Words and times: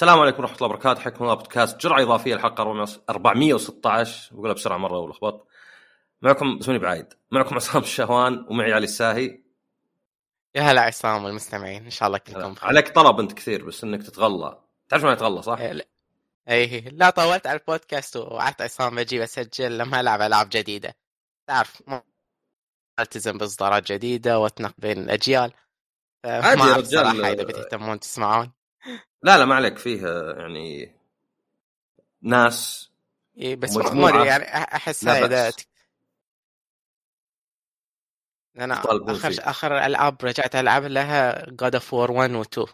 السلام 0.00 0.20
عليكم 0.20 0.42
ورحمة 0.42 0.56
الله 0.56 0.66
وبركاته. 0.66 1.00
حياكم 1.00 1.24
الله. 1.24 1.34
بودكاست 1.34 1.80
جرعة 1.80 2.02
إضافية 2.02 2.34
الحلقة 2.34 2.62
416 3.10 4.34
بقولها 4.34 4.54
بسرعة 4.54 4.78
مرة 4.78 4.98
ولخبط. 4.98 5.46
معكم 6.22 6.58
اسموني 6.60 6.78
بعايد. 6.78 7.06
معكم 7.30 7.56
عصام 7.56 7.82
الشهوان 7.82 8.46
ومعي 8.50 8.72
علي 8.72 8.84
الساهي. 8.84 9.42
يا 10.54 10.62
هلا 10.62 10.80
عصام 10.80 11.24
والمستمعين. 11.24 11.84
إن 11.84 11.90
شاء 11.90 12.06
الله 12.06 12.18
كلكم 12.18 12.54
بخير. 12.54 12.68
عليك 12.68 12.88
طلب 12.88 13.20
أنت 13.20 13.32
كثير 13.32 13.64
بس 13.64 13.84
إنك 13.84 14.02
تتغلى. 14.02 14.60
تعرف 14.88 15.04
ما 15.04 15.12
يتغلى 15.12 15.42
صح؟ 15.42 15.58
إيه، 15.58 15.72
لا. 15.72 15.84
اي 16.48 16.80
لا 16.80 17.10
طولت 17.10 17.46
على 17.46 17.58
البودكاست 17.58 18.16
ووعدت 18.16 18.62
عصام 18.62 18.96
بجي 18.96 19.18
بسجل 19.18 19.78
لما 19.78 20.00
ألعب 20.00 20.20
ألعاب 20.20 20.48
جديدة. 20.52 20.96
تعرف 21.46 21.82
ما 21.86 22.02
ألتزم 23.00 23.38
بإصدارات 23.38 23.92
جديدة 23.92 24.38
واتنق 24.38 24.74
بين 24.78 24.98
الأجيال. 24.98 25.52
عادي 26.24 26.62
يا 26.62 26.76
رجال. 26.76 27.24
إذا 27.24 27.44
بتهتمون 27.44 28.00
تسمعون. 28.00 28.59
لا 29.22 29.38
لا 29.38 29.44
ما 29.44 29.54
عليك. 29.54 29.78
فيه 29.78 30.06
يعني 30.38 30.94
ناس 32.22 32.90
اي 33.40 33.56
بس 33.56 33.76
ادري 33.76 34.26
يعني 34.26 34.44
احس 34.54 35.06
إذا 35.06 35.52
أنا 38.58 38.82
آخر 38.84 39.34
آخر 39.40 39.86
ألعاب 39.86 40.24
رجعت 40.24 40.56
ألعب 40.56 40.84
لها 40.84 41.50
God 41.50 41.74
of 41.74 41.94
War 41.94 42.10
1 42.10 42.32
و 42.32 42.42
2 42.42 42.66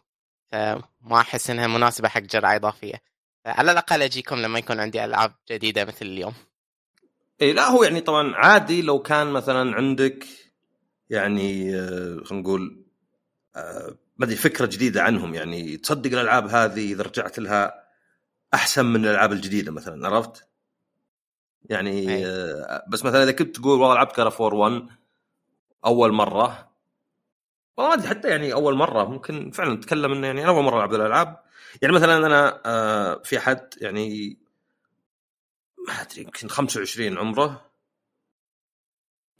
فما 0.52 1.20
أحس 1.20 1.50
إنها 1.50 1.66
مناسبة 1.66 2.08
حق 2.08 2.20
جرعة 2.20 2.56
إضافية. 2.56 3.02
على 3.46 3.72
الأقل 3.72 4.02
أجيكم 4.02 4.36
لما 4.36 4.58
يكون 4.58 4.80
عندي 4.80 5.04
ألعاب 5.04 5.34
جديدة 5.50 5.84
مثل 5.84 6.06
اليوم. 6.06 6.34
اي 7.42 7.52
لا 7.52 7.68
هو 7.68 7.84
يعني 7.84 8.00
طبعا 8.00 8.36
عادي 8.36 8.82
لو 8.82 9.02
كان 9.02 9.26
مثلا 9.26 9.76
عندك 9.76 10.26
يعني 11.10 11.76
آه، 11.76 12.20
خلينا 12.24 12.42
نقول 12.42 12.84
آه، 13.56 13.94
ما 14.18 14.24
أدري 14.24 14.36
فكرة 14.36 14.66
جديدة 14.66 15.02
عنهم 15.02 15.34
يعني 15.34 15.76
تصدق 15.76 16.12
الألعاب 16.12 16.46
هذه 16.46 16.92
إذا 16.92 17.02
رجعت 17.02 17.38
لها 17.38 17.86
أحسن 18.54 18.86
من 18.86 19.04
الألعاب 19.04 19.32
الجديدة 19.32 19.72
مثلا 19.72 20.08
عرفت؟ 20.08 20.48
يعني 21.64 22.14
أي. 22.14 22.26
آه، 22.26 22.84
بس 22.88 23.04
مثلا 23.04 23.22
إذا 23.22 23.32
كنت 23.32 23.56
تقول 23.56 23.80
والله 23.80 23.94
لعبت 23.94 24.16
كارا 24.16 24.30
4 24.40 24.58
1 24.58 24.86
أول 25.86 26.12
مرة 26.12 26.70
والله 27.76 27.90
ما 27.90 27.94
أدري 27.94 28.08
حتى 28.08 28.28
يعني 28.28 28.52
أول 28.52 28.74
مرة 28.74 29.04
ممكن 29.04 29.50
فعلا 29.50 29.74
نتكلم 29.74 30.12
إنه 30.12 30.26
يعني 30.26 30.42
أنا 30.42 30.50
أول 30.50 30.64
مرة 30.64 30.76
ألعب 30.76 30.94
الألعاب 30.94 31.42
يعني 31.82 31.94
مثلا 31.94 32.26
أنا 32.26 32.60
آه، 32.66 33.22
في 33.24 33.38
أحد 33.38 33.74
يعني 33.80 34.38
ما 35.88 35.94
أدري 36.02 36.22
يمكن 36.22 36.48
25 36.48 37.18
عمره 37.18 37.70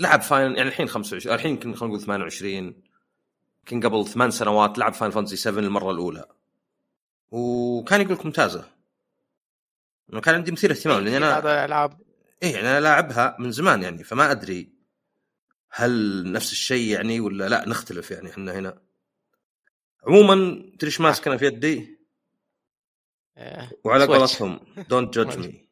لعب 0.00 0.22
Final 0.22 0.56
يعني 0.56 0.68
الحين 0.68 0.88
25 0.88 1.34
الحين 1.34 1.50
يمكن 1.50 1.74
خلينا 1.74 1.94
نقول 1.94 2.06
28 2.06 2.82
يمكن 3.72 3.88
قبل 3.88 4.06
ثمان 4.08 4.30
سنوات 4.30 4.78
لعب 4.78 4.92
Final 4.92 5.10
Fantasy 5.10 5.36
7 5.36 5.60
المرة 5.60 5.90
الأولى. 5.90 6.28
وكان 7.30 8.00
يقول 8.00 8.14
لك 8.14 8.26
ممتازة. 8.26 8.70
انه 10.12 10.20
كان 10.20 10.34
عندي 10.34 10.52
مثير 10.52 10.70
اهتمام 10.70 11.04
لأني 11.04 11.16
أنا 11.16 11.38
هذا 11.38 11.52
الالعاب 11.52 12.00
اي 12.42 12.50
يعني 12.50 12.68
أنا 12.68 12.80
لاعبها 12.80 13.36
من 13.38 13.50
زمان 13.50 13.82
يعني 13.82 14.04
فما 14.04 14.30
أدري 14.30 14.72
هل 15.70 16.32
نفس 16.32 16.52
الشيء 16.52 16.92
يعني 16.92 17.20
ولا 17.20 17.48
لا 17.48 17.68
نختلف 17.68 18.10
يعني 18.10 18.30
إحنا 18.30 18.52
هنا. 18.58 18.82
عموما 20.06 20.34
تدري 20.72 20.86
إيش 20.86 21.00
ماسك 21.00 21.26
أنا 21.28 21.36
في 21.36 21.46
يدي؟ 21.46 21.98
آه، 23.36 23.70
وعلى 23.84 24.04
قولتهم 24.04 24.60
don't 24.88 25.14
judge 25.14 25.38
me 25.38 25.68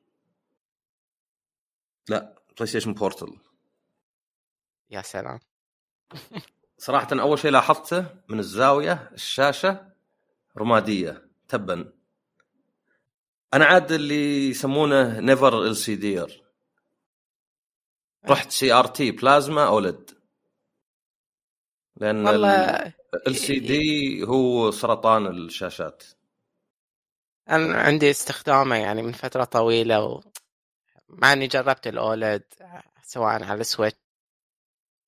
لا 2.08 2.42
PlayStation 2.56 2.94
Portal 2.94 3.38
يا 4.90 5.02
سلام. 5.02 5.40
صراحة 6.84 7.08
أول 7.12 7.38
شيء 7.38 7.50
لاحظته 7.50 8.06
من 8.28 8.38
الزاوية 8.38 9.10
الشاشة 9.12 9.92
رمادية 10.58 11.28
تبا. 11.48 11.92
أنا 13.54 13.64
عاد 13.64 13.92
اللي 13.92 14.48
يسمونه 14.48 15.20
never 15.20 15.62
LCDer 15.62 16.44
رحت 18.28 18.50
CRT 18.50 19.10
بلازما 19.10 19.66
OLED 19.66 20.10
لأن 21.96 22.28
LCD 23.26 24.22
هو 24.22 24.70
سرطان 24.70 25.26
الشاشات. 25.26 26.04
أنا 27.48 27.76
عندي 27.76 28.10
استخدامه 28.10 28.76
يعني 28.76 29.02
من 29.02 29.12
فترة 29.12 29.44
طويلة 29.44 30.04
و... 30.04 30.20
مع 31.08 31.32
إني 31.32 31.46
جربت 31.46 31.86
ال 31.86 31.98
OLED 31.98 32.44
سواء 33.02 33.42
على 33.42 33.60
ال 33.60 33.66
Switch 33.66 33.98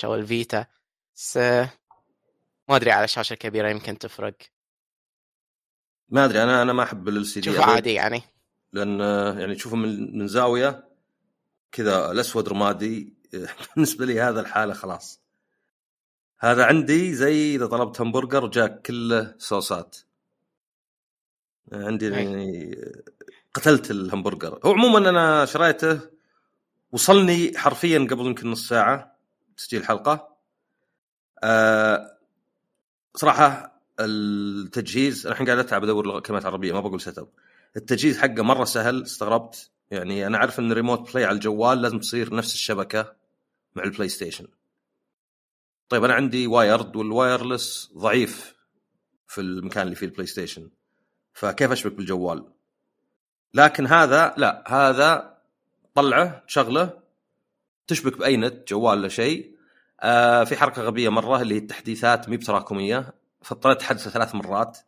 أو 0.04 0.14
ال 0.14 0.25
Vita. 0.25 0.75
بس 1.16 1.36
ما 2.68 2.76
أدري 2.76 2.90
على 2.90 3.08
شاشة 3.08 3.34
كبيرة 3.34 3.68
يمكن 3.68 3.98
تفرق. 3.98 4.34
ما 6.08 6.24
أدري 6.24 6.42
أنا 6.42 6.62
أنا 6.62 6.72
ما 6.72 6.82
أحب 6.82 7.08
LCD 7.08 7.52
شوف 7.52 7.60
عادي 7.60 7.92
يعني. 7.94 8.22
لأن 8.72 9.00
يعني 9.40 9.54
تشوفه 9.54 9.76
من 9.76 10.18
من 10.18 10.28
زاوية 10.28 10.88
كذا 11.72 12.10
الأسود 12.10 12.48
رمادي 12.48 13.14
بالنسبة 13.74 14.06
لي 14.06 14.20
هذا 14.20 14.40
الحالة 14.40 14.74
خلاص. 14.74 15.20
هذا 16.38 16.64
عندي 16.64 17.14
زي 17.14 17.54
إذا 17.54 17.66
طلبت 17.66 18.00
همبرجر 18.00 18.44
وجاك 18.44 18.82
كله 18.82 19.34
صوصات. 19.38 19.96
عندي 21.72 22.08
يعني 22.08 22.76
قتلت 23.54 23.90
الهمبرجر. 23.90 24.60
هو 24.64 24.72
عموما 24.72 25.08
أنا 25.08 25.44
شريته 25.44 26.00
وصلني 26.92 27.58
حرفيا 27.58 27.98
قبل 27.98 28.26
يمكن 28.26 28.50
نص 28.50 28.68
ساعة 28.68 29.16
تسجيل 29.56 29.80
الحلقة 29.80 30.35
أه 31.44 32.18
صراحة 33.14 33.80
التجهيز 34.00 35.26
الحين 35.26 35.46
قاعد 35.46 35.58
أتعب 35.58 35.84
أدور 35.84 36.20
كلمات 36.20 36.46
عربية 36.46 36.72
ما 36.72 36.80
بقول 36.80 37.00
setup 37.00 37.28
التجهيز 37.76 38.18
حقه 38.18 38.42
مرة 38.42 38.64
سهل 38.64 39.02
استغربت. 39.02 39.70
يعني 39.90 40.26
أنا 40.26 40.38
أعرف 40.38 40.58
إن 40.58 40.72
remote 40.72 41.12
play 41.12 41.24
على 41.24 41.34
الجوال 41.34 41.82
لازم 41.82 41.98
تصير 41.98 42.34
نفس 42.34 42.54
الشبكة 42.54 43.16
مع 43.74 43.84
ال 43.84 44.08
PlayStation 44.08 44.46
طيب 45.88 46.04
أنا 46.04 46.14
عندي 46.14 46.46
wired 46.46 46.96
وال 46.96 47.16
wireless 47.16 47.92
ضعيف 47.96 48.56
في 49.28 49.40
المكان 49.40 49.82
اللي 49.82 49.96
فيه 49.96 50.06
ال 50.06 50.26
PlayStation 50.26 50.70
فكيف 51.32 51.72
أشبك 51.72 51.92
بالجوال؟ 51.92 52.44
لكن 53.54 53.86
هذا 53.86 54.34
لا 54.36 54.64
هذا 54.66 55.38
طلعه 55.94 56.44
تشغله 56.48 57.00
تشبك 57.86 58.18
بأي 58.18 58.36
نت 58.36 58.68
جوال 58.68 58.98
ولا 58.98 59.08
شيء. 59.08 59.55
آه 60.00 60.44
في 60.44 60.56
حركة 60.56 60.82
غبية 60.82 61.08
مرة 61.08 61.42
اللي 61.42 61.54
هي 61.54 61.58
التحديثات 61.58 62.28
مي 62.28 62.36
بتراكمية. 62.36 63.14
فاضطريت 63.42 63.82
احدثه 63.82 64.10
ثلاث 64.10 64.34
مرات. 64.34 64.78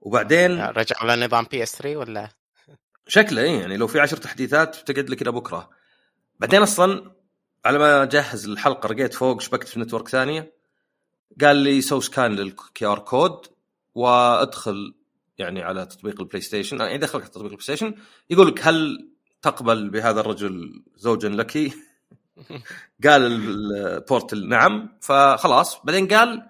وبعدين 0.00 0.60
رجع 0.60 0.96
على 1.00 1.26
نظام 1.26 1.46
PS 1.50 1.76
3 1.76 1.96
ولا؟ 1.96 2.28
شكله 3.06 3.42
إيه 3.42 3.60
يعني 3.60 3.76
لو 3.76 3.86
في 3.86 4.00
عشر 4.00 4.16
تحديثات 4.16 4.76
تقعد 4.76 5.10
لك 5.10 5.22
إلى 5.22 5.32
بكرة. 5.32 5.70
بعدين 6.40 6.62
أصلا 6.62 7.12
على 7.64 7.78
ما 7.78 8.02
اجهز 8.02 8.48
الحلقة 8.48 8.86
رقيت 8.86 9.14
فوق 9.14 9.40
شبكت 9.40 9.68
في 9.68 9.80
network 9.80 10.08
ثانية. 10.08 10.52
قال 11.40 11.56
لي 11.56 11.80
سوي 11.80 12.00
scan 12.00 12.32
لل 12.36 12.86
QR 12.86 12.98
code 12.98 13.46
وادخل 13.94 14.94
يعني 15.38 15.62
على 15.62 15.86
تطبيق 15.86 16.20
ال 16.20 16.40
PlayStation. 16.40 16.80
يعني 16.80 16.98
دخلك 16.98 17.22
على 17.22 17.30
تطبيق 17.30 17.50
ال 17.50 17.62
PlayStation 17.62 17.94
يقول 18.30 18.48
لك 18.48 18.66
هل 18.66 19.08
تقبل 19.42 19.90
بهذا 19.90 20.20
الرجل 20.20 20.82
زوجا 20.96 21.28
لك؟ 21.28 21.56
قال 23.04 23.22
ال 23.22 23.40
Portal 23.40 24.48
نعم 24.48 24.98
فخلاص. 25.00 25.80
بعدين 25.84 26.08
قال 26.08 26.48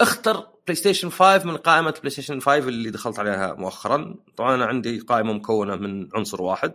اختر 0.00 0.46
PlayStation 0.66 1.10
5 1.10 1.44
من 1.44 1.56
قائمة 1.56 1.94
PlayStation 1.98 2.40
5 2.40 2.58
اللي 2.58 2.90
دخلت 2.90 3.18
عليها 3.18 3.54
مؤخرا. 3.54 4.14
طبعا 4.36 4.54
أنا 4.54 4.66
عندي 4.66 4.98
قائمة 4.98 5.32
مكونة 5.32 5.76
من 5.76 6.08
عنصر 6.14 6.42
واحد. 6.42 6.72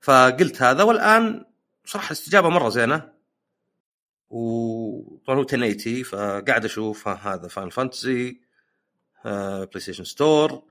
فقلت 0.00 0.62
هذا 0.62 0.82
والآن 0.82 1.44
صراحة 1.84 2.06
الاستجابه 2.06 2.48
مرة 2.48 2.68
زينة. 2.68 3.12
وطبعا 4.30 5.36
هو 5.36 5.42
1080 5.42 6.02
فقاعد 6.02 6.64
أشوف 6.64 7.08
هذا 7.08 7.48
Final 7.48 7.70
Fantasy 7.70 8.40
PlayStation 9.24 10.04
Store 10.04 10.62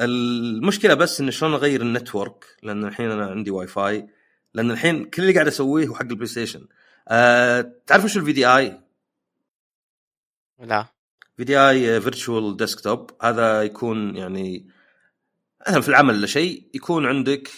المشكلة 0.00 0.94
بس 0.94 1.20
انه 1.20 1.30
شلون 1.30 1.54
أغير 1.54 1.82
ال 1.82 1.89
network؟ 1.89 2.44
لأن 2.62 2.84
الحين 2.84 3.10
أنا 3.10 3.26
عندي 3.26 3.50
واي 3.50 3.66
فاي 3.66 4.08
لأن 4.54 4.70
الحين 4.70 5.04
كل 5.04 5.22
اللي 5.22 5.34
قاعد 5.34 5.46
أسويه 5.46 5.86
هو 5.86 5.94
حق 5.94 6.02
ال 6.02 6.26
PlayStation 6.26 6.66
أه 7.08 7.72
تعرف 7.86 8.04
وش 8.04 8.16
ال 8.16 8.32
VDI؟ 8.32 8.80
لا. 10.58 10.86
VDI 11.36 11.58
virtual 11.58 12.56
desktop 12.56 13.10
هذا 13.22 13.62
يكون 13.62 14.16
يعني 14.16 14.68
مثلا 15.68 15.80
في 15.80 15.88
العمل 15.88 16.14
ولا 16.14 16.26
شيء 16.26 16.70
يكون 16.74 17.06
عندك 17.06 17.50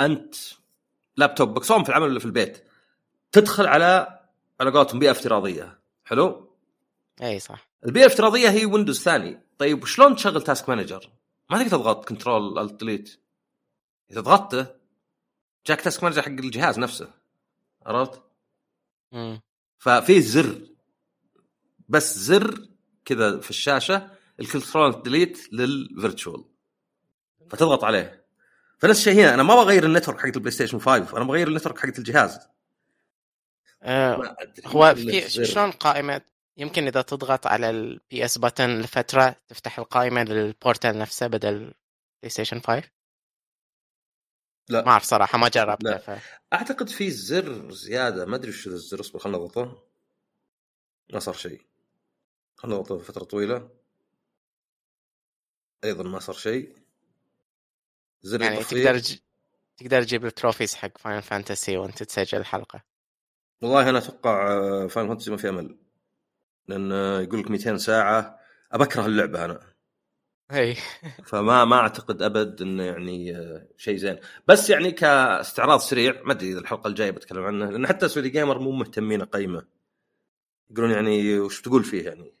أنت 0.00 0.34
لابتوبك 1.16 1.64
سواء 1.64 1.82
في 1.82 1.88
العمل 1.88 2.06
ولا 2.06 2.18
في 2.18 2.24
البيت 2.24 2.64
تدخل 3.32 3.66
على 3.66 4.20
على 4.60 4.70
قولتهم 4.70 4.98
بيئة 4.98 5.10
افتراضية. 5.10 5.78
حلو؟ 6.04 6.54
إي 7.22 7.38
صح. 7.40 7.68
البيئة 7.86 8.06
الافتراضية 8.06 8.48
هي 8.48 8.66
Windows 8.66 9.02
ثاني. 9.02 9.40
طيب 9.58 9.84
شلون 9.84 10.16
تشغل 10.16 10.42
task 10.42 10.68
manager؟ 10.68 11.10
ما 11.50 11.58
تقدر 11.58 11.70
تضغط 11.70 12.08
control 12.08 12.58
alt 12.58 12.80
delete 12.80 13.20
إذا 14.10 14.20
ضغطته 14.20 14.66
جاك 15.66 15.80
task 15.80 16.04
manager 16.04 16.22
حق 16.22 16.28
الجهاز 16.28 16.78
نفسه. 16.78 17.10
عرفت؟ 17.86 18.22
ففي 19.78 20.22
زر. 20.22 20.60
بس 21.88 22.18
زر 22.18 22.68
كذا 23.04 23.40
في 23.40 23.50
الشاشة 23.50 24.10
ال 24.40 24.48
control 24.48 25.02
delete 25.02 25.52
لل 25.52 25.72
virtual 25.72 26.44
فتضغط 27.50 27.84
عليه. 27.84 28.26
فنفس 28.78 28.98
الشيء 28.98 29.14
هنا 29.14 29.34
أنا 29.34 29.42
ما 29.42 29.54
بغير 29.54 29.84
ال 29.84 29.88
network 29.88 30.20
حقت 30.20 30.36
البلاي 30.36 30.50
ستيشن 30.50 30.78
5 30.78 31.16
أنا 31.16 31.24
بغير 31.24 31.48
ال 31.48 31.52
network 31.52 31.78
حقت 31.78 31.98
الجهاز. 31.98 32.38
أدري. 33.82 34.62
هو 34.66 34.94
في. 34.94 35.44
شلون 35.44 35.70
قائمة؟ 35.70 36.20
يمكن 36.56 36.86
إذا 36.86 37.02
تضغط 37.02 37.46
على 37.46 37.70
ال 37.70 38.24
PS 38.24 38.38
button 38.38 38.60
لفترة 38.60 39.36
تفتح 39.48 39.78
القائمة 39.78 40.22
للبورتال 40.22 40.98
نفسه 40.98 41.26
بدل 41.26 41.58
بلاي 42.22 42.30
ستيشن 42.30 42.60
5 42.60 42.82
لا. 44.68 44.82
ما 44.84 44.90
أعرف 44.90 45.04
صراحة 45.04 45.38
ما 45.38 45.48
جربته 45.48 45.90
لا. 45.90 45.98
ف... 45.98 46.10
أعتقد 46.52 46.88
في 46.88 47.10
زر 47.10 47.70
زيادة 47.70 48.26
ما 48.26 48.36
أدري 48.36 48.52
شو 48.52 48.70
الزر 48.70 49.00
اصبر 49.00 49.18
خلنا 49.18 49.36
نضغطه. 49.38 49.82
ما 51.12 51.18
صار 51.18 51.34
شيء. 51.34 51.60
خلنا 52.56 52.74
نضغطه 52.74 52.98
فتره 52.98 53.24
طويلة. 53.24 53.70
أيضا 55.84 56.02
ما 56.02 56.18
صار 56.18 56.34
شيء. 56.36 56.76
زر 58.22 58.42
يعني. 58.42 58.64
تقدر 58.64 58.96
ج... 58.96 59.18
تقدر 59.76 60.02
تجيب 60.02 60.26
ال 60.26 60.31
trophies 60.31 60.74
حق 60.74 60.98
فاينل 60.98 61.20
فانتسي 61.20 61.76
وأنت 61.76 62.02
تسجل 62.02 62.38
الحلقة 62.38 62.82
والله 63.62 63.90
أنا 63.90 63.98
أتوقع 63.98 64.46
فاينل 64.86 65.08
فانتسي 65.08 65.30
ما 65.30 65.36
في 65.36 65.48
أمل. 65.48 65.78
لأن 66.68 66.92
آه، 66.92 67.20
يقول 67.20 67.40
لك 67.40 67.50
200 67.50 67.76
ساعة. 67.76 68.40
أبكره 68.72 69.06
اللعبة 69.06 69.44
أنا. 69.44 69.69
إي. 70.52 70.76
فما 71.24 71.64
ما 71.64 71.76
أعتقد 71.76 72.22
أبد 72.22 72.62
إنه 72.62 72.82
يعني 72.82 73.36
آه، 73.36 73.66
شيء 73.76 73.96
زين. 73.96 74.18
بس 74.48 74.70
يعني 74.70 74.90
كاستعراض 74.90 75.80
سريع 75.80 76.22
ما 76.24 76.32
أدري 76.32 76.52
إذا 76.52 76.58
الحلقة 76.60 76.88
الجاية 76.88 77.10
بتكلم 77.10 77.44
عنه 77.44 77.70
لأن 77.70 77.86
حتى 77.86 78.08
سعودي 78.08 78.28
جيمر 78.28 78.58
مو 78.58 78.70
مهتمين 78.70 79.20
أقيمه. 79.20 79.66
يقولون 80.70 80.90
يعني 80.90 81.38
وش 81.38 81.60
تقول 81.60 81.84
فيه 81.84 82.04
يعني؟ 82.04 82.34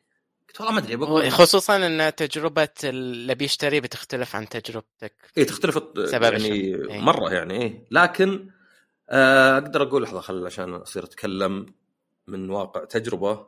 قلت 0.48 0.60
والله 0.60 0.72
ما 0.72 1.18
أدري 1.18 1.30
خصوصا 1.30 1.86
إن 1.86 2.14
تجربة 2.14 2.68
اللي 2.84 3.34
بيشتري 3.34 3.80
بتختلف 3.80 4.36
عن 4.36 4.48
تجربتك. 4.48 5.12
إي 5.38 5.44
تختلف 5.44 5.76
سبب 6.04 6.22
يعني. 6.22 6.52
إيه. 6.52 7.00
مرة 7.00 7.32
يعني 7.32 7.62
إيه 7.62 7.86
لكن 7.90 8.50
آه، 9.10 9.58
أقدر 9.58 9.82
أقول 9.82 10.02
لحظة 10.02 10.20
خل 10.20 10.46
عشان 10.46 10.74
أصير 10.74 11.04
أتكلم 11.04 11.66
من 12.26 12.50
واقع 12.50 12.84
تجربة. 12.84 13.46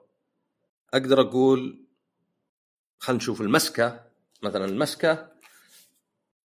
أقدر 0.94 1.20
أقول 1.20 1.84
خلينا 2.98 3.22
نشوف 3.22 3.40
المسكة. 3.40 4.11
مثلا 4.42 4.64
المسكة. 4.64 5.32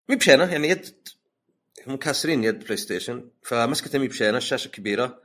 مي 0.10 0.16
بشينه 0.16 0.52
يعني 0.52 0.70
يد 0.70 0.96
هم 1.88 1.98
كاسرين 1.98 2.44
يد 2.44 2.60
بلاي 2.64 2.78
ستيشن 2.78 3.30
فمسكته 3.44 4.00
مي 4.00 4.08
بشينه 4.08 4.38
الشاشة 4.38 4.68
كبيرة. 4.68 5.22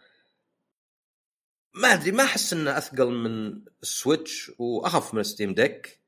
ما 1.75 1.93
أدري 1.93 2.13
ما 2.13 2.25
أحس 2.25 2.53
إنه 2.53 2.79
أثقل 2.79 3.11
من 3.11 3.61
السويتش 3.83 4.53
وأخف 4.59 5.15
من 5.15 5.23
ستيم 5.23 5.55
ديك. 5.55 6.01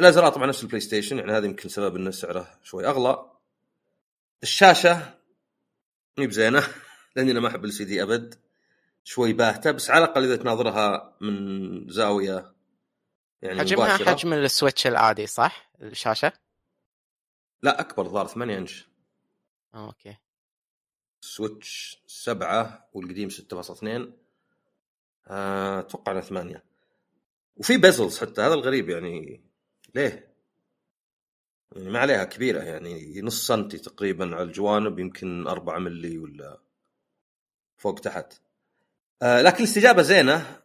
الأزرار 0.00 0.32
طبعا 0.32 0.46
نفس 0.46 0.62
البلاي 0.62 0.80
ستيشن 0.80 1.18
يعني 1.18 1.32
هذا 1.32 1.46
يمكن 1.46 1.68
سبب 1.68 1.96
إنه 1.96 2.10
سعره 2.10 2.58
شوي 2.64 2.86
أغلى. 2.86 3.30
الشاشة 4.42 5.14
مي 6.18 6.26
بزينة 6.26 6.62
لأني 7.16 7.30
أنا 7.30 7.40
ما 7.40 7.48
أحب 7.48 7.64
ال 7.64 7.84
LCD 7.84 8.02
أبد. 8.02 8.34
شوي 9.04 9.32
باهتة 9.32 9.70
بس 9.70 9.90
على 9.90 10.04
الأقل 10.04 10.24
إذا 10.24 10.36
تناظرها 10.36 11.16
من 11.20 11.88
زاوية 11.88 12.52
يعني 13.42 13.60
حجمها 13.60 13.86
مباشرة. 13.94 14.10
حجم 14.10 14.32
السويتش 14.32 14.86
العادي 14.86 15.26
صح؟ 15.26 15.70
الشاشة؟ 15.82 16.32
لا 17.62 17.80
أكبر 17.80 18.08
ظهر 18.08 18.26
8 18.26 18.58
إنش. 18.58 18.88
أوكي. 19.74 20.16
سويتش 21.20 22.02
7 22.06 22.88
والقديم 22.92 23.28
6.2 23.30 24.12
آه، 25.28 25.80
أتوقع 25.80 26.12
إنه 26.12 26.20
8 26.20 26.64
وفي 27.56 27.76
bezels 27.76 28.18
حتى 28.18 28.40
هذا 28.40 28.54
الغريب 28.54 28.88
يعني. 28.88 29.44
ليه؟ 29.94 30.30
يعني 31.76 31.90
ما 31.90 31.98
عليها 31.98 32.24
كبيرة 32.24 32.62
يعني 32.62 33.20
نص 33.20 33.46
سنتي 33.46 33.78
تقريبا 33.78 34.34
على 34.34 34.42
الجوانب 34.42 34.98
يمكن 34.98 35.46
4 35.46 35.78
ملي 35.78 36.18
ولا 36.18 36.60
فوق 37.76 38.00
تحت. 38.00 38.34
آه 39.22 39.42
لكن 39.42 39.58
الاستجابة 39.58 40.02
زينة. 40.02 40.59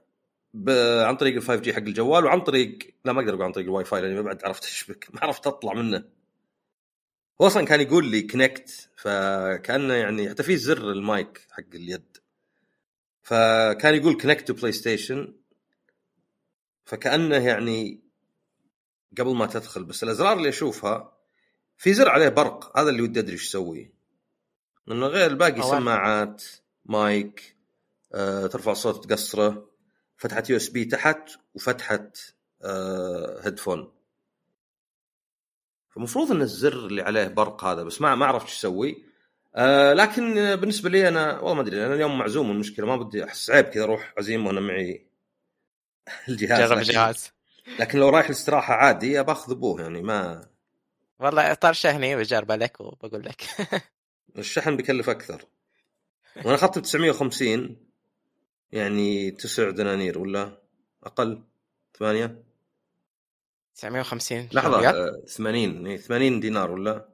ب... 0.56 0.70
عن 1.08 1.16
طريق 1.16 1.36
ال 1.36 1.42
5G 1.42 1.74
حق 1.74 1.80
الجوال 1.80 2.26
وعن 2.26 2.42
طريق 2.42 2.96
لا 3.06 3.14
ما 3.14 3.22
أقدر 3.22 3.34
أقول 3.34 3.44
عن 3.44 3.52
طريق 3.52 3.68
الواي 3.68 3.86
فاي 3.86 4.02
لأني 4.02 4.16
ما 4.16 4.22
بعد 4.22 4.46
عرفت 4.46 4.64
اشبك 4.64 5.08
ما 5.14 5.20
عرفت 5.24 5.48
أطلع 5.48 5.74
منه. 5.74 6.04
هو 7.42 7.48
أصلا 7.48 7.66
كان 7.66 7.82
يقول 7.82 8.12
لي 8.12 8.22
connect 8.22 8.90
فكأنه 8.98 9.94
يعني 9.94 10.30
حتى 10.30 10.44
في 10.44 10.58
زر 10.58 10.92
المايك 10.92 11.48
حق 11.52 11.64
اليد. 11.74 12.18
فكان 13.22 13.96
يقول 13.96 14.22
connect 14.22 14.48
to 14.48 14.54
PlayStation 14.54 15.36
فكأنه 16.86 17.48
يعني 17.48 18.04
قبل 19.18 19.36
ما 19.36 19.46
تدخل 19.46 19.84
بس 19.84 20.04
الأزرار 20.04 20.38
اللي 20.38 20.50
أشوفها 20.50 21.18
في 21.78 21.94
زر 21.94 22.10
عليه 22.10 22.30
برق 22.30 22.80
هذا 22.80 22.90
اللي 22.90 23.02
ودي 23.02 23.20
أدري 23.20 23.34
إيش 23.34 23.44
يسوي. 23.44 23.94
لأنه 24.88 25.08
غير 25.08 25.32
الباقي. 25.32 25.62
سماعات 25.62 26.44
مايك 26.86 27.56
آه، 28.14 28.48
ترفع 28.48 28.72
الصوت 28.72 29.06
تقصره. 29.06 29.75
فتحة 30.18 30.44
USB 30.50 30.86
تحت 30.86 31.30
وفتحة 31.56 32.12
آه، 32.64 33.42
هيدفون 33.44 33.92
فالمفروض 35.90 36.32
إن 36.32 36.42
الزر 36.42 36.74
اللي 36.74 37.02
عليه 37.02 37.28
برق 37.28 37.64
هذا 37.64 37.84
بس 37.84 38.02
ما 38.02 38.16
ما 38.16 38.26
عرفت 38.26 38.46
إيش 38.46 38.56
يسوي. 38.58 39.06
آه 39.56 39.94
لكن 39.94 40.38
آه، 40.38 40.56
بالنسبة 40.56 40.90
لي 40.90 41.08
أنا 41.08 41.40
والله 41.40 41.54
ما 41.54 41.62
أدري 41.62 41.86
أنا 41.86 41.94
اليوم 41.94 42.18
معزوم 42.18 42.52
المشكلة 42.52 42.86
ما 42.86 42.96
بدي 42.96 43.24
أحس 43.24 43.50
عيب 43.50 43.66
كذا 43.66 43.84
أروح 43.84 44.14
عزيمه 44.18 44.48
وأنا 44.48 44.60
معي 44.60 45.06
الجهاز. 46.30 46.70
جرب 46.70 46.78
الجهاز. 46.78 47.32
لكن 47.80 48.00
لو 48.00 48.10
رايح 48.10 48.26
الاستراحة 48.26 48.74
عادي 48.74 49.24
باخذ 49.24 49.52
أبوه 49.52 49.82
يعني 49.82 50.02
ما 50.02 50.48
والله 51.20 51.54
طرشهني 51.54 52.16
بجربه 52.16 52.56
لك 52.56 52.82
وبقول 52.82 53.26
لك. 53.26 53.44
الشحن 54.38 54.78
بيكلف 54.78 55.10
أكثر. 55.10 55.46
وأنا 56.38 56.56
اخذت 56.56 56.80
ب 56.80 56.82
950 56.82 57.85
يعني 58.72 59.32
تسع 59.32 59.70
دنانير 59.70 60.20
ولا 60.20 60.62
أقل؟ 61.04 61.44
ثمانية؟ 62.00 62.44
950 63.76 64.50
لحظة 64.54 64.80
ريال؟ 64.80 64.96
آه، 64.96 65.26
80 65.28 65.88
إيه، 65.88 65.98
80 65.98 66.40
دينار 66.40 66.72
ولا؟ 66.72 67.10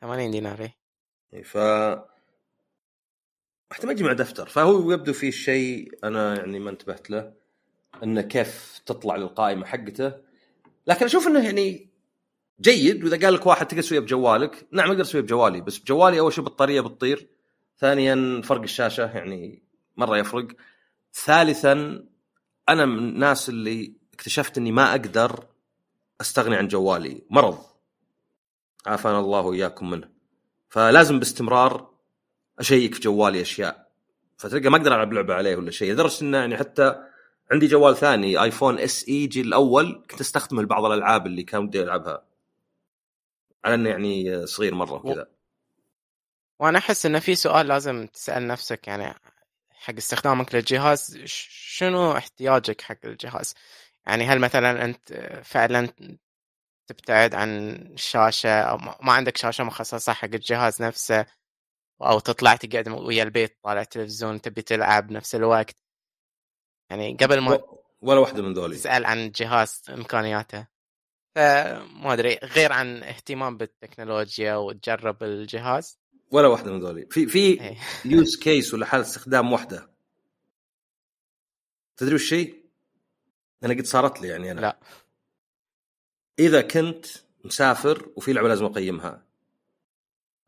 80 0.00 0.30
دينار 0.30 0.60
إيه. 0.60 0.76
إيه، 1.32 1.42
ف 1.42 1.58
حتى 3.72 3.86
ما 3.86 3.92
يجي 3.92 4.04
مع 4.04 4.12
دفتر. 4.12 4.48
فهو 4.48 4.92
يبدو 4.92 5.12
في 5.12 5.32
شيء 5.32 5.98
أنا 6.04 6.36
يعني 6.36 6.58
ما 6.58 6.70
انتبهت 6.70 7.10
له 7.10 7.32
إنه 8.02 8.20
كيف 8.20 8.82
تطلع 8.86 9.16
للقائمة 9.16 9.66
حقته. 9.66 10.12
لكن 10.86 11.04
أشوف 11.04 11.26
إنه 11.26 11.44
يعني 11.44 11.88
جيد 12.60 13.04
وإذا 13.04 13.26
قال 13.26 13.34
لك 13.34 13.46
واحد 13.46 13.66
تقدر 13.66 13.82
تسويها 13.82 14.00
بجوالك. 14.00 14.66
نعم 14.72 14.90
أقدر 14.90 15.02
اسويها 15.02 15.24
بجوالي 15.24 15.60
بس 15.60 15.78
بجوالي 15.78 16.20
أول 16.20 16.32
شيء 16.32 16.44
بطارية 16.44 16.80
بتطير. 16.80 17.28
ثانيا 17.78 18.42
فرق 18.44 18.62
الشاشة 18.62 19.16
يعني 19.16 19.62
مرة 19.96 20.18
يفرق. 20.18 20.46
ثالثا 21.14 22.04
أنا 22.68 22.86
من 22.86 22.98
الناس 22.98 23.48
اللي 23.48 23.96
اكتشفت 24.14 24.58
إني 24.58 24.72
ما 24.72 24.90
أقدر 24.90 25.46
أستغني 26.20 26.56
عن 26.56 26.68
جوالي. 26.68 27.22
مرض. 27.30 27.58
عافانا 28.86 29.18
الله 29.18 29.40
وإياكم 29.40 29.90
منه. 29.90 30.10
فلازم 30.68 31.18
باستمرار 31.18 31.94
أشيك 32.58 32.94
في 32.94 33.00
جوالي 33.00 33.40
أشياء. 33.40 33.92
فتلقى 34.38 34.68
ما 34.68 34.76
أقدر 34.76 34.94
ألعب 34.94 35.12
لعبة 35.12 35.34
عليه 35.34 35.56
ولا 35.56 35.70
شيء. 35.70 35.92
لدرجة 35.92 36.22
انه 36.22 36.38
يعني 36.38 36.56
حتى 36.56 37.04
عندي 37.52 37.66
جوال 37.66 37.96
ثاني 37.96 38.42
آيفون 38.42 38.78
SE 38.78 39.08
ال 39.08 39.26
جي 39.26 39.40
الأول 39.40 40.04
كنت 40.10 40.20
أستخدمه 40.20 40.62
لبعض 40.62 40.84
الألعاب 40.84 41.26
اللي 41.26 41.42
كان 41.42 41.64
ودي 41.64 41.82
ألعبها. 41.82 42.24
على 43.64 43.74
إنه 43.74 43.90
يعني 43.90 44.46
صغير 44.46 44.74
مرة 44.74 44.92
وكذا 44.92 45.28
وأنا 46.60 46.78
أحس 46.78 47.06
إنه 47.06 47.18
في 47.18 47.34
سؤال 47.34 47.66
لازم 47.66 48.06
تسأل 48.06 48.46
نفسك 48.46 48.88
يعني 48.88 49.14
حق 49.84 49.94
استخدامك 49.96 50.54
للجهاز 50.54 51.22
شنو 51.24 52.12
احتياجك 52.16 52.80
حق 52.80 52.98
الجهاز؟ 53.04 53.54
يعني 54.06 54.24
هل 54.24 54.38
مثلا 54.38 54.84
أنت 54.84 55.12
فعلا 55.44 55.88
تبتعد 56.86 57.34
عن 57.34 57.68
الشاشه 57.70 58.60
أو 58.60 58.76
ما 58.76 59.12
عندك 59.12 59.36
شاشة 59.36 59.64
مخصصة 59.64 60.12
حق 60.12 60.24
الجهاز 60.24 60.82
نفسه 60.82 61.26
أو 62.02 62.18
تطلع 62.18 62.56
تقعد 62.56 62.88
ويا 62.88 63.22
البيت 63.22 63.58
طالع 63.62 63.82
تلفزيون 63.82 64.40
تبي 64.40 64.62
تلعب 64.62 65.10
نفس 65.10 65.34
الوقت؟ 65.34 65.76
يعني 66.90 67.16
قبل 67.20 67.40
ما 67.40 67.58
ولا 68.02 68.20
واحدة 68.20 68.42
من 68.42 68.54
ذولي 68.54 68.76
تسأل 68.76 69.06
عن 69.06 69.18
الجهاز 69.18 69.82
إمكانياته. 69.90 70.66
فما 71.36 72.12
أدري 72.12 72.38
غير 72.42 72.72
عن 72.72 73.02
اهتمام 73.02 73.56
بالتكنولوجيا 73.56 74.54
وتجرب 74.54 75.22
الجهاز؟ 75.22 75.98
ولا 76.30 76.48
واحدة 76.48 76.72
من 76.72 76.80
ذولي 76.80 77.06
في 77.10 77.26
في 77.26 77.38
إيه. 77.38 77.78
use 78.12 78.36
case 78.36 78.74
ولا 78.74 78.86
حالة 78.86 79.02
استخدام 79.02 79.52
واحدة. 79.52 79.90
تدري 81.96 82.14
وش 82.14 82.22
الشيء؟ 82.22 82.64
أنا 83.64 83.74
قد 83.74 83.84
صارت 83.86 84.20
لي 84.20 84.28
يعني 84.28 84.50
أنا. 84.50 84.60
لا. 84.60 84.78
إذا 86.38 86.60
كنت 86.62 87.06
مسافر 87.44 88.08
وفي 88.16 88.32
لعبة 88.32 88.48
لازم 88.48 88.64
أقيمها. 88.64 89.24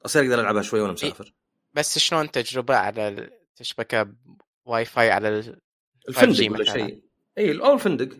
أصير 0.04 0.22
أقدر 0.22 0.40
ألعبها 0.40 0.62
شوي 0.62 0.80
وأنا 0.80 0.92
مسافر. 0.92 1.32
بس 1.74 1.98
شلون 1.98 2.30
تجربة 2.30 2.76
على 2.76 3.30
تشبكه 3.56 4.12
واي 4.64 4.84
فاي 4.84 5.10
على 5.10 5.28
ال... 5.28 5.60
5G 6.06 6.08
الفندق 6.08 6.52
ولا. 6.52 6.64
شيء. 6.64 7.02
اي 7.38 7.58
أو 7.60 7.72
الفندق. 7.74 8.16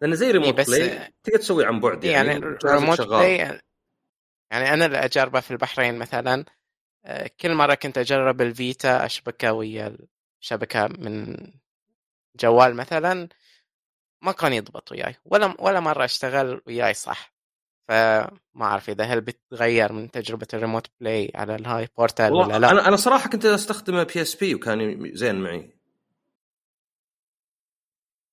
لأنه 0.00 0.14
زي 0.14 0.30
ريموت 0.30 0.54
بس- 0.54 0.66
play 0.66 1.12
تقدر 1.24 1.38
تسويه 1.38 1.66
عن 1.66 1.80
بعد 1.80 2.04
يعني, 2.04 2.28
يعني 2.28 2.38
الريموت 2.46 2.98
شغال. 2.98 3.08
play 3.08 3.60
يعني 4.50 4.72
أنا 4.74 4.86
اللي 4.86 4.98
أجربه 4.98 5.40
في 5.40 5.50
البحرين 5.50 5.98
مثلا 5.98 6.44
آه، 7.04 7.30
كل 7.40 7.54
مرة 7.54 7.74
كنت 7.74 7.98
أجرب 7.98 8.40
الفيتا 8.40 9.06
أشبكه 9.06 9.52
ويا 9.52 9.96
الشبكه 10.42 10.86
من 10.86 11.36
جوال 12.40 12.74
مثلا 12.74 13.28
ما 14.22 14.32
كان 14.32 14.52
يضبط 14.52 14.92
وياي 14.92 15.16
ولا 15.24 15.54
ولا 15.58 15.80
مرة 15.80 16.04
أشتغل 16.04 16.62
وياي 16.66 16.94
صح. 16.94 17.32
فما 17.88 18.30
أعرف 18.62 18.90
إذا 18.90 19.04
هل 19.04 19.20
بتغير 19.20 19.92
من 19.92 20.10
تجربة 20.10 20.46
ال 20.54 20.59
remote 20.59 20.86
play 21.00 21.32
على 21.34 21.54
الهاي 21.54 21.88
بورتال 21.98 22.32
ولا 22.32 22.58
لا. 22.58 22.70
أنا 22.70 22.88
أنا 22.88 22.96
صراحة 22.96 23.30
كنت 23.30 23.44
استخدم 23.44 24.04
بي 24.04 24.22
اس 24.22 24.34
بي 24.34 24.54
وكان 24.54 25.10
زين 25.14 25.40
معي. 25.40 25.78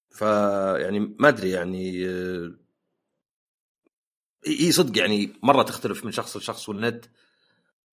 فيعني 0.10 1.00
ما 1.00 1.28
أدري 1.28 1.50
يعني 1.52 2.08
آه، 2.08 2.65
إي 4.48 4.72
صدق 4.72 4.98
يعني 4.98 5.34
مرة 5.44 5.64
تختلف 5.64 6.06
من 6.06 6.12
شخص 6.12 6.38
لشخص 6.38 6.70
والنت 6.70 7.06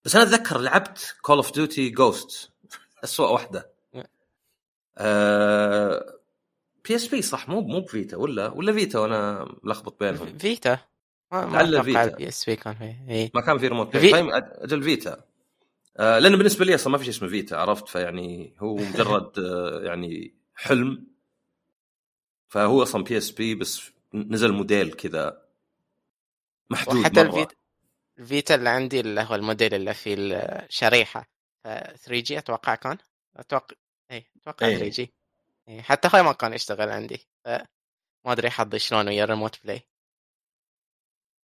بس 0.04 0.16
أنا 0.16 0.24
أتذكر 0.24 0.58
لعبت 0.58 1.16
كول 1.22 1.36
اوف 1.36 1.52
ديوتي 1.54 1.90
جوست 1.90 2.50
اسوء 3.04 3.32
واحدة. 3.32 3.72
بي 6.88 6.94
اس 6.96 7.06
بي 7.08 7.22
صح 7.22 7.48
مو 7.48 7.60
مو 7.60 7.80
بفيتا 7.80 8.16
ولا 8.16 8.48
ولا 8.48 8.72
فيتا 8.72 8.98
وأنا 8.98 9.48
ملخبط 9.62 10.00
بينهم. 10.00 10.38
فيتا؟ 10.38 10.78
لعل 11.32 11.84
فيتا. 11.84 12.04
البي 12.04 12.28
اس 12.28 12.44
بي 12.46 12.56
كان 12.56 12.74
فيه 12.74 13.30
ما 13.34 13.40
كان 13.40 13.58
في 13.58 13.68
ريموت 13.68 13.96
في- 13.96 14.08
play 14.10 14.22
طيب 14.22 14.28
أجل 14.34 14.82
فيتا. 14.82 15.24
آه 15.96 16.18
لأنه 16.18 16.36
بالنسبة 16.36 16.64
لي 16.64 16.74
أصلا 16.74 16.92
ما 16.92 16.98
في 16.98 17.04
شيء 17.04 17.12
اسمه 17.14 17.28
فيتا 17.28 17.54
عرفت؟ 17.54 17.88
فيعني 17.88 18.54
هو 18.58 18.76
مجرد 18.76 19.38
آه 19.38 19.80
يعني 19.82 20.34
حلم. 20.54 21.06
فهو 22.48 22.82
أصلا 22.82 23.04
بي 23.04 23.18
اس 23.18 23.30
بي 23.30 23.54
بس 23.54 23.82
نزل 24.14 24.52
موديل 24.52 24.92
كذا 24.92 25.42
محدود 26.70 27.00
وحتى 27.00 27.24
مرة. 27.24 27.28
الفيتا 27.28 27.56
الفيتا 28.18 28.54
اللي 28.54 28.68
عندي 28.68 29.00
اللي 29.00 29.20
هو 29.20 29.34
الموديل 29.34 29.74
اللي 29.74 29.94
فيه 29.94 30.14
الشريحة 30.18 31.28
3G 31.64 32.38
أتوقع 32.38 32.74
كان 32.74 32.98
أتوقع 33.36 33.76
اي 34.10 34.26
أتوقع 34.36 34.66
إيه. 34.66 34.76
3G 34.76 35.14
إيه، 35.68 35.82
حتى 35.82 36.08
هاي 36.12 36.22
ما 36.22 36.32
كان 36.32 36.52
يشتغل 36.52 36.90
عندي 36.90 37.28
ما 38.24 38.32
أدري 38.32 38.50
حظي 38.50 38.78
شلون 38.78 39.08
ويا 39.08 39.24
ال 39.24 39.30
remote 39.30 39.64
play 39.64 39.82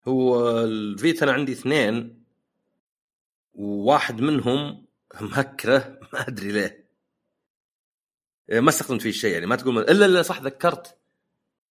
هو 0.08 0.50
الفيتا 0.60 1.24
أنا 1.24 1.32
عندي 1.32 1.52
اثنين 1.52 2.24
وواحد 3.54 4.20
منهم 4.20 4.86
مهكره 5.20 5.98
ما 6.12 6.28
أدري 6.28 6.52
ليه 6.52 6.88
إيه، 8.50 8.60
ما 8.60 8.68
استخدمت 8.68 9.02
فيه 9.02 9.10
شيء 9.10 9.32
يعني 9.32 9.46
ما 9.46 9.56
تقول 9.56 9.78
إلا 9.78 10.06
إلا 10.06 10.22
صح 10.22 10.40
ذكرت 10.40 10.98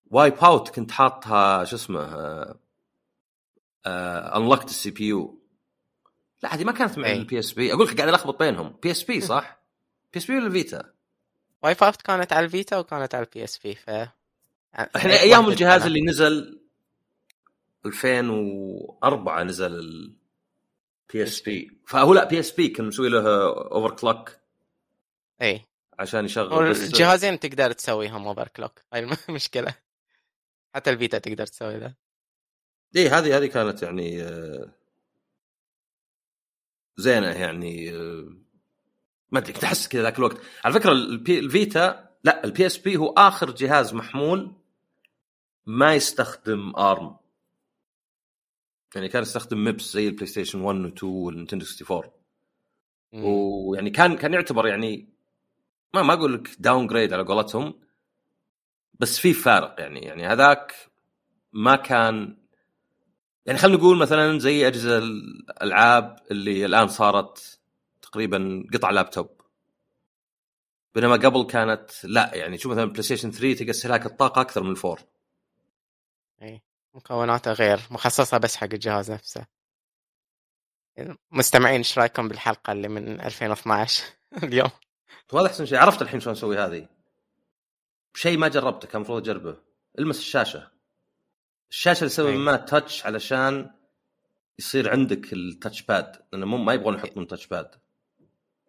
Wipeout 0.05 0.69
كنت 0.69 0.91
حاطها 0.91 1.63
شو 1.63 1.75
اسمه 1.75 2.62
unlocked 3.87 4.69
ال 4.69 4.91
CPU 4.91 5.39
لا 6.43 6.55
هذه 6.55 6.63
ما 6.63 6.71
كانت 6.71 6.97
مع 6.97 7.07
أي. 7.07 7.13
ال 7.13 7.39
PSP 7.39 7.73
أقول 7.73 7.87
لك 7.87 7.97
قاعد 7.97 8.09
ألخبط 8.09 8.39
بينهم. 8.39 8.75
بي 8.83 8.91
اس 8.91 9.03
بي 9.03 9.21
صح؟ 9.21 9.63
بي 10.13 10.19
اس 10.19 10.25
بي 10.25 10.37
ولا 10.37 10.49
فيتا؟ 10.49 10.93
Wipeout 11.61 12.01
كانت 12.01 12.33
على 12.33 12.45
الفيتا 12.45 12.77
وكانت 12.77 13.15
على 13.15 13.25
ال 13.25 13.43
PSP 13.43 13.75
ف 13.75 13.89
إحنا 13.89 15.13
إيه، 15.13 15.19
أيام 15.19 15.49
الجهاز. 15.49 15.85
اللي 15.85 16.01
نزل 16.01 16.59
2004 17.85 19.43
نزل 19.43 19.73
ال 19.73 21.23
PSP 21.23 21.77
فهو 21.87 22.13
لا 22.13 22.23
PSP 22.23 22.67
كان 22.67 22.87
مسوي 22.87 23.09
له 23.09 23.47
overclock 23.71 24.31
اي 25.41 25.65
عشان 25.99 26.25
يشغل 26.25 26.67
الجهازين 26.71 27.39
تقدر 27.39 27.71
تسويهم 27.71 28.27
overclock 28.27 28.81
هاي 28.93 29.09
المشكلة. 29.29 29.75
حتى 30.75 30.89
الفيتا 30.89 31.17
تقدر 31.17 31.45
تسوي 31.47 31.77
ذا. 31.77 31.93
اي 32.95 33.09
هذه 33.09 33.37
هذه 33.37 33.45
كانت 33.45 33.83
يعني 33.83 34.23
آه، 34.23 34.71
زينة 36.97 37.27
يعني 37.27 37.95
آه، 37.95 38.27
ما 39.31 39.39
أدري 39.39 39.53
كنت 39.53 39.63
أحس 39.63 39.87
كذا 39.87 40.01
ذاك 40.01 40.17
الوقت. 40.19 40.37
على 40.65 40.73
فكرة 40.73 40.91
البي 40.91 41.39
الفيتا 41.39 42.09
لا 42.23 42.43
ال 42.43 42.65
PSP 42.65 42.97
هو 42.97 43.09
آخر 43.09 43.51
جهاز 43.51 43.93
محمول 43.93 44.55
ما 45.65 45.95
يستخدم 45.95 46.75
ARM. 46.75 47.17
يعني 48.95 49.07
كان 49.09 49.21
يستخدم 49.21 49.63
MIPS 49.63 49.93
زي 49.93 50.07
البلاي 50.07 50.25
ستيشن 50.25 50.61
1 50.61 50.79
و 50.79 50.87
2 50.87 51.13
والنينتندو 51.13 51.65
64 51.65 52.11
امم. 53.13 53.23
ويعني 53.25 53.89
كان 53.89 54.15
كان 54.15 54.33
يعتبر 54.33 54.67
يعني 54.67 55.09
ما 55.93 56.01
ما 56.01 56.13
أقول 56.13 56.33
لك 56.33 56.49
downgrade 56.59 57.13
على 57.13 57.23
قولتهم 57.23 57.73
بس 58.93 59.19
في 59.19 59.33
فارق 59.33 59.75
يعني. 59.79 59.99
يعني 59.99 60.27
هذاك 60.27 60.75
ما 61.53 61.75
كان 61.75 62.42
يعني 63.45 63.59
خلينا 63.59 63.77
نقول 63.77 63.97
مثلا 63.97 64.39
زي 64.39 64.67
أجهزة 64.67 64.97
الألعاب 64.97 66.19
اللي 66.31 66.65
الآن 66.65 66.87
صارت 66.87 67.59
تقريبا 68.01 68.63
قطع 68.73 68.89
لابتوب. 68.89 69.41
بينما 70.95 71.15
قبل 71.15 71.43
كانت 71.43 71.91
لا 72.03 72.35
يعني 72.35 72.57
شوف 72.57 72.71
مثلا 72.71 72.85
بلاي 72.85 73.03
ستيشن 73.03 73.31
3 73.31 73.53
تلقى 73.53 73.71
استهلاك 73.71 74.05
الطاقه 74.05 74.41
أكثر 74.41 74.63
من 74.63 74.71
الفور 74.71 75.01
إي 76.41 76.61
مكوناته 76.93 77.51
غير 77.51 77.79
مخصصة 77.91 78.37
بس 78.37 78.55
حق 78.55 78.67
الجهاز 78.73 79.11
نفسه. 79.11 79.45
مستمعين 81.31 81.77
إيش 81.77 81.99
رأيكم 81.99 82.27
بالحلقة 82.27 82.71
اللي 82.71 82.87
من 82.87 83.21
2012 83.21 84.03
اليوم. 84.43 84.69
وهذا 85.33 85.47
أحسن 85.47 85.65
شيء 85.65 85.77
عرفت 85.77 86.01
الحين 86.01 86.19
شلون 86.19 86.35
أسوي 86.35 86.57
هذه؟ 86.57 86.87
شيء 88.15 88.37
ما 88.37 88.47
جربته 88.47 88.87
كان 88.87 88.95
المفروض 88.95 89.21
أجربه. 89.21 89.57
المس 89.99 90.19
الشاشة. 90.19 90.72
الشاشة 91.73 91.99
اللي 91.99 92.09
تسوي 92.09 92.31
أي. 92.31 92.37
ما 92.37 92.55
تاتش 92.57 93.05
علشان 93.05 93.71
يصير 94.59 94.91
عندك 94.91 95.33
التاتش 95.33 95.81
باد 95.81 96.15
لأنه 96.33 96.45
مو 96.45 96.57
ما 96.57 96.73
يبغون 96.73 96.95
يحطون 96.95 97.27
تاتش 97.27 97.47
باد 97.47 97.75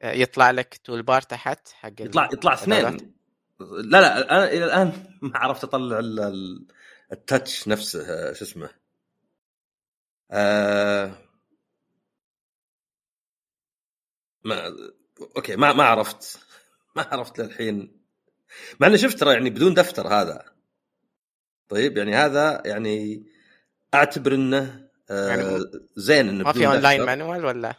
يطلع 0.04 0.50
لك 0.50 0.76
toolbar 0.84 1.22
تحت 1.22 1.68
حق 1.68 1.92
يطلع 2.00 2.28
يطلع. 2.32 2.54
اثنين. 2.54 3.14
لا 3.60 4.00
لا 4.00 4.30
أنا 4.36 4.44
إلى 4.44 4.64
الآن 4.64 4.92
ما 5.22 5.38
عرفت 5.38 5.64
أطلع 5.64 5.98
ال- 5.98 6.20
ال- 6.20 6.66
ال 7.12 7.21
touch 7.21 7.68
نفسه 7.68 8.00
آه، 8.08 8.32
شو 8.32 8.44
اسمه. 8.44 8.70
آه 10.30 11.18
ما 14.44 14.76
أوكي 15.36 15.56
ما 15.56 15.72
ما 15.72 15.84
عرفت. 15.84 16.38
ما 16.96 17.02
عرفت 17.12 17.40
للحين. 17.40 18.00
مع 18.80 18.86
إني 18.86 18.98
شفت 18.98 19.18
ترى 19.18 19.32
يعني 19.34 19.50
بدون 19.50 19.74
دفتر 19.74 20.08
هذا. 20.08 20.53
طيب 21.74 21.96
يعني 21.96 22.16
هذا 22.16 22.62
يعني 22.64 23.26
أعتبر 23.94 24.34
إنه 24.34 24.88
آه 25.10 25.28
يعني 25.28 25.64
زين 25.96 26.28
إنه 26.28 26.44
ما 26.44 26.52
في 26.52 26.66
اونلاين. 26.66 27.02
manual 27.02 27.44
ولا؟ 27.44 27.74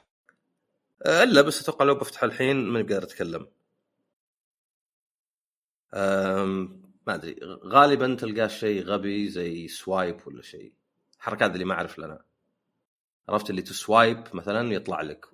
آه، 1.05 1.23
الا 1.23 1.41
بس 1.41 1.61
أتوقع 1.61 1.85
لو 1.85 1.95
بفتح 1.95 2.23
الحين 2.23 2.55
ماني 2.55 2.83
بقدر 2.83 3.03
أتكلم. 3.03 3.47
ما 7.07 7.15
أدري 7.15 7.35
غالبا 7.65 8.15
تلقاه 8.15 8.47
شيء 8.47 8.83
غبي 8.83 9.29
زي 9.29 9.67
swipe 9.67 10.17
ولا 10.27 10.41
شيء. 10.41 10.73
حركات 11.19 11.53
اللي 11.53 11.65
ما 11.65 11.73
أعرف 11.73 11.99
لنا. 11.99 12.21
عرفت 13.29 13.49
اللي 13.49 13.61
ت 13.61 13.72
swipe 13.72 14.23
مثلا 14.33 14.73
يطلع 14.73 15.01
لك. 15.01 15.25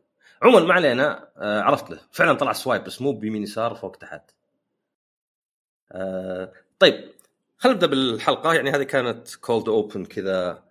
عموما 0.41 0.65
ما 0.65 0.74
علينا 0.74 1.30
آه، 1.38 1.62
عرفت 1.62 1.89
له. 1.89 2.00
فعلا 2.12 2.34
طلع 2.34 2.53
swipe 2.53 2.84
بس 2.84 3.01
مو 3.01 3.12
بيمين 3.13 3.44
يسار 3.44 3.75
فوق 3.75 3.96
تحت. 3.96 4.32
آه، 5.91 6.53
طيب 6.80 7.12
خلينا 7.62 7.75
نبدأ 7.75 7.88
بالحلقة. 7.88 8.53
يعني 8.53 8.72
هذه 8.72 8.84
كانت 8.84 9.36
cold 9.36 9.70
open 9.70 10.05
كذا 10.06 10.63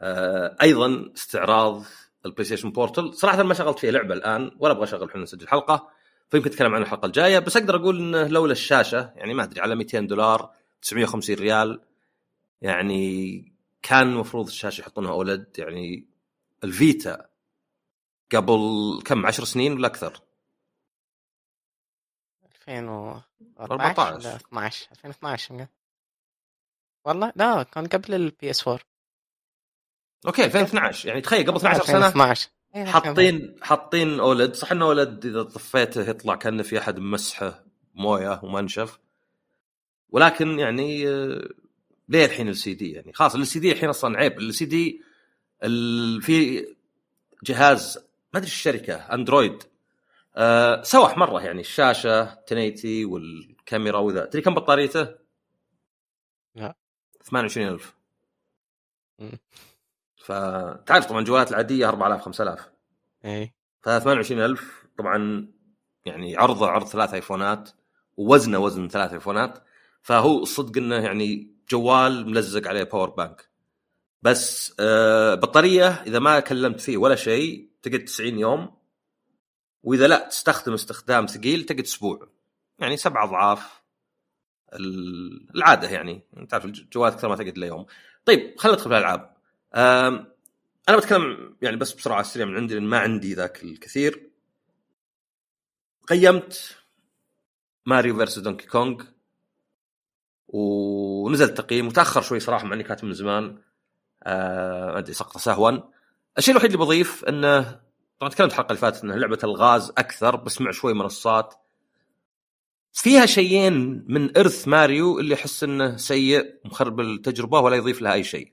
آه، 0.00 0.56
أيضا 0.62 1.12
استعراض 1.14 1.82
البلاي 2.26 2.44
ستيشن 2.44 2.70
Portal 2.70 3.14
صراحة 3.14 3.42
ما 3.42 3.54
شغلت 3.54 3.78
فيه 3.78 3.90
لعبة 3.90 4.14
الآن 4.14 4.50
ولا 4.58 4.72
أبغى 4.72 4.84
أشغل 4.84 5.02
الحين 5.02 5.22
نسجل 5.22 5.48
حلقة 5.48 5.88
فيمكن 6.30 6.50
نتكلم 6.50 6.74
عن 6.74 6.82
الحلقة 6.82 7.06
الجاية. 7.06 7.38
بس 7.38 7.56
أقدر 7.56 7.76
أقول 7.76 7.98
إنه 7.98 8.26
لولا 8.26 8.52
الشاشة 8.52 9.12
يعني 9.16 9.34
ما 9.34 9.42
أدري 9.42 9.60
على 9.60 9.74
200 9.74 10.00
دولار 10.00 10.50
950 10.82 11.36
ريال 11.36 11.80
يعني 12.62 13.52
كان 13.82 14.08
المفروض 14.08 14.46
الشاشة 14.46 14.80
يحطونها 14.80 15.12
OLED. 15.12 15.46
يعني 15.58 16.06
الفيتا 16.64 17.26
قبل 18.32 19.02
كم؟ 19.04 19.26
10 19.26 19.44
سنين 19.44 19.72
ولا 19.72 19.86
أكثر؟ 19.86 20.20
2014 22.68 24.14
ولا 24.14 24.36
12 24.36 24.88
2012 24.92 25.54
يمكن. 25.54 25.66
والله؟ 27.04 27.32
لا 27.36 27.62
كان 27.62 27.86
قبل 27.86 28.14
البي 28.14 28.50
اس 28.50 28.68
4 28.68 28.80
أوكي 30.26 30.44
2012 30.44 31.08
يعني 31.08 31.20
تخيل 31.20 31.46
قبل 31.46 31.56
12 31.56 31.84
سنة 31.84 31.96
2012 31.96 32.48
إيه، 32.74 32.84
حاطين 32.84 33.56
حاطين 33.62 34.20
أولد. 34.20 34.54
صح 34.54 34.72
إنه 34.72 34.84
أولد 34.84 35.26
إذا 35.26 35.42
طفيته 35.42 36.10
يطلع 36.10 36.34
كأنه 36.34 36.62
في 36.62 36.78
أحد 36.78 36.98
مسحه 36.98 37.64
موية 37.94 38.40
ومنشف. 38.42 38.98
ولكن 40.10 40.58
يعني 40.58 41.08
آه، 41.08 41.48
ليه 42.08 42.24
الحين 42.24 42.48
السي 42.48 42.74
دي 42.74 42.92
يعني 42.92 43.12
خلاص 43.12 43.34
السي 43.34 43.58
دي 43.58 43.72
الحين 43.72 43.88
أصلا 43.88 44.18
عيب. 44.18 44.38
السي 44.38 44.64
دي 44.64 45.02
في 46.20 46.66
جهاز 47.44 47.98
ما 48.34 48.38
أدري 48.38 48.46
الشركة 48.50 48.94
اندرويد 48.94 49.62
آه 50.36 50.82
سوح 50.82 51.16
مرة 51.18 51.40
يعني. 51.42 51.60
الشاشة 51.60 52.22
1080 52.22 53.04
والكاميرا 53.04 53.98
وذا. 53.98 54.24
تدري 54.24 54.42
كم 54.42 54.54
بطاريته؟ 54.54 55.08
لا. 56.54 56.74
28000 57.24 57.94
امم. 59.18 59.38
فتعرف 60.16 61.06
طبعا 61.06 61.20
الجوالات 61.20 61.50
العادية 61.50 61.88
4000 61.88 62.22
5000 62.22 62.70
اي 63.24 63.54
ف 63.80 63.88
28000 63.88 64.86
طبعا 64.98 65.48
يعني 66.04 66.36
عرضه 66.36 66.70
عرض 66.70 66.86
ثلاث 66.86 67.14
آيفونات 67.14 67.70
ووزنه 68.16 68.58
وزن 68.58 68.88
ثلاث 68.88 69.12
آيفونات. 69.12 69.64
فهو 70.02 70.42
الصدق 70.42 70.78
إنه 70.78 70.96
يعني 70.96 71.54
جوال 71.70 72.28
ملزق 72.30 72.68
عليه 72.68 72.82
power 72.82 73.10
bank 73.10 73.50
بس 74.22 74.74
آه 74.80 75.34
بطارية 75.34 75.88
إذا 75.88 76.18
ما 76.18 76.40
كلمت 76.40 76.80
فيه 76.80 76.96
ولا 76.96 77.14
شيء 77.14 77.70
تقعد 77.82 78.04
90 78.04 78.38
يوم 78.38 78.76
وإذا 79.82 80.06
لا 80.08 80.28
تستخدم 80.28 80.72
استخدام 80.72 81.26
ثقيل 81.26 81.64
تقعد 81.64 81.80
أسبوع. 81.80 82.28
يعني 82.78 82.96
سبع 82.96 83.24
اضعاف 83.24 83.83
العادة 84.74 85.88
يعني. 85.88 86.22
تعرف 86.48 86.64
الجوالات 86.64 87.14
أكثر 87.14 87.28
ما 87.28 87.36
تقعد 87.36 87.56
إلا 87.58 87.66
يوم. 87.66 87.86
طيب 88.24 88.54
خلينا 88.58 88.76
ندخل 88.76 88.90
في 88.90 88.96
الألعاب. 88.96 89.36
أنا 90.88 90.96
بتكلم 90.96 91.56
يعني 91.62 91.76
بس 91.76 91.92
بسرعة 91.92 92.20
السريع 92.20 92.46
من 92.46 92.56
عندي 92.56 92.74
لأن 92.74 92.84
ما 92.84 92.98
عندي 92.98 93.34
ذاك 93.34 93.64
الكثير. 93.64 94.30
قيمت 96.08 96.76
ماريو 97.86 98.16
versus 98.16 98.38
دونكي 98.38 98.66
كونغ 98.66 99.04
ونزل 100.48 101.44
التقييم 101.44 101.86
وتأخر 101.86 102.22
شوي 102.22 102.40
صراحة 102.40 102.66
مع 102.66 102.74
إني 102.74 102.82
كاتب 102.82 103.04
من 103.04 103.12
زمان. 103.12 103.58
آه، 104.22 104.92
ما 104.92 104.98
أدري 104.98 105.14
سقطه 105.14 105.40
سهوا. 105.40 105.78
الشيء 106.38 106.52
الوحيد 106.52 106.72
اللي 106.72 106.84
بضيف 106.84 107.24
إنه 107.24 107.80
طبعا 108.18 108.30
تكلمت 108.30 108.52
الحلقة 108.52 108.68
اللي 108.68 108.80
فاتت 108.80 109.04
انها 109.04 109.16
لعبة 109.16 109.38
الغاز 109.44 109.90
أكثر 109.90 110.36
بس 110.36 110.60
مع 110.60 110.70
شوي 110.70 110.94
منصات. 110.94 111.54
فيها 112.94 113.26
شيئين 113.26 114.04
من 114.08 114.38
إرث 114.38 114.68
ماريو 114.68 115.18
اللي 115.18 115.34
احس 115.34 115.64
إنه 115.64 115.96
سيء 115.96 116.54
مخرب 116.64 117.00
التجربة 117.00 117.60
ولا 117.60 117.76
يضيف 117.76 118.02
لها 118.02 118.12
أي 118.12 118.24
شيء. 118.24 118.52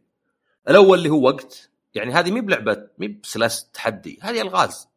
الأول 0.70 0.98
اللي 0.98 1.10
هو 1.10 1.28
وقت 1.28 1.70
يعني 1.94 2.14
هذه 2.14 2.32
مي 2.32 2.42
بلعبة 2.42 2.88
مي 2.98 3.08
بسلاسه 3.08 3.68
تحدي 3.74 4.20
هذه 4.22 4.42
ألغاز. 4.42 4.88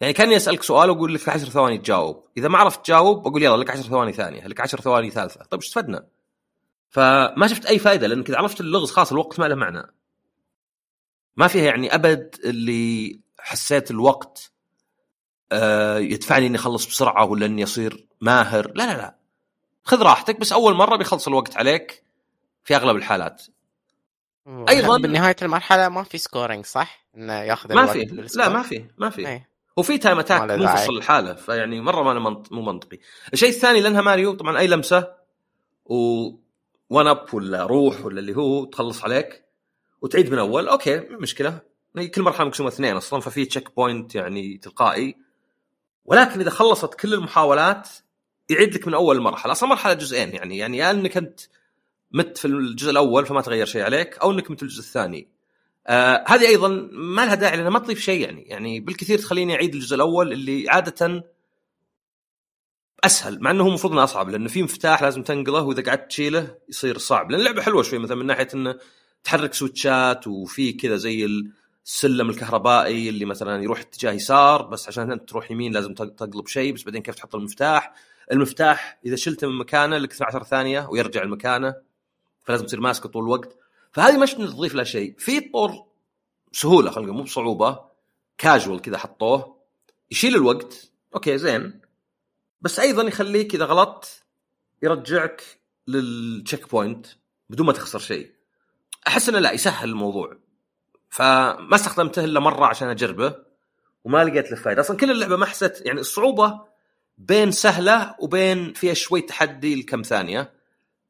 يعني 0.00 0.12
كاني 0.12 0.36
اسالك 0.36 0.62
سؤال 0.62 0.90
وأقول 0.90 1.14
لك 1.14 1.28
10 1.28 1.48
ثواني 1.48 1.78
تجاوب، 1.78 2.24
إذا 2.36 2.48
ما 2.48 2.58
عرفت 2.58 2.84
تجاوب 2.86 3.26
أقول 3.26 3.42
يلا 3.42 3.56
لك 3.56 3.70
10 3.70 3.82
ثواني 3.82 4.12
ثانية، 4.12 4.46
لك 4.46 4.60
10 4.60 4.80
ثواني 4.80 5.10
ثالثة، 5.10 5.44
طيب 5.44 5.60
إيش 5.60 5.68
استفدنا؟ 5.68 6.06
فما 6.88 7.46
شفت 7.46 7.66
أي 7.66 7.78
فائده 7.78 8.06
لأنك 8.06 8.28
إذا 8.28 8.38
عرفت 8.38 8.60
اللغز 8.60 8.90
خلاص 8.90 9.12
الوقت 9.12 9.40
ما 9.40 9.48
له 9.48 9.54
معنى. 9.54 9.82
ما 11.36 11.48
فيها 11.48 11.64
يعني 11.64 11.94
أبد 11.94 12.36
اللي 12.44 13.20
حسيت 13.38 13.90
الوقت 13.90 14.52
آه، 15.52 15.98
يدفعني 15.98 16.46
إني 16.46 16.56
أخلص 16.56 16.86
بسرعة 16.86 17.24
ولا 17.24 17.46
إني 17.46 17.64
أصير 17.64 18.06
ماهر. 18.22 18.72
لا 18.74 18.86
لا 18.86 18.96
لا. 18.96 19.14
خذ 19.84 20.02
راحتك 20.02 20.40
بس 20.40 20.52
أول 20.52 20.74
مرة 20.74 20.96
بيخلص 20.96 21.28
الوقت 21.28 21.56
عليك 21.56 22.02
في 22.64 22.76
أغلب 22.76 22.96
الحالات. 22.96 23.42
أيضاً- 24.46 25.00
بنهايه 25.00 25.36
المرحلة 25.42 25.88
ما 25.88 26.02
في 26.02 26.18
scoring 26.18 26.66
صح؟ 26.66 27.04
إنه 27.16 27.32
ياخذ 27.32 27.74
ما 27.74 27.86
في؟ 27.86 28.04
لا 28.34 28.48
ما 28.48 28.62
في 28.62 28.84
ما 28.98 29.10
في. 29.10 29.28
إيه. 29.28 29.48
وفي 29.76 29.98
time 29.98 30.18
attack. 30.18 30.40
منفصل 30.42 30.96
الحالة 30.96 31.34
فيعني 31.34 31.80
مرة 31.80 32.02
ما 32.02 32.30
منط... 32.30 32.52
مو 32.52 32.62
منطقي. 32.62 32.98
الشيء 33.32 33.48
الثاني 33.48 33.80
لأنها 33.80 34.02
ماريو 34.02 34.34
طبعا 34.34 34.58
أي 34.58 34.66
لمسة 34.66 35.12
و 35.84 35.96
one 36.90 37.06
up 37.06 37.34
ولا 37.34 37.66
روح 37.66 38.04
ولا 38.04 38.20
اللي 38.20 38.36
هو 38.36 38.64
تخلص 38.64 39.04
عليك 39.04 39.44
وتعيد 40.02 40.32
من 40.32 40.38
أول 40.38 40.68
أوكي 40.68 40.98
مشكلة. 40.98 41.58
هي 41.98 42.08
كل 42.08 42.22
مرحلة 42.22 42.46
مقسومه 42.46 42.68
اثنين 42.68 42.96
أصلا 42.96 43.20
ففي 43.20 43.44
checkpoint 43.44 44.14
يعني 44.14 44.58
تلقائي. 44.58 45.16
ولكن 46.04 46.40
إذا 46.40 46.50
خلصت 46.50 46.94
كل 46.94 47.14
المحاولات 47.14 47.88
يعيد 48.52 48.74
لك 48.74 48.86
من 48.88 48.94
أول 48.94 49.16
المرحله 49.16 49.52
أصلا 49.52 49.68
مرحلة 49.68 49.92
جزئين 49.92 50.28
يعني 50.34 50.58
يعني 50.58 50.76
يا 50.78 50.90
إنك 50.90 51.16
أنت 51.16 51.40
مت 52.12 52.38
في 52.38 52.44
الجزء 52.44 52.90
الأول 52.90 53.26
فما 53.26 53.40
تغير 53.40 53.66
شيء 53.66 53.82
عليك 53.82 54.18
أو 54.18 54.30
إنك 54.30 54.50
مت 54.50 54.56
في 54.56 54.62
الجزء 54.62 54.80
الثاني. 54.80 55.28
آه 55.86 56.24
هذه 56.28 56.46
أيضا 56.48 56.68
ما 56.92 57.24
لها 57.26 57.34
داعي 57.34 57.56
لأنها 57.56 57.70
ما 57.70 57.78
تضيف 57.78 58.00
شيء 58.00 58.20
يعني. 58.20 58.42
يعني 58.42 58.80
بالكثير 58.80 59.18
تخليني 59.18 59.54
أعيد 59.54 59.74
الجزء 59.74 59.94
الأول 59.96 60.32
اللي 60.32 60.70
عادة 60.70 61.24
أسهل 63.04 63.40
مع 63.42 63.50
إنه 63.50 63.64
هو 63.64 63.68
المفروض 63.68 63.92
إنه 63.92 64.04
أصعب 64.04 64.28
لأنه 64.28 64.48
في 64.48 64.62
مفتاح 64.62 65.02
لازم 65.02 65.22
تنقله 65.22 65.62
وإذا 65.62 65.82
قعدت 65.82 66.08
تشيله 66.10 66.54
يصير 66.68 66.98
صعب. 66.98 67.30
لأن 67.30 67.40
اللعبة 67.40 67.62
حلوة 67.62 67.82
شوي 67.82 67.98
مثلا 67.98 68.16
من 68.16 68.26
ناحية 68.26 68.48
إنه 68.54 68.78
تحرك 69.24 69.54
سويتشات 69.54 70.26
وفي 70.26 70.72
كذا 70.72 70.96
زي 70.96 71.28
السلم 71.84 72.30
الكهربائي 72.30 73.08
اللي 73.08 73.24
مثلا 73.24 73.62
يروح 73.62 73.80
اتجاه 73.80 74.12
يسار 74.12 74.62
بس 74.62 74.88
عشان 74.88 75.12
أنت 75.12 75.28
تروح 75.28 75.50
يمين 75.50 75.72
لازم 75.72 75.94
تق- 75.94 76.14
تقلب 76.14 76.46
شيء 76.46 76.72
بس 76.74 76.82
بعدين 76.82 77.02
كيف 77.02 77.14
تحط 77.14 77.34
المفتاح. 77.34 77.94
المفتاح 78.32 79.00
إذا 79.06 79.16
شلته 79.16 79.46
من 79.46 79.58
مكانه 79.58 79.98
لك 79.98 80.12
12 80.12 80.42
ثانية 80.44 80.86
ويرجع 80.90 81.22
لمكانه 81.22 81.74
فلازم 82.42 82.66
تصير 82.66 82.80
ماسكه 82.80 83.08
طول 83.08 83.24
الوقت. 83.24 83.56
فهذه 83.92 84.18
مش 84.18 84.34
تضيف 84.34 84.74
لها 84.74 84.84
شيء. 84.84 85.14
في 85.18 85.40
طور 85.40 85.84
سهولة 86.52 86.90
خلينا 86.90 87.12
مو 87.12 87.22
بصعوبة 87.22 87.80
كاجوال 88.38 88.80
كذا 88.80 88.98
حطوه 88.98 89.56
يشيل 90.10 90.36
الوقت. 90.36 90.90
okay 91.14 91.38
زين. 91.38 91.80
بس 92.60 92.80
أيضا 92.80 93.02
يخليك 93.02 93.54
إذا 93.54 93.64
غلطت 93.64 94.24
يرجعك 94.82 95.42
لل 95.88 96.70
checkpoint 96.70 97.06
بدون 97.50 97.66
ما 97.66 97.72
تخسر 97.72 97.98
شيء. 97.98 98.32
أحس 99.06 99.28
إنه 99.28 99.38
لا 99.38 99.52
يسهل 99.52 99.88
الموضوع. 99.88 100.36
فما 101.08 101.74
استخدمته 101.74 102.24
إلا 102.24 102.40
مرة 102.40 102.66
عشان 102.66 102.88
أجربه 102.88 103.34
وما 104.04 104.24
لقيت 104.24 104.50
له 104.50 104.56
فائده 104.56 104.80
أصلا 104.80 104.96
كل 104.96 105.10
اللعبة 105.10 105.36
ما 105.36 105.46
حسيت 105.46 105.86
يعني 105.86 106.00
الصعوبة 106.00 106.60
بين 107.18 107.50
سهلة 107.50 108.14
وبين 108.18 108.72
فيها 108.72 108.94
شوي 108.94 109.20
تحدي 109.20 109.74
لكم 109.74 110.02
ثانية. 110.02 110.52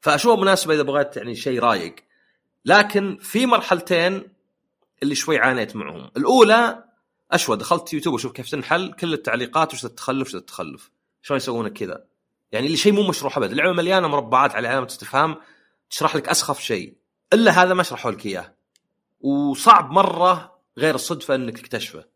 فاشوفها 0.01 0.43
مناسبة 0.43 0.75
إذا 0.75 0.83
بغيت 0.83 1.17
يعني 1.17 1.35
شيء 1.35 1.61
رايق. 1.61 1.95
لكن 2.65 3.19
في 3.21 3.47
مرحلتين 3.47 4.23
اللي 5.03 5.15
شوي 5.15 5.39
عانيت 5.39 5.77
معهم. 5.77 6.11
الأولى 6.17 6.85
أشوى 7.31 7.57
دخلت 7.57 7.93
يوتيوب 7.93 8.15
أشوف 8.15 8.33
كيف 8.33 8.51
تنحل 8.51 8.93
كل 8.93 9.13
التعليقات 9.13 9.75
وش 9.75 9.85
التخلف 9.85 10.29
وش 10.29 10.35
التخلف. 10.35 10.91
شلون 11.23 11.37
يسوون 11.37 11.69
كذا. 11.69 12.05
يعني 12.53 12.67
اللي 12.67 12.77
شيء 12.77 12.93
مو 12.93 13.09
مشروح 13.09 13.37
أبد. 13.39 13.51
اللعبة 13.51 13.73
مليانة 13.73 14.09
مربعات 14.09 14.55
على 14.55 14.69
علامة 14.69 14.87
استفهام 14.87 15.37
تشرح 15.91 16.17
لك 16.17 16.29
أسخف 16.29 16.61
شيء. 16.61 16.95
إلا 17.33 17.63
هذا 17.63 17.75
ما 17.75 17.83
شرحوا 17.83 18.11
لك 18.11 18.27
إياه. 18.27 18.55
وصعب 19.21 19.91
مرة 19.91 20.59
غير 20.79 20.95
الصدفة 20.95 21.35
إنك 21.35 21.59
تكتشفه. 21.59 22.12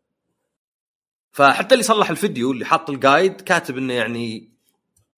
فحتى 1.37 1.75
اللي 1.75 1.83
صلح 1.83 2.09
الفيديو 2.09 2.51
اللي 2.51 2.65
حاط 2.65 2.89
الجايد 2.89 3.41
كاتب 3.41 3.77
إنه 3.77 3.93
يعني 3.93 4.49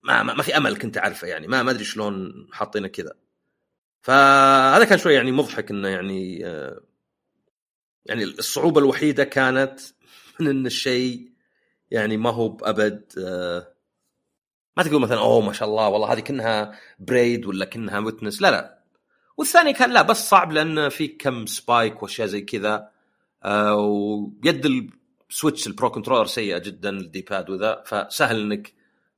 ما 0.04 0.24
ما, 0.24 0.34
ما 0.34 0.44
في 0.44 0.58
أمل 0.58 0.78
كنت 0.78 0.98
أعرفه 0.98 1.28
يعني. 1.28 1.48
ما 1.48 1.64
ما 1.64 1.72
أدري 1.72 1.84
شلون 1.84 2.48
حاطينه 2.52 2.88
كذا. 2.88 3.14
فهذا 4.02 4.86
كان 4.86 4.98
شوي 4.98 5.14
يعني 5.14 5.32
مضحك 5.32 5.72
إنه 5.72 5.88
يعني 5.88 6.46
آه، 6.46 6.82
يعني 8.06 8.24
الصعوبة 8.24 8.80
الوحيدة 8.80 9.24
كانت 9.24 9.80
من 10.40 10.48
إن 10.48 10.66
الشيء 10.66 11.32
يعني 11.92 12.18
ما 12.18 12.30
هو 12.30 12.50
بأبد 12.50 13.14
آه، 13.18 13.74
ما 14.78 14.84
تقول 14.84 15.02
مثلا 15.02 15.20
أوه 15.20 15.42
ما 15.42 15.54
شاء 15.54 15.70
الله 15.70 15.90
والله 15.90 16.14
هذه 16.14 16.20
كأنها 16.20 16.80
بريد 17.00 17.46
ولا 17.46 17.66
كأنها 17.66 18.00
ويتنس 18.00 18.42
لا 18.42 18.52
لا. 18.52 18.84
والثاني 19.38 19.74
كان 19.74 19.94
لا 19.94 20.02
بس 20.02 20.30
صعب 20.30 20.52
لأن 20.52 20.90
في 20.90 21.08
كم 21.08 21.46
spikes 21.46 22.04
وأشياء 22.04 22.28
زي 22.28 22.42
كذا 22.42 22.92
آه، 23.44 23.76
ويد 23.76 24.66
السويتش 25.30 25.68
ال 25.68 25.74
Pro 25.74 25.92
Controller 25.92 26.26
سيئة 26.26 26.58
جدا 26.58 26.90
ال 26.90 27.22
D-pad 27.22 27.50
وذا. 27.50 27.84
فسهل 27.86 28.42
إنك 28.42 28.74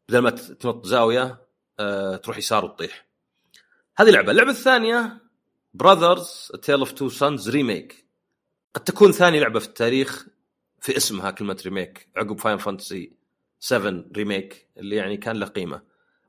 بدل 0.09 0.19
ما 0.19 0.29
تنط 0.29 0.85
زاوية 0.85 1.41
آه، 1.79 2.15
تروح 2.15 2.37
يسار 2.37 2.65
وتطيح. 2.65 3.07
هذه 3.97 4.09
لعبة. 4.09 4.31
اللعبة 4.31 4.51
الثانية 4.51 5.21
Brothers: 5.73 6.51
A 6.61 6.65
Tale 6.65 6.79
of 6.79 6.91
Two 6.91 7.09
Sons 7.09 7.49
Remake 7.49 8.05
قد 8.73 8.83
تكون 8.83 9.11
ثاني 9.11 9.39
لعبة 9.39 9.59
في 9.59 9.67
التاريخ 9.67 10.27
في 10.79 10.97
اسمها 10.97 11.31
كلمة 11.31 11.61
remake 11.65 12.09
عقب 12.15 12.39
Final 12.39 12.57
Fantasy 12.57 13.13
7 13.59 14.03
Remake 14.15 14.67
اللي 14.77 14.95
يعني 14.95 15.17
كان 15.17 15.35
له 15.35 15.45
قيمة 15.45 15.81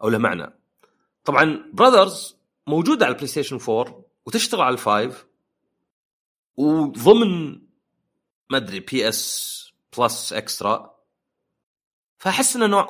أو 0.03 0.09
له 0.09 0.19
معنى. 0.19 0.59
طبعا 1.25 1.71
Brothers 1.73 2.37
موجوده 2.67 3.05
على 3.07 3.13
البلاي 3.13 3.29
ستيشن 3.29 3.59
4 3.69 4.05
وتشتغل 4.27 4.61
على 4.61 4.73
ال 4.73 4.84
five 4.84 5.27
وضمن 6.57 7.61
ما 8.51 8.57
أدري 8.57 8.81
PS 8.81 9.62
Plus 9.99 10.33
Extra 10.33 10.93
فأحس 12.23 12.57
إنه 12.57 12.67
نوع 12.67 12.87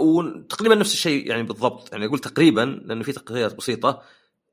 تقريبا 0.48 0.74
نفس 0.74 0.92
الشيء 0.92 1.26
يعني 1.26 1.42
بالضبط. 1.42 1.92
يعني 1.92 2.06
أقول 2.06 2.18
تقريبا 2.18 2.82
لأنه 2.84 3.02
في 3.02 3.12
تغييرات 3.12 3.54
بسيطة. 3.54 4.02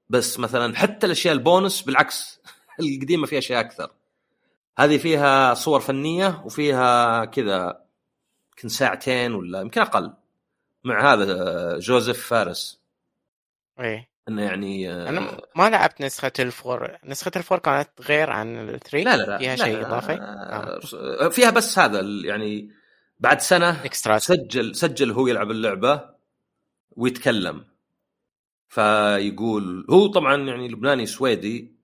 بس 0.09 0.39
مثلا 0.39 0.75
حتى 0.75 1.05
الأشياء 1.05 1.33
البونس 1.33 1.81
بالعكس 1.81 2.39
القديمة 2.79 3.27
فيها 3.27 3.39
أشياء 3.39 3.59
أكثر. 3.59 3.91
هذه 4.77 4.97
فيها 4.97 5.53
صور 5.53 5.79
فنية 5.79 6.41
وفيها 6.45 7.25
كذا 7.25 7.85
يمكن 8.49 8.69
ساعتين 8.69 9.33
ولا 9.35 9.62
يمكن 9.62 9.81
أقل. 9.81 10.13
مع 10.83 11.13
هذا 11.13 11.79
جوزيف 11.79 12.27
فارس. 12.27 12.79
إيه. 13.79 14.09
إنه 14.29 14.41
يعني 14.41 14.91
آه، 14.91 15.09
أنا 15.09 15.41
ما 15.55 15.69
لعبت 15.69 16.01
نسخة 16.01 16.31
ال 16.39 16.51
four 16.51 16.97
نسخة 17.05 17.31
ال 17.35 17.40
four 17.40 17.59
كانت 17.59 17.89
غير 18.01 18.29
عن 18.29 18.69
ال 18.69 18.75
three 18.75 19.03
لا 19.03 19.17
لا 19.17 19.23
لا 19.23 19.37
فيها 19.37 19.55
شيء 19.55 19.81
إضافي؟ 19.81 20.13
آه، 20.13 21.29
فيها 21.29 21.49
بس 21.49 21.79
هذا 21.79 22.01
يعني 22.01 22.71
بعد 23.19 23.41
سنة 23.41 23.85
اكسترا 23.85 24.17
سجل 24.17 24.75
سجل 24.75 25.11
هو 25.11 25.27
يلعب 25.27 25.51
اللعبة 25.51 26.09
ويتكلم. 26.91 27.65
فيقول 28.69 29.85
هو 29.89 30.07
طبعا 30.07 30.35
يعني 30.35 30.67
لبناني 30.67 31.05
سويدي 31.05 31.75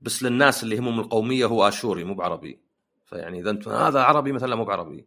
بس 0.00 0.22
للناس 0.22 0.62
اللي 0.62 0.78
هم 0.78 0.96
من 0.96 1.04
القومية 1.04 1.46
هو 1.46 1.68
آشوري 1.68 2.04
مو 2.04 2.14
بعربي. 2.14 2.60
فيعني 3.04 3.40
إذا 3.40 3.50
أنت 3.50 3.68
هذا 3.68 4.00
عربي 4.00 4.32
مثلا 4.32 4.56
مو 4.56 4.64
بعربي. 4.64 5.06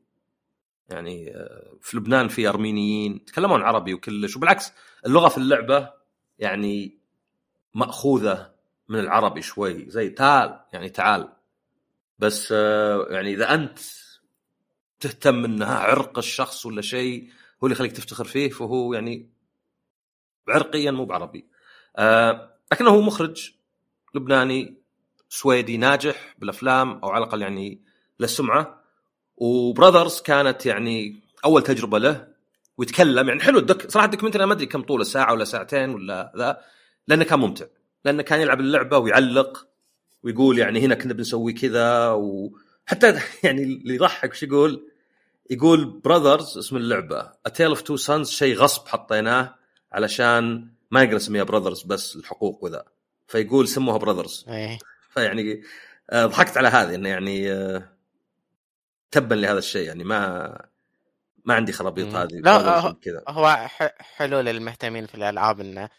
يعني 0.89 1.35
آه، 1.35 1.77
في 1.81 1.97
لبنان 1.97 2.27
في 2.27 2.49
أرمينيين 2.49 3.15
يتكلمون 3.15 3.61
عربي 3.61 3.93
وكلش. 3.93 4.35
وبالعكس 4.35 4.71
اللغة 5.05 5.29
في 5.29 5.37
اللعبة 5.37 5.98
يعني 6.39 6.97
مأخوذة 7.73 8.51
من 8.89 8.99
العربي 8.99 9.41
شوي 9.41 9.89
زي 9.89 10.09
تعال 10.09 10.59
يعني 10.73 10.89
تعال. 10.89 11.29
بس 12.19 12.51
آه، 12.51 13.07
يعني 13.09 13.33
إذا 13.33 13.53
أنت 13.53 13.79
تهتم 14.99 15.45
إنها 15.45 15.79
عرق 15.79 16.17
الشخص 16.17 16.65
ولا 16.65 16.81
شيء 16.81 17.29
هو 17.63 17.67
اللي 17.67 17.75
يخليك 17.75 17.91
تفتخر 17.91 18.25
فيه 18.25 18.49
فهو 18.49 18.93
يعني 18.93 19.29
عرقيا 20.47 20.91
مو 20.91 21.05
بعربي. 21.05 21.45
آه 21.97 22.55
لكنه 22.71 22.89
هو 22.89 23.01
مخرج 23.01 23.51
لبناني 24.15 24.77
سويدي 25.29 25.77
ناجح 25.77 26.35
بالأفلام 26.39 26.91
أو 26.91 27.09
على 27.09 27.23
الأقل 27.23 27.41
يعني 27.41 27.81
للسمعة. 28.19 28.83
وبراذرز 29.37 30.21
كانت 30.21 30.65
يعني 30.65 31.21
أول 31.45 31.63
تجربة 31.63 31.97
له 31.97 32.27
ويتكلم. 32.79 33.29
يعني 33.29 33.41
حلو 33.41 33.59
ال 33.59 33.67
doc 33.67 33.91
صراحة 33.91 34.05
ال 34.05 34.08
documentary 34.08 34.45
ما 34.45 34.53
أدري 34.53 34.65
كم 34.65 34.81
طوله 34.81 35.03
ساعة 35.03 35.33
ولا 35.33 35.45
ساعتين 35.45 35.89
ولا 35.89 36.33
ذا 36.37 36.61
لأنه 37.07 37.23
كان 37.23 37.39
ممتع. 37.39 37.65
لأنه 38.05 38.23
كان 38.23 38.41
يلعب 38.41 38.59
اللعبة 38.59 38.97
ويعلق 38.97 39.67
ويقول 40.23 40.59
يعني 40.59 40.79
هنا 40.79 40.95
كنا 40.95 41.13
بنسوي 41.13 41.53
كذا 41.53 42.09
وحتى 42.09 43.19
يعني 43.43 43.63
اللي 43.63 43.95
يضحك 43.95 44.31
وش 44.31 44.43
يقول؟ 44.43 44.89
يقول 45.49 45.85
Brothers 45.85 46.57
اسم 46.57 46.77
اللعبة. 46.77 47.31
A 47.45 47.49
Tale 47.49 47.67
of 47.67 47.81
Two 47.81 47.97
Sons 47.97 48.29
شيء 48.29 48.55
غصب 48.55 48.87
حطيناه 48.87 49.55
علشان 49.91 50.67
ما 50.91 51.03
نقدر 51.03 51.15
نسميها 51.15 51.43
Brothers 51.43 51.83
بس 51.83 52.15
الحقوق 52.15 52.63
وذا. 52.63 52.85
فيقول 53.27 53.67
سموها 53.67 53.97
Brothers 53.97 54.45
إيه. 54.49 54.79
فيعني 55.09 55.63
آه، 56.09 56.25
ضحكت 56.25 56.57
على 56.57 56.67
هذه 56.67 56.95
إنه 56.95 57.09
يعني 57.09 57.51
آه، 57.51 57.89
تبا 59.11 59.35
لهذا 59.35 59.59
الشيء. 59.59 59.87
يعني 59.87 60.03
ما 60.03 60.69
ما 61.49 61.55
عندي 61.55 61.71
خرابيط. 61.71 62.15
هذه 62.15 62.27
لا، 62.33 62.57
براذرز 62.57 62.85
هو- 62.85 62.93
كذا. 62.93 63.23
هو 63.27 63.67
حلو 63.99 64.39
للمهتمين 64.39 65.05
في 65.05 65.15
الألعاب 65.15 65.59
إنه 65.59 65.89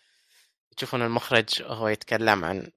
يشوفون 0.77 1.03
المخرج 1.03 1.63
وهو 1.63 1.89
يتكلم 1.89 2.45
عن 2.45 2.71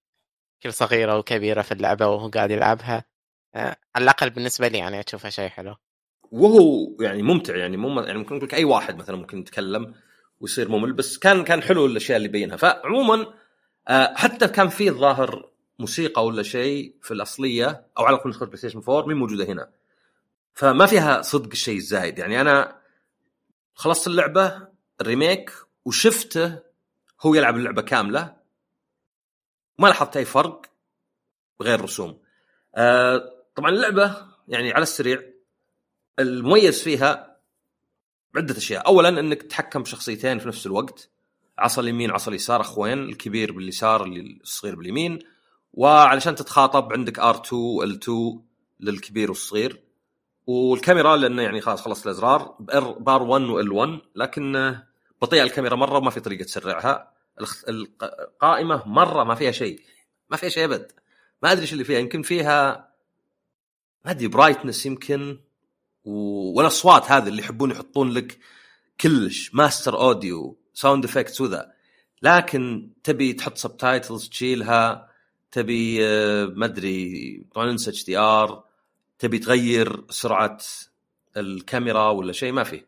كل 0.63 0.73
صغيرة 0.73 1.17
وكبيرة 1.17 1.61
في 1.61 1.71
اللعبة 1.71 2.07
وهو 2.07 2.27
قاعد 2.29 2.51
يلعبها. 2.51 3.05
آه، 3.55 3.75
على 3.95 4.03
الأقل 4.03 4.29
بالنسبة 4.29 4.67
لي 4.67 4.77
يعني 4.77 4.99
اشوفها 5.07 5.29
شيء 5.29 5.49
حلو. 5.49 5.75
وهو 6.31 6.87
يعني 6.99 7.21
ممتع 7.23 7.55
يعني 7.55 7.77
مو 7.77 8.01
يعني 8.01 8.17
ممكن 8.19 8.35
نقول 8.35 8.47
لك 8.47 8.53
أي 8.53 8.63
واحد 8.63 8.97
مثلا 8.97 9.15
ممكن 9.15 9.39
يتكلم 9.39 9.95
ويصير 10.39 10.69
ممل 10.69 10.93
بس 10.93 11.17
كان 11.17 11.43
كان 11.43 11.61
حلو 11.63 11.85
الأشياء 11.85 12.17
اللي 12.17 12.27
بينها 12.27 12.57
فعموما 12.57 13.33
آه، 13.87 14.13
حتى 14.15 14.47
كان 14.47 14.69
في 14.69 14.89
الظاهر 14.89 15.49
موسيقى 15.79 16.25
ولا 16.25 16.43
شيء 16.43 16.95
في 17.01 17.11
الأصلية 17.13 17.85
أو 17.97 18.05
على 18.05 18.15
الأقل 18.15 18.29
نسخه 18.29 18.45
بلاي 18.45 18.57
ستيشن 18.57 18.81
4 18.89 19.05
مين 19.07 19.17
موجودة 19.17 19.45
هنا؟ 19.45 19.69
فما 20.53 20.85
فيها 20.85 21.21
صدق 21.21 21.49
الشيء 21.51 21.77
الزايد 21.77 22.19
يعني 22.19 22.41
أنا 22.41 22.81
خلصت 23.73 24.07
اللعبة 24.07 24.67
ال 25.01 25.09
remake 25.09 25.51
وشفته 25.85 26.59
هو 27.21 27.35
يلعب 27.35 27.57
اللعبة 27.57 27.81
كاملة. 27.81 28.35
ما 29.79 29.87
لاحظت 29.87 30.17
أي 30.17 30.25
فرق 30.25 30.65
غير 31.61 31.81
رسوم 31.81 32.19
آه، 32.75 33.33
طبعا 33.55 33.69
اللعبة 33.69 34.17
يعني 34.47 34.73
على 34.73 34.83
السريع 34.83 35.21
المميز 36.19 36.83
فيها 36.83 37.37
عدة 38.35 38.57
أشياء. 38.57 38.87
اولا 38.87 39.09
إنك 39.09 39.41
تتحكم 39.41 39.83
بشخصيتين 39.83 40.39
في 40.39 40.47
نفس 40.47 40.65
الوقت 40.65 41.09
عصا 41.57 41.81
اليمين 41.81 42.11
عصا 42.11 42.31
اليسار 42.31 42.61
أخوين 42.61 42.99
الكبير 43.03 43.51
باليسار 43.51 44.05
الصغير 44.05 44.75
باليمين. 44.75 45.19
وعلشان 45.73 46.35
تتخاطب 46.35 46.93
عندك 46.93 47.19
R2 47.19 47.49
L2 47.85 48.11
للكبير 48.79 49.29
والصغير. 49.29 49.82
والكاميرا 50.47 51.15
لأنه 51.15 51.41
يعني 51.41 51.61
خلاص 51.61 51.81
خلصت 51.81 52.05
الأزرار 52.05 52.55
ب 52.99 53.07
R1 53.07 53.23
و 53.23 53.45
L1 53.47 54.01
لكن 54.15 54.55
آه، 54.55 54.87
بطيئه 55.21 55.43
الكاميرا 55.43 55.75
مرة 55.75 55.97
وما 55.97 56.09
في 56.09 56.19
طريقة 56.19 56.43
تسرعها. 56.43 57.13
القائمة 57.69 58.87
مرة 58.87 59.23
ما 59.23 59.35
فيها 59.35 59.51
شيء. 59.51 59.81
ما 60.29 60.37
فيها 60.37 60.49
شيء 60.49 60.65
أبد. 60.65 60.91
ما 61.43 61.51
أدري 61.51 61.61
إيش 61.61 61.73
اللي 61.73 61.83
فيها. 61.83 61.99
يمكن 61.99 62.21
فيها 62.21 62.89
ما 64.05 64.11
أدري 64.11 64.27
brightness 64.27 64.85
يمكن. 64.85 65.39
و... 66.05 66.11
والأصوات 66.57 67.11
هذه 67.11 67.27
اللي 67.27 67.41
يحبون 67.41 67.71
يحطون 67.71 68.11
لك 68.11 68.39
كلش 69.01 69.55
master 69.55 69.99
audio 69.99 70.57
sound 70.73 71.05
effects 71.05 71.41
وذا. 71.41 71.71
لكن 72.21 72.89
تبي 73.03 73.33
تحط 73.33 73.57
subtitles 73.57 74.29
تشيلها 74.29 75.09
تبي 75.51 76.07
آه، 76.07 76.45
ما 76.45 76.65
أدري 76.65 77.45
طبعا 77.53 77.71
انسى 77.71 77.89
HDR. 77.89 78.72
تبي 79.23 79.39
تغير 79.39 80.03
سرعة 80.09 80.57
الكاميرا 81.37 82.09
ولا 82.09 82.33
شيء؟ 82.33 82.51
ما 82.51 82.63
في. 82.63 82.83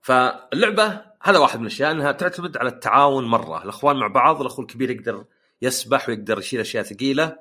فاللعبة 0.00 1.02
هذا 1.22 1.38
واحد 1.38 1.58
من 1.58 1.66
الأشياء 1.66 1.90
إنها 1.90 2.12
تعتمد 2.12 2.56
على 2.56 2.68
التعاون 2.68 3.24
مرة. 3.24 3.62
الأخوان 3.64 3.96
مع 3.96 4.06
بعض 4.06 4.40
الأخو 4.40 4.62
الكبير 4.62 4.90
يقدر 4.90 5.24
يسبح 5.62 6.08
ويقدر 6.08 6.38
يشيل 6.38 6.60
أشياء 6.60 6.82
ثقيلة 6.84 7.38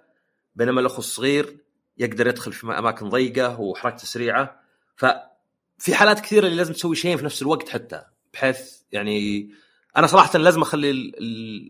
بينما 0.56 0.82
الأخو 0.82 0.98
الصغير 0.98 1.58
يقدر 1.98 2.28
يدخل 2.28 2.54
في 2.54 2.68
أماكن 2.68 3.10
ضيقة 3.10 3.60
وحركته 3.60 4.06
سريعة. 4.06 4.62
ففي 4.96 5.96
حالات 5.96 6.20
كثيرة 6.20 6.46
اللي 6.46 6.58
لازم 6.58 6.74
تسوي 6.74 6.96
شيئين 6.96 7.18
في 7.18 7.26
نفس 7.26 7.42
الوقت 7.42 7.70
حتى 7.70 8.02
بحيث 8.34 8.72
يعني 8.92 9.50
أنا 9.98 10.08
صراحة 10.08 10.40
لازم 10.40 10.62
أخلي 10.62 10.92
ال- 10.92 11.14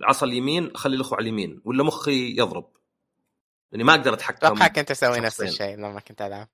العصا 0.02 0.26
اليمين 0.26 0.72
أخلي 0.76 0.96
الأخو 0.96 1.16
على 1.16 1.24
اليمين 1.24 1.62
ولا 1.66 1.84
مخي 1.84 2.38
يضرب. 2.38 2.68
يعني 3.72 3.84
ما 3.84 3.96
أقدر 3.96 4.14
أتحكم 4.14 4.48
أتوقع 4.48 4.68
كنت 4.68 4.92
أسوي 4.92 5.20
نفس. 5.20 5.42
الشيء 5.42 5.76
لما 5.76 6.00
كنت 6.00 6.22
ألعب. 6.22 6.48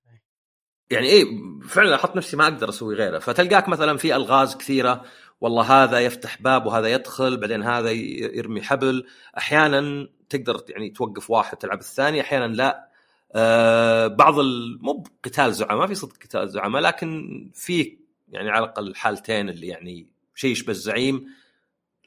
يعني 0.89 1.07
إيه 1.07 1.25
فعلا 1.67 1.95
أحط 1.95 2.15
نفسي 2.15 2.37
ما 2.37 2.43
أقدر 2.43 2.69
أسوي 2.69 2.95
غيره. 2.95 3.19
فتلقاك 3.19 3.69
مثلا 3.69 3.97
في 3.97 4.15
ألغاز 4.15 4.55
كثيرة 4.55 5.05
والله 5.41 5.83
هذا 5.83 5.99
يفتح 5.99 6.41
باب 6.41 6.65
وهذا 6.65 6.87
يدخل 6.87 7.37
بعدين 7.37 7.63
هذا 7.63 7.91
يرمي 7.91 8.61
حبل. 8.61 9.07
أحيانا 9.37 10.09
تقدر 10.29 10.63
يعني 10.69 10.89
توقف 10.89 11.31
واحد 11.31 11.57
تلعب 11.57 11.79
الثاني 11.79 12.21
أحيانا 12.21 12.53
لا. 12.53 12.87
آه 13.35 14.07
بعض. 14.07 14.35
مو 14.79 15.03
قتال 15.23 15.53
زعماء 15.53 15.77
ما 15.77 15.87
في 15.87 15.95
صدق 15.95 16.13
قتال 16.23 16.49
زعماء 16.49 16.81
لكن 16.81 17.51
في 17.53 17.97
يعني 18.29 18.49
على 18.49 18.65
الأقل 18.65 18.95
حالتين 18.95 19.49
اللي 19.49 19.67
يعني 19.67 20.07
شيء 20.35 20.51
يشبه 20.51 20.71
الزعيم. 20.71 21.27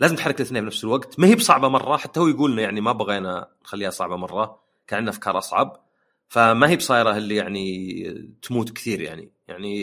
لازم 0.01 0.17
تحرك 0.17 0.41
الاثنين 0.41 0.63
في 0.63 0.67
نفس 0.67 0.85
الوقت. 0.85 1.19
ما 1.19 1.27
هي 1.27 1.35
بصعبة 1.35 1.69
مرة 1.69 1.97
حتى 1.97 2.21
هو 2.21 2.29
يقول 2.29 2.53
لنا 2.53 2.63
يعني 2.63 2.81
ما 2.81 2.93
بغينا 2.93 3.49
نخليها 3.65 3.91
صعبة 3.91 4.17
مرة. 4.17 4.64
كان 4.87 4.97
عندنا 4.97 5.11
أفكار 5.11 5.39
أصعب. 5.39 5.85
فما 6.29 6.69
هي 6.69 6.77
بصايره 6.77 7.17
اللي 7.17 7.37
يعني 7.37 8.37
تموت 8.43 8.73
كثير 8.73 9.01
يعني. 9.01 9.33
يعني 9.49 9.75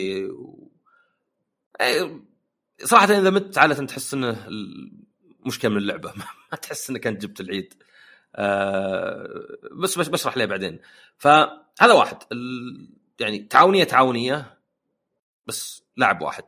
إيه، 1.80 2.22
صراحة 2.84 3.04
إذا 3.04 3.30
مت 3.30 3.58
عادة 3.58 3.86
تحس 3.86 4.14
إنه 4.14 4.46
مشكله 5.46 5.70
من 5.70 5.76
اللعبة. 5.76 6.12
ما 6.52 6.58
تحس 6.58 6.90
إنك 6.90 7.06
أنت 7.06 7.22
جبت 7.22 7.40
العيد. 7.40 7.74
آه، 8.36 9.28
بس 9.72 9.98
بس 9.98 10.08
بشرح 10.08 10.36
ليه 10.36 10.44
بعدين. 10.44 10.78
فهذا 11.18 11.92
واحد. 11.92 12.16
يعني 13.20 13.38
تعاونية 13.38 13.84
تعاونية 13.84 14.58
بس 15.46 15.82
لاعب 15.96 16.22
واحد. 16.22 16.44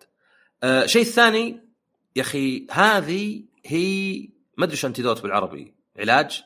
آه، 0.62 0.86
شيء 0.86 1.02
الثاني 1.02 1.60
يا 2.16 2.22
أخي 2.22 2.66
هذه 2.70 3.44
هي 3.66 4.18
ما 4.58 4.64
أدري 4.64 4.72
إيش 4.72 4.84
انتيدوت 4.84 5.22
بالعربي. 5.22 5.74
علاج. 5.98 6.44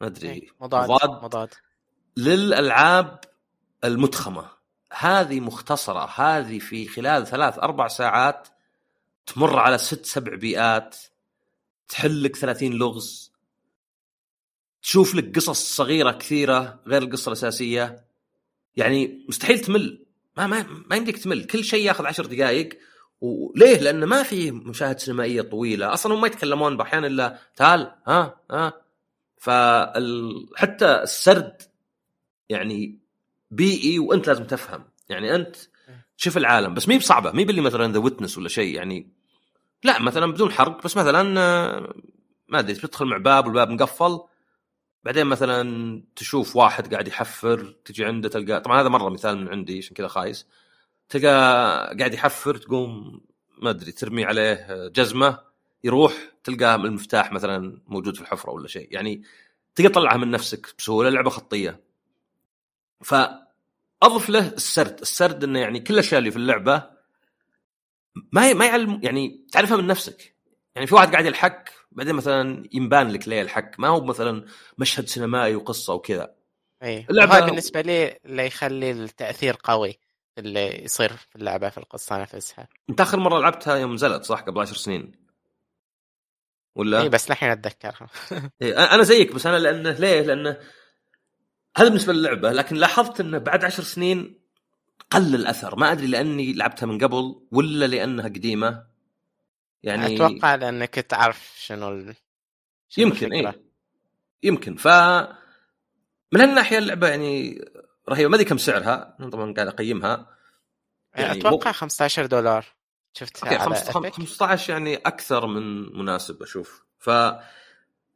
ما 0.00 0.06
أدري. 0.06 0.30
إيه، 0.30 0.48
مضاد 0.60 0.90
مضاد. 0.90 1.24
مضاد. 1.24 1.54
للألعاب 2.16 3.20
المتخمة. 3.84 4.50
هذه 4.92 5.40
مختصرة. 5.40 6.10
هذه 6.14 6.58
في 6.58 6.88
خلال 6.88 7.26
ثلاث 7.26 7.58
أربع 7.58 7.88
ساعات 7.88 8.48
تمر 9.26 9.58
على 9.58 9.78
ست 9.78 10.06
سبع 10.06 10.34
بيئات 10.34 10.96
تحل 11.88 12.22
لك 12.22 12.36
30 12.36 12.72
لغز 12.72 13.32
تشوف 14.82 15.14
لك 15.14 15.36
قصص 15.36 15.76
صغيرة 15.76 16.10
كثيرة 16.10 16.80
غير 16.86 17.02
القصة 17.02 17.28
الأساسية. 17.28 18.04
يعني 18.76 19.24
مستحيل 19.28 19.58
تمل. 19.58 20.04
ما 20.36 20.46
ما 20.46 20.62
ما 20.62 20.96
يمديك 20.96 21.18
تمل. 21.18 21.44
كل 21.44 21.64
شيء 21.64 21.86
ياخذ 21.86 22.06
عشر 22.06 22.26
دقائق 22.26 22.78
وليه؟ 23.20 23.78
لأنه 23.80 24.06
ما 24.06 24.22
في 24.22 24.50
مشاهد 24.50 24.98
سينمائية 24.98 25.42
طويلة، 25.42 25.92
أصلا 25.92 26.14
هم 26.14 26.20
ما 26.20 26.26
يتكلمون 26.26 26.76
باحيان 26.76 27.04
الا 27.04 27.38
تعال. 27.56 27.94
ها 28.06 28.40
ها. 28.50 28.72
فال... 29.40 30.46
حتى 30.56 31.02
السرد 31.02 31.62
يعني 32.48 32.98
بيئي 33.50 33.98
وأنت 33.98 34.26
لازم 34.26 34.44
تفهم، 34.44 34.84
يعني 35.08 35.34
أنت 35.34 35.56
شوف 36.16 36.36
العالم 36.36 36.74
بس 36.74 36.88
مي 36.88 36.98
بصعبة 36.98 37.32
مي 37.32 37.44
باللي 37.44 37.60
مثلا 37.60 37.92
ذا 37.92 37.98
ويتنس 37.98 38.38
ولا 38.38 38.48
شيء 38.48 38.74
يعني 38.74 39.12
لا 39.84 40.02
مثلا 40.02 40.32
بدون 40.32 40.52
حرق 40.52 40.84
بس 40.84 40.96
مثلا 40.96 41.40
آه، 41.40 41.94
ما 42.48 42.58
أدري 42.58 42.74
تدخل 42.74 43.06
مع 43.06 43.16
باب 43.16 43.46
والباب 43.46 43.70
مقفل 43.70 44.20
بعدين 45.04 45.26
مثلا 45.26 46.02
تشوف 46.16 46.56
واحد 46.56 46.92
قاعد 46.94 47.08
يحفر 47.08 47.74
تجي 47.84 48.04
عنده 48.04 48.28
تلقى 48.28 48.60
طبعا 48.60 48.80
هذا 48.80 48.88
مرة 48.88 49.08
مثال 49.08 49.38
من 49.38 49.48
عندي 49.48 49.78
عشان 49.78 49.94
كذا 49.94 50.08
خايس 50.08 50.46
تلقى 51.08 51.28
قاعد 51.98 52.14
يحفر 52.14 52.56
تقوم 52.56 53.20
ما 53.58 53.70
أدري 53.70 53.92
ترمي 53.92 54.24
عليه 54.24 54.88
جزمة 54.88 55.38
يروح 55.84 56.12
تلقاه 56.48 56.74
المفتاح 56.74 57.32
مثلا 57.32 57.80
موجود 57.86 58.14
في 58.14 58.20
الحفرة 58.20 58.50
ولا 58.50 58.68
شيء. 58.68 58.88
يعني 58.90 59.22
تقدر 59.74 59.90
تطلعها 59.90 60.16
من 60.16 60.30
نفسك 60.30 60.74
بسهولة 60.78 61.10
لعبة 61.10 61.30
خطية. 61.30 61.80
فأضف 63.00 64.28
له 64.28 64.48
السرد. 64.48 65.00
السرد 65.00 65.44
إنه 65.44 65.58
يعني 65.58 65.80
كل 65.80 65.94
الأشياء 65.94 66.18
اللي 66.18 66.30
في 66.30 66.36
اللعبة 66.36 66.90
ما 68.32 68.52
ما 68.52 68.66
يعلم 68.66 69.00
يعني 69.02 69.44
تعرفها 69.52 69.76
من 69.76 69.86
نفسك. 69.86 70.34
يعني 70.74 70.86
في 70.86 70.94
واحد 70.94 71.12
قاعد 71.12 71.26
يلحق 71.26 71.64
بعدين 71.92 72.14
مثلا 72.14 72.68
ينبان 72.72 73.10
لك 73.10 73.28
ليه 73.28 73.42
الحق 73.42 73.70
ما 73.78 73.88
هو 73.88 74.04
مثلا 74.04 74.44
مشهد 74.78 75.08
سينمائي 75.08 75.54
وقصة 75.54 75.94
وكذا. 75.94 76.34
اي 76.82 77.06
هذا 77.10 77.40
بالنسبة 77.40 77.80
لي 77.80 78.18
اللي 78.24 78.46
يخلي 78.46 78.90
التأثير 78.90 79.56
قوي 79.64 79.98
اللي 80.38 80.84
يصير 80.84 81.12
في 81.12 81.36
اللعبة 81.36 81.68
في 81.68 81.78
القصة 81.78 82.22
نفسها. 82.22 82.68
أنت 82.90 83.00
آخر 83.00 83.18
مرة 83.18 83.38
لعبتها 83.38 83.76
يوم 83.76 83.94
نزلت 83.94 84.24
صح؟ 84.24 84.40
قبل 84.40 84.60
عشر 84.60 84.76
سنين. 84.76 85.27
ولا؟ 86.78 87.02
اي 87.02 87.08
بس 87.08 87.30
الحين 87.30 87.50
اتذكرها 87.50 88.08
إيه، 88.62 88.94
أنا 88.94 89.02
زيك 89.02 89.34
بس 89.34 89.46
أنا 89.46 89.56
لأنه 89.58 89.90
ليه؟ 89.90 90.20
لأنه 90.20 90.56
هذا 91.76 91.88
بالنسبة 91.88 92.12
للعبة 92.12 92.52
لكن 92.52 92.76
لاحظت 92.76 93.20
إنه 93.20 93.38
بعد 93.38 93.64
عشر 93.64 93.82
سنين 93.82 94.40
قل 95.10 95.34
الأثر. 95.34 95.76
ما 95.76 95.92
أدري 95.92 96.06
لأني 96.06 96.52
لعبتها 96.52 96.86
من 96.86 96.98
قبل 97.04 97.46
ولا 97.52 97.86
لأنها 97.86 98.24
قديمة. 98.24 98.84
يعني 99.82 100.14
أتوقع 100.14 100.54
لأنك 100.54 100.94
تعرف 100.94 101.54
شنو 101.58 101.88
ال... 101.88 102.14
شنو 102.88 103.06
يمكن. 103.06 103.32
إيه. 103.32 103.62
يمكن. 104.42 104.76
ف 104.76 104.88
من 106.32 106.40
هالناحية 106.40 106.78
اللعبة 106.78 107.08
يعني 107.08 107.64
رهيبة. 108.08 108.28
ما 108.28 108.34
أدري 108.36 108.44
كم 108.48 108.58
سعرها 108.58 109.16
طبعا 109.32 109.52
قاعد 109.52 109.66
أقيمها. 109.66 110.36
يعني 111.14 111.40
أتوقع 111.40 111.70
مو- 111.70 111.72
15 111.72 112.26
دولار. 112.26 112.66
شفتها 113.18 113.48
okay 113.48 113.62
على 113.62 113.74
15 113.74 114.10
Epic. 114.10 114.14
15 114.14 114.72
يعني 114.72 114.96
أكثر 114.96 115.46
من 115.46 115.96
مناسب 115.98 116.42
أشوف 116.42 116.82
ف 116.98 117.10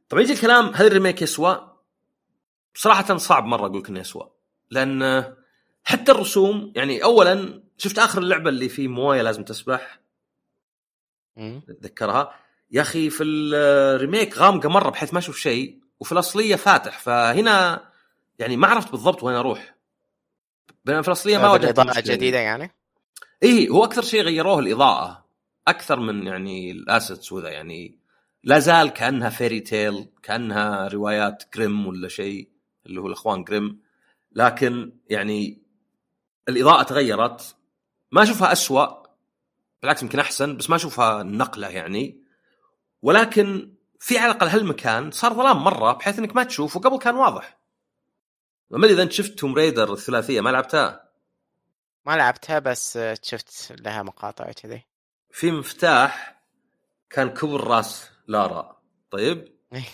طبعا 0.08 0.22
يجي 0.22 0.32
الكلام 0.32 0.72
هل 0.74 0.86
الريميك 0.86 1.22
يسوى؟ 1.22 1.72
صراحة 2.74 3.16
صعب 3.16 3.44
مرة 3.44 3.66
أقول 3.66 3.78
لك 3.78 3.88
إنه 3.88 4.00
يسوى 4.00 4.30
لأن 4.70 5.32
حتى 5.84 6.12
الرسوم 6.12 6.72
يعني 6.76 7.04
اولا 7.04 7.62
شفت 7.78 7.98
آخر 7.98 8.22
اللعبة 8.22 8.50
اللي 8.50 8.68
في 8.68 8.88
مويه 8.88 9.22
لازم 9.22 9.44
تسبح. 9.44 10.00
اتذكرها 11.38 12.34
يا 12.70 12.80
أخي 12.82 13.10
في 13.10 13.24
الريميك 13.24 14.38
غامقه 14.38 14.68
مره 14.68 14.90
بحيث 14.90 15.12
ما 15.12 15.18
أشوف 15.18 15.38
شيء 15.38 15.78
وفي 16.00 16.12
الأصلية 16.12 16.56
فاتح 16.56 16.98
فهنا 16.98 17.84
يعني 18.38 18.56
ما 18.56 18.66
عرفت 18.66 18.90
بالضبط 18.90 19.22
وين 19.22 19.36
أروح 19.36 19.74
بينما 20.84 21.02
في 21.02 21.08
الأصلية 21.08 21.38
ما 21.38 21.52
بالاضاءه 21.52 21.84
المشكلة 21.84 22.04
دي. 22.04 22.12
جديدة 22.12 22.38
يعني 22.38 22.74
إيه 23.42 23.68
هو 23.68 23.84
أكثر 23.84 24.02
شيء 24.02 24.22
غيروه 24.22 24.58
الإضاءة. 24.58 25.24
أكثر 25.68 26.00
من 26.00 26.26
يعني 26.26 26.70
ال 26.70 26.79
assets 26.79 27.32
وذا 27.32 27.48
يعني 27.48 27.98
لا 28.44 28.58
زال 28.58 28.88
كأنها 28.88 29.30
fairy 29.30 29.60
tale 29.60 30.08
كأنها 30.22 30.88
روايات 30.88 31.44
جريم 31.56 31.86
ولا 31.86 32.08
شيء 32.08 32.48
اللي 32.86 33.00
هو 33.00 33.06
الأخوان 33.06 33.44
جريم 33.44 33.80
لكن 34.32 34.92
يعني 35.10 35.62
الإضاءة 36.48 36.82
تغيرت. 36.82 37.56
ما 38.12 38.22
أشوفها 38.22 38.52
أسوأ 38.52 39.02
بالعكس 39.82 40.02
يمكن 40.02 40.18
أحسن 40.18 40.56
بس 40.56 40.70
ما 40.70 40.76
أشوفها 40.76 41.22
نقلة 41.22 41.68
يعني. 41.68 42.22
ولكن 43.02 43.72
في 44.00 44.18
على 44.18 44.32
الأقل 44.32 44.48
هالمكان 44.48 45.10
صار 45.10 45.32
ظلام 45.32 45.64
مرة 45.64 45.92
بحيث 45.92 46.18
إنك 46.18 46.36
ما 46.36 46.44
تشوف 46.44 46.76
وقبل 46.76 46.98
كان 46.98 47.14
واضح. 47.14 47.58
ما 48.70 48.78
أدري 48.78 48.92
إذا 48.92 49.02
أنت 49.02 49.12
شفت 49.12 49.38
Tomb 49.38 49.54
Raider 49.54 49.92
الثلاثية 49.92 50.40
ما 50.40 50.50
لعبتها؟ 50.50 51.11
ما 52.06 52.16
لعبتها 52.16 52.58
بس 52.58 52.98
شفت 53.22 53.72
لها 53.80 54.02
مقاطع 54.02 54.52
كذي 54.52 54.82
في 55.30 55.50
مفتاح 55.50 56.42
كان 57.10 57.30
كبر 57.30 57.64
راس 57.64 58.10
لارا. 58.26 58.76
طيب؟ 59.10 59.48
إيه. 59.72 59.84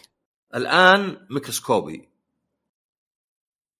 الآن 0.55 1.27
microscopic. 1.31 2.09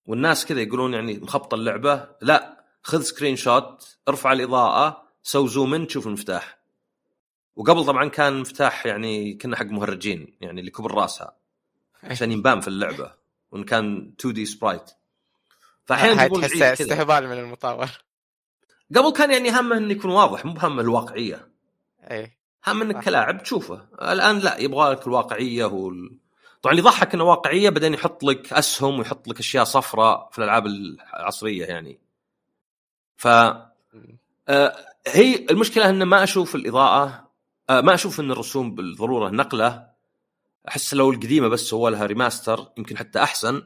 والناس 0.07 0.47
كذا 0.47 0.61
يقولون 0.61 0.95
يعني 0.95 1.19
مخبطه 1.19 1.55
اللعبة. 1.55 2.09
لا 2.21 2.65
خذ 2.83 3.03
screenshot 3.03 3.99
ارفع 4.09 4.33
الإضاءة 4.33 5.09
سو 5.23 5.47
zoom 5.47 5.75
in 5.75 5.87
تشوف 5.87 6.07
المفتاح. 6.07 6.59
وقبل 7.57 7.87
طبعا 7.87 8.09
كان 8.09 8.41
مفتاح 8.41 8.87
يعني 8.87 9.35
كنا 9.35 9.57
حق 9.57 9.67
مهرجين 9.67 10.37
يعني 10.41 10.61
اللي 10.61 10.71
كبر 10.71 10.95
راسها. 10.95 11.37
عشان 12.03 12.33
ينبان 12.33 12.61
في 12.61 12.69
اللعبة. 12.69 13.13
وإن 13.51 13.65
كان 13.65 14.15
2 14.21 14.35
دي 14.35 14.47
سبرايت 14.47 14.91
فاحيانا 15.85 16.29
كذا. 16.29 16.73
استهبال 16.73 17.29
من 17.29 17.39
المطور. 17.39 17.89
قبل 18.97 19.11
كان 19.11 19.31
يعني 19.31 19.51
همه 19.51 19.77
إنه 19.77 19.93
يكون 19.93 20.11
واضح 20.11 20.45
مو 20.45 20.55
همه 20.59 20.81
الواقعية. 20.83 21.49
اي 22.11 22.39
هم 22.67 22.83
إنك. 22.83 23.05
كلاعب 23.05 23.43
تشوفه. 23.43 23.87
الآن 24.03 24.39
لا 24.39 24.59
يبغى 24.59 24.93
لك 24.93 25.07
الواقعية 25.07 25.65
وال... 25.65 26.17
طبعا 26.63 26.73
اللي 26.73 26.83
يضحك 26.83 27.15
إنه 27.15 27.25
واقعية 27.25 27.71
بعدين 27.71 27.95
يحط 27.95 28.25
لك 28.25 28.53
أسهم 28.53 28.99
ويحط 28.99 29.29
لك 29.29 29.39
أشياء 29.39 29.65
صفراء 29.65 30.29
في 30.33 30.39
الألعاب 30.39 30.67
العصرية 30.67 31.67
يعني. 31.67 31.99
ف 33.17 33.27
آه، 34.49 34.77
هي 35.07 35.47
المشكلة 35.51 35.91
ان 35.91 36.03
ما 36.03 36.23
أشوف 36.23 36.55
الإضاءة 36.55 37.29
آه، 37.71 37.81
ما 37.81 37.95
أشوف 37.95 38.21
إن 38.21 38.31
الرسوم 38.31 38.75
بالضرورة 38.75 39.31
نقلة. 39.31 39.89
أحس 40.69 40.95
لو 40.95 41.11
القديمة 41.11 41.49
بس 41.49 41.61
سووا 41.61 41.91
لها 41.91 42.07
ريماستر 42.07 42.67
يمكن 42.79 42.97
حتى 42.97 43.23
أحسن. 43.23 43.63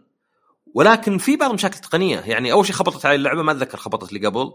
ولكن 0.74 1.18
في 1.18 1.36
بعض 1.36 1.48
المشاكل 1.48 1.76
التقنيه 1.76 2.20
يعني 2.20 2.52
أول 2.52 2.66
شيء 2.66 2.74
خبطت 2.74 3.06
علي 3.06 3.14
اللعبة 3.14 3.42
ما 3.42 3.52
أتذكر 3.52 3.78
خبطت 3.78 4.12
لي 4.12 4.26
قبل. 4.26 4.52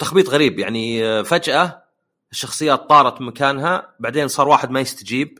تخبيط 0.00 0.28
غريب. 0.28 0.58
يعني 0.58 1.04
آه، 1.04 1.22
فجأة 1.22 1.84
الشخصيات 2.32 2.88
طارت 2.88 3.20
مكانها 3.20 3.94
بعدين 4.00 4.28
صار 4.28 4.48
واحد 4.48 4.70
ما 4.70 4.80
يستجيب. 4.80 5.38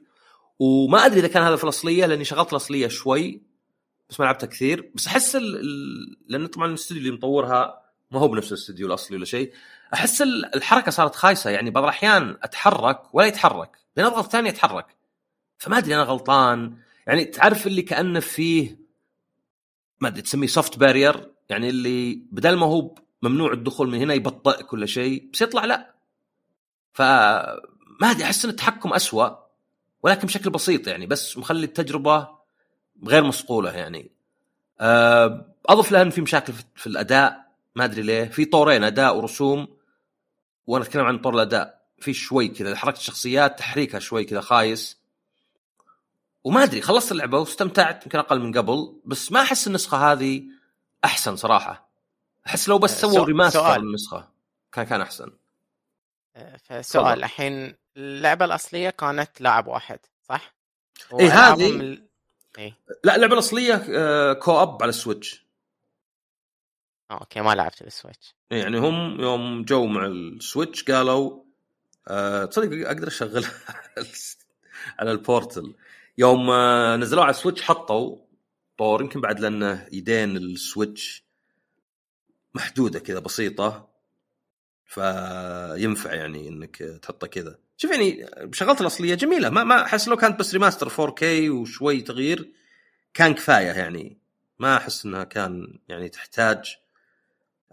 وما 0.59 1.07
أدري 1.07 1.21
إذا 1.21 1.29
كان 1.29 1.43
هذا 1.43 1.57
في 1.57 1.65
الأصلية 1.65 2.07
لأني 2.07 2.25
شغلت 2.25 2.53
الأصلية 2.53 2.89
شوي 2.89 3.43
بس 4.11 4.21
ما 4.21 4.25
لعبتها 4.25 4.47
كثير. 4.47 4.91
بس 4.95 5.07
أحس 5.07 5.37
ال... 5.37 5.61
لأن 6.29 6.47
طبعا 6.47 6.67
الاستوديو 6.67 7.03
اللي 7.03 7.13
مطورها 7.15 7.81
ما 8.11 8.21
هو 8.21 8.29
بنفس 8.29 8.49
الاستوديو 8.53 8.87
الأصلي 8.87 9.17
ولا 9.17 9.25
شيء. 9.25 9.53
أحس 9.95 10.23
ال- 10.23 10.55
الحركة 10.57 10.91
صارت 10.91 11.15
خايسة. 11.15 11.51
يعني 11.51 11.71
بعض 11.71 11.83
الأحيان 11.85 12.37
أتحرك 12.43 13.15
ولا 13.15 13.27
يتحرك 13.27 13.77
بين 13.97 14.05
أضغط 14.05 14.31
ثاني 14.33 14.49
يتحرك 14.49 14.87
فما 15.59 15.79
أدري 15.79 15.95
أنا 15.95 16.03
غلطان. 16.03 16.77
يعني 17.07 17.25
تعرف 17.25 17.67
اللي 17.67 17.83
كأنه 17.83 18.21
فيه 18.21 18.79
ما 20.01 20.09
أدري 20.09 20.23
تسميه 20.23 20.47
سوفت 20.47 20.79
بارير 20.79 21.31
يعني 21.49 21.69
اللي 21.69 22.23
بدل 22.33 22.57
ما 22.57 22.67
هو 22.67 22.95
ممنوع 23.23 23.53
الدخول 23.53 23.89
من 23.89 23.99
هنا 23.99 24.15
يبطئك 24.15 24.73
ولا 24.73 24.87
شيء. 24.87 25.31
بس 25.33 25.43
يطلع 25.43 25.65
لا. 25.65 25.95
فما 26.93 27.61
أدري 28.03 28.25
أحس 28.25 28.45
إن 28.45 28.51
التحكم 28.51 28.93
أسوأ 28.93 29.31
ولكن 30.03 30.27
بشكل 30.27 30.51
بسيط 30.51 30.89
يعني 30.89 31.07
بس 31.07 31.39
مخلي 31.39 31.65
التجربة 31.65 32.29
غير 33.07 33.25
مصقوله 33.25 33.71
يعني. 33.71 34.11
آه، 34.81 35.47
أضف 35.67 35.93
لها 35.93 36.03
إن 36.03 36.11
في 36.11 36.21
مشاكل 36.21 36.53
في 36.77 36.87
الأداء 36.87 37.51
ما 37.75 37.85
أدري 37.85 38.03
ليه. 38.03 38.25
في 38.25 38.45
طورين 38.45 38.85
أداء 38.85 39.17
ورسوم 39.17 39.69
وأنا 40.67 40.85
أتكلم 40.85 41.05
عن 41.05 41.19
طور 41.19 41.35
الأداء. 41.35 41.81
في 41.99 42.13
شوي 42.13 42.49
كذا 42.49 42.77
حركة 42.77 42.97
الشخصيات 42.97 43.59
تحريكها 43.59 44.01
شوي 44.01 44.25
كذا 44.25 44.41
خايس. 44.41 45.01
وما 46.45 46.63
أدري 46.63 46.81
خلصت 46.81 47.13
اللعبة 47.13 47.39
واستمتعت 47.39 48.05
يمكن 48.05 48.19
أقل 48.19 48.41
من 48.41 48.59
قبل 48.59 49.01
بس 49.05 49.33
ما 49.33 49.41
أحس 49.41 49.67
النسخة 49.67 50.13
هذه 50.13 50.43
أحسن 51.05 51.37
صراحة. 51.37 51.90
أحس 52.47 52.69
لو 52.69 52.79
بس 52.79 53.01
سووا 53.01 53.13
سو- 53.13 53.23
remaster 53.25 53.61
سؤال. 53.61 53.81
للنسخه 53.85 54.29
كان 54.73 54.85
كان 54.87 55.01
أحسن 55.01 55.33
آه، 56.37 56.57
فسؤال. 56.57 57.19
الحين 57.25 57.75
اللعبة 57.97 58.45
الأصلية 58.45 58.91
كانت 58.91 59.41
لاعب 59.41 59.67
واحد 59.67 59.99
صح؟ 60.29 60.55
إيه، 61.21 61.31
هذه- 61.31 61.71
ال- 61.71 62.07
إيه. 62.59 62.79
لا 63.05 63.15
اللعبة 63.17 63.35
الأصلية 63.35 63.85
آه، 63.91 64.33
co-op 64.33 64.83
على 64.83 64.89
ال 64.91 64.98
Switch 64.98 65.45
آه، 67.11 67.15
okay 67.19 67.41
ما 67.41 67.55
لعبت 67.55 67.83
ال 67.83 67.90
Switch 67.90 68.35
يعني 68.51 68.79
هم 68.79 69.21
يوم 69.21 69.63
جو 69.65 69.87
مع 69.87 70.07
ال 70.07 70.18
Switch 70.18 70.85
قالوا 70.85 71.43
أه 72.09 72.45
تصدق 72.45 72.87
أقدر 72.89 73.09
اشغلها 73.09 73.53
على 74.99 75.11
ال 75.13 75.22
Portal 75.22 75.75
يوم 76.19 76.51
آه، 76.51 76.97
نزلوها 76.97 77.25
على 77.25 77.31
ال 77.35 77.39
Switch 77.39 77.63
حطوا 77.63 78.17
طور 78.79 79.01
يمكن 79.03 79.21
بعد 79.21 79.41
لأنه 79.41 79.89
يدين 79.93 80.37
ال 80.37 80.49
Switch 80.49 81.25
محدودة 82.55 82.99
كذا 82.99 83.19
بسيطة 83.19 83.89
فينفع 84.85 86.15
يعني 86.15 86.49
إنك 86.49 86.77
تحطه 86.77 87.27
كذا. 87.27 87.59
شوف 87.77 87.91
يعني 87.91 88.27
شغلت 88.53 88.81
الأصلية 88.81 89.15
جميلة 89.15 89.51
ما 89.51 89.65
ما 89.65 89.83
أحس 89.83 90.09
لو 90.09 90.17
كانت 90.17 90.39
بس 90.39 90.53
remaster 90.53 90.89
4K 90.91 91.23
وشوي 91.51 92.01
تغيير 92.01 92.53
كان 93.15 93.35
كفاية 93.35 93.73
يعني. 93.73 94.19
ما 94.59 94.77
أحس 94.77 95.07
إنها 95.07 95.25
كان 95.25 95.79
يعني 95.89 96.09
تحتاج 96.09 96.77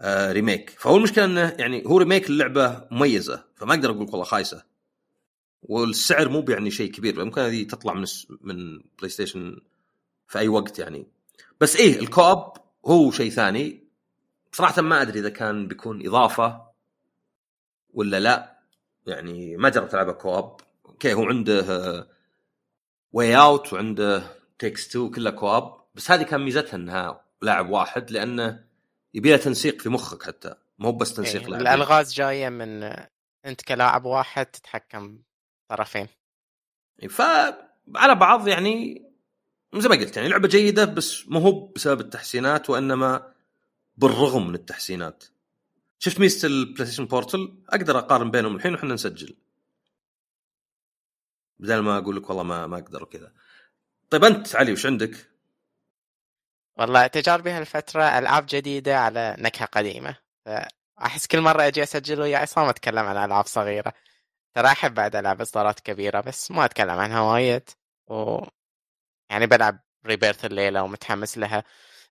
آه 0.00 0.32
remake 0.32 0.70
فهو 0.70 0.96
المشكلة 0.96 1.24
إنه 1.24 1.56
يعني 1.58 1.82
هو 1.86 1.98
remake 1.98 2.30
اللعبه 2.30 2.86
مميزة 2.90 3.44
فما 3.56 3.74
أقدر 3.74 3.90
أقول 3.90 4.06
والله 4.10 4.24
خايسة. 4.24 4.64
والسعر 5.62 6.28
مو 6.28 6.44
يعني 6.48 6.70
شيء 6.70 6.90
كبير 6.90 7.24
ممكن 7.24 7.40
هذه 7.40 7.62
تطلع 7.62 7.94
من 7.94 8.06
من 8.40 8.78
PlayStation 8.98 9.60
في 10.28 10.38
أي 10.38 10.48
وقت 10.48 10.78
يعني. 10.78 11.06
بس 11.60 11.76
إيه 11.76 11.98
ال 12.00 12.09
co-op 12.09 12.52
هو 12.86 13.10
شيء 13.10 13.30
ثاني. 13.30 13.87
صراحة 14.58 14.82
ما 14.82 15.02
أدري 15.02 15.20
إذا 15.20 15.28
كان 15.28 15.68
بيكون 15.68 16.06
إضافة 16.06 16.62
ولا 17.94 18.20
لا. 18.20 18.58
يعني 19.06 19.56
ما 19.56 19.68
جربت 19.68 19.94
العبها 19.94 20.12
co-op 20.12 20.60
okay 20.86 21.14
هو 21.14 21.24
عنده 21.24 22.08
Way 23.12 23.36
Out 23.36 23.72
وعنده 23.72 24.22
Takes 24.58 24.88
2 24.88 25.10
كلها 25.10 25.32
co-op. 25.32 25.80
بس 25.94 26.10
هذه 26.10 26.22
كان 26.22 26.40
ميزتها 26.40 26.76
إنها 26.76 27.24
لاعب 27.42 27.70
واحد 27.70 28.10
لأنه 28.10 28.64
يبي 29.14 29.38
تنسيق 29.38 29.80
في 29.80 29.88
مخك 29.88 30.22
حتى. 30.22 30.54
مو 30.78 30.92
بس 30.92 31.14
تنسيق 31.14 31.42
إيه. 31.42 31.56
الألغاز 31.56 32.14
جاية 32.14 32.48
من 32.48 32.82
أنت 33.46 33.62
كلاعب 33.68 34.04
واحد 34.04 34.46
تتحكم 34.46 35.18
طرفين. 35.68 36.08
فعلى 37.08 38.14
بعض 38.14 38.48
يعني 38.48 39.02
زي 39.74 39.88
ما 39.88 39.96
قلت 39.96 40.16
يعني 40.16 40.28
لعبة 40.28 40.48
جيدة 40.48 40.84
بس 40.84 41.28
مو 41.28 41.38
هو 41.38 41.66
بسبب 41.66 42.00
التحسينات 42.00 42.70
وإنما 42.70 43.37
بالرغم 43.98 44.48
من 44.48 44.54
التحسينات. 44.54 45.24
شفت 45.98 46.20
ميزة 46.20 46.48
ال 46.48 46.86
PlayStation 46.86 47.06
Portal 47.06 47.62
أقدر 47.68 47.98
أقارن 47.98 48.30
بينهم 48.30 48.56
الحين 48.56 48.74
وإحنا 48.74 48.94
نسجل. 48.94 49.36
بدل 51.58 51.78
ما 51.78 51.98
أقول 51.98 52.16
لك 52.16 52.28
والله 52.28 52.42
ما 52.42 52.66
ما 52.66 52.78
أقدر 52.78 53.02
وكذا. 53.02 53.32
طيب 54.10 54.24
أنت 54.24 54.56
علي 54.56 54.72
وش 54.72 54.86
عندك؟ 54.86 55.30
والله 56.76 57.06
تجاربي 57.06 57.50
هالفتره 57.50 58.18
ألعاب 58.18 58.46
جديدة 58.48 58.98
على 58.98 59.36
نكهة 59.38 59.66
قديمة. 59.66 60.16
احس 60.98 61.26
كل 61.26 61.40
مرة 61.40 61.66
أجي 61.66 61.82
أسجل 61.82 62.20
ويا 62.20 62.38
عصام 62.38 62.68
أتكلم 62.68 63.06
عن 63.06 63.24
ألعاب 63.24 63.46
صغيرة. 63.46 63.92
ترى 64.54 64.66
أحب 64.66 64.94
بعد 64.94 65.16
العب 65.16 65.40
إصدارات 65.40 65.80
كبيرة 65.80 66.20
بس 66.20 66.50
ما 66.50 66.64
أتكلم 66.64 66.98
عنها 66.98 67.20
وايد. 67.20 67.70
و 68.06 68.44
يعني 69.30 69.46
بلعب 69.46 69.80
Rebirth 70.06 70.44
الليلة 70.44 70.82
ومتحمس 70.82 71.38
لها. 71.38 71.64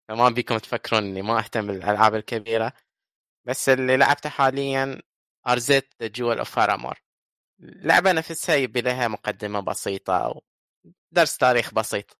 فما 0.08 0.30
بيكم 0.30 0.58
تفكرون 0.58 1.04
إني 1.04 1.22
ما 1.22 1.40
أهتم 1.40 1.68
بالألعاب 1.68 2.16
الكبيرة 2.16 2.74
بس 3.48 3.70
اللي 3.70 3.98
لعبته 3.98 4.30
حاليا 4.30 5.02
Arzette 5.48 5.94
The 6.02 6.08
Jewel 6.08 6.38
of 6.38 6.50
Faramore 6.50 7.08
لعبة 7.60 8.12
نفسها 8.12 8.56
يبي 8.56 8.82
لها 8.82 9.08
مقدمة 9.08 9.60
بسيطة 9.60 10.42
ودرس 11.12 11.38
تاريخ 11.38 11.74
بسيط. 11.74 12.18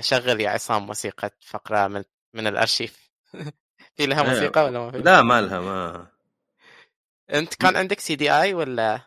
شغل 0.00 0.40
يا 0.40 0.50
عصام 0.50 0.86
موسيقى 0.86 1.30
فقرة 1.40 1.88
من 1.88 2.04
من 2.34 2.46
الأرشيف. 2.46 3.10
في 3.96 4.06
لها 4.06 4.22
موسيقى 4.22 4.64
ولا 4.64 4.78
ما 4.78 4.90
في؟ 4.90 4.98
لا 4.98 5.22
ما 5.22 5.40
لها 5.40 5.60
ما. 5.60 6.06
أنت 7.30 7.54
كان 7.54 7.76
عندك 7.76 8.00
CD-i 8.00 8.54
ولا؟ 8.54 9.00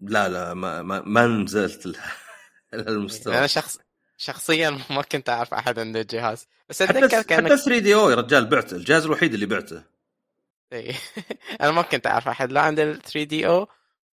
لا 0.00 0.28
لا 0.28 0.54
ما 0.54 0.82
ما, 0.82 1.02
ما 1.06 1.26
نزلت 1.26 1.86
لها 1.86 2.16
المستوى 2.74 3.34
أنا 3.38 3.46
شخص 3.46 3.78
شخصيا 4.20 4.70
ما 4.90 5.02
كنت 5.02 5.28
أعرف 5.28 5.54
أحد 5.54 5.78
عنده 5.78 6.02
جهاز. 6.02 6.46
بس 6.68 6.82
أتذكر 6.82 7.22
كان 7.22 7.44
حتى 7.44 7.56
3 7.56 7.78
DO 7.78 8.10
يا 8.10 8.14
رجال 8.14 8.46
بعته. 8.46 8.76
الجهاز 8.76 9.04
الوحيد 9.04 9.34
اللي 9.34 9.46
بعته. 9.46 9.82
إيه. 10.72 10.94
أنا 11.60 11.70
ما 11.70 11.82
كنت 11.82 12.06
أعرف 12.06 12.28
أحد. 12.28 12.52
لا 12.52 12.60
عنده 12.60 12.82
ال 12.82 13.02
3DO 13.02 13.68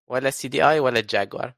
ولا 0.07 0.29
CD-i 0.29 0.79
ولا 0.79 0.99
الجاكوار. 0.99 1.53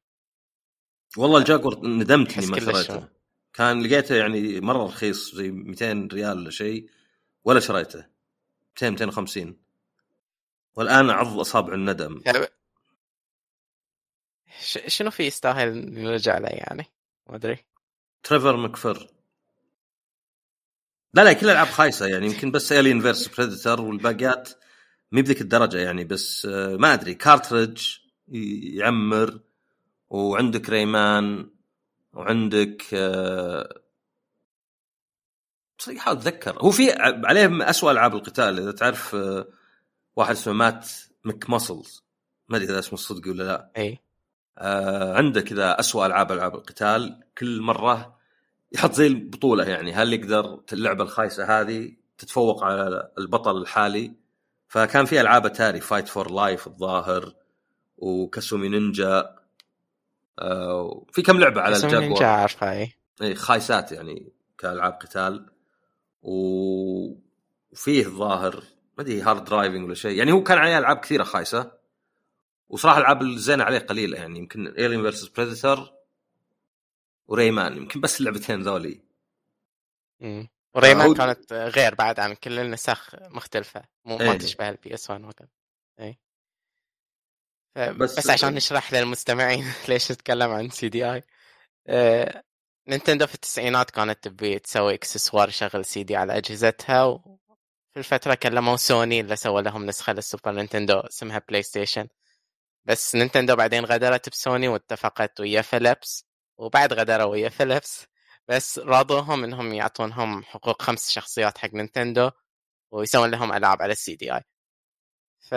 والله 1.17 1.39
الجاكور 1.39 1.87
ندمت 1.87 2.37
اني 2.37 2.45
ما 2.45 2.59
شريته. 2.59 3.07
كان 3.53 3.83
لقيته 3.83 4.15
يعني 4.15 4.61
مرة 4.61 4.85
رخيص 4.85 5.35
زي 5.35 5.51
200 5.51 6.07
ريال 6.13 6.37
ولا 6.37 6.49
شيء 6.49 6.89
ولا 7.43 7.59
شريته. 7.59 8.05
200 8.81 8.89
250 8.89 9.57
والآن 10.75 11.09
اعض 11.09 11.39
اصابع 11.39 11.73
الندم. 11.73 12.21
شنو 14.87 15.11
في 15.11 15.23
يستاهل 15.23 15.93
نرجع 15.93 16.37
له 16.37 16.49
يعني؟ 16.49 16.85
ما 17.29 17.35
أدري. 17.35 17.65
Trevor 18.23 18.57
McFur. 18.57 19.07
لا 21.13 21.23
لا 21.23 21.33
كل 21.33 21.45
الألعاب 21.45 21.67
خايسة 21.67 22.05
يعني 22.07 22.25
يمكن 22.25 22.51
بس 22.51 22.71
Alien 22.71 23.01
versus 23.01 23.27
Predator 23.27 23.81
والباقيات 23.81 24.49
مي 25.11 25.21
بذيك 25.21 25.41
الدرجة 25.41 25.77
يعني 25.77 26.03
بس 26.03 26.45
آه، 26.45 26.75
ما 26.77 26.93
أدري 26.93 27.13
cartridge 27.13 27.97
ي- 28.27 28.75
يعمر 28.77 29.39
وعندك 30.09 30.69
Rayman 30.69 31.49
وعندك 32.13 32.83
آه، 32.93 33.81
بس 35.79 35.89
احاول 35.89 36.17
أتذكر. 36.17 36.59
هو 36.61 36.71
في 36.71 36.91
عليه 37.01 37.69
اسوء 37.69 37.91
ألعاب 37.91 38.15
القتال 38.15 38.59
إذا 38.59 38.71
تعرف 38.71 39.15
آه، 39.15 39.47
واحد 40.15 40.31
اسمه 40.35 40.53
Matt 40.53 40.89
McMuscles. 41.25 42.03
ما 42.49 42.57
أدري 42.57 42.69
إذا 42.69 42.79
اسمه 42.79 42.93
الصدق 42.93 43.27
ولا 43.31 43.43
لا. 43.43 43.71
اي 43.77 43.99
آه 44.57 45.13
عنده 45.13 45.41
كذا 45.41 45.79
أسوأ 45.79 46.05
ألعاب 46.05 46.31
ألعاب 46.31 46.55
القتال 46.55 47.23
كل 47.37 47.61
مرة 47.61 48.17
يحط 48.71 48.91
زي 48.93 49.07
البطولة 49.07 49.63
يعني 49.63 49.93
هل 49.93 50.13
يقدر 50.13 50.59
اللعبة 50.73 51.03
الخايسة 51.03 51.61
هذه 51.61 51.91
تتفوق 52.17 52.63
على 52.63 53.11
البطل 53.17 53.57
الحالي؟ 53.57 54.13
فكان 54.67 55.05
في 55.05 55.21
ألعاب 55.21 55.45
اتاري 55.45 55.79
Fight 55.81 56.07
for 56.07 56.31
Life 56.31 56.67
الظاهر 56.67 57.33
و 57.97 58.07
Kasumi 58.07 58.69
Ninja 58.69 59.35
آه 60.39 61.05
في 61.11 61.21
كم 61.21 61.39
لعبة 61.39 61.61
على 61.61 61.75
اسم 61.75 61.87
نينجا 61.99 62.25
عارفها 62.25 62.71
اي 62.73 62.91
إيه، 63.21 63.35
خايسات 63.35 63.91
يعني 63.91 64.31
كألعاب 64.57 64.93
قتال. 64.93 65.45
و- 66.21 67.15
وفيه 67.71 68.05
الظاهر 68.05 68.55
ما 68.97 69.03
أدري 69.03 69.21
Hard 69.21 69.43
Drivin' 69.43 69.85
ولا 69.85 69.93
شيء 69.95 70.17
يعني 70.17 70.31
هو 70.31 70.43
كان 70.43 70.57
عليه 70.57 70.77
ألعاب 70.77 70.97
كثيرة 70.97 71.23
خايسة. 71.23 71.71
وصراحة 72.69 72.97
الالعاب 72.97 73.21
الزينه 73.21 73.63
عليه 73.63 73.79
قليله 73.79 74.17
يعني 74.17 74.39
يمكن 74.39 74.67
Alien 74.67 75.01
versus 75.01 75.27
Predator 75.27 75.93
و 77.27 77.34
Rayman 77.34 77.77
يمكن 77.77 78.01
بس 78.01 78.19
اللعبتين 78.19 78.61
ذولي. 78.61 79.01
مم. 80.19 80.47
و 80.75 80.81
Rayman 80.81 81.13
كانت 81.13 81.53
غير 81.53 81.95
بعد 81.95 82.19
عن 82.19 82.33
كل 82.33 82.59
النسخ 82.59 83.15
مختلفة 83.21 83.81
مو 84.05 84.17
ما 84.17 84.31
إيه. 84.31 84.37
تشبه 84.37 84.69
ال 84.69 84.93
PS 84.93 85.09
1 85.09 85.23
وكذا. 85.23 85.47
اي 85.99 86.17
بس- 87.77 88.17
بس, 88.19 88.29
عشان 88.29 88.53
نشرح 88.53 88.93
للمستمعين 88.93 89.65
ليش 89.89 90.11
نتكلم 90.11 90.51
عن 90.51 90.69
CD-i 90.69 91.23
آه، 91.87 92.43
نينتندو 92.87 93.27
في 93.27 93.35
التسعينات 93.35 93.91
كانت 93.91 94.23
تبي 94.23 94.59
تسوي 94.59 94.93
إكسسوار 94.93 95.49
يشغل 95.49 95.85
سي 95.85 96.03
دي 96.03 96.15
على 96.15 96.37
أجهزتها 96.37 97.03
وفي 97.03 97.97
الفترة 97.97 98.35
كلموا 98.35 98.75
سوني 98.75 99.19
اللي 99.19 99.35
سووا 99.35 99.61
لهم 99.61 99.85
نسخة 99.85 100.13
لل 100.13 100.24
Super 100.24 100.51
Nintendo 100.51 100.99
اسمها 100.99 101.41
PlayStation 101.49 102.07
بس 102.87 103.15
نينتندو 103.15 103.55
بعدين 103.55 103.85
غدرت 103.85 104.29
بسوني 104.29 104.67
واتفقت 104.67 105.39
ويا 105.39 105.61
فيليبس 105.61 106.25
وبعد 106.57 106.93
غدروا 106.93 107.25
ويا 107.31 107.49
فيليبس 107.49 108.05
بس 108.47 108.79
راضوهم 108.79 109.43
إنهم 109.43 109.73
يعطونهم 109.73 110.43
حقوق 110.43 110.81
خمس 110.81 111.09
شخصيات 111.11 111.57
حق 111.57 111.73
نينتندو 111.73 112.31
ويسوون 112.91 113.31
لهم 113.31 113.53
ألعاب 113.53 113.81
على 113.81 113.91
ال 113.91 114.15
CD-i. 114.15 114.41
ف 115.39 115.55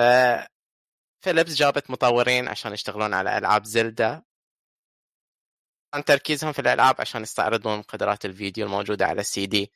فيليبس 1.21 1.55
جابت 1.55 1.91
مطورين 1.91 2.49
عشان 2.49 2.73
يشتغلون 2.73 3.15
على 3.15 3.39
ألعاب 3.39 3.65
Zelda 3.65 4.23
كان 5.93 6.05
تركيزهم 6.05 6.53
في 6.53 6.59
الألعاب 6.59 7.01
عشان 7.01 7.23
يستعرضون 7.23 7.83
قدرات 7.83 8.25
الفيديو 8.25 8.67
الموجودة 8.67 9.07
على 9.07 9.21
السي 9.21 9.47
دي. 9.47 9.73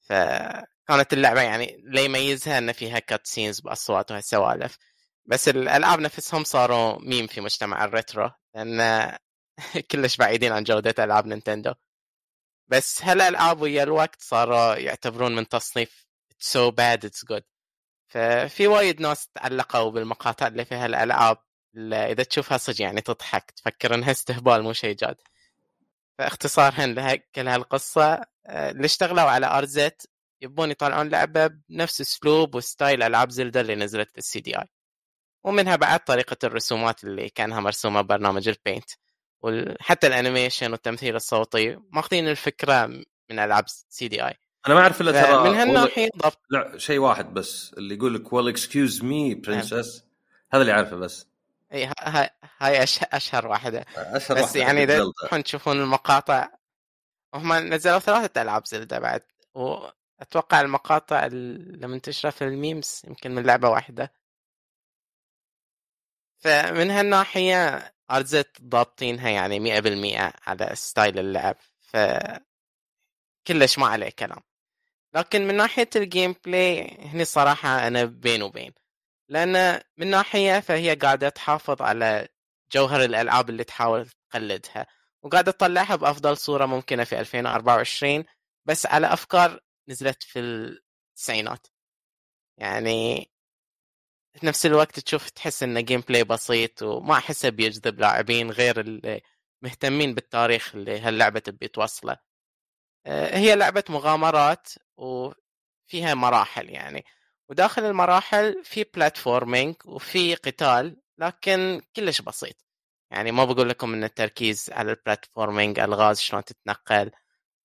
فكانت 0.00 1.12
اللعبة 1.12 1.42
يعني 1.42 1.74
اللي 1.76 2.04
يميزها 2.04 2.58
إن 2.58 2.72
فيها 2.72 2.98
cutscenes 2.98 3.60
بأصوات 3.60 4.10
وهالسوالف. 4.10 4.78
بس 5.26 5.48
الألعاب 5.48 6.00
نفسهم 6.00 6.44
صاروا 6.44 6.98
ميم 7.00 7.26
في 7.26 7.40
مجتمع 7.40 7.84
ال 7.84 7.92
retro 7.92 8.30
لأن 8.54 9.12
كلش 9.90 10.16
بعيدين 10.16 10.52
عن 10.52 10.64
جودة 10.64 11.04
ألعاب 11.04 11.26
نينتندو. 11.26 11.74
بس 12.68 13.02
هالألعاب 13.04 13.62
ويا 13.62 13.82
الوقت 13.82 14.22
صاروا 14.22 14.74
يعتبرون 14.74 15.36
من 15.36 15.48
تصنيف 15.48 16.06
so 16.42 16.70
bad 16.72 17.08
it's 17.08 17.24
good. 17.32 17.42
ففي 18.08 18.66
وايد 18.66 19.00
ناس 19.00 19.28
تعلقوا 19.28 19.90
بالمقاطع 19.90 20.46
اللي 20.46 20.64
فيها 20.64 20.86
الألعاب 20.86 21.38
اللي 21.74 22.12
إذا 22.12 22.22
تشوفها 22.22 22.58
صدق 22.58 22.82
يعني 22.82 23.00
تضحك 23.00 23.50
تفكر 23.50 23.94
إنها 23.94 24.10
استهبال 24.10 24.62
مو 24.62 24.72
شيء 24.72 24.96
جاد. 24.96 25.16
فاختصارا 26.18 26.86
لها 26.86 27.14
كل 27.16 27.48
هالقصة 27.48 28.24
آه، 28.46 28.70
اللي 28.70 28.84
اشتغلوا 28.84 29.22
على 29.22 29.46
Arzette 29.46 30.10
يبون 30.42 30.70
يطلعون 30.70 31.08
لعبة 31.08 31.46
بنفس 31.46 32.00
أسلوب 32.00 32.54
و 32.54 32.62
style 32.62 33.02
ألعاب 33.02 33.30
زلدا 33.30 33.60
اللي 33.60 33.74
نزلت 33.74 34.10
في 34.10 34.18
ال 34.18 34.40
CD-i 34.40 34.68
ومنها 35.46 35.76
بعد 35.76 36.00
طريقة 36.00 36.36
الرسومات 36.44 37.04
اللي 37.04 37.28
كأنها 37.28 37.60
مرسومة 37.60 38.00
ببرنامج 38.00 38.48
ال 38.48 38.55
Paint 38.55 38.90
وحتى 39.40 40.06
ال 40.06 40.12
animation 40.12 40.70
والتمثيل 40.72 41.16
الصوتي 41.16 41.78
ماخذين 41.90 42.28
الفكرة 42.28 42.86
من 43.30 43.38
ألعاب 43.38 43.64
CD-i 43.68 44.34
أنا 44.66 44.74
ما 44.74 44.80
أعرف 44.80 45.00
إلا 45.00 45.22
ترى 45.22 45.50
من 45.50 45.56
هالناحيه 45.56 46.08
ضبط 46.16 46.40
لا 46.50 46.78
شيء 46.78 46.98
واحد 46.98 47.34
بس 47.34 47.74
اللي 47.78 47.94
يقول 47.94 48.14
لك 48.14 48.32
well 48.32 48.48
excuse 48.48 49.02
me 49.02 49.34
princess 49.34 50.04
هذا 50.52 50.62
اللي 50.62 50.72
عارفه 50.72 50.96
بس. 50.96 51.26
إي 51.72 51.90
هاي 52.58 52.84
أشهر 53.12 53.46
واحدة. 53.46 53.84
أشهر 53.96 54.36
بس 54.36 54.42
واحدة 54.42 54.60
يعني 54.60 54.82
إذا 54.82 55.10
تشوفون 55.44 55.80
المقاطع 55.80 56.48
هم 57.34 57.52
نزلوا 57.52 57.98
ثلاثة 57.98 58.42
ألعاب 58.42 58.66
زلدة 58.66 58.98
بعد 58.98 59.22
وأتوقع 59.54 60.60
المقاطع 60.60 61.26
اللي 61.26 61.86
منتشرة 61.86 62.30
في 62.30 62.44
ال 62.44 62.54
memes 62.54 63.02
يمكن 63.08 63.34
من 63.34 63.42
لعبة 63.42 63.68
واحدة. 63.68 64.12
فمن 66.46 66.90
هالناحية 66.90 67.92
Arzette 68.10 68.62
ضابطينها 68.62 69.30
يعني 69.30 69.60
مئة 69.60 69.80
بالمئة 69.80 70.32
على 70.46 70.70
style 70.74 71.18
اللعب 71.18 71.56
ف 71.80 71.96
كلش 73.46 73.78
ما 73.78 73.86
عليه 73.86 74.10
كلام. 74.10 74.40
لكن 75.14 75.46
من 75.46 75.56
ناحية 75.56 75.90
ال 75.96 76.34
gameplay 76.44 76.98
هني 77.00 77.24
صراحة 77.24 77.86
أنا 77.86 78.04
بين 78.04 78.42
وبين. 78.42 78.72
لأن 79.28 79.80
من 79.96 80.06
ناحية 80.06 80.60
فهي 80.60 80.94
قاعدة 80.94 81.28
تحافظ 81.28 81.82
على 81.82 82.28
جوهر 82.72 83.04
الألعاب 83.04 83.50
اللي 83.50 83.64
تحاول 83.64 84.08
تقلدها 84.30 84.86
وقاعدة 85.22 85.52
تطلعها 85.52 85.96
بأفضل 85.96 86.36
صورة 86.36 86.66
ممكنة 86.66 87.04
في 87.04 87.20
2024 87.20 88.24
بس 88.66 88.86
على 88.86 89.06
أفكار 89.12 89.60
نزلت 89.88 90.22
في 90.22 90.38
التسعينات. 90.40 91.66
يعني 92.58 93.30
في 94.36 94.46
نفس 94.46 94.66
الوقت 94.66 95.00
تشوف 95.00 95.30
تحس 95.30 95.62
انه 95.62 95.80
gameplay 95.80 96.24
بسيط 96.24 96.82
وما 96.82 97.14
احسه 97.14 97.48
بيجذب 97.48 98.00
لاعبين 98.00 98.50
غير 98.50 98.80
اللي 98.80 99.20
مهتمين 99.62 100.14
بالتاريخ 100.14 100.74
اللي 100.74 101.00
هاللعبة 101.00 101.40
تبي 101.40 101.68
توصله. 101.68 102.16
آه، 103.06 103.36
هي 103.38 103.56
لعبة 103.56 103.84
مغامرات 103.88 104.68
وفيها 104.96 106.14
مراحل 106.14 106.70
يعني. 106.70 107.04
وداخل 107.50 107.84
المراحل 107.84 108.64
في 108.64 108.84
platforming 108.94 109.74
وفي 109.84 110.34
قتال 110.34 110.96
لكن 111.18 111.82
كلش 111.96 112.20
بسيط. 112.20 112.56
يعني 113.10 113.32
ما 113.32 113.44
بقول 113.44 113.68
لكم 113.68 113.94
إن 113.94 114.04
التركيز 114.04 114.70
على 114.72 114.90
ال 114.90 114.97
platforming 114.97 115.78
ألغاز 115.78 116.20
شلون 116.20 116.44
تتنقل 116.44 117.10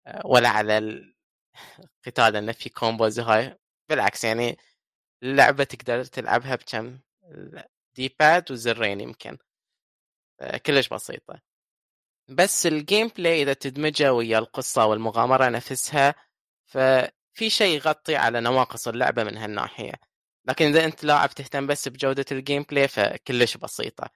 آه، 0.08 0.22
ولا 0.26 0.50
على 0.50 0.78
القتال 0.78 2.36
انه 2.36 2.52
في 2.52 2.70
combos 2.70 3.20
هاي. 3.20 3.58
بالعكس 3.90 4.24
يعني 4.24 4.58
اللعبة 5.24 5.64
تقدر 5.64 6.04
تلعبها 6.04 6.56
بكم؟ 6.56 7.00
D-pad 7.96 8.52
وزرين 8.52 9.02
يمكن. 9.02 9.38
آه، 10.42 10.58
كلش 10.58 10.88
بسيطة. 10.88 11.42
بس 12.30 12.66
ال 12.68 13.08
gameplay 13.08 13.42
إذا 13.42 13.54
تدمجه 13.54 14.14
ويا 14.14 14.40
القصة 14.40 14.86
والمغامرة 14.86 15.50
نفسها 15.50 16.16
ففي 16.66 17.50
شيء 17.50 17.76
يغطي 17.76 18.16
على 18.16 18.42
نواقص 18.42 18.88
اللعبة 18.88 19.24
من 19.24 19.38
هالناحية. 19.38 19.94
لكن 20.46 20.66
إذا 20.66 20.86
أنت 20.86 21.04
لاعب 21.04 21.30
تهتم 21.30 21.68
بس 21.68 21.88
بجودة 21.88 22.26
ال 22.32 22.64
gameplay 22.64 22.88
فكلش 22.88 23.58
بسيطة. 23.58 24.10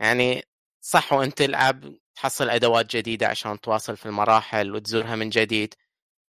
يعني 0.00 0.42
صح 0.80 1.12
وأنت 1.12 1.38
تلعب 1.38 1.94
تحصل 2.14 2.50
أدوات 2.50 2.96
جديدة 2.96 3.28
عشان 3.28 3.60
تواصل 3.60 3.96
في 3.96 4.06
المراحل 4.06 4.74
وتزورها 4.74 5.16
من 5.16 5.30
جديد. 5.30 5.74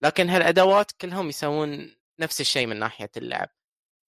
لكن 0.03 0.29
هالأدوات 0.29 0.91
كلهم 0.91 1.29
يسوون 1.29 1.95
نفس 2.19 2.41
الشيء 2.41 2.67
من 2.67 2.79
ناحية 2.79 3.11
اللعب. 3.17 3.49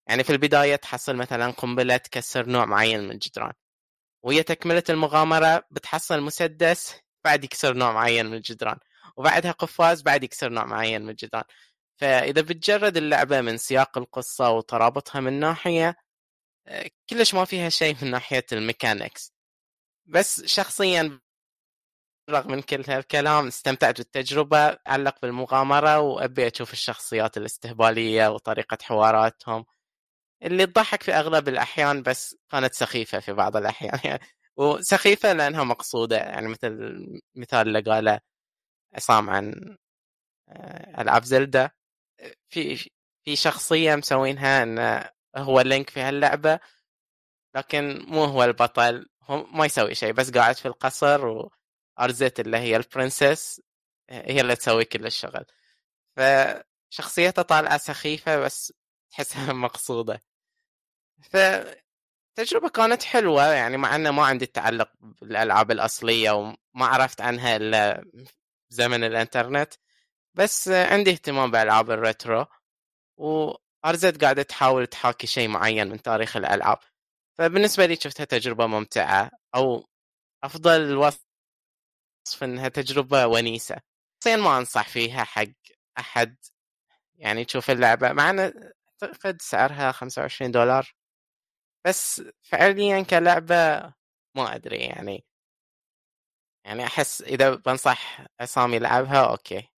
يعني 0.08 0.24
في 0.24 0.30
البداية 0.30 0.76
تحصل 0.76 1.16
مثلا 1.16 1.52
قنبلة 1.52 1.98
تكسر 1.98 2.50
نوع 2.50 2.66
معين 2.66 3.04
من 3.04 3.12
الجدران 3.12 3.54
وهي 4.24 4.44
تكملة 4.44 4.84
المغامرة 4.90 5.64
بتحصل 5.72 6.22
مسدس 6.22 6.96
بعد 7.26 7.44
يكسر 7.44 7.74
نوع 7.74 7.92
معين 7.92 8.26
من 8.26 8.34
الجدران 8.34 8.78
وبعدها 9.18 9.52
قفاز 9.52 10.02
بعد 10.02 10.24
يكسر 10.24 10.50
نوع 10.50 10.66
معين 10.66 11.02
من 11.02 11.10
الجدران. 11.10 11.44
فإذا 11.98 12.42
بتجرد 12.42 12.98
اللعبة 12.98 13.42
من 13.42 13.58
سياق 13.58 13.98
القصة 13.98 14.50
وترابطها 14.52 15.22
من 15.22 15.40
ناحية 15.40 15.96
آه، 16.68 16.90
كلش 17.10 17.34
ما 17.34 17.46
فيها 17.46 17.70
شيء 17.70 17.96
من 18.02 18.12
ناحية 18.12 18.46
الميكانكس. 18.54 19.34
بس 20.06 20.46
شخصيا 20.46 21.20
رغم 22.30 22.52
من 22.52 22.62
كل 22.62 22.84
هالكلام 22.88 23.48
استمتعت 23.48 23.98
بالتجربة 23.98 24.78
علق 24.88 25.22
بالمغامرة 25.22 26.00
وأبي 26.00 26.48
أشوف 26.48 26.74
الشخصيات 26.74 27.38
الاستهبالية 27.38 28.28
وطريقة 28.28 28.78
حواراتهم. 28.82 29.66
اللي 30.44 30.66
تضحك 30.66 31.04
في 31.04 31.14
أغلب 31.14 31.48
الأحيان 31.48 32.04
بس 32.04 32.36
كانت 32.52 32.74
سخيفة 32.74 33.20
في 33.20 33.34
بعض 33.34 33.58
الأحيان 33.58 34.00
يعني. 34.04 34.22
وسخيفة 34.58 35.34
لأنها 35.34 35.64
مقصودة 35.64 36.18
يعني 36.18 36.48
مثل 36.48 36.68
المثال 37.36 37.68
اللي 37.68 37.82
قاله 37.82 38.20
عصام 38.96 39.30
عن 39.30 39.78
آه، 40.50 41.02
ألعاب 41.02 41.24
زلدة. 41.24 41.76
في 42.50 42.90
في 43.26 43.36
شخصية 43.36 43.96
مسوينها 43.96 44.64
انه 44.64 45.10
هو 45.38 45.62
لينك 45.62 45.90
في 45.90 46.00
هاللعبه 46.02 46.60
لكن 47.56 48.06
مو 48.08 48.24
هو 48.26 48.44
البطل 48.44 49.10
هو 49.24 49.44
ما 49.46 49.66
يسوي 49.66 49.96
شيء 49.96 50.14
بس 50.14 50.32
قاعد 50.32 50.56
في 50.56 50.68
القصر 50.68 51.50
وأرزت 52.00 52.40
اللي 52.40 52.58
هي 52.58 52.76
البرنسس 52.78 53.62
هي 54.10 54.42
اللي 54.42 54.56
تسوي 54.56 54.86
كل 54.86 55.06
الشغل. 55.06 55.46
فشخصيته 56.18 57.42
طالعة 57.42 57.78
سخيفة 57.78 58.38
بس 58.40 58.74
تحسها 59.12 59.54
مقصودة. 59.54 60.22
فتجربة 61.22 62.70
كانت 62.74 63.04
حلوة 63.04 63.46
يعني 63.54 63.78
مع 63.78 63.96
إنه 63.96 64.12
ما 64.12 64.26
عندي 64.26 64.46
التعلق 64.46 64.92
بالألعاب 65.00 65.72
الأصلية 65.72 66.32
وما 66.32 66.86
عرفت 66.86 67.22
عنها 67.22 67.56
إلا 67.56 68.06
زمن 68.70 69.04
الإنترنت. 69.04 69.74
بس 70.34 70.68
عندي 70.68 71.12
اهتمام 71.12 71.52
بالالعاب 71.52 71.92
الريترو 71.92 72.46
وارزت 73.18 74.24
قاعدة 74.24 74.44
تحاول 74.44 74.88
تحاكي 74.88 75.28
شيء 75.28 75.48
معين 75.48 75.88
من 75.90 76.02
تاريخ 76.02 76.38
الألعاب. 76.38 76.80
فبالنسبة 77.38 77.86
لي 77.86 77.96
شفتها 77.96 78.24
تجربة 78.26 78.68
ممتعة 78.68 79.32
أو 79.56 79.88
أفضل 80.44 80.82
الوصف 80.82 81.24
إنها 82.44 82.68
تجربة 82.68 83.26
ونيسة. 83.28 83.78
شخصيا 84.20 84.36
ما 84.36 84.58
أنصح 84.58 84.90
فيها 84.90 85.24
حق 85.24 85.48
أحد 86.00 86.36
يعني 87.16 87.46
تشوف 87.46 87.72
اللعبة 87.72 88.12
مع 88.12 88.30
ان 88.30 88.72
اعتقد 89.04 89.42
سعرها 89.42 89.92
25 89.92 90.52
دولار. 90.52 90.96
بس 91.88 92.22
فعليا 92.42 93.04
كلعبة 93.04 93.94
ما 94.36 94.56
أدري 94.56 94.78
يعني. 94.78 95.26
يعني 96.66 96.84
أحس 96.86 97.22
إذا 97.22 97.56
بنصح 97.56 98.26
عصام 98.40 98.74
يلعبها 98.74 99.26
okay. 99.26 99.70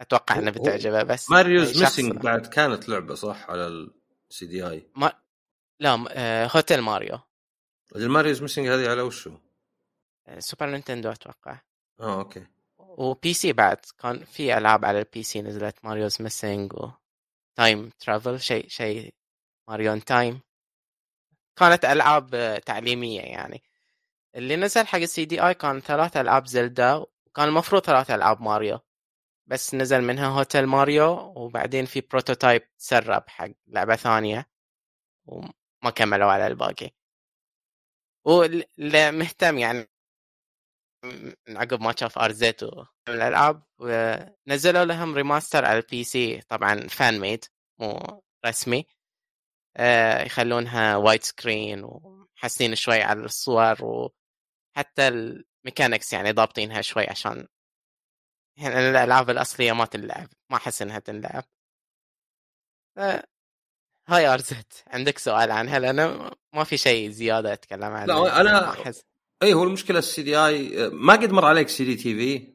أتوقع 0.00 0.38
أنه 0.38 0.50
بتعجبه 0.50 1.02
بس 1.02 1.30
Mario's 1.30 1.82
Missing 1.82 2.12
بعد 2.12 2.46
كانت 2.46 2.88
لعبة 2.88 3.14
صح 3.14 3.50
على 3.50 3.66
ال 4.30 4.46
CD-i؟ 4.46 4.90
ما... 4.96 5.22
لا 5.80 6.04
آه، 6.10 6.46
Hotel 6.46 6.80
Mario. 6.80 7.18
ال 7.96 8.02
Mario's 8.02 8.42
Missing 8.42 8.68
هذه 8.68 8.90
على 8.90 9.02
وشو؟ 9.02 9.38
آه، 10.26 10.38
Super 10.38 10.66
Nintendo 10.66 11.10
أتوقع. 11.10 11.60
آه 12.00 12.18
okay. 12.18 12.46
و 12.78 13.34
PC 13.34 13.52
بعد 13.52 13.76
كان 13.98 14.24
في 14.24 14.58
ألعاب 14.58 14.84
على 14.84 14.98
ال 14.98 15.22
PC 15.22 15.42
نزلت 15.42 15.84
Mario's 15.84 16.22
Missing 16.22 16.72
و 16.72 16.90
time 17.56 17.90
travel 18.00 18.40
شيء 18.40 18.68
شيء 18.68 19.14
Mario 19.68 19.98
time 19.98 20.40
كانت 21.56 21.84
ألعاب 21.84 22.60
تعليمية 22.66 23.20
يعني. 23.20 23.62
اللي 24.36 24.56
نزل 24.56 24.86
حق 24.86 24.98
ال 24.98 25.24
CD-i 25.24 25.54
كان 25.54 25.80
ثلاث 25.80 26.16
ألعاب 26.16 26.46
زلدا 26.46 26.94
وكان 27.26 27.48
المفروض 27.48 27.82
ثلاث 27.84 28.10
ألعاب 28.10 28.42
ماريو. 28.42 28.80
بس 29.46 29.74
نزل 29.74 30.00
منها 30.02 30.28
Hotel 30.28 30.66
Mario 30.66 31.32
وبعدين 31.36 31.86
في 31.86 32.00
prototype 32.00 32.62
تسرب 32.78 33.28
حق 33.28 33.48
لعبة 33.66 33.96
ثانية 33.96 34.46
وما 35.26 35.90
كملوا 35.96 36.32
على 36.32 36.46
الباقي. 36.46 36.90
واللي 38.24 39.12
مهتم 39.12 39.58
يعني 39.58 39.88
عقب 41.48 41.80
ما 41.80 41.94
شاف 41.98 42.18
Arzette 42.18 42.62
الألعاب 43.08 43.62
نزلوا 44.46 44.84
لهم 44.84 45.14
remaster 45.14 45.64
على 45.64 45.78
ال 45.78 46.04
PC 46.04 46.40
طبعا 46.40 46.88
fan 46.88 47.20
made 47.20 47.44
مو 47.80 48.22
رسمي. 48.46 48.86
آه، 49.76 50.22
يخلونها 50.22 50.96
widescreen 50.96 51.84
وحاسين 51.84 52.74
شوي 52.74 53.02
على 53.02 53.24
الصور 53.24 53.84
وحتى 53.84 55.08
ال 55.08 55.18
mechanics 55.18 56.12
يعني 56.12 56.32
ضابطينها 56.32 56.80
شوي 56.82 57.08
عشان 57.08 57.48
يعني 58.58 58.90
الألعاب 58.90 59.30
الأصلية 59.30 59.72
ما 59.72 59.84
تنلعب 59.84 60.28
ما 60.50 60.56
أحس 60.56 60.82
إنها 60.82 60.98
تنلعب. 60.98 61.44
آه، 62.98 63.24
هاي 64.08 64.26
Arzette 64.26 64.84
عندك 64.86 65.18
سؤال 65.18 65.50
عنها؟ 65.50 65.78
لأن 65.78 66.30
ما 66.54 66.64
في 66.64 66.76
شيء 66.76 67.10
زيادة 67.10 67.52
أتكلم 67.52 67.92
عنه 67.92 68.06
لا 68.06 68.40
أنا 68.40 68.70
أحس... 68.70 69.04
اي 69.42 69.54
هو 69.54 69.64
المشكلة 69.64 69.98
ال 69.98 70.22
CD-i 70.22 70.88
ما 70.88 71.12
قد 71.12 71.32
مر 71.32 71.44
عليك 71.44 71.68
CDTV؟ 71.68 72.54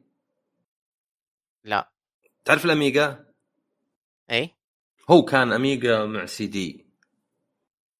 لا. 1.64 1.92
تعرف 2.44 2.64
ال 2.64 2.73
Amiga؟ 2.73 3.24
اي 4.30 4.50
هو 5.10 5.24
كان 5.24 5.52
Amiga 5.52 6.04
مع 6.04 6.26
سي 6.26 6.46
دي. 6.46 6.86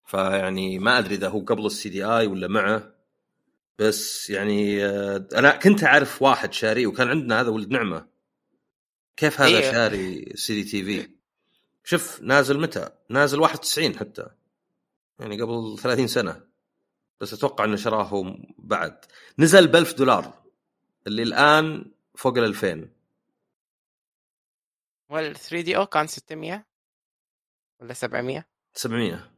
فيعني 0.06 0.78
ما 0.78 0.98
أدري 0.98 1.14
إذا 1.14 1.28
هو 1.28 1.40
قبل 1.40 1.66
ال 1.66 1.88
CD-i 1.88 2.26
ولا 2.26 2.48
معه. 2.48 2.94
بس 3.78 4.30
يعني 4.30 4.84
آه، 4.84 5.28
أنا 5.34 5.56
كنت 5.56 5.84
أعرف 5.84 6.22
واحد 6.22 6.52
شاري 6.52 6.86
وكان 6.86 7.08
عندنا 7.08 7.40
هذا 7.40 7.48
ولد 7.48 7.70
نعمة. 7.70 8.08
كيف 9.16 9.40
هذا 9.40 9.58
إيه. 9.58 9.72
شاري 9.72 10.32
CDTV؟ 10.34 11.10
شوف 11.84 12.20
نازل 12.22 12.60
متى؟ 12.60 12.88
نازل 13.10 13.40
91 13.40 13.98
حتى. 13.98 14.26
يعني 15.18 15.42
قبل 15.42 15.78
30 15.78 16.06
سنة. 16.06 16.47
بس 17.20 17.32
أتوقع 17.32 17.64
إنه 17.64 17.76
شراه 17.76 18.36
بعد. 18.58 19.04
نزل 19.38 19.66
ب 19.66 19.76
1000 19.76 19.94
دولار. 19.94 20.42
اللي 21.06 21.22
الآن 21.22 21.92
فوق 22.14 22.38
ال 22.38 22.44
2000 22.44 22.88
وال 25.10 25.36
3DO 25.36 25.86
كان 25.86 26.06
600 26.06 26.64
ولا 27.80 27.92
700 27.92 28.46
700 28.74 29.30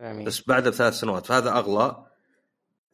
بس 0.00 0.48
بعد 0.48 0.68
بثلاث 0.68 0.94
سنوات. 0.94 1.26
فهذا 1.26 1.50
أغلى. 1.50 2.06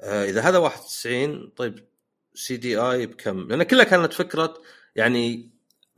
آه 0.01 0.25
إذا 0.25 0.41
هذا 0.41 0.59
91 0.59 1.49
طيب 1.57 1.89
CD-i 2.35 3.07
بكم؟ 3.07 3.49
لأن 3.49 3.63
كلها 3.63 3.85
كانت 3.85 4.13
فكرة 4.13 4.63
يعني 4.97 5.51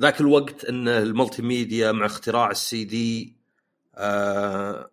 ذاك 0.03 0.20
الوقت 0.20 0.64
إن 0.64 0.88
ال 0.89 1.43
multimedia 1.43 1.93
مع 1.93 2.07
اختراع 2.07 2.51
السي 2.51 2.84
دي 2.84 3.36
آه 3.95 4.91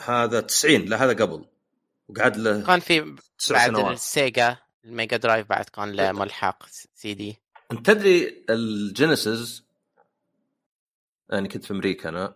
هذا 0.00 0.40
90 0.40 0.80
لا 0.84 1.04
هذا 1.04 1.12
قبل. 1.24 1.46
وقعد 2.08 2.36
له 2.36 2.66
كان 2.66 2.80
في 2.80 3.16
بعد 3.50 3.76
ال 3.76 3.92
Sega 3.92 4.56
ال 4.84 4.90
Mega 4.90 5.16
Drive 5.16 5.48
بعد 5.48 5.64
كان 5.64 5.92
له 5.92 6.12
ملحق 6.12 6.66
سي 6.94 7.14
دي 7.14 7.36
أنت 7.72 7.86
تدري 7.86 8.44
ال 8.50 8.64
Genesis 8.64 9.62
يعني 11.30 11.48
كنت 11.48 11.64
في 11.64 11.70
أمريكا 11.70 12.08
أنا 12.08 12.34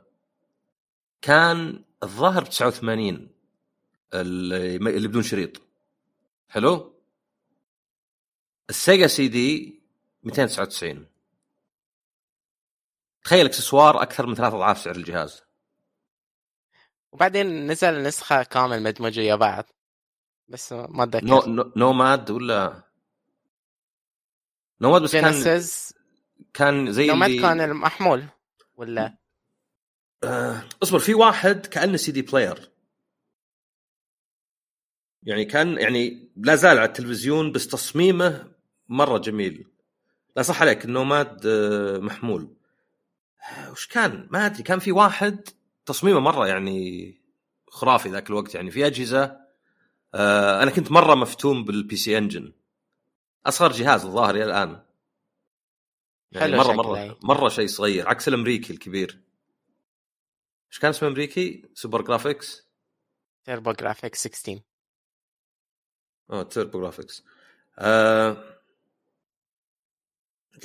كان 1.23 1.85
الظاهر 2.03 2.45
ب 2.45 2.49
89 2.49 3.29
اللي 4.14 4.77
اللي 4.77 5.09
بدون 5.09 5.23
شريط. 5.23 5.62
حلو؟ 6.49 6.95
ال 8.70 9.07
Sega 9.07 9.28
CD 9.28 9.80
299 10.23 11.07
تخيل 13.25 13.47
إكسسوار 13.47 14.03
أكثر 14.03 14.27
من 14.27 14.35
ثلاث 14.35 14.55
أضعاف 14.55 14.79
سعر 14.79 14.97
الجهاز. 14.97 15.43
وبعدين 17.17 17.67
نزل 17.67 18.03
نسخة 18.03 18.43
كامل 18.43 18.83
مدمجة 18.83 19.21
ويا 19.21 19.35
بعض. 19.35 19.64
بس 20.49 20.73
ما 20.73 21.05
أتذكر. 21.05 21.27
No 21.26 21.41
No 21.41 21.72
Nomad 21.76 22.30
ولا؟ 22.31 22.83
Nomad 24.80 25.03
بس 25.03 25.12
كان 25.12 25.31
Genesis 25.30 25.95
كان 26.55 26.93
زي 26.93 27.07
Nomad 27.07 27.30
اللي 27.31 27.43
كان 27.43 27.61
المحمول 27.61 28.25
ولا؟ 28.75 29.17
آه، 30.25 30.62
اصبر 30.83 30.99
في 30.99 31.14
واحد 31.14 31.67
كأنه 31.67 31.97
CD 31.97 32.22
player 32.22 32.72
يعني 35.23 35.45
كان 35.45 35.79
يعني 35.79 36.31
لا 36.37 36.55
زال 36.55 36.79
على 36.79 36.89
التلفزيون 36.89 37.53
بس 37.53 37.67
تصميمه 37.67 38.53
مرة 38.89 39.19
جميل. 39.19 39.67
لا 40.37 40.43
صح 40.43 40.61
عليك 40.62 40.85
ال 40.84 40.95
Nomad 40.95 41.47
آه، 41.47 41.99
محمول. 41.99 42.57
آه، 43.51 43.71
وش 43.71 43.87
كان؟ 43.87 44.29
ما 44.31 44.47
أدري 44.47 44.62
كان 44.62 44.79
في 44.79 44.93
واحد 44.93 45.49
تصميمه 45.87 46.20
مرة 46.20 46.47
يعني 46.47 47.20
خرافي 47.68 48.09
ذاك 48.09 48.30
الوقت. 48.30 48.55
يعني 48.55 48.70
في 48.70 48.87
أجهزة 48.87 49.47
آه، 50.14 50.62
أنا 50.62 50.70
كنت 50.70 50.93
مرة 50.93 51.14
مفتون 51.14 51.64
بال 51.64 51.97
PC 51.97 52.18
Engine 52.18 52.53
أصغر 53.47 53.72
جهاز 53.72 54.05
الظاهر 54.05 54.34
إلى 54.34 54.45
الآن. 54.45 54.82
يعني 56.32 56.53
حلو 56.53 56.57
مرة 56.57 56.72
مرة 56.72 56.99
يعني. 56.99 57.16
مرة 57.22 57.49
شيء 57.49 57.66
صغير 57.66 58.09
عكس 58.09 58.28
الأمريكي 58.28 58.72
الكبير. 58.72 59.20
إيش 60.70 60.78
كان 60.78 60.91
اسمه 60.91 61.09
أمريكي؟ 61.09 61.64
SuperGrafx 61.74 62.66
TurboGrafx 63.45 64.14
16 64.14 64.61
آه 66.30 66.43
TurboGrafx 66.43 67.24
آه... 67.78 68.57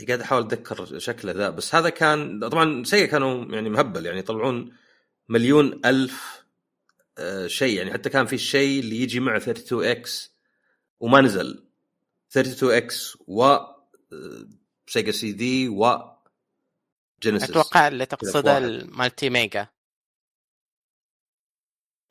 قاعد 0.08 0.22
أحاول 0.22 0.44
أتذكر 0.44 1.00
شكله 1.00 1.32
ذا 1.32 1.50
بس 1.50 1.76
هذا 1.76 1.90
كان 1.90 2.50
طبعا 2.50 2.84
سيئ 2.84 3.08
كانوا 3.08 3.46
يعني 3.46 3.70
مهبل 3.70 4.06
يعني 4.06 4.20
يطلعون 4.20 4.74
مليون 5.32 5.86
ألف 5.86 6.46
آه 7.18 7.48
شيء. 7.48 7.78
يعني 7.78 7.94
حتى 7.94 8.10
كان 8.10 8.26
في 8.26 8.36
الشيء 8.36 8.80
اللي 8.80 9.02
يجي 9.02 9.20
مع 9.20 9.38
32X 9.38 10.36
وما 11.00 11.22
نزل. 11.22 11.68
32X 12.32 13.18
و 13.28 13.44
آه، 13.44 13.78
Sega 14.88 15.12
CD 15.12 15.70
و 15.70 16.12
Genesis. 17.24 17.50
أتوقع 17.50 17.88
اللي 17.88 18.06
تقصده. 18.06 18.58
ال 18.58 19.30
Multi-Mega. 19.30 19.68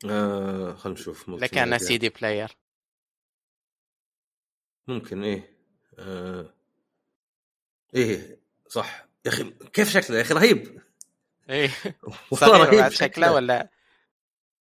آه 0.04 0.74
خلينا 0.74 1.00
نشوف 1.00 1.28
كان 1.46 1.78
CD 1.78 2.08
player. 2.08 2.56
ممكن 4.88 5.24
إيه. 5.24 5.56
آه... 5.98 6.54
إيه 7.94 8.40
صح. 8.68 9.08
يا 9.26 9.30
أخي 9.30 9.50
كيف 9.72 9.90
شكله 9.90 10.16
يا 10.16 10.22
أخي؟ 10.22 10.34
رهيب. 10.34 10.89
إيه. 11.50 11.70
صغير 12.34 12.90
شكله 12.90 13.32
ولا؟ 13.32 13.68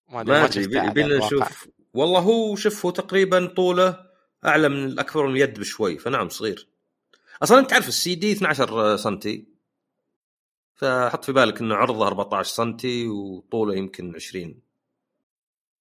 ما 0.09 0.20
أدري 0.20 0.66
ما 0.66 0.87
ادري. 0.91 1.18
نشوف. 1.18 1.68
والله 1.95 2.20
هو 2.20 2.57
شوف 2.57 2.87
هو 2.87 2.91
تقريبا 2.91 3.47
طوله 3.47 4.07
أعلى 4.45 4.68
من 4.68 4.84
الأكبر 4.84 5.26
من 5.26 5.32
اليد 5.32 5.61
بشوي 5.61 5.99
فنعم 5.99 6.28
صغير. 6.28 6.68
أصلا 7.43 7.59
أنت 7.59 7.70
تعرف 7.70 7.89
السي 7.89 8.14
دي 8.14 8.32
12 8.32 8.97
سنتي؟ 8.97 9.47
فحط 10.74 11.24
في 11.24 11.32
بالك 11.32 11.61
إنه 11.61 11.74
عرضه 11.74 12.07
14 12.07 12.55
سنتي 12.55 13.09
وطوله 13.09 13.76
يمكن 13.76 14.14
20 14.14 14.61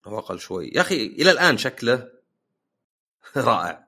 أو 0.07 0.19
أقل 0.19 0.39
شوي. 0.39 0.71
يا 0.75 0.81
أخي 0.81 1.05
إلى 1.05 1.31
الآن 1.31 1.57
شكله 1.57 2.11
رائع. 3.37 3.87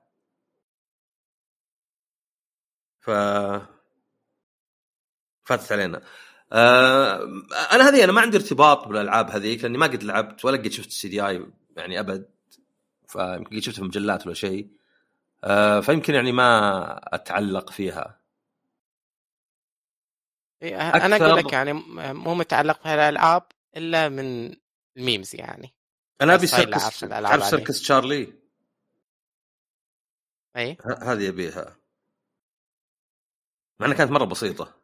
ف 3.00 3.10
فاتت 5.44 5.72
علينا. 5.72 6.02
آه 6.52 7.22
أنا 7.72 7.88
هذه 7.88 8.04
أنا 8.04 8.12
ما 8.12 8.20
عندي 8.20 8.36
ارتباط 8.36 8.88
بالألعاب 8.88 9.30
هذيك 9.30 9.62
لأني 9.62 9.78
ما 9.78 9.86
قد 9.86 10.02
لعبت 10.02 10.44
ولا 10.44 10.56
قد 10.56 10.68
شفت 10.68 10.88
ال 10.88 11.08
CD-i 11.08 11.46
يعني 11.76 12.00
أبد 12.00 12.30
فيمكن 13.08 13.56
قد 13.56 13.62
شفتها 13.62 13.80
في 13.80 13.84
مجلات 13.88 14.26
ولا 14.26 14.34
شيء. 14.34 14.68
آه 15.44 15.80
فيمكن 15.80 16.14
يعني 16.14 16.32
ما 16.32 17.14
أتعلق 17.14 17.70
فيها. 17.70 18.18
إيه، 20.62 20.90
أنا 20.90 21.16
أقول 21.16 21.36
لك 21.36 21.52
يعني 21.52 21.72
مو 22.12 22.34
متعلق 22.34 22.84
بهالالعاب 22.84 23.42
إلا 23.76 24.08
من 24.08 24.56
ال 24.96 25.02
memes 25.02 25.34
يعني. 25.34 25.74
أنا 26.20 26.34
أبي 26.34 26.46
Circus 26.46 27.00
تعرف. 27.00 27.44
Circus 27.44 27.80
Charlie 27.80 28.32
اي 30.56 30.76
هذه 31.02 31.28
أبيها. 31.28 31.76
مع 33.80 33.86
إنها 33.86 33.96
كانت 33.96 34.10
مرة 34.10 34.24
بسيطة. 34.24 34.77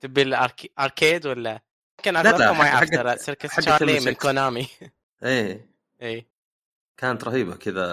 تبي 0.00 0.22
ال 0.22 0.37
arcade 0.37 1.26
ولا؟ 1.26 1.60
يمكن 1.98 2.12
لا، 2.14 2.20
أغلبكم 2.20 2.58
ما 2.58 2.64
حق- 2.64 2.66
يعرف 2.74 2.90
حق- 2.90 2.96
ترى 2.96 3.18
Circus 3.18 3.56
Charlie. 3.56 4.00
من 4.00 4.12
Konami. 4.14 4.66
إيه. 5.22 5.70
اي 6.02 6.26
كانت 6.96 7.24
رهيبة 7.24 7.56
كذا 7.56 7.84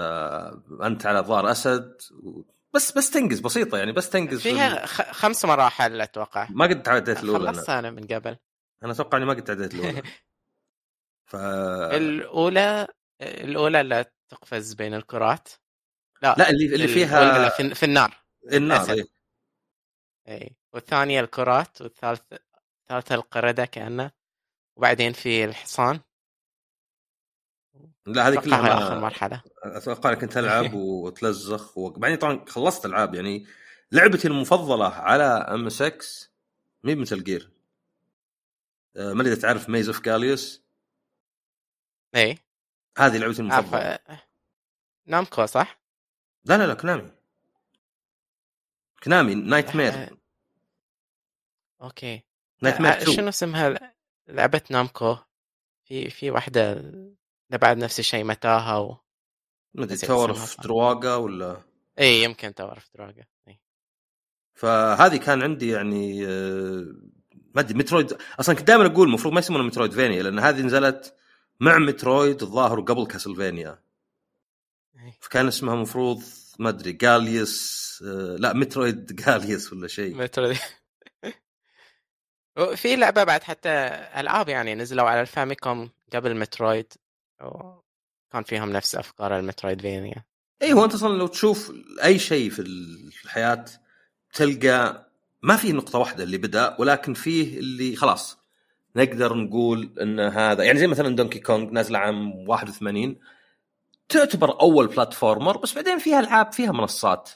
أنت 0.83 1.05
على 1.05 1.19
ظهر 1.19 1.51
أسد 1.51 1.97
و... 2.23 2.41
بس 2.73 2.91
بس 2.97 3.09
تنقز 3.11 3.39
بسيطة 3.39 3.77
يعني 3.77 3.91
بس 3.91 4.09
تنقز 4.09 4.41
فيها 4.41 4.85
خ- 4.85 5.11
خمس 5.11 5.45
مراحل 5.45 6.01
أتوقع. 6.01 6.47
ما 6.49 6.65
قد 6.65 6.83
تعديت 6.83 7.23
الأولى 7.23 7.43
أنا 7.49 7.51
خلصتها 7.57 7.79
أنا 7.79 7.91
من 7.91 8.07
قبل. 8.07 8.37
أنا 8.83 8.91
أتوقع 8.91 9.17
إني 9.17 9.25
ما 9.25 9.33
قد 9.33 9.43
تعديت 9.43 9.73
الأولى. 9.73 10.01
ف 11.29 11.35
الأولى 11.35 12.87
الأولى 13.21 13.81
اللي 13.81 14.05
تقفز 14.29 14.73
بين 14.73 14.93
الكرات. 14.93 15.49
لا 16.21 16.35
لا 16.37 16.49
اللي 16.49 16.65
اللي 16.65 16.85
ال- 16.85 16.89
فيها 16.89 17.49
في, 17.49 17.75
في 17.75 17.83
النار 17.85 18.23
النار 18.53 18.77
الأسد. 18.83 19.07
إيه. 20.27 20.39
اي 20.39 20.55
والثانية 20.75 21.21
الكرات 21.21 21.81
والثالثه 21.81 22.39
الثالثه 22.81 23.15
القردة 23.15 23.65
كأنه 23.65 24.11
وبعدين 24.75 25.13
في 25.13 25.45
الحصان. 25.45 25.99
لا 28.05 28.27
هذه 28.27 28.39
كلها 28.39 28.77
آخر 28.77 28.95
ما... 28.95 29.01
مرحلة. 29.01 29.41
أتوقع 29.63 30.09
إنك 30.09 30.21
كنت 30.21 30.37
العب 30.37 30.73
وتلزخ 31.03 31.77
وبعدين 31.77 32.17
طبعا 32.17 32.45
خلصت 32.47 32.85
ألعاب 32.85 33.15
يعني 33.15 33.47
لعبتي 33.91 34.27
المفضلة 34.27 34.87
على 34.87 35.23
MSX 35.23 36.31
مي 36.83 36.95
Metal 36.95 37.23
Gear. 37.23 37.51
ما 38.95 39.21
أدري 39.21 39.35
تعرف 39.35 39.69
Maze 39.69 39.87
of 39.87 40.01
Galious 40.01 40.63
اي 42.15 42.37
هذه 42.97 43.17
لعبتي 43.17 43.41
عارف 43.41 43.75
المفضلة. 43.75 43.99
Namco 45.05 45.45
صح؟ 45.45 45.79
لا 46.45 46.57
لا 46.57 46.67
لا 46.67 46.73
Konami 46.73 47.11
Konami 49.03 49.35
Knightmare 49.35 49.93
آه، 49.93 50.24
okay. 51.81 52.23
Knightmare 52.61 52.91
آه، 52.91 53.01
2 53.01 53.17
شنو 53.17 53.29
اسمها؟ 53.29 53.93
لعبة 54.27 54.61
Namco. 54.69 55.17
في 55.85 56.09
في 56.09 56.29
اللي 57.49 57.57
بعد 57.57 57.77
نفس 57.77 57.99
الشيء 57.99 58.23
متاهة 58.23 58.79
و... 58.79 58.97
ما 59.73 59.83
أدري 59.83 59.97
Tower 59.97 60.29
of. 60.29 60.61
Druaga 60.61 61.17
ولا؟ 61.17 61.57
إي 61.99 62.23
يمكن 62.23 62.53
Tower 62.53 62.79
Druaga 62.95 63.27
إي. 63.47 63.59
فهذه 64.53 65.17
كان 65.17 65.41
عندي 65.41 65.69
يعني 65.69 66.27
آه، 66.27 66.85
ما 67.55 67.61
أدري 67.61 67.77
Metroid 67.77 68.17
أصلا 68.39 68.55
كنت 68.55 68.67
دائما 68.67 68.85
أقول 68.85 69.07
المفروض 69.07 69.33
ما 69.33 69.39
يسمونها 69.39 69.65
Metroidvania 69.65 70.23
لأن 70.23 70.39
هذه 70.39 70.61
نزلت 70.61 71.13
مع 71.59 71.77
Metroid 71.77 72.41
الظاهر 72.41 72.81
قبل 72.81 73.07
Castlevania. 73.07 73.79
فكان 75.19 75.47
اسمها 75.47 75.73
المفروض 75.73 76.23
ما 76.59 76.69
أدري 76.69 76.91
Galious 76.91 77.85
آه، 78.07 78.35
لا 78.39 78.53
Metroid 78.53 79.15
Galious 79.25 79.73
ولا 79.73 79.87
شيء. 79.87 80.15
مترو 80.15 80.51
دي. 80.51 80.59
في 82.75 82.95
لعبة 82.95 83.23
بعد 83.23 83.43
حتى 83.43 83.69
ألعاب 84.17 84.49
يعني 84.49 84.75
نزلوا 84.75 85.09
على 85.09 85.21
ال 85.21 85.30
Famicom 85.30 85.89
قبل 86.13 86.37
مترويد 86.37 86.93
كان 88.31 88.43
فيهم 88.43 88.69
نفس 88.69 88.95
أفكار 88.95 89.39
ال 89.39 89.81
Metroidvania 89.81 90.23
اي 90.61 90.73
هو 90.73 90.85
أنت 90.85 90.93
أصلا 90.93 91.17
لو 91.17 91.27
تشوف 91.27 91.73
أي 92.03 92.19
شيء 92.19 92.49
في 92.49 92.59
الحياة 93.23 93.65
تلقى 94.33 95.09
ما 95.41 95.55
في 95.55 95.71
نقطة 95.71 95.99
واحدة 95.99 96.23
اللي 96.23 96.37
بدأ 96.37 96.75
ولكن 96.79 97.13
فيه 97.13 97.59
اللي 97.59 97.95
خلاص 97.95 98.37
نقدر 98.95 99.33
نقول 99.33 99.93
إن 100.01 100.19
هذا 100.19 100.63
يعني 100.63 100.79
زي 100.79 100.87
مثلا 100.87 101.15
Donkey 101.15 101.39
Kong 101.39 101.69
نازله 101.69 101.99
عام 101.99 102.49
81 102.49 103.15
تعتبر 104.09 104.61
أول 104.61 104.87
platformer 104.87 105.57
بس 105.57 105.73
بعدين 105.73 105.99
فيها 105.99 106.19
ألعاب 106.19 106.51
فيها 106.51 106.71
منصات. 106.71 107.31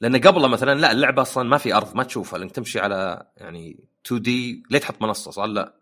لأن 0.00 0.16
قبلها 0.20 0.48
مثلا 0.48 0.80
لا 0.80 0.92
اللعبة 0.92 1.22
أصلا 1.22 1.48
ما 1.48 1.58
في 1.58 1.74
أرض 1.74 1.96
ما 1.96 2.02
تشوفها 2.02 2.38
لأنك 2.38 2.52
تمشي 2.52 2.80
على 2.80 3.26
يعني 3.36 3.84
2D 4.06 4.62
ليه 4.70 4.78
تحط 4.78 5.02
منصة 5.02 5.30
صار 5.30 5.46
لا. 5.46 5.74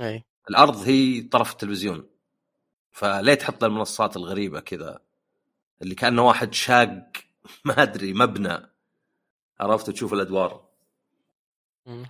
أي. 0.00 0.24
الأرض 0.50 0.76
هي 0.76 1.20
طرف 1.22 1.52
التلفزيون. 1.52 2.08
فليه 2.92 3.34
تحط 3.34 3.64
المنصات 3.64 4.16
الغريبة 4.16 4.60
كذا؟ 4.60 4.98
اللي 5.82 5.94
كأنه 5.94 6.26
واحد 6.26 6.54
شاق 6.54 7.12
ما 7.64 7.82
أدري 7.82 8.12
مبنى. 8.12 8.70
عرفت؟ 9.60 9.90
تشوف 9.90 10.12
الأدوار. 10.12 10.66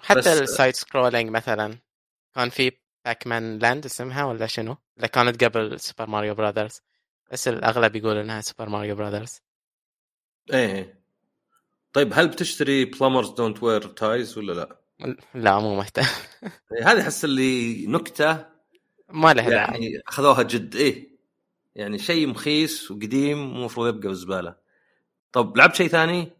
حتى 0.02 0.32
ال 0.32 0.41
side 0.41 0.74
scrolling 0.74 1.30
مثلا. 1.30 1.78
كان 2.34 2.48
في 2.48 2.72
Pac-Man 3.04 3.58
Land 3.58 3.84
اسمها 3.84 4.24
ولا 4.24 4.46
شنو؟ 4.46 4.76
اللي 4.96 5.08
كانت 5.08 5.44
قبل 5.44 5.80
Super 5.80 6.06
Mario 6.10 6.34
Brothers 6.34 6.80
بس 7.32 7.48
الأغلب 7.48 7.96
يقول 7.96 8.16
إنها 8.16 8.40
Super 8.40 8.68
Mario 8.68 8.96
Brothers 8.96 9.40
إيه. 10.52 10.95
طيب 11.96 12.12
هل 12.14 12.28
بتشتري 12.28 12.84
Plumbers 12.84 13.30
Don't 13.30 13.62
Wear 13.62 13.82
Ties 13.82 14.38
ولا 14.38 14.52
لا؟ 14.52 14.80
لا 15.34 15.58
مو 15.58 15.76
مهتم 15.76 16.02
إيه، 16.72 16.92
هذه 16.92 17.00
احس 17.00 17.24
اللي 17.24 17.86
نكتة 17.86 18.46
ما 19.08 19.34
له 19.34 19.48
داعي 19.48 19.64
يعني 19.64 20.02
أخذوها 20.08 20.42
جد 20.42 20.76
إيه 20.76 21.10
يعني 21.74 21.98
شيء 21.98 22.26
مخيس 22.26 22.90
وقديم 22.90 23.56
ومفروض 23.56 23.88
يبقى 23.88 24.08
بالزباله 24.08 24.56
طب 25.32 25.56
لعبت 25.56 25.74
شيء 25.74 25.88
ثاني؟ 25.88 26.32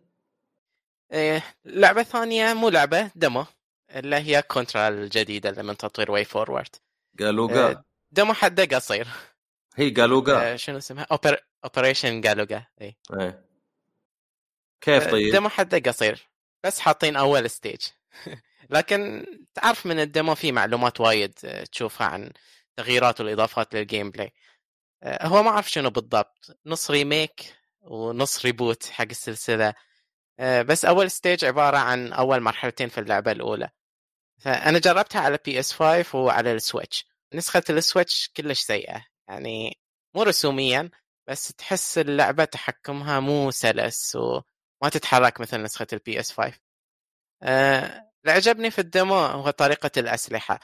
إيه 1.13 1.43
لعبة 1.65 2.03
ثانية 2.03 2.55
مو 2.55 2.69
لعبة 2.69 3.11
demo 3.15 3.45
اللي 3.91 4.17
هي 4.17 4.43
Contra 4.43 4.89
الجديدة 4.89 5.51
اللي 5.51 5.63
من 5.63 5.77
تطوير 5.77 6.11
WayForward 6.11 6.77
Galuga 7.21 7.69
إيه. 7.69 7.85
demo 8.11 8.33
حده 8.33 8.77
قصير 8.77 9.09
هي 9.77 9.91
Galuga 9.91 10.53
آه، 10.53 10.57
شنو 10.57 10.79
اسمها؟ 10.79 11.07
Oper... 11.13 11.37
Operation 11.65 12.21
Galuga 12.21 12.67
اي 12.81 12.97
إيه 13.13 13.46
كيف 14.81 15.07
طيب؟ 15.07 15.27
الديمو 15.27 15.49
حدة 15.49 15.79
قصير 15.79 16.29
بس 16.65 16.81
حاطين 16.81 17.17
أول 17.17 17.51
stage 17.51 17.81
لكن 18.71 19.27
تعرف 19.55 19.87
من 19.87 20.01
ال 20.01 20.08
demo 20.08 20.35
في 20.35 20.53
معلومات 20.53 21.01
وايد 21.01 21.33
آه، 21.45 21.65
تشوفها 21.65 22.07
عن 22.07 22.31
تغييرات 22.77 23.21
والإضافات 23.21 23.75
لل 23.75 24.11
gameplay 24.11 24.33
آه، 25.03 25.27
هو 25.27 25.43
ما 25.43 25.51
أعرف 25.51 25.71
شنو 25.71 25.91
بالضبط. 25.91 26.59
نص 26.67 26.91
remake 26.91 27.55
ونص 27.81 28.45
reboot 28.45 28.85
حق 28.87 29.07
السلسلة. 29.11 29.75
آه، 30.41 30.63
بس 30.63 30.85
أول 30.85 31.11
stage 31.11 31.45
عبارة 31.45 31.79
عن 31.79 32.13
أول 32.13 32.41
مرحلتين 32.41 32.89
في 32.89 33.01
اللعبة 33.01 33.33
الأولى. 33.33 33.71
فأنا 34.41 34.79
جربتها 34.79 35.21
على 35.21 35.39
PS 35.45 35.73
5 35.73 36.19
وعلى 36.19 36.53
ال 36.53 36.61
Switch 36.61 37.07
نسخة 37.35 37.63
ال 37.71 37.79
Switch 37.79 38.31
كلش 38.37 38.61
سيئة. 38.61 39.07
يعني 39.29 39.79
مو 40.15 40.23
رسوميا 40.23 40.91
بس 41.29 41.49
تحس 41.49 41.99
اللعبة 41.99 42.45
تحكمها 42.45 43.21
مو 43.21 43.51
سلس 43.51 44.19
وما 44.83 44.91
تتحرك 44.91 45.41
مثل 45.41 45.63
نسخة 45.63 45.87
ال 45.93 46.21
PS 46.21 46.33
5 46.33 46.59
أه 47.43 48.11
اللي 48.23 48.33
عجبني 48.37 48.71
في 48.71 48.79
ال 48.81 48.88
demo 48.88 49.15
هو 49.17 49.51
طريقة 49.51 49.91
الأسلحة. 49.97 50.61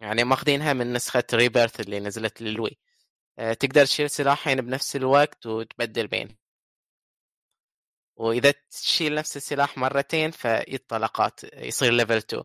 يعني 0.00 0.24
ماخذينها 0.24 0.72
من 0.72 0.92
نسخة 0.92 1.24
Rebirth 1.34 1.80
اللي 1.80 2.00
نزلت 2.00 2.42
لل 2.42 2.54
Wii. 2.54 2.78
أه 3.38 3.52
تقدر 3.52 3.84
تشيل 3.86 4.10
سلاحين 4.10 4.60
بنفس 4.60 4.96
الوقت 4.96 5.46
وتبدل 5.46 6.06
بين 6.06 6.38
وإذا 8.16 8.54
تشيل 8.70 9.14
نفس 9.14 9.36
السلاح 9.36 9.78
مرتين 9.78 10.30
فيطلقات 10.30 11.40
يصير 11.54 11.92
level 11.92 12.16
2 12.16 12.42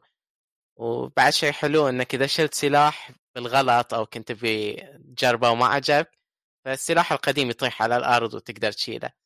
وبعد 0.77 1.34
شيء 1.34 1.51
حلو 1.51 1.89
إنك 1.89 2.15
إذا 2.15 2.27
شلت 2.27 2.53
سلاح 2.53 3.11
بالغلط 3.36 3.93
أو 3.93 4.05
كنت 4.05 4.31
تبي 4.31 4.75
تجربه 5.17 5.49
وما 5.51 5.65
عجبك 5.67 6.19
فالسلاح 6.65 7.11
القديم 7.11 7.49
يطيح 7.49 7.81
على 7.84 7.97
الأرض 7.97 8.34
وتقدر 8.34 8.71
تشيله. 8.71 9.22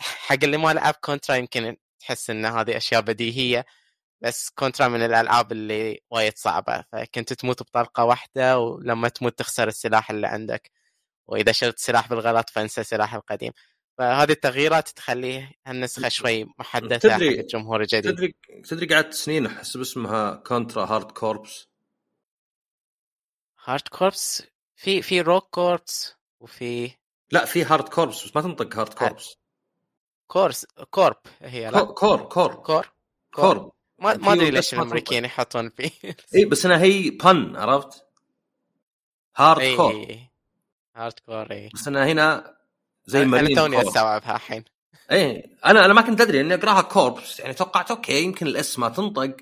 حق 0.00 0.38
اللي 0.42 0.56
ما 0.56 0.72
لعب 0.74 0.94
Contra 0.94 1.36
يمكن 1.36 1.76
تحس 2.00 2.30
إن 2.30 2.44
هذه 2.46 2.76
أشياء 2.76 3.00
بديهية 3.00 3.66
بس 4.22 4.50
Contra 4.50 4.88
من 4.88 5.02
الألعاب 5.02 5.52
اللي 5.52 6.00
وايد 6.10 6.32
صعبة 6.38 6.84
فكنت 6.92 7.32
تموت 7.32 7.62
بطلقة 7.62 8.04
واحدة 8.04 8.58
ولما 8.58 9.08
تموت 9.08 9.38
تخسر 9.38 9.68
السلاح 9.68 10.10
اللي 10.10 10.26
عندك 10.26 10.70
وإذا 11.26 11.52
شلت 11.52 11.78
سلاح 11.78 12.08
بالغلط 12.08 12.50
فانسى 12.50 12.80
السلاح 12.80 13.14
القديم. 13.14 13.52
فهذه 13.98 14.30
التغييرات 14.32 14.88
تخليه 14.88 15.52
النسخه 15.68 16.08
شوي 16.08 16.44
محدثة 16.58 17.10
حق 17.10 17.16
تدري- 17.18 17.40
الجمهور 17.40 17.80
الجديد. 17.80 18.12
تدري 18.14 18.34
تدري 18.68 18.86
قعدت 18.94 19.14
سنين 19.14 19.46
أحس 19.46 19.76
اسمها 19.76 20.34
Contra 20.34 20.84
Hard 20.86 21.10
Corps؟ 21.12 21.68
Hard 23.64 23.88
Corps؟ 23.88 24.42
في 24.76 25.02
في 25.02 25.20
Rogue 25.20 25.48
Corps 25.50 26.14
وفي 26.40 26.90
لا 27.30 27.44
في 27.44 27.64
Hard 27.64 27.88
Corps 27.88 28.24
بس 28.24 28.36
ما 28.36 28.42
تنطق 28.42 28.76
Hard 28.76 28.94
Corps. 28.94 29.36
cors 30.30 30.66
corp 30.90 31.16
هي 31.42 31.70
لا؟ 31.70 31.82
core 31.84 31.94
core. 31.94 32.22
core, 32.24 32.54
core. 32.54 32.86
core. 33.34 33.70
ما 33.98 34.16
ما 34.16 34.32
أدري 34.32 34.50
ليش 34.50 34.74
ما 34.74 34.82
الأمريكيين 34.82 35.24
يحطون 35.24 35.68
فيه 35.70 35.90
E 36.34 36.44
بس 36.44 36.66
أنا 36.66 36.82
هي 36.82 37.10
pun 37.10 37.56
عرفت؟ 37.56 38.04
hard 39.36 39.76
core 39.76 39.90
اي 39.90 40.30
hard 40.96 41.12
core 41.26 41.50
اي 41.50 41.70
بس 41.74 41.88
أنا 41.88 42.06
هنا 42.06 42.56
زي 43.06 43.22
أنا 43.22 43.30
مارين 43.30 43.56
توني. 43.56 43.82
أستوعبها 43.82 44.36
الحين. 44.36 44.64
إيه 45.10 45.56
أنا 45.64 45.84
أنا 45.84 45.94
ما 45.94 46.00
كنت 46.00 46.20
أدري 46.20 46.40
إني 46.40 46.54
أقراها 46.54 46.82
corps 46.82 47.40
يعني 47.40 47.54
توقعت 47.54 47.90
أوكي 47.90 48.22
يمكن 48.22 48.46
ال 48.46 48.62
S 48.62 48.78
ما 48.78 48.88
تنطق 48.88 49.36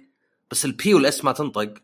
بس 0.51 0.65
ال 0.65 0.80
P 0.80 0.95
وال 0.95 1.15
S 1.15 1.25
ما 1.25 1.33
تنطق. 1.33 1.75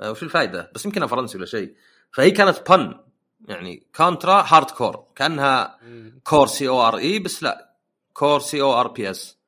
آه، 0.00 0.10
وش 0.10 0.22
الفائده؟ 0.22 0.70
بس 0.74 0.84
يمكنها 0.84 1.06
فرنسي 1.06 1.38
ولا 1.38 1.46
شيء. 1.46 1.74
فهي 2.12 2.30
كانت 2.30 2.70
pun 2.70 3.00
يعني 3.48 3.86
Contra 3.96 4.44
Hard 4.48 4.70
Corps 4.70 5.04
كأنها 5.16 5.78
core 6.24 6.46
C 6.46 6.68
O 6.68 6.88
R 6.88 6.98
E 6.98 7.18
بس 7.18 7.42
لا 7.42 7.71
corps 8.14 8.40
C 8.40 8.60
O 8.62 8.80
R 8.80 8.88
P 8.88 9.10
S 9.10 9.38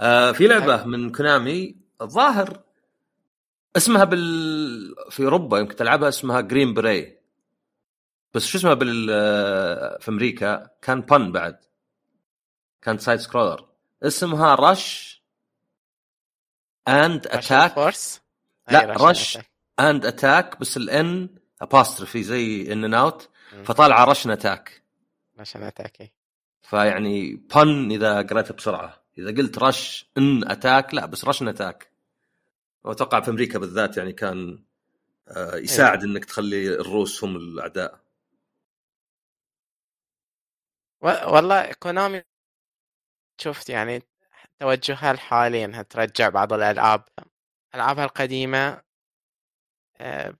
آه 0.00 0.32
في 0.32 0.46
لعبة 0.46 0.84
من 0.84 1.12
Konami 1.12 1.76
الظاهر 2.00 2.60
اسمها 3.76 4.04
بال 4.04 4.94
في 5.10 5.24
أوروبا 5.24 5.58
يمكن 5.58 5.76
تلعبها 5.76 6.08
اسمها 6.08 6.40
Green 6.40 6.74
Beret 6.74 7.20
بس 8.34 8.44
شو 8.46 8.58
اسمها 8.58 8.74
بال 8.74 9.08
آه، 9.10 9.98
في 10.00 10.08
أمريكا؟ 10.10 10.70
كان 10.82 11.00
pun 11.00 11.32
بعد. 11.32 11.58
كانت 12.82 13.00
side 13.00 13.18
scroller 13.20 13.68
اسمها 14.02 14.54
Rush 14.54 15.22
and 16.88 17.26
Attack 17.26 17.72
force 17.74 18.20
لا، 18.70 18.94
Rush. 19.10 19.38
and 19.80 20.06
Attack 20.06 20.60
بس 20.60 20.76
ال 20.76 21.02
N 21.02 21.28
apostrophe 21.60 22.22
زي 22.22 22.72
In-N-Out 22.72 23.28
فطالعة 23.64 24.04
Russian 24.04 24.30
attack 24.30 24.82
عشان 25.38 25.62
attacky 25.62 26.12
فيعني 26.64 27.36
pun 27.36 27.90
إذا 27.90 28.22
قريتها 28.22 28.54
بسرعة. 28.54 29.02
إذا 29.18 29.30
قلت 29.30 29.58
Rush'n 29.58 30.50
Attack 30.50 30.94
لا 30.94 31.06
بس 31.06 31.24
Russian 31.24 31.48
attack 31.48 31.90
وأتوقع 32.84 33.20
في 33.20 33.30
أمريكا 33.30 33.58
بالذات 33.58 33.96
يعني 33.96 34.12
كان 34.12 34.64
آه، 35.28 35.56
يساعد 35.56 36.04
إنك 36.04 36.24
تخلي 36.24 36.68
الروس 36.74 37.24
هم 37.24 37.36
الأعداء. 37.36 38.00
والله 41.02 41.72
Konami 41.72 42.22
شفت 43.40 43.70
يعني 43.70 44.02
توجهها 44.60 45.10
الحالي 45.10 45.64
إنها 45.64 45.82
ترجع 45.82 46.28
بعض 46.28 46.52
الألعاب. 46.52 47.04
ألعابها 47.74 48.04
القديمة 48.04 48.82
آه، 50.00 50.34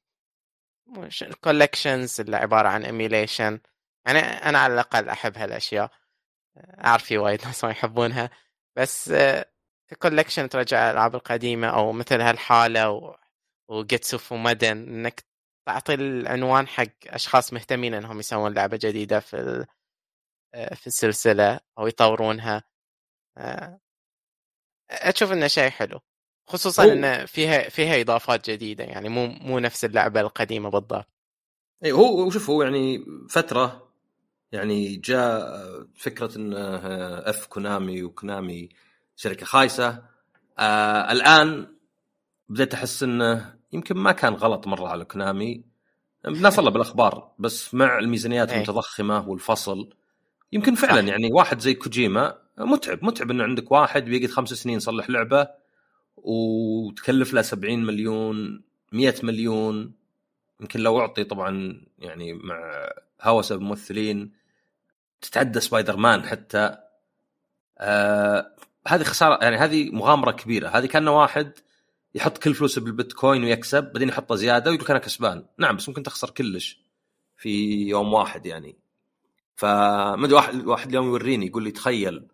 مش 0.86 1.22
ال 1.22 1.31
collections 1.31 2.20
اللي 2.20 2.36
عبارة 2.36 2.68
عن 2.68 2.84
emulation 2.84 3.61
يعني 4.06 4.18
أنا 4.18 4.58
على 4.58 4.74
الأقل 4.74 5.08
أحب 5.08 5.38
هالأشياء. 5.38 5.84
آه، 5.84 6.03
أعرف 6.59 7.05
في 7.05 7.18
وايد 7.18 7.44
ناس 7.46 7.64
ما 7.64 7.70
يحبونها 7.70 8.30
بس 8.76 9.12
collection 10.02 10.48
ترجع 10.48 10.90
الألعاب 10.90 11.14
القديمة 11.14 11.66
أو 11.68 11.92
مثل 11.92 12.20
هالحالة 12.20 12.90
و... 12.90 13.16
و 13.68 13.79
Getsu 13.79 14.32
Fuma 14.32 14.52
Den 14.52 14.66
إنك 14.88 15.24
تعطي 15.66 15.94
العنوان 15.94 16.68
حق 16.68 16.86
أشخاص 17.07 17.52
مهتمين 17.52 17.94
إنهم 17.94 18.18
يسوون 18.18 18.55
لعبة 18.55 18.78
جديدة 18.82 19.20
في 19.20 19.36
ال... 19.36 19.66
آه، 20.55 20.74
في 20.74 20.86
السلسلة 20.86 21.61
أو 21.78 21.86
يطورونها. 21.86 22.64
آه، 23.38 23.80
أشوف 24.90 25.32
إنه 25.32 25.46
شيء 25.46 25.70
حلو 25.70 26.00
خصوصا 26.48 26.84
هو- 26.84 26.92
إنه 26.92 27.24
فيها 27.24 27.68
فيها 27.68 28.00
إضافات 28.00 28.50
جديدة 28.50 28.84
يعني 28.84 29.09
مو 29.09 29.26
مو 29.26 29.59
نفس 29.59 29.84
اللعبة 29.84 30.20
القديمة 30.20 30.70
بالضبط. 30.70 31.09
اي 31.84 31.92
هو 31.92 32.30
شوف 32.30 32.50
هو 32.50 32.62
يعني 32.62 33.05
فترة 33.30 33.84
يعني 34.55 34.96
جاء 34.96 35.61
فكرة 35.94 36.38
إن 36.38 36.55
اف 37.26 37.46
كونامي 37.46 38.02
وكونامي 38.02 38.68
شركة 39.16 39.46
خايسة 39.46 40.02
آه 40.59 41.12
الآن 41.12 41.66
بديت 42.48 42.74
أحس 42.74 43.02
انه 43.02 43.55
يمكن 43.72 43.96
ما 43.96 44.12
كان 44.12 44.34
غلط 44.34 44.66
مرة 44.66 44.88
على 44.88 45.05
Konami 45.05 45.64
الناس 46.26 46.59
الله 46.59 46.70
بالأخبار 46.70 47.32
بس 47.38 47.74
مع 47.74 47.98
الميزانيات 47.98 48.48
إيه. 48.48 48.57
المتضخمة 48.57 49.28
والفصل 49.28 49.90
يمكن 50.52 50.74
فعلا. 50.74 51.09
يعني 51.09 51.32
واحد 51.32 51.61
زي 51.61 51.74
كوجيما 51.74 52.38
متعب 52.59 53.05
متعب 53.05 53.30
إنه 53.30 53.44
عندك 53.44 53.72
واحد 53.72 54.05
بيقعد 54.05 54.30
خمس 54.30 54.48
سنين 54.48 54.76
يصلح 54.76 55.11
لعبة 55.11 55.48
وتكلف 56.16 57.32
له 57.32 57.42
70 57.42 57.84
مليون 57.84 58.64
100 58.92 59.14
مليون 59.22 59.94
يمكن 60.61 60.80
لو 60.80 61.00
أعطي 61.00 61.24
طبعا 61.24 61.80
يعني 61.98 62.32
مع 62.32 62.90
هوسه 63.22 63.57
بممثلين 63.57 64.43
تتعدى 65.24 65.60
سبايدر 65.60 65.96
مان 65.96 66.26
حتى 66.26 66.76
آه 67.78 68.54
هذه 68.88 69.02
خسارة 69.02 69.44
يعني 69.44 69.56
هذه 69.56 69.90
مغامرة 69.90 70.30
كبيرة. 70.30 70.68
هذه 70.68 70.86
كان 70.86 71.08
واحد 71.08 71.52
يحط 72.14 72.38
كل 72.38 72.54
فلوسه 72.54 72.80
بالبيتكوين 72.80 73.44
ويكسب 73.44 73.92
بعدين 73.92 74.08
يحطه 74.08 74.34
زيادة 74.34 74.70
ويقول 74.70 74.88
أنا 74.88 74.98
كسبان. 74.98 75.46
نعم 75.58 75.76
بس 75.76 75.88
ممكن 75.88 76.02
تخسر 76.02 76.30
كلش 76.30 76.80
في 77.36 77.82
يوم 77.88 78.12
واحد 78.12 78.46
يعني. 78.46 78.76
فما 79.56 80.24
أدري 80.24 80.34
واحد 80.34 80.66
واحد 80.66 80.88
اليوم 80.88 81.06
يوريني 81.06 81.46
يقول 81.46 81.62
لي 81.62 81.70
تخيل 81.70 82.28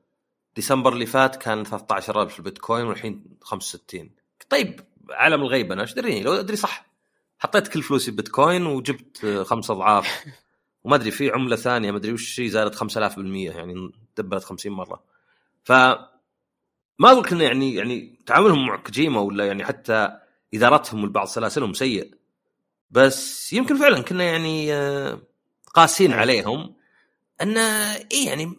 ديسمبر 0.57 0.93
اللي 0.93 1.07
فات 1.07 1.37
كان 1.37 1.65
13000 1.65 2.33
في 2.33 2.39
البيتكوين 2.39 2.87
والحين 2.87 3.25
65 3.43 4.11
طيب 4.49 4.81
عالم 5.11 5.43
الغيب 5.43 5.73
أنا 5.73 5.83
إيش 5.83 5.95
دريني؟ 5.95 6.23
لو 6.23 6.33
أدري 6.33 6.57
صح. 6.57 6.91
حطيت 7.39 7.69
كل 7.69 7.83
فلوسي 7.83 8.11
بيتكوين 8.11 8.67
وجبت 8.67 9.27
خمس 9.47 9.71
أضعاف. 9.71 10.25
وما 10.85 10.97
أدري 10.97 11.11
في 11.11 11.31
عملة 11.31 11.57
ثانية 11.57 11.91
ما 11.91 11.97
أدري 11.97 12.13
وش 12.13 12.41
هي 12.41 12.49
زادت 12.49 12.75
5000% 12.75 13.19
يعني 13.19 13.93
دبلت 14.17 14.45
50 14.45 14.73
مرة. 14.73 15.03
ف 15.65 15.73
ما 16.99 17.11
أقول 17.13 17.25
كنا 17.29 17.45
يعني 17.45 17.75
يعني 17.75 18.19
تعاملهم 18.27 18.67
مع 18.67 18.77
كوجيما 18.77 19.21
ولا 19.21 19.47
يعني 19.47 19.65
حتى 19.65 20.19
إدارتهم 20.55 21.07
لبعض 21.07 21.27
سلاسلهم 21.27 21.73
سيء. 21.73 22.15
بس 22.91 23.53
يمكن 23.53 23.77
فعلا 23.77 24.01
كنا 24.01 24.25
يعني 24.25 24.75
آه، 24.75 25.21
قاسين 25.75 26.13
عليهم 26.13 26.75
إن 27.43 27.57
اي 27.57 28.25
يعني 28.25 28.57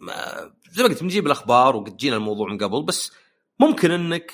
زي 0.70 0.82
ما 0.82 0.88
قلت 0.88 1.02
بنجيب 1.02 1.26
الأخبار 1.26 1.76
وقد 1.76 1.96
جينا 1.96 2.16
الموضوع 2.16 2.48
من 2.48 2.58
قبل 2.58 2.82
بس 2.82 3.12
ممكن 3.60 3.90
إنك 3.90 4.32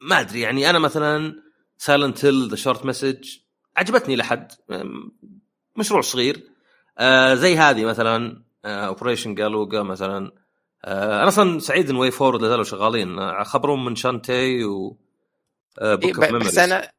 ما 0.00 0.20
أدري 0.20 0.40
يعني 0.40 0.70
أنا 0.70 0.78
مثلا 0.78 1.42
Silent 1.78 2.24
Hill 2.24 2.48
The 2.48 2.56
Short 2.56 2.86
Message 2.86 3.36
عجبتني 3.76 4.16
لحد 4.16 4.52
مشروع 5.76 6.00
صغير. 6.00 6.49
آه 7.00 7.34
زي 7.34 7.56
هذه 7.56 7.84
مثلا 7.84 8.42
Operation 8.64 9.30
آه 9.30 9.34
جالوجا 9.34 9.82
مثلا. 9.82 10.32
آه 10.84 11.20
أنا 11.20 11.28
أصلا 11.28 11.58
سعيد 11.58 11.90
إن 11.90 11.96
WayForward 11.96 12.40
زالوا 12.44 12.64
شغالين. 12.64 13.18
آه، 13.18 13.42
خبرهم 13.42 13.84
من 13.84 13.96
Shantae 13.96 14.64
و 14.64 14.96
بوك 15.82 16.24
إيه 16.24 16.32
بس 16.38 16.58
أنا 16.58 16.90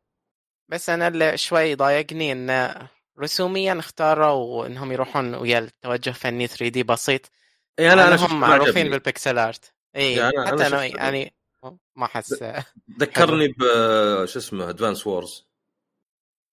بس 0.70 0.90
أنا 0.90 1.08
اللي 1.08 1.38
شوي 1.38 1.76
ضايقني 1.76 2.32
إن 2.32 2.76
رسوميا 3.20 3.80
اختاروا 3.80 4.66
إنهم 4.66 4.92
يروحون 4.92 5.36
ويا 5.36 5.60
التوجه 5.60 6.10
فني 6.10 6.48
3D 6.48 6.84
بسيط. 6.84 7.32
اي 7.80 7.94
أنا 7.94 8.08
أنا 8.08 8.26
هم 8.26 8.40
معروفين 8.40 8.90
بال 8.90 9.04
pixel 9.04 9.38
art 9.38 9.74
اي 9.96 10.30
أنا 10.30 10.48
حتى 10.48 10.68
أنا 10.68 10.86
يعني 10.86 11.34
ما 11.96 12.06
احس 12.06 12.44
ذكرني 13.00 13.48
ب 13.48 13.62
شو 14.26 14.40
اسمه 14.40 14.70
Advance 14.70 15.08
Wars 15.08 15.51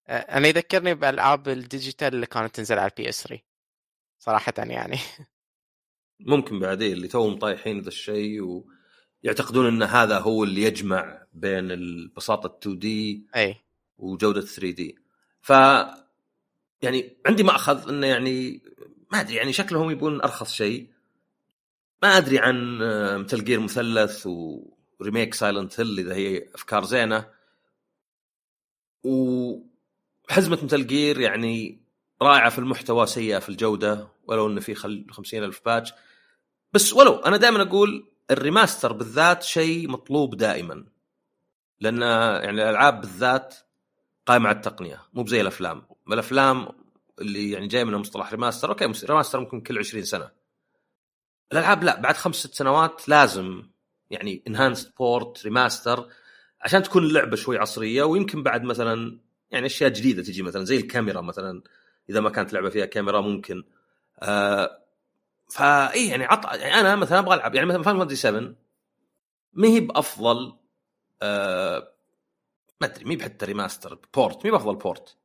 أنا 0.09 0.47
يذكرني 0.47 0.93
بألعاب 0.93 1.47
ال 1.47 1.56
digital 1.56 2.15
اللي 2.15 2.25
كانت 2.25 2.55
تنزل 2.55 2.79
على 2.79 2.91
ال 2.91 3.09
PS 3.09 3.23
3 3.23 3.43
صراحة 4.19 4.53
يعني. 4.57 4.97
ممكن 6.19 6.59
بعدين 6.59 6.93
اللي 6.93 7.07
توهم 7.07 7.39
طايحين 7.39 7.79
ذا 7.79 7.87
الشيء 7.87 8.63
ويعتقدون 9.23 9.67
إن 9.67 9.83
هذا 9.83 10.19
هو 10.19 10.43
اللي 10.43 10.63
يجمع 10.63 11.21
بين 11.33 11.71
البساطة 11.71 12.57
2D 12.59 13.27
أي. 13.35 13.55
وجودة 13.97 14.41
3D 14.41 14.95
ف 15.41 15.49
يعني 16.81 17.17
عندي 17.25 17.43
مأخذ 17.43 17.89
إنه 17.89 18.07
يعني 18.07 18.61
ما 19.11 19.19
أدري 19.19 19.35
يعني 19.35 19.53
شكلهم 19.53 19.91
يبون 19.91 20.21
أرخص 20.21 20.53
شيء. 20.53 20.87
ما 22.03 22.17
أدري 22.17 22.39
عن 22.39 22.77
Metal 23.23 23.43
Gear 23.43 23.59
مثلث 23.59 24.27
و 24.27 24.42
remake 24.42 25.33
Silent 25.33 25.79
Hill 25.79 25.99
إذا 25.99 26.15
هي 26.15 26.49
أفكار 26.55 26.83
زينة. 26.85 27.25
وحزمه 30.29 30.59
Metal 30.63 30.87
Gear 30.87 31.19
يعني 31.19 31.81
رائعة 32.21 32.49
في 32.49 32.59
المحتوى 32.59 33.05
سيئة 33.05 33.39
في 33.39 33.49
الجودة 33.49 34.07
ولو 34.23 34.47
إنه 34.47 34.59
في 34.61 34.75
خل... 34.75 35.05
50 35.11 35.43
ألف 35.43 35.61
patch 35.65 35.93
بس 36.73 36.93
ولو 36.93 37.15
أنا 37.15 37.37
دائما 37.37 37.61
أقول 37.61 38.11
ال 38.31 38.38
remaster 38.38 38.93
بالذات 38.93 39.43
شيء 39.43 39.89
مطلوب 39.89 40.37
دائما. 40.37 40.85
لأن 41.79 42.01
يعني 42.43 42.63
الألعاب 42.63 43.01
بالذات 43.01 43.55
قائمة 44.25 44.49
على 44.49 44.55
التقنية 44.55 45.01
مو 45.13 45.23
بزي 45.23 45.41
الأفلام. 45.41 45.81
الأفلام 46.07 46.67
اللي 47.21 47.51
يعني 47.51 47.67
جاي 47.67 47.85
منها 47.85 47.99
مصطلح 47.99 48.31
remaster 48.31 48.69
أوكي 48.69 48.85
remaster 48.85 49.39
ممكن 49.39 49.61
كل 49.61 49.79
20 49.79 50.03
سنة. 50.03 50.31
الألعاب 51.51 51.83
لا 51.83 52.01
بعد 52.01 52.17
خمس 52.17 52.35
ست 52.35 52.53
سنوات 52.53 53.09
لازم 53.09 53.63
يعني 54.09 54.43
enhanced 54.47 54.91
port 54.99 55.43
remaster 55.43 56.07
عشان 56.61 56.83
تكون 56.83 57.03
اللعبة 57.03 57.35
شوي 57.35 57.57
عصرية 57.57 58.03
ويمكن 58.03 58.43
بعد 58.43 58.63
مثلا 58.63 59.19
يعني 59.51 59.65
أشياء 59.65 59.89
جديدة 59.89 60.23
تجي 60.23 60.43
مثلا 60.43 60.65
زي 60.65 60.77
الكاميرا 60.77 61.21
مثلا 61.21 61.61
إذا 62.09 62.19
ما 62.19 62.29
كانت 62.29 62.53
لعبة 62.53 62.69
فيها 62.69 62.85
كاميرا 62.85 63.21
ممكن. 63.21 63.63
آه 64.19 64.79
فاي 65.49 66.07
يعني 66.07 66.25
عط 66.25 66.45
يعني 66.45 66.79
أنا 66.79 66.95
مثلا 66.95 67.19
أبغى 67.19 67.35
ألعب 67.35 67.55
يعني 67.55 67.67
مثلا 67.67 67.83
Final 67.83 67.97
Fantasy 67.99 68.15
7 68.15 68.55
ما 69.53 69.67
هي 69.67 69.79
بأفضل 69.79 70.53
آه 71.21 71.93
ما 72.81 72.87
أدري 72.87 73.05
ما 73.05 73.11
هي 73.11 73.15
بحتى 73.15 73.45
remaster 73.45 73.99
port 74.13 74.37
ما 74.37 74.45
هي 74.45 74.51
بافضل 74.51 74.75
port 74.75 75.15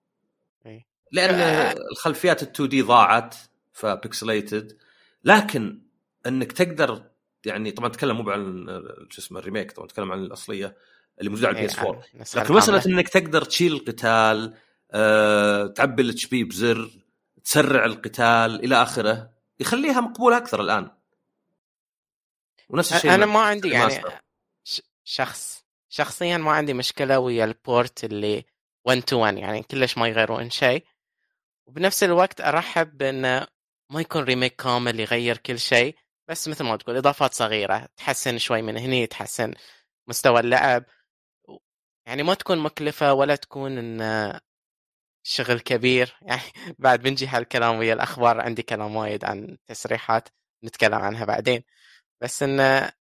لأن 1.12 1.34
آه. 1.34 1.74
الخلفيات 1.92 2.42
ال 2.42 2.48
2D 2.48 2.82
ضاعت 2.82 3.36
ف 3.72 3.83
pixelated 3.83 4.78
لكن 5.24 5.82
إنك 6.26 6.52
تقدر 6.52 7.02
يعني 7.46 7.70
طبعا 7.70 7.88
أتكلم 7.88 8.16
مو 8.16 8.30
عن 8.30 8.66
شو 9.10 9.20
اسمه 9.22 9.38
ال 9.38 9.43
remake 9.43 9.72
طبعا 9.72 9.86
أتكلم 9.86 10.12
عن 10.12 10.18
الأصلية. 10.18 10.76
اللي 11.18 11.30
موجوده 11.30 11.48
على 11.48 11.56
ال 11.56 11.66
PS 11.66 11.78
4 11.78 12.02
لكن 12.34 12.54
مساله 12.54 12.86
إنك 12.86 13.08
تقدر 13.08 13.44
تشيل 13.44 13.72
القتال 13.72 14.54
أه، 14.90 15.66
تعبي 15.66 16.02
ال 16.02 16.26
HP 16.26 16.44
بزر 16.44 16.90
تسرع 17.44 17.84
القتال 17.84 18.64
إلى 18.64 18.82
آخره 18.82 19.30
يخليها 19.60 20.00
مقبولة 20.00 20.36
أكثر 20.36 20.60
الآن. 20.60 20.90
ونفس 22.68 22.92
الشيء 22.92 23.14
أنا 23.14 23.26
ما 23.26 23.40
عندي 23.40 23.68
يعني 23.68 24.02
شخص 25.04 25.64
شخصيا 25.88 26.36
ما 26.36 26.52
عندي 26.52 26.74
مشكلة 26.74 27.18
ويا 27.18 27.44
ال 27.44 27.56
port 27.56 28.04
اللي 28.04 28.44
1 28.84 29.02
to 29.02 29.18
1 29.18 29.38
يعني 29.38 29.62
كلش 29.62 29.98
ما 29.98 30.08
يغيرون 30.08 30.50
شيء. 30.50 30.84
وبنفس 31.66 32.02
الوقت 32.02 32.40
أرحب 32.40 32.98
بانه 32.98 33.46
ما 33.90 34.00
يكون 34.00 34.22
remake 34.22 34.56
كامل 34.56 35.00
يغير 35.00 35.36
كل 35.36 35.58
شيء. 35.58 35.96
بس 36.28 36.48
مثل 36.48 36.64
ما 36.64 36.76
تقول 36.76 36.96
إضافات 36.96 37.34
صغيرة 37.34 37.88
تحسن 37.96 38.38
شوي 38.38 38.62
من 38.62 38.76
هني 38.76 39.06
تحسن 39.06 39.54
مستوى 40.08 40.40
اللعب. 40.40 40.84
يعني 42.06 42.22
ما 42.22 42.34
تكون 42.34 42.58
مكلفة 42.58 43.12
ولا 43.12 43.36
تكون 43.36 43.78
إن 43.78 44.40
شغل 45.26 45.60
كبير. 45.60 46.16
يعني 46.28 46.42
بعد 46.78 47.02
بنجي 47.02 47.26
هالكلام 47.26 47.78
ويا 47.78 47.94
الأخبار 47.94 48.40
عندي 48.40 48.62
كلام 48.62 48.96
وايد 48.96 49.24
عن 49.24 49.58
تسريحات 49.66 50.28
نتكلم 50.64 50.94
عنها 50.94 51.24
بعدين. 51.24 51.64
بس 52.22 52.42
انه 52.42 52.92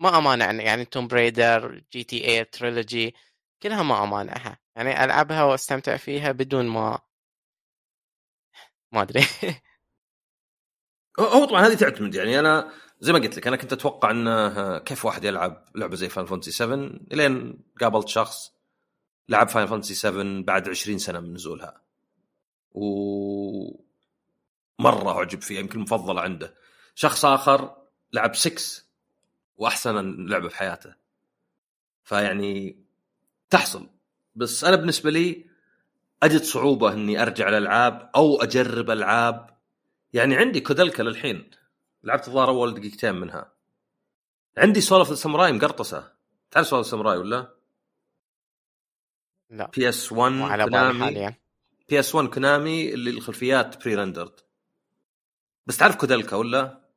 ما 0.00 0.18
أمانع 0.18 0.52
يعني 0.52 0.84
Tomb 0.84 1.06
Raider 1.08 1.82
GTA 1.92 2.24
Trilogy 2.28 3.14
كلها 3.62 3.82
ما 3.82 4.04
أمانعها. 4.04 4.58
يعني 4.76 5.04
ألعبها 5.04 5.44
وأستمتع 5.44 5.96
فيها 5.96 6.32
بدون 6.32 6.66
ما 6.68 6.98
ما 8.92 9.02
أدري. 9.02 9.20
هو 11.20 11.44
طبعا 11.44 11.66
هذه 11.66 11.74
تعتمد. 11.74 12.14
يعني 12.14 12.38
أنا 12.38 12.72
زي 13.00 13.12
ما 13.12 13.18
قلت 13.18 13.36
لك 13.36 13.46
أنا 13.46 13.56
كنت 13.56 13.72
أتوقع 13.72 14.10
إنه 14.10 14.78
كيف 14.78 15.04
واحد 15.04 15.24
يلعب 15.24 15.64
لعبة 15.74 15.96
زي 15.96 16.08
Final 16.08 16.26
Fantasy 16.26 16.50
7 16.50 16.90
إلين 17.12 17.60
قابلت 17.80 18.08
شخص 18.08 18.52
لعب 19.28 19.48
Final 19.48 19.66
Fantasy 19.66 19.94
7 19.94 20.42
بعد 20.42 20.68
20 20.68 20.98
سنة 20.98 21.20
من 21.20 21.34
نزولها. 21.34 21.82
و 22.72 23.88
مرة 24.78 25.18
أعجب 25.18 25.42
فيها 25.42 25.60
يمكن 25.60 25.80
مفضلة 25.80 26.20
عنده. 26.20 26.54
شخص 26.94 27.24
آخر 27.24 27.76
لعب 28.12 28.34
6 28.34 28.84
وأحسن 29.56 30.26
لعبة 30.26 30.48
في 30.48 30.56
حياته. 30.56 30.94
فيعني 32.04 32.84
تحصل. 33.50 33.88
بس 34.34 34.64
أنا 34.64 34.76
بالنسبة 34.76 35.10
لي 35.10 35.46
أجد 36.22 36.42
صعوبة 36.42 36.92
إني 36.92 37.22
أرجع 37.22 37.48
الالعاب 37.48 38.10
أو 38.16 38.42
أجرب 38.42 38.90
ألعاب. 38.90 39.58
يعني 40.12 40.36
عندي 40.36 40.60
كودلكا 40.60 41.02
للحين. 41.02 41.50
لعبت 42.02 42.28
الظاهر 42.28 42.48
أول 42.48 42.74
دقيقتين 42.74 43.14
منها. 43.14 43.52
عندي 44.58 44.80
سولف 44.80 45.10
الساموراي 45.10 45.52
مقرطسة. 45.52 46.12
تعرف 46.50 46.66
سولف 46.66 46.86
الساموراي 46.86 47.18
ولا؟ 47.18 47.54
لا. 49.50 49.70
بي 49.76 49.88
اس 49.88 50.12
1 50.12 50.32
على 50.32 50.64
كونامي 50.64 51.36
بي 51.88 52.00
اس 52.00 52.14
1 52.14 52.28
كونامي 52.28 52.94
اللي 52.94 53.10
الخلفيات 53.10 53.84
pre-rendered 53.84 54.40
بس 55.66 55.76
تعرف 55.76 55.96
Koudelka 55.96 56.36
ولا؟ 56.36 56.88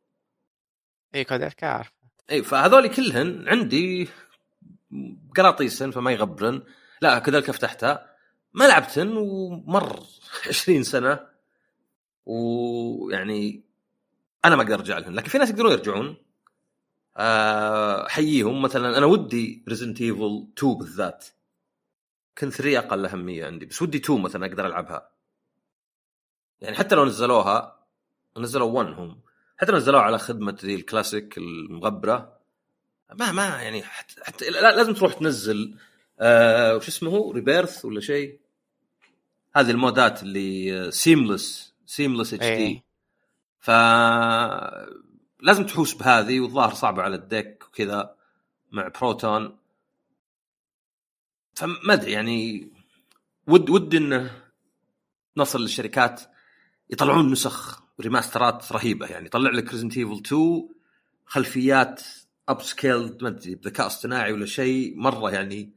اي 1.16 1.24
Koudelka 1.24 1.68
اعرف 1.68 1.92
اي 2.32 2.44
فهذول 2.44 2.88
كلهن 2.88 3.50
عندي 3.50 4.10
قراطيسن 5.38 5.92
فما 5.92 6.12
يغبرن. 6.12 6.64
لا 7.02 7.20
Koudelka 7.20 7.52
فتحتها. 7.52 8.16
ما 8.54 8.66
لعبتن 8.66 9.18
ومر 9.18 10.04
20 10.48 10.84
سنة. 10.84 11.28
ويعني 12.26 13.64
أنا 14.46 14.56
ما 14.56 14.62
أقدر 14.62 14.76
أرجع 14.76 14.98
لهم. 14.98 15.16
لكن 15.16 15.30
في 15.30 15.38
ناس 15.38 15.50
يقدرون 15.50 15.72
يرجعون. 15.72 16.16
احييهم 17.18 18.56
آه 18.56 18.62
مثلا 18.62 18.98
أنا 18.98 19.06
ودي 19.06 19.64
Resident 19.70 20.02
Evil 20.02 20.48
2 20.58 20.74
بالذات. 20.74 21.26
كنت 22.38 22.54
3 22.54 22.80
أقل 22.80 23.06
أهمية 23.06 23.46
عندي. 23.46 23.66
بس 23.66 23.82
ودي 23.82 23.98
2 23.98 24.22
مثلا 24.22 24.46
أقدر 24.46 24.68
ألعبها. 24.68 25.10
يعني 26.62 26.76
حتى 26.76 26.96
لو 26.96 27.06
نزلوها 27.06 27.86
نزلوا 28.38 28.72
1 28.72 28.88
هم. 28.88 29.22
حتى 29.58 29.72
لو 29.72 29.78
نزلوها 29.78 30.04
على 30.04 30.20
خدمة 30.20 30.58
ذي 30.62 30.76
الكلاسيك 30.76 31.38
المغبرة. 31.38 32.38
ما 33.20 33.32
ما 33.32 33.44
يعني 33.44 33.84
حتى, 33.84 34.16
حتى 34.24 34.50
لازم 34.50 34.94
تروح 34.94 35.14
تنزل 35.14 35.76
آه 36.20 36.76
وش 36.76 36.88
اسمه 36.88 37.34
rebirth 37.34 37.86
ولا 37.86 38.02
شيء؟ 38.02 38.40
هذه 39.56 39.72
المودات 39.72 40.24
اللي 40.24 40.92
seamless 40.92 41.74
seamless 41.86 42.34
HD. 42.34 42.84
ف 43.62 43.72
لازم 45.40 45.66
تحوس 45.66 45.94
بهذه 45.94 46.40
والظاهر 46.40 46.74
صعبة 46.74 47.02
على 47.02 47.16
ال 47.16 47.25
Deck 47.25 47.64
وكذا 47.68 48.16
مع 48.72 48.88
بروتون. 48.88 49.58
فما 51.56 51.94
أدري 51.94 52.12
يعني 52.12 52.72
ود 53.48 53.70
ود 53.70 53.96
إنه 53.96 54.44
نصل 55.38 55.62
للشركات 55.62 56.22
يطلعون 56.90 57.32
نسخ 57.32 57.84
ريماسترات 58.02 58.72
رهيبة 58.72 59.08
يعني. 59.08 59.26
يطلع 59.26 59.52
لك 59.52 59.72
Resident 59.72 59.98
Evil 59.98 60.22
2 60.26 60.70
خلفيات 61.26 62.02
upscaled 62.50 63.24
ما 63.24 63.30
أدري 63.30 63.56
بذكاء 63.56 63.88
اصطناعي 63.88 64.34
ولا 64.34 64.46
شيء 64.46 64.98
مرة 64.98 65.32
يعني 65.32 65.74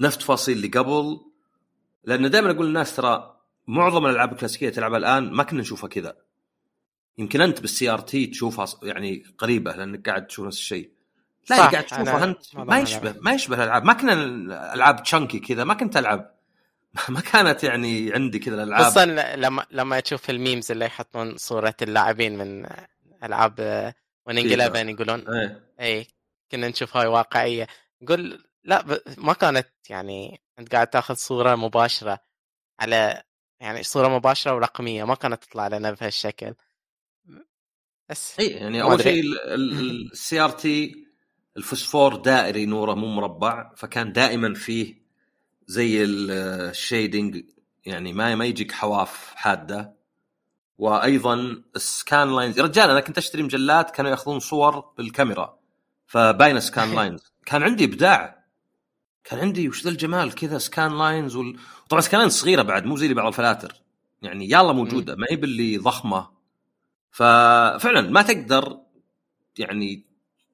نفس 0.00 0.18
تفاصيل 0.18 0.56
اللي 0.56 0.68
قبل. 0.68 1.20
لأن 2.04 2.30
دائما 2.30 2.50
أقول 2.50 2.66
للناس 2.66 2.96
ترى 2.96 3.40
معظم 3.66 4.06
الألعاب 4.06 4.32
الكلاسيكية 4.32 4.68
تلعبها 4.70 4.98
الآن 4.98 5.32
ما 5.32 5.42
كنا 5.42 5.60
نشوفها 5.60 5.88
كذا. 5.88 6.16
يمكن 7.18 7.40
أنت 7.40 7.60
بال 7.60 7.90
CRT 7.90 8.26
تشوفها 8.26 8.66
يعني 8.82 9.24
قريبة 9.38 9.72
لأنك 9.72 10.08
قاعد 10.08 10.26
تشوف 10.26 10.46
نفس 10.46 10.58
الشيء. 10.58 10.90
لا 11.50 11.56
صح، 11.56 11.70
قاعد 11.70 11.84
تشوفها 11.84 12.16
أنا 12.16 12.24
أنت. 12.24 12.56
ما. 12.56 12.78
يشبه 12.78 13.14
ما 13.20 13.32
يشبه 13.32 13.56
الألعاب. 13.56 13.84
ما 13.84 13.92
كنا 13.92 14.12
العاب 14.74 15.02
chunky 15.02 15.38
كذا 15.38 15.64
ما 15.64 15.74
كنت 15.74 15.96
ألعب. 15.96 16.34
ما 17.08 17.20
كانت 17.20 17.64
يعني 17.64 18.12
عندي 18.12 18.38
كذا 18.38 18.54
الألعاب. 18.54 18.84
خصوصا 18.84 19.04
لما 19.36 19.66
لما 19.70 20.00
تشوف 20.00 20.30
ال 20.30 20.37
memes 20.37 20.70
اللي 20.70 20.84
يحطون 20.84 21.36
صورة 21.36 21.74
اللاعبين 21.82 22.38
من 22.38 22.66
ألعاب. 23.24 23.60
11 24.28 24.88
يقولون 24.88 25.28
إيه. 25.28 25.72
اي 25.80 26.06
كنا 26.50 26.68
نشوف 26.68 26.96
هاي 26.96 27.06
واقعية. 27.06 27.66
نقول 28.02 28.44
لا 28.64 28.82
ب... 28.82 28.98
ما 29.18 29.32
كانت 29.32 29.68
يعني 29.90 30.40
أنت 30.58 30.72
قاعد 30.74 30.86
تأخذ 30.86 31.14
صورة 31.14 31.54
مباشرة 31.54 32.20
على 32.80 33.22
يعني 33.60 33.82
صورة 33.82 34.08
مباشرة 34.08 34.54
ورقمية 34.54 35.04
ما 35.04 35.14
كانت 35.14 35.44
تطلع 35.44 35.68
لنا 35.68 35.90
بهالشكل. 35.90 36.54
بس. 38.10 38.40
إي 38.40 38.46
يعني 38.46 38.82
أول. 38.82 39.02
شيء 39.02 39.24
ال 39.54 40.40
CRT 40.40 41.06
الفوسفور 41.56 42.16
دائري 42.16 42.66
نوره 42.66 42.94
مو 42.94 43.06
مربع 43.06 43.72
فكان 43.76 44.12
دائما 44.12 44.54
فيه 44.54 45.02
زي 45.66 46.04
ال 46.04 46.22
shading 46.22 47.44
يعني 47.84 48.12
ما 48.12 48.34
ما 48.34 48.44
يجيك 48.44 48.72
حواف 48.72 49.32
حادة. 49.34 50.02
وأيضا 50.78 51.62
ال 51.76 51.88
scan 51.88 52.36
lines 52.36 52.58
يا 52.58 52.64
رجال 52.64 52.90
أنا 52.90 53.00
كنت 53.00 53.18
أشتري 53.18 53.42
مجلات 53.42 53.90
كانوا 53.90 54.10
يأخذون 54.10 54.40
صور 54.40 54.80
بالكاميرا 54.98 55.58
فباينه 56.06 56.60
scan 56.60 56.94
lines 56.94 57.32
كان 57.46 57.62
عندي 57.62 57.84
إبداع. 57.84 58.44
كان 59.24 59.38
عندي 59.38 59.68
وش 59.68 59.82
ذا 59.82 59.90
الجمال 59.90 60.34
كذا 60.34 60.58
scan 60.58 60.98
lines 60.98 61.36
وال... 61.36 61.56
طبعا 61.88 62.00
scan 62.00 62.18
lines 62.18 62.32
صغيرة 62.32 62.62
بعد 62.62 62.84
مو 62.86 62.96
زي 62.96 63.04
اللي 63.04 63.14
بعض 63.14 63.26
الفلاتر. 63.26 63.74
يعني 64.22 64.44
يلا 64.44 64.72
موجودة 64.72 65.16
ما 65.16 65.26
هي 65.30 65.36
باللي 65.36 65.78
ضخمة. 65.78 66.30
ففعلا 67.12 68.00
ما 68.00 68.22
تقدر 68.22 68.80
يعني 69.58 70.06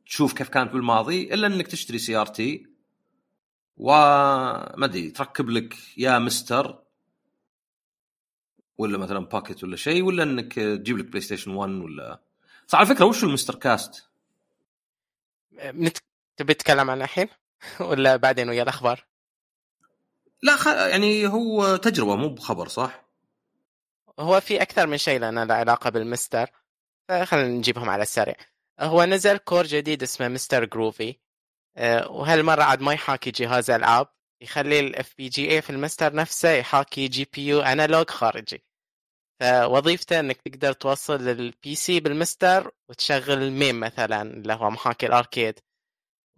تشوف 0.07 0.33
كيف 0.33 0.49
كانت 0.49 0.73
بالماضي 0.73 1.35
إلا 1.35 1.47
إنك 1.47 1.67
تشتري 1.67 1.99
CRT 1.99 2.67
وما 3.77 4.85
أدري 4.85 5.11
تركب 5.11 5.51
لك 5.51 5.77
يا 5.97 6.19
مستر 6.19 6.83
ولا 8.79 8.99
مثلا 8.99 9.19
Pocket 9.19 9.65
ولا 9.65 9.77
شيء 9.77 10.03
ولا 10.03 10.23
إنك 10.23 10.53
تجيب 10.55 10.99
لك 10.99 11.05
بلاي 11.05 11.21
ستيشن 11.21 11.51
1 11.51 11.73
ولا 11.73 12.21
صح 12.67 12.79
على 12.79 12.87
فكرة 12.87 13.05
وش 13.05 13.25
ال 13.25 13.55
MiSTerCast؟ 13.55 14.09
تبي 16.37 16.55
تتكلم 16.55 16.91
عنه 16.91 17.05
الحين 17.05 17.29
ولا 17.91 18.17
بعدين 18.17 18.49
ويا 18.49 18.63
الأخبار؟ 18.63 19.07
لا 20.43 20.57
خ... 20.57 20.67
يعني 20.67 21.27
هو 21.27 21.77
تجربة 21.77 22.17
مو 22.17 22.29
بخبر 22.29 22.69
صح؟ 22.69 23.08
هو 24.21 24.41
في 24.41 24.63
أكثر 24.63 24.87
من 24.87 24.99
شيء 24.99 25.21
لأنه 25.21 25.45
له 25.45 25.55
علاقة 25.55 25.91
بالمستر 25.91 26.51
فخلينا 27.09 27.49
نجيبهم 27.49 27.91
على 27.91 28.03
السريع. 28.03 28.37
هو 28.81 29.05
نزل 29.05 29.37
core 29.39 29.67
جديد 29.67 30.03
اسمه 30.03 30.29
MiSTer 30.29 30.65
Groovy. 30.65 31.21
أه، 31.77 32.11
وهالمرة 32.11 32.63
عاد 32.63 32.81
ما 32.81 32.93
يحاكي 32.93 33.31
جهاز 33.31 33.71
ألعاب 33.71 34.09
يخلي 34.43 34.81
ال 34.81 35.15
FPGA 35.19 35.63
في 35.63 35.71
المستر 35.71 36.15
نفسه 36.15 36.51
يحاكي 36.51 37.09
GPU 37.09 37.47
analog 37.47 38.11
خارجي. 38.11 38.65
فوظيفته 39.41 40.21
إنك 40.21 40.43
تقدر 40.43 40.73
توصل 40.73 41.21
لل 41.25 41.75
PC 41.75 42.01
بال 42.01 42.18
MiSTer 42.18 42.71
وتشغل 42.91 43.51
MAME 43.51 43.81
مثلا 43.81 44.23
اللي 44.23 44.53
هو 44.53 44.71
محاكي 44.71 45.07
ال 45.07 45.13
arcade. 45.14 45.61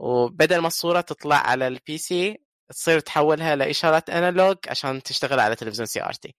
وبدل 0.01 0.59
ما 0.59 0.67
الصورة 0.67 1.01
تطلع 1.01 1.37
على 1.37 1.67
ال 1.69 1.99
PC 1.99 2.39
تصير 2.71 3.01
تحولها 3.01 3.57
لإشارات 3.57 4.11
analog 4.11 4.57
عشان 4.69 5.03
تشتغل 5.03 5.41
على 5.41 5.57
تلفزيون 5.57 5.87
CRT. 5.87 6.35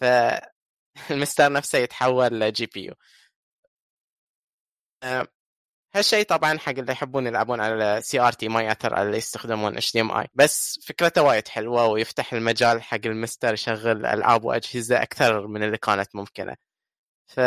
فالمستر 0.00 1.52
نفسه 1.58 1.78
يتحول 1.78 2.40
ل 2.40 2.66
GPU 2.66 2.94
أه، 5.02 5.26
هالشيء 5.94 6.24
طبعا 6.26 6.58
حق 6.58 6.70
اللي 6.70 6.92
يحبون 6.92 7.26
يلعبون 7.26 7.60
على 7.60 8.00
CRT 8.02 8.48
ما 8.48 8.62
ياثر 8.62 8.94
على 8.94 9.06
اللي 9.06 9.18
يستخدمون 9.18 9.76
HDMI 9.76 10.26
بس 10.34 10.80
فكرته 10.86 11.22
وايد 11.22 11.48
حلوة 11.48 11.86
ويفتح 11.86 12.32
المجال 12.32 12.82
حق 12.82 12.98
المستر 13.06 13.54
يشغل 13.54 14.06
ألعاب 14.06 14.44
وأجهزة 14.44 15.02
أكثر 15.02 15.46
من 15.46 15.62
اللي 15.62 15.78
كانت 15.78 16.16
ممكنة. 16.16 16.56
ف 17.26 17.40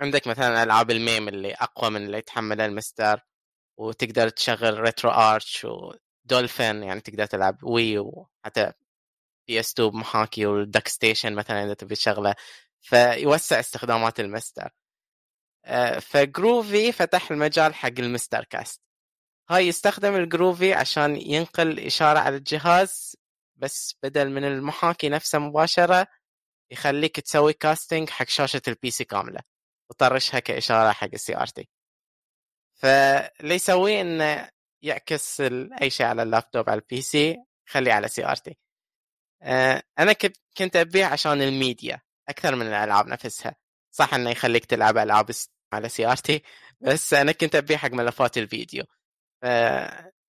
عندك 0.00 0.26
مثلا 0.26 0.62
ألعاب 0.62 0.90
ال 0.90 0.98
MAME 0.98 1.28
اللي 1.28 1.54
أقوى 1.54 1.90
من 1.90 2.04
اللي 2.06 2.18
يتحملها 2.18 2.66
المستر 2.66 3.20
وتقدر 3.78 4.28
تشغل 4.28 4.80
RetroArch 4.80 5.10
و 5.10 5.66
Dolphin 5.66 6.82
يعني 6.82 7.00
تقدر 7.00 7.26
تلعب 7.26 7.64
Wii 7.64 7.98
وحتى 7.98 8.72
PS2 9.48 9.90
بمحاكي 9.90 10.46
وال 10.46 10.88
DuckStation 10.88 11.34
مثلا 11.34 11.64
إذا 11.64 11.74
تبي 11.74 11.94
تشغله 11.94 12.34
فيوسع 12.80 13.60
استخدامات 13.60 14.20
المستر. 14.20 14.70
آه، 15.64 15.98
ف 15.98 16.11
Groovy 16.11 16.92
فتح 16.92 17.30
المجال 17.30 17.74
حق 17.74 17.92
ال 17.98 18.44
MiSTerCast 18.44 18.80
هاي 19.50 19.68
يستخدم 19.68 20.14
ال 20.16 20.24
Groovy 20.24 20.74
عشان 20.74 21.16
ينقل 21.16 21.80
إشارة 21.80 22.18
على 22.18 22.36
الجهاز 22.36 23.16
بس 23.56 23.96
بدل 24.02 24.30
من 24.30 24.44
المحاكي 24.44 25.08
نفسه 25.08 25.38
مباشرة 25.38 26.06
يخليك 26.70 27.20
تسوي 27.20 27.52
casting 27.52 28.10
حق 28.10 28.28
شاشة 28.28 28.62
ال 28.68 28.90
PC 28.90 29.04
كاملة 29.04 29.40
وطرشها 29.90 30.40
كإشارة 30.40 30.92
حق 30.92 31.08
ال 31.14 31.36
CRT 31.36 31.68
فاللي 32.74 33.54
يسويه 33.54 34.00
إنه 34.00 34.50
يعكس 34.82 35.40
أي 35.82 35.90
شيء 35.90 36.06
على 36.06 36.22
اللابتوب 36.22 36.70
على 36.70 36.80
ال 36.80 37.02
PC 37.02 37.36
يخليه 37.68 37.92
على 37.92 38.08
CRT 38.08 38.58
أنا 39.98 40.12
كنت 40.58 40.76
أبيه 40.76 41.12
عشان 41.12 41.42
الميديا 41.42 42.00
أكثر 42.28 42.54
من 42.54 42.66
الألعاب 42.66 43.06
نفسها. 43.06 43.56
صح 43.90 44.14
إنه 44.14 44.30
يخليك 44.30 44.64
تلعب 44.64 44.98
ألعاب 44.98 45.30
على 45.72 45.88
CRT 45.88 46.42
بس 46.80 47.14
أنا 47.14 47.32
كنت 47.32 47.54
أبيه 47.54 47.78
حق 47.78 47.90
ملفات 47.90 48.38
الفيديو. 48.38 48.84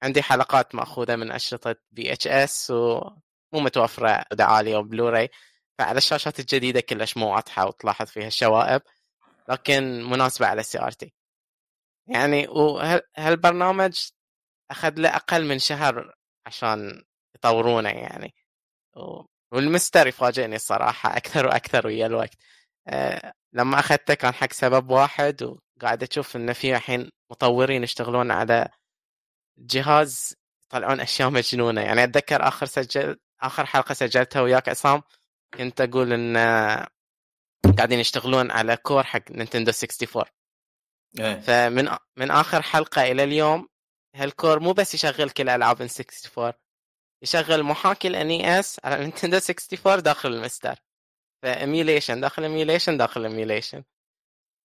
عندي 0.03 0.21
حلقات 0.21 0.75
مأخوذة 0.75 1.15
من 1.15 1.31
أشرطة 1.31 1.75
VHS 1.95 2.71
ومو 2.71 3.13
متوفرة 3.53 4.25
جودة 4.31 4.45
عاليه 4.45 4.77
وبلوراي 4.77 5.29
فعلى 5.79 5.97
الشاشات 5.97 6.39
الجديدة 6.39 6.81
كلش 6.81 7.17
مو 7.17 7.33
واضحة 7.35 7.67
وتلاحظ 7.67 8.05
فيها 8.07 8.27
الشوائب 8.27 8.81
لكن 9.49 10.03
مناسبة 10.03 10.47
على 10.47 10.59
ال 10.61 10.79
CRT 10.79 11.13
يعني 12.07 12.47
وهالبرنامج 12.47 14.07
أخذ 14.71 14.93
له 14.99 15.09
أقل 15.15 15.45
من 15.45 15.59
شهر 15.59 16.15
عشان 16.45 17.03
يطورونه 17.35 17.89
يعني. 17.89 18.33
والمستر 19.53 20.07
يفاجئني 20.07 20.55
الصراحة 20.55 21.09
أكثر 21.17 21.45
وأكثر 21.47 21.87
ويا 21.87 22.05
الوقت. 22.05 22.35
أه 22.87 23.33
لما 23.53 23.79
أخذته 23.79 24.13
كان 24.13 24.33
حق 24.33 24.53
سبب 24.53 24.89
واحد 24.89 25.43
وقاعد 25.43 26.03
أشوف 26.03 26.35
إنه 26.35 26.53
في 26.53 26.75
الحين 26.75 27.09
مطورين 27.31 27.83
يشتغلون 27.83 28.31
على 28.31 28.69
جهاز 29.57 30.35
يطلعون 30.65 30.99
أشياء 30.99 31.29
مجنونة. 31.39 31.81
يعني 31.81 32.03
أتذكر 32.03 32.47
آخر 32.47 32.65
سجل 32.65 33.17
آخر 33.41 33.65
حلقة 33.65 33.93
سجلتها 33.93 34.41
وياك 34.41 34.69
عصام 34.69 35.01
كنت 35.53 35.81
أقول 35.81 36.13
إن 36.13 36.37
قاعدين 37.77 37.99
يشتغلون 37.99 38.51
على 38.51 38.77
core 38.77 39.03
حق 39.03 39.31
نينتندو 39.31 39.71
64 39.71 40.23
إيه. 41.19 41.39
فمن 41.39 41.89
من 42.17 42.31
آخر 42.31 42.61
حلقة 42.61 43.11
إلى 43.11 43.23
اليوم 43.23 43.67
هال 44.15 44.30
core 44.30 44.59
مو 44.59 44.73
بس 44.73 44.93
يشغل 44.93 45.29
كل 45.29 45.49
ألعاب 45.49 45.81
ال 45.81 45.89
64 45.89 46.53
يشغل 47.21 47.63
محاكي 47.63 48.07
ال 48.07 48.59
NES 48.59 48.79
على 48.83 48.99
نينتندو 48.99 49.37
64 49.37 50.03
داخل 50.03 50.33
المستر. 50.33 50.75
ف 51.41 51.49
emulation 51.49 52.21
داخل 52.21 52.43
emulation 52.43 52.97
داخل 52.97 53.25
emulation 53.25 53.83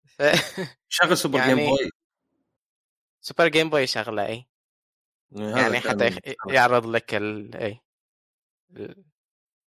ف... 0.06 0.22
شغل 0.88 1.18
سوبر 1.18 1.38
يعني 1.38 1.54
Game 1.54 1.66
Boy 1.66 1.90
Super 3.20 3.48
Game 3.48 3.70
Boy 3.70 3.86
شغله 3.86 4.26
إي 4.26 4.46
يعني 5.32 5.80
حتى 5.80 6.06
يخ... 6.06 6.18
يعرض 6.48 6.86
لك 6.86 7.14
ال 7.14 7.56
إي. 7.56 7.80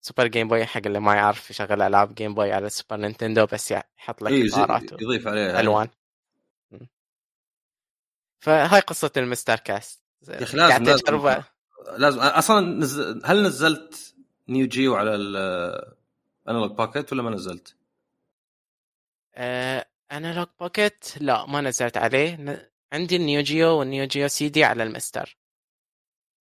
Super 0.00 0.26
Game 0.26 0.48
Boy 0.48 0.66
حق 0.66 0.80
اللي 0.86 1.00
ما 1.00 1.14
يعرف 1.14 1.50
يشغل 1.50 1.82
ألعاب 1.82 2.14
Game 2.14 2.34
Boy 2.34 2.52
على 2.52 2.66
ال 2.66 2.71
Super 2.71 2.96
Nintendo 2.96 3.46
بس 3.46 3.70
يحط 3.70 4.22
لك 4.22 4.52
اطارات 4.52 4.92
يضيف 5.02 5.28
عليها 5.28 5.60
ألوان. 5.60 5.88
فهاي 8.42 8.80
قصة 8.80 9.10
ال 9.16 9.22
MiSTer 9.22 9.56
Cast. 9.56 10.02
يا 10.28 10.42
أخي 10.42 10.56
لازم. 10.56 10.84
تجربة 10.84 11.44
لازم 11.96 12.20
أصلا 12.20 12.60
نزل... 12.60 13.22
هل 13.24 13.42
نزلت 13.42 14.14
Neo 14.48 14.66
Geo 14.66 14.94
على 14.94 15.14
ال 15.14 15.31
Analogue 15.31 16.70
Pocket 16.76 17.12
ولا 17.12 17.22
ما 17.22 17.30
نزلت؟ 17.30 17.76
آه 19.34 19.86
Analogue 20.12 20.46
Pocket 20.60 21.04
لا 21.20 21.46
ما 21.46 21.60
نزلت 21.60 21.96
عليه. 21.96 22.36
ن- 22.36 22.66
عندي 22.92 23.16
ال 23.16 23.23
Neo 23.23 23.42
Geo 23.42 23.68
وال 23.78 23.88
Neo 23.88 24.04
Geo 24.04 24.28
CD 24.28 24.64
على 24.64 24.82
المستر. 24.82 25.36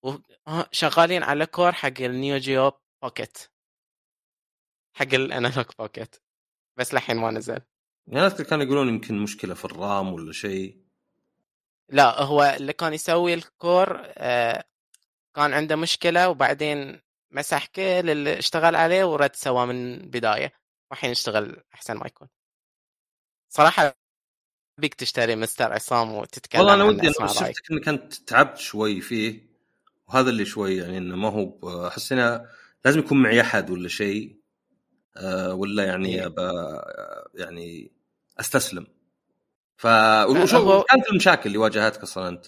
وشغالين 0.03 1.23
على 1.23 1.47
core 1.47 1.73
حق 1.73 2.01
ال 2.01 2.10
Neo 2.10 2.37
Geo 2.37 2.73
Pocket 3.03 3.39
حق 4.97 5.15
ال 5.15 5.20
Analogue 5.20 5.67
Pocket 5.79 6.17
بس 6.77 6.95
لحين 6.95 7.17
ما 7.17 7.31
نزل. 7.31 7.61
يعني 8.07 8.21
ناس 8.21 8.43
كانوا 8.43 8.65
يقولون 8.65 8.89
يمكن 8.89 9.19
مشكلة 9.19 9.55
في 9.55 9.65
ال 9.65 9.77
RAM 9.77 10.13
ولا 10.13 10.33
شيء. 10.33 10.81
لا 11.89 12.23
هو 12.23 12.43
اللي 12.43 12.73
كان 12.73 12.95
يسوي 12.95 13.35
ال 13.35 13.48
core 13.48 14.03
كان 15.41 15.53
عنده 15.53 15.77
مشكلة 15.77 16.29
وبعدين 16.29 17.01
مسح 17.31 17.67
كل 17.67 17.83
اللي 17.83 18.39
اشتغل 18.39 18.77
عليه 18.77 19.05
ورد 19.05 19.37
سواه 19.37 19.67
من 19.67 19.99
بداية 19.99 20.53
والحين 20.91 21.11
يشتغل 21.11 21.63
أحسن 21.75 21.97
ما 21.97 22.07
يكون 22.07 22.29
صراحة 23.49 23.95
بيك 24.79 24.95
تشتري 24.95 25.37
مستر 25.37 25.73
عصام 25.73 26.15
وتتكلم 26.15 26.61
والله 26.61 26.75
أنا 26.75 26.85
ودي 26.85 27.09
أنا 27.21 27.27
شفتك 27.27 27.71
انك 27.71 27.89
انت 27.89 28.15
تعبت 28.15 28.57
شوي 28.59 29.01
فيه 29.01 29.51
وهذا 30.09 30.31
اللي 30.31 30.45
شوي 30.45 30.77
يعني 30.77 30.99
إنه 30.99 31.17
ما 31.17 31.29
هو 31.29 31.89
أحس 31.89 32.13
إنه 32.13 32.47
لازم 32.85 32.99
يكون 32.99 33.23
معي 33.23 33.41
أحد 33.41 33.71
ولا 33.71 33.89
شيء 33.89 34.41
آه، 35.17 35.55
ولا 35.55 35.85
يعني 35.85 36.15
إيه. 36.15 36.27
أبا 36.27 36.53
يعني 37.35 37.93
أستسلم 38.41 38.87
ف 39.77 39.87
وشو 40.27 40.83
كانت 40.83 41.09
المشاكل 41.11 41.47
اللي 41.47 41.59
واجهتك 41.59 42.03
أصلا 42.03 42.29
أنت؟ 42.29 42.47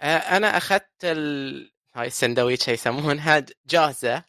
آه، 0.00 0.16
أنا 0.16 0.56
أخذت 0.56 1.04
ال... 1.04 1.72
هاي 1.94 2.06
السندويتش 2.06 2.68
يسمونها 2.68 3.46
جاهزة. 3.66 4.24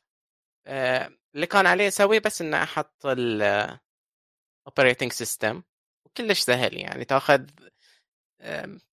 آه، 0.67 1.11
اللي 1.35 1.45
كان 1.47 1.67
عليه 1.67 1.87
أسويه 1.87 2.19
بس 2.19 2.41
إن 2.41 2.53
أحط 2.53 3.05
ال 3.05 3.79
operating 4.69 5.09
system. 5.23 5.61
وكلش 6.05 6.39
سهل 6.39 6.77
يعني 6.77 7.05
تأخذ 7.05 7.45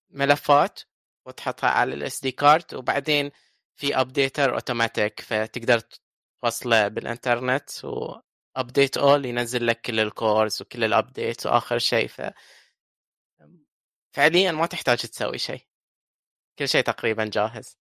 ملفات 0.09 0.79
وتحطها 1.25 1.69
على 1.69 1.93
ال 1.93 2.21
SD 2.21 2.31
card 2.31 2.73
وبعدين 2.73 3.31
في 3.75 3.95
updater 4.01 4.53
automatic 4.53 5.21
فتقدر 5.21 5.81
توصله 6.41 6.87
بالإنترنت 6.87 7.69
و 7.85 8.01
update 8.01 8.97
all 8.97 9.25
ينزل 9.25 9.67
لك 9.67 9.81
كل 9.81 9.99
ال 9.99 10.09
cores 10.09 10.61
وكل 10.61 10.83
ال 10.83 10.92
update 10.92 11.45
وآخر 11.45 11.77
شيء. 11.79 12.07
ف 12.07 12.21
فعليا 14.15 14.51
ما 14.51 14.65
تحتاج 14.65 14.97
تسوي 14.97 15.37
شيء. 15.37 15.68
كل 16.59 16.69
شيء 16.69 16.81
تقريبا 16.81 17.25
جاهز. 17.25 17.77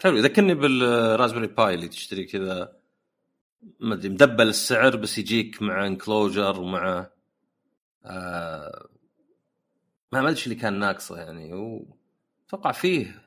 حلو 0.00 0.16
يذكرني 0.16 0.54
بال 0.54 0.71
Raspberry 0.71 1.46
Pi 1.46 1.74
اللي 1.74 1.88
تشتري 1.88 2.24
كذا 2.24 2.76
ما 3.80 3.94
أدري 3.94 4.08
مدبل 4.08 4.48
السعر 4.48 4.96
بس 4.96 5.18
يجيك 5.18 5.62
مع 5.62 5.86
enclosure 5.86 6.60
ومع 6.60 7.10
آه 8.04 8.88
ما 10.12 10.28
أدري 10.30 10.42
اللي 10.44 10.54
كان 10.54 10.78
ناقصه 10.78 11.18
يعني 11.18 11.52
واتوقع 11.54 12.72
فيه 12.72 13.22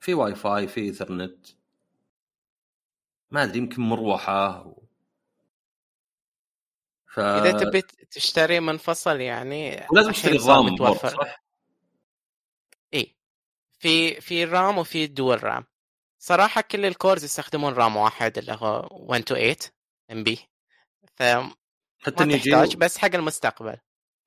في 0.00 0.14
واي 0.14 0.34
فاي 0.34 0.68
في 0.68 0.80
إيثرنت. 0.80 1.46
ما 3.30 3.42
أدري 3.42 3.58
يمكن 3.58 3.82
مروحة 3.82 4.66
و... 4.66 4.82
ف... 7.06 7.20
إذا 7.20 7.52
تبي 7.52 7.82
تشتري 8.10 8.60
منفصل 8.60 9.20
يعني 9.20 9.84
الحين 9.92 10.12
تشتري 10.12 10.36
ال 10.36 10.46
RAM 10.46 10.76
برضه 10.76 11.08
صح؟ 11.08 11.47
في 13.78 14.20
في 14.20 14.44
RAM 14.44 14.78
وفي 14.78 15.06
dual 15.06 15.44
RAM. 15.44 15.64
صراحة 16.18 16.60
كل 16.60 16.84
ال 16.84 16.91
cores 16.91 17.24
يستخدمون 17.24 17.74
RAM 17.74 17.96
واحد 17.96 18.38
اللي 18.38 18.52
هو 18.52 18.88
1 18.90 19.22
to 19.22 19.34
8 19.34 19.56
ام 20.12 20.24
بي 20.24 20.38
فما 21.16 21.54
حتى 21.98 22.24
Neo 22.24 22.36
تحتاج 22.36 22.68
Geo 22.68 22.78
بس 22.78 22.98
حق 22.98 23.14
المستقبل. 23.14 23.76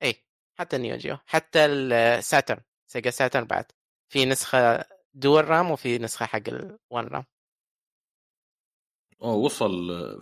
إي 0.02 0.14
حتى 0.58 0.78
Neo 0.78 0.96
Geo. 0.96 1.18
حتى 1.26 1.66
ال 1.66 1.79
Saturn 1.79 2.60
Sega 2.86 3.10
Saturn 3.10 3.44
بعد. 3.44 3.64
في 4.08 4.24
نسخة 4.24 4.84
dual 5.14 5.48
RAM 5.48 5.70
وفي 5.70 5.98
نسخة 5.98 6.26
حق 6.26 6.48
ال 6.48 6.62
one 6.62 7.06
RAM. 7.06 7.24
أوه 9.22 9.34
وصل. 9.34 9.72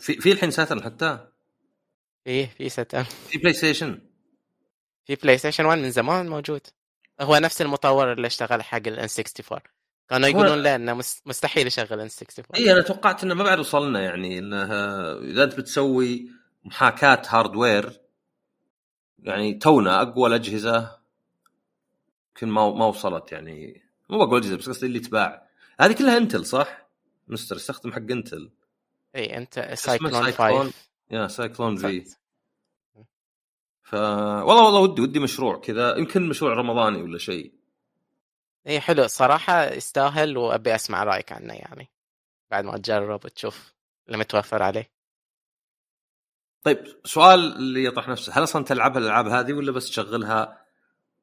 في 0.01 0.15
في 0.15 0.33
الحين 0.33 0.51
Saturn 0.51 0.83
حتى؟ 0.83 1.29
في 2.25 2.47
في 2.47 2.69
Saturn 2.69 3.05
في 3.05 3.39
PlayStation 3.39 4.01
في 5.05 5.15
PlayStation 5.15 5.65
1 5.65 5.79
من 5.79 5.91
زمان 5.91 6.29
موجود. 6.29 6.67
هو 7.21 7.37
نفس 7.37 7.63
المطور 7.63 8.13
اللي 8.13 8.27
اشتغل 8.27 8.63
حق 8.63 8.77
ال 8.77 9.09
N64 9.19 9.61
كانوا 10.11 10.29
يقولون 10.29 10.59
لا 10.59 10.75
إنه 10.75 10.95
مس- 10.95 11.23
مستحيل 11.27 11.67
يشغل 11.67 12.01
N64 12.01 12.45
اي 12.57 12.73
أنا 12.73 12.83
توقعت 12.83 13.25
إنه 13.25 13.35
ما 13.35 13.45
بعد 13.45 13.59
وصلنا 13.59 14.01
يعني 14.01 14.39
انه 14.39 14.65
إذا 15.19 15.45
أنت 15.45 15.55
بتسوي 15.55 16.31
محاكاة 16.65 17.23
hardware 17.29 18.01
يعني 19.19 19.55
تونا 19.55 20.03
أقوى 20.03 20.29
الأجهزة 20.29 20.99
يمكن 22.29 22.49
ما 22.49 22.71
ما 22.75 22.87
وصلت 22.87 23.33
يعني 23.33 23.83
مو 24.11 24.27
بقول 24.27 24.41
اجهزه 24.41 24.57
بس 24.57 24.69
قصدي 24.69 24.87
اللي 24.87 24.99
تباع. 25.01 25.47
هذه 25.81 25.93
كلها 25.93 26.17
Intel 26.17 26.47
صح؟ 26.47 26.87
مستر 27.29 27.57
يستخدم 27.57 27.93
حق 27.93 27.99
Intel 28.11 28.51
اي 29.17 29.37
أنت 29.37 29.71
Cyclone 29.75 30.13
5 30.33 30.73
يا 31.11 31.27
سايكلون 31.27 31.77
في 31.77 32.05
ف 33.91 33.95
والله 33.95 34.65
والله 34.65 34.81
ودي 34.81 35.03
ودي 35.03 35.19
مشروع 35.19 35.61
كذا 35.61 35.97
يمكن 35.97 36.29
مشروع 36.29 36.55
رمضاني 36.55 37.03
ولا 37.03 37.19
شيء. 37.19 37.53
اي 38.67 38.81
حلو. 38.81 39.07
صراحة 39.07 39.65
يستاهل 39.65 40.37
وأبي 40.37 40.75
أسمع 40.75 41.05
رأيك 41.05 41.33
عنه 41.33 41.55
يعني 41.55 41.89
بعد 42.51 42.65
ما 42.65 42.79
تجرب 42.79 43.25
وتشوف 43.25 43.75
اللي 44.07 44.19
متوفر 44.19 44.63
عليه. 44.63 44.91
طيب 46.63 46.85
سؤال 47.05 47.57
اللي 47.57 47.85
يطرح 47.85 48.09
نفسه 48.09 48.33
هل 48.33 48.43
أصلا 48.43 48.65
تلعب 48.65 48.97
الألعاب 48.97 49.27
هذه 49.27 49.53
ولا 49.53 49.73
بس 49.73 49.91
تشغلها 49.91 50.67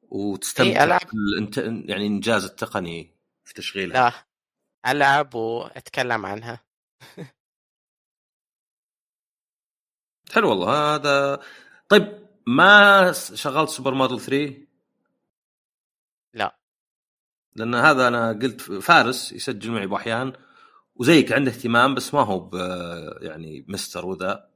وتستمتع 0.02 0.70
إيه، 0.70 0.84
ألعب. 0.84 1.02
بالإنت... 1.14 1.58
يعني 1.58 1.96
الانجاز 1.96 2.46
التقني 2.46 3.16
في 3.46 3.54
تشغيلها؟ 3.54 4.10
لا. 4.10 4.92
ألعب 4.92 5.36
وأتكلم 5.36 6.26
عنها. 6.26 6.64
حلو 10.34 10.50
والله 10.50 10.96
هذا 10.96 11.40
طيب 11.90 12.27
ما 12.48 13.12
شغلت 13.12 13.70
سوبر 13.70 13.94
موديل 13.94 14.20
3 14.20 14.58
لا. 16.34 16.58
لأن 17.56 17.76
هذا 17.76 18.08
أنا 18.08 18.30
قلت 18.30 18.62
فارس 18.62 19.32
يسجل 19.32 19.72
معي 19.72 19.88
بأحيان 19.88 20.34
وزيك 20.96 21.32
عنده 21.32 21.52
اهتمام 21.52 21.96
بس 21.96 22.14
ما 22.14 22.22
هو 22.22 22.50
يعني 23.22 23.66
مستر 23.68 24.06
وذا. 24.06 24.48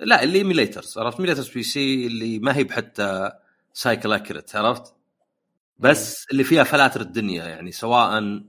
لا 0.00 0.22
اللي 0.22 0.38
ايميليترز 0.38 0.98
عرفت؟ 0.98 1.16
ايميليترز 1.16 1.48
بي 1.48 1.62
سي 1.62 2.06
اللي 2.06 2.38
ما 2.38 2.56
هي 2.56 2.64
بحتى 2.64 3.32
سايكل 3.72 4.12
اكيرت 4.12 4.56
عرفت؟ 4.56 4.94
بس 5.78 6.26
اللي 6.32 6.44
فيها 6.44 6.64
فلاتر 6.64 7.00
الدنيا 7.00 7.44
يعني 7.44 7.72
سواء 7.72 8.42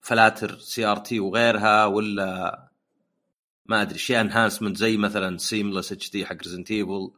فلاتر 0.00 0.58
CRT 0.58 1.20
وغيرها 1.20 1.84
ولا 1.86 2.68
ما 3.66 3.82
أدري 3.82 3.98
شيء 3.98 4.20
enhancement 4.20 4.76
زي 4.76 4.96
مثلا 4.96 5.38
Seamless 5.38 5.92
HD 5.92 6.26
حق 6.26 6.36
Resident 6.42 6.70
Evil 6.70 7.10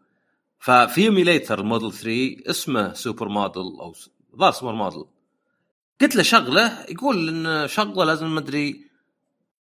ففي 0.59 1.01
emulator 1.01 1.63
Model 1.63 1.93
3 1.93 2.37
اسمه 2.51 2.93
Super 2.93 3.29
Model 3.29 3.63
أو 3.63 3.95
ظهر 4.37 4.53
Super 4.53 4.73
Model 4.73 5.05
قلت 6.01 6.17
له 6.17 6.23
شغلة 6.23 6.85
يقول 6.89 7.29
إن 7.29 7.69
شغلة 7.69 8.05
لازم 8.05 8.35
ما 8.35 8.41
ادري 8.41 8.89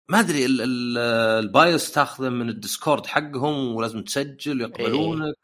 ما 0.10 0.20
أدري 0.20 0.46
ال- 0.46 0.62
ال- 0.62 0.98
ال 1.46 1.55
BIOS 1.55 1.92
تاخذه 1.92 2.30
من 2.30 2.50
ال 2.50 2.57
Discord 2.57 3.06
حقهم 3.06 3.76
ولازم 3.76 4.02
تسجل 4.04 4.62
ويقبلونك 4.62 5.36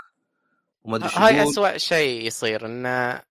وما 0.84 0.98
أدري 0.98 1.10
شو 1.10 1.20
هاي. 1.20 1.44
أسوأ 1.44 1.78
شيء 1.78 2.28
يصير 2.28 2.66
إنه 2.66 3.22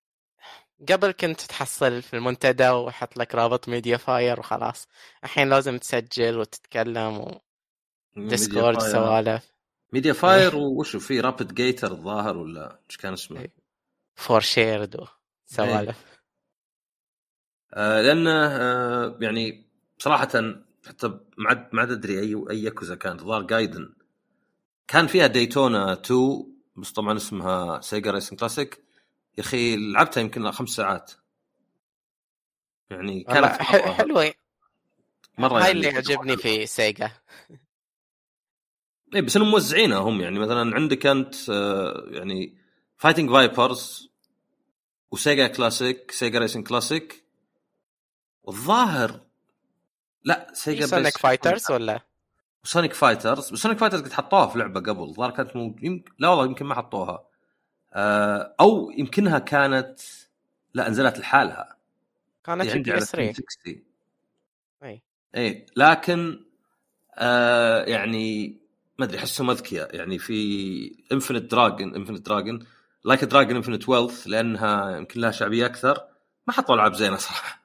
قبل 0.88 1.10
كنت 1.10 1.40
تحصل 1.40 2.02
في 2.02 2.16
المنتدى 2.16 2.68
وحط 2.70 3.16
لك 3.16 3.34
رابط 3.34 3.68
MediaFire 3.68 4.40
وخلاص. 4.40 4.88
الحين 5.24 5.48
لازم 5.48 5.78
تسجل 5.78 6.38
وتتكلم 6.38 7.38
و 8.16 8.24
Discord 8.24 8.78
سوالف. 8.92 9.51
MediaFire 9.92 10.56
وشو 10.56 11.00
في 11.00 11.20
RapidGator 11.20 11.92
الظاهر 11.92 12.36
ولا 12.36 12.78
إيش 12.90 12.96
كان 12.96 13.12
اسمه؟ 13.12 13.40
إيه. 13.40 13.52
4shared 14.14 15.06
وسوالف 15.50 16.04
آه 17.74 18.00
لأنه 18.02 18.30
آه 18.46 19.18
يعني 19.20 19.66
صراحة 19.98 20.22
حتى 20.86 21.08
ما 21.38 21.48
عاد 21.48 21.68
ما 21.72 21.82
أدري 21.82 22.20
اي 22.20 22.44
أي 22.50 22.62
ياكوزا 22.62 22.94
كانت 22.94 23.20
الظاهر 23.20 23.42
Gaiden 23.42 23.94
كان 24.88 25.06
فيها 25.06 25.26
Daytona 25.26 25.92
2 25.92 26.52
بس 26.76 26.92
طبعا 26.92 27.16
اسمها 27.16 27.80
Sega 27.80 28.10
Racing 28.10 28.38
Classic 28.38 28.84
يا 29.38 29.42
أخي 29.42 29.76
لعبتها 29.92 30.20
يمكن 30.20 30.50
خمس 30.50 30.68
ساعات. 30.68 31.12
يعني 32.90 33.24
كانت 33.24 33.46
ح- 33.46 33.74
مره, 33.74 33.92
حلوة 33.92 34.34
مرة 35.38 35.54
هاي 35.54 35.60
يعني 35.60 35.72
اللي 35.72 35.86
يعجبني 35.88 36.36
في 36.36 36.66
سيجا 36.66 37.10
اي 39.14 39.22
بس 39.22 39.36
إنهم 39.36 39.50
موزعينها 39.50 39.98
هم. 39.98 40.20
يعني 40.20 40.38
مثلا 40.38 40.74
عندك 40.74 41.06
أنت 41.06 41.50
آه، 41.50 42.06
يعني 42.10 42.56
Fighting 42.96 43.30
Vipers 43.30 44.12
و 45.10 45.17
Sega 45.17 45.46
Classic 45.46 46.10
Sega 46.10 46.38
Racing 46.38 46.68
Classic 46.68 47.24
والظاهر 48.42 49.20
لا 50.24 50.50
Sega 50.52 50.86
Sonic 50.86 51.18
Fighters 51.18 51.70
ولا؟ 51.70 52.00
Sonic 52.64 52.92
Fighters 52.92 53.50
بس 53.52 53.58
Sonic 53.58 53.78
Fighters 53.78 54.02
قد 54.02 54.12
حطوها 54.12 54.46
في 54.46 54.58
لعبة 54.58 54.80
قبل. 54.80 55.02
الظاهر 55.02 55.30
كانت 55.30 55.56
مو... 55.56 55.76
يم... 55.82 56.04
لا 56.18 56.28
والله 56.28 56.44
يمكن 56.44 56.66
ما 56.66 56.74
حطوها. 56.74 57.24
آه 57.92 58.54
أو 58.60 58.90
يمكنها 58.90 59.38
كانت 59.38 60.00
لا 60.74 60.88
نزلت 60.88 61.18
لحالها. 61.18 61.76
كانت 62.44 62.70
في 62.70 62.78
PS3 62.78 63.42
اي 64.82 65.02
اي 65.36 65.66
لكن 65.76 66.44
آه 67.14 67.84
يعني 67.84 68.61
ما 69.02 69.08
أدري 69.08 69.18
احسهم 69.18 69.50
اذكياء 69.50 69.96
يعني 69.96 70.18
في 70.18 71.04
Infinite 71.12 71.50
Dragon 71.50 71.94
Infinite 71.94 72.26
Dragon 72.26 72.66
Like 73.04 73.24
a 73.24 73.29
Dragon 73.29 73.56
Infinite 73.56 73.88
Wealth 73.88 74.26
لأنها 74.26 74.96
يمكن 74.96 75.20
لها 75.20 75.30
شعبية 75.30 75.66
أكثر. 75.66 76.04
ما 76.46 76.52
حطوا 76.52 76.74
ألعاب 76.74 76.94
زينة 76.94 77.16
صراحة. 77.16 77.62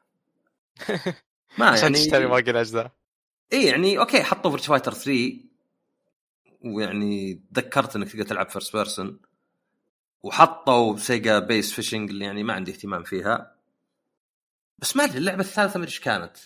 ما 1.59 1.65
عشان 1.65 1.83
يعني 1.83 2.05
تشتري 2.05 2.25
باقي 2.25 2.51
الاجزاء 2.51 2.91
اي 3.53 3.65
يعني 3.65 3.99
okay 3.99 4.23
حطوا 4.23 4.51
Virtua 4.51 4.67
Fighter 4.67 4.93
3 4.93 5.37
ويعني 6.65 7.41
تذكرت 7.53 7.95
إنك 7.95 8.11
تقدر 8.11 8.23
تلعب 8.23 8.49
first 8.49 8.75
person 8.75 9.19
وحطوا 10.23 10.97
Sega 10.97 11.39
Bass 11.39 11.73
Fishing 11.73 12.09
اللي 12.09 12.25
يعني 12.25 12.43
ما 12.43 12.53
عندي 12.53 12.71
اهتمام 12.71 13.03
فيها. 13.03 13.55
بس 14.79 14.95
ما 14.95 15.03
أدري 15.03 15.17
اللعبة 15.17 15.41
الثالثة 15.41 15.77
ما 15.77 15.83
أدري 15.83 15.93
إيش 15.93 15.99
كانت. 15.99 16.37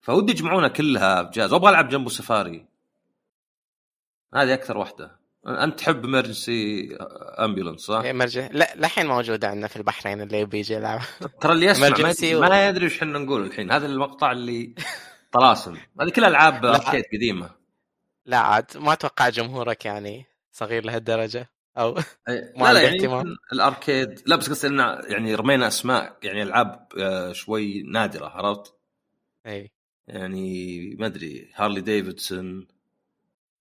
فودي 0.00 0.32
يجمعونها 0.32 0.68
كلها 0.68 1.22
بجهاز 1.22 1.52
وأبغى 1.52 1.70
ألعب 1.70 1.88
Jambo 1.88 2.10
Safari 2.10 2.73
هذه 4.34 4.54
أكثر 4.54 4.78
واحدة. 4.78 5.24
أنت 5.46 5.78
تحب 5.78 6.04
Emergency 6.04 6.88
Ambulance 7.38 7.80
صح؟ 7.80 8.04
Emergency 8.04 8.48
لا 8.52 8.74
للحين 8.76 9.06
موجودة 9.06 9.48
عندنا 9.48 9.68
في 9.68 9.76
البحرين 9.76 10.20
اللي 10.20 10.40
يبي 10.40 10.58
يجي 10.58 10.74
يلعب 10.74 11.00
ترى 11.40 11.52
اللي 11.52 11.66
يسمع 11.66 11.88
ما, 11.88 12.14
و... 12.36 12.40
ما 12.40 12.68
يدري 12.68 12.84
إيش 12.84 12.98
إحنا 12.98 13.18
نقول 13.18 13.46
الحين. 13.46 13.72
هذا 13.72 13.86
المقطع 13.86 14.32
اللي 14.32 14.74
طلاسم. 15.32 15.76
هذه 16.00 16.10
كلها 16.10 16.28
ألعاب 16.28 16.66
arcade 16.66 17.04
قديمة. 17.12 17.50
لا 18.26 18.38
عاد 18.38 18.76
ما 18.76 18.92
أتوقع 18.92 19.28
جمهورك 19.28 19.84
يعني 19.84 20.26
صغير 20.52 20.84
لهالدرجة 20.84 21.50
أو 21.78 21.94
ما 22.56 22.72
لا 22.72 22.82
يعني 22.82 23.36
ال 23.52 23.62
arcade 23.62 24.20
لا 24.26 24.36
بس 24.36 24.50
قصدي 24.50 24.66
انه 24.66 24.98
يعني 25.08 25.34
رمينا 25.34 25.66
أسماء 25.66 26.18
يعني 26.22 26.42
ألعاب 26.42 26.88
آه، 26.98 27.32
شوي 27.32 27.82
نادرة 27.82 28.26
عرفت؟ 28.26 28.74
اي 29.46 29.70
يعني 30.08 30.96
ما 30.98 31.06
أدري 31.06 31.50
Harley 31.54 31.80
Davidson 31.80 32.66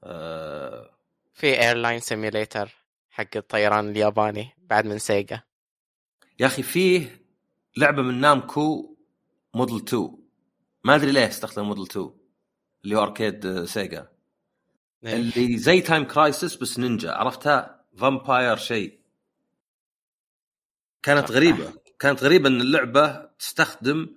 آه 0.04 0.90
في 1.34 1.62
Airline 1.62 2.00
Simulator 2.00 2.70
حق 3.10 3.28
الطيران 3.36 3.90
الياباني 3.90 4.50
بعد 4.58 4.86
من 4.86 5.00
Sega. 5.00 5.42
يا 6.40 6.46
أخي 6.46 6.64
فيه 6.64 7.22
لعبة 7.78 8.02
من 8.02 8.22
Namco 8.22 8.96
Model 9.54 9.78
2 9.78 10.18
ما 10.84 10.96
أدري 10.96 11.12
ليه 11.12 11.28
استخدم 11.28 11.66
موديل 11.66 11.84
2 11.84 12.12
اللي 12.84 12.96
هو 12.96 13.04
arcade 13.04 13.64
Sega. 13.66 14.08
إيه. 15.06 15.14
اللي 15.14 15.58
زي 15.58 15.82
Time 15.82 16.04
Crisis 16.04 16.56
بس 16.56 16.80
نينجا 16.80 17.12
عرفتها؟ 17.12 17.86
Vampire 17.98 18.56
شيء. 18.58 19.00
كانت 21.04 21.32
غريبة 21.32 21.74
كانت 22.00 22.24
غريبة 22.24 22.50
إن 22.50 22.62
اللعبة 22.62 23.30
تستخدم 23.40 24.16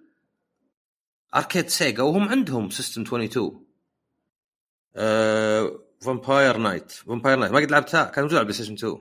arcade 1.34 1.68
Sega 1.68 2.03
وهم 2.03 2.28
عندهم 2.28 2.70
System 2.70 3.03
22 3.03 3.47
أه 3.47 3.66
Vampire 6.01 6.57
Night 6.57 6.91
Vampire 6.93 7.39
Night 7.39 7.53
ما 7.53 7.61
قد 7.61 7.70
لعبتها. 7.70 8.05
كان 8.05 8.24
موجود 8.24 8.36
على 8.36 8.44
PlayStation 8.45 8.74
2 8.74 8.99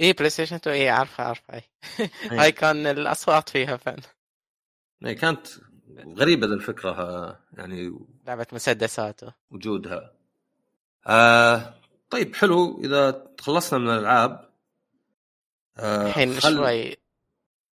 اي 0.00 0.12
PlayStation 0.12 0.56
2 0.56 0.76
اي 0.76 0.88
عارفه 0.88 1.24
عارفه 1.24 1.54
اي 1.54 1.62
هاي 2.30 2.52
كان 2.52 2.86
الأصوات 2.86 3.48
فيها 3.48 3.76
فن. 3.76 3.96
اي 5.06 5.14
كانت 5.14 5.46
غريبة 6.18 6.46
الفكرة 6.46 7.40
يعني 7.52 7.98
لعبة 8.26 8.46
مسدسات 8.52 9.20
وجودها. 9.50 10.12
آه 11.06 11.74
طيب 12.10 12.34
حلو. 12.34 12.80
إذا 12.84 13.10
تخلصنا 13.10 13.78
من 13.78 13.88
الألعاب 13.90 14.48
آه، 15.78 16.06
الحين 16.06 16.32
آه 16.32 16.40
خل... 16.40 16.56
شوي 16.56 16.96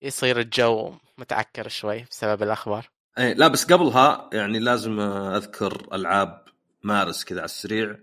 يصير 0.01 0.39
الجو 0.39 0.93
متعكر 1.17 1.67
شوي 1.67 2.05
بسبب 2.11 2.43
الأخبار. 2.43 2.89
اي 3.17 3.33
لا 3.33 3.47
بس 3.47 3.65
قبلها 3.65 4.29
يعني 4.33 4.59
لازم 4.59 4.99
أذكر 4.99 5.87
ألعاب 5.93 6.46
مارس 6.87 7.23
كذا 7.23 7.39
على 7.39 7.45
السريع. 7.45 7.99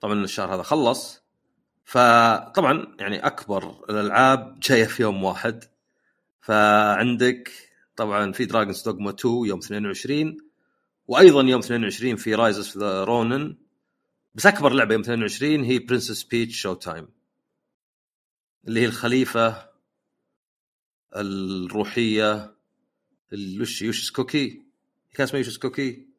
طبعا 0.00 0.24
الشهر 0.24 0.54
هذا 0.54 0.62
خلص. 0.62 1.22
فطبعا 1.84 2.96
يعني 3.00 3.26
أكبر 3.26 3.84
الألعاب 3.90 4.60
جاية 4.60 4.84
في 4.84 5.02
يوم 5.02 5.24
واحد. 5.24 5.64
فعندك 6.40 7.50
طبعا 7.96 8.32
في 8.32 8.44
Dragon's 8.44 8.82
Dogma 8.82 9.10
2 9.10 9.46
يوم 9.46 9.58
22 9.58 10.36
وأيضا 11.08 11.42
يوم 11.42 11.60
22 11.60 12.16
في 12.16 12.34
Rise 12.34 12.78
of 12.78 12.88
the 12.88 13.04
Ronin 13.04 13.56
بس 14.34 14.46
أكبر 14.46 14.72
لعبة 14.72 14.92
يوم 14.92 15.00
22 15.00 15.64
هي 15.64 15.78
Princess 15.78 16.22
Peach 16.22 16.60
Showtime 16.60 17.08
اللي 18.68 18.80
هي 18.80 18.86
الخليفة 18.86 19.70
الروحية 21.16 22.54
وش 23.60 23.82
Yoshi's 23.82 24.10
Cookie 24.10 24.62
كان 25.14 25.24
اسمها 25.26 25.42
Yoshi's 25.42 25.58
Cookie 25.58 26.11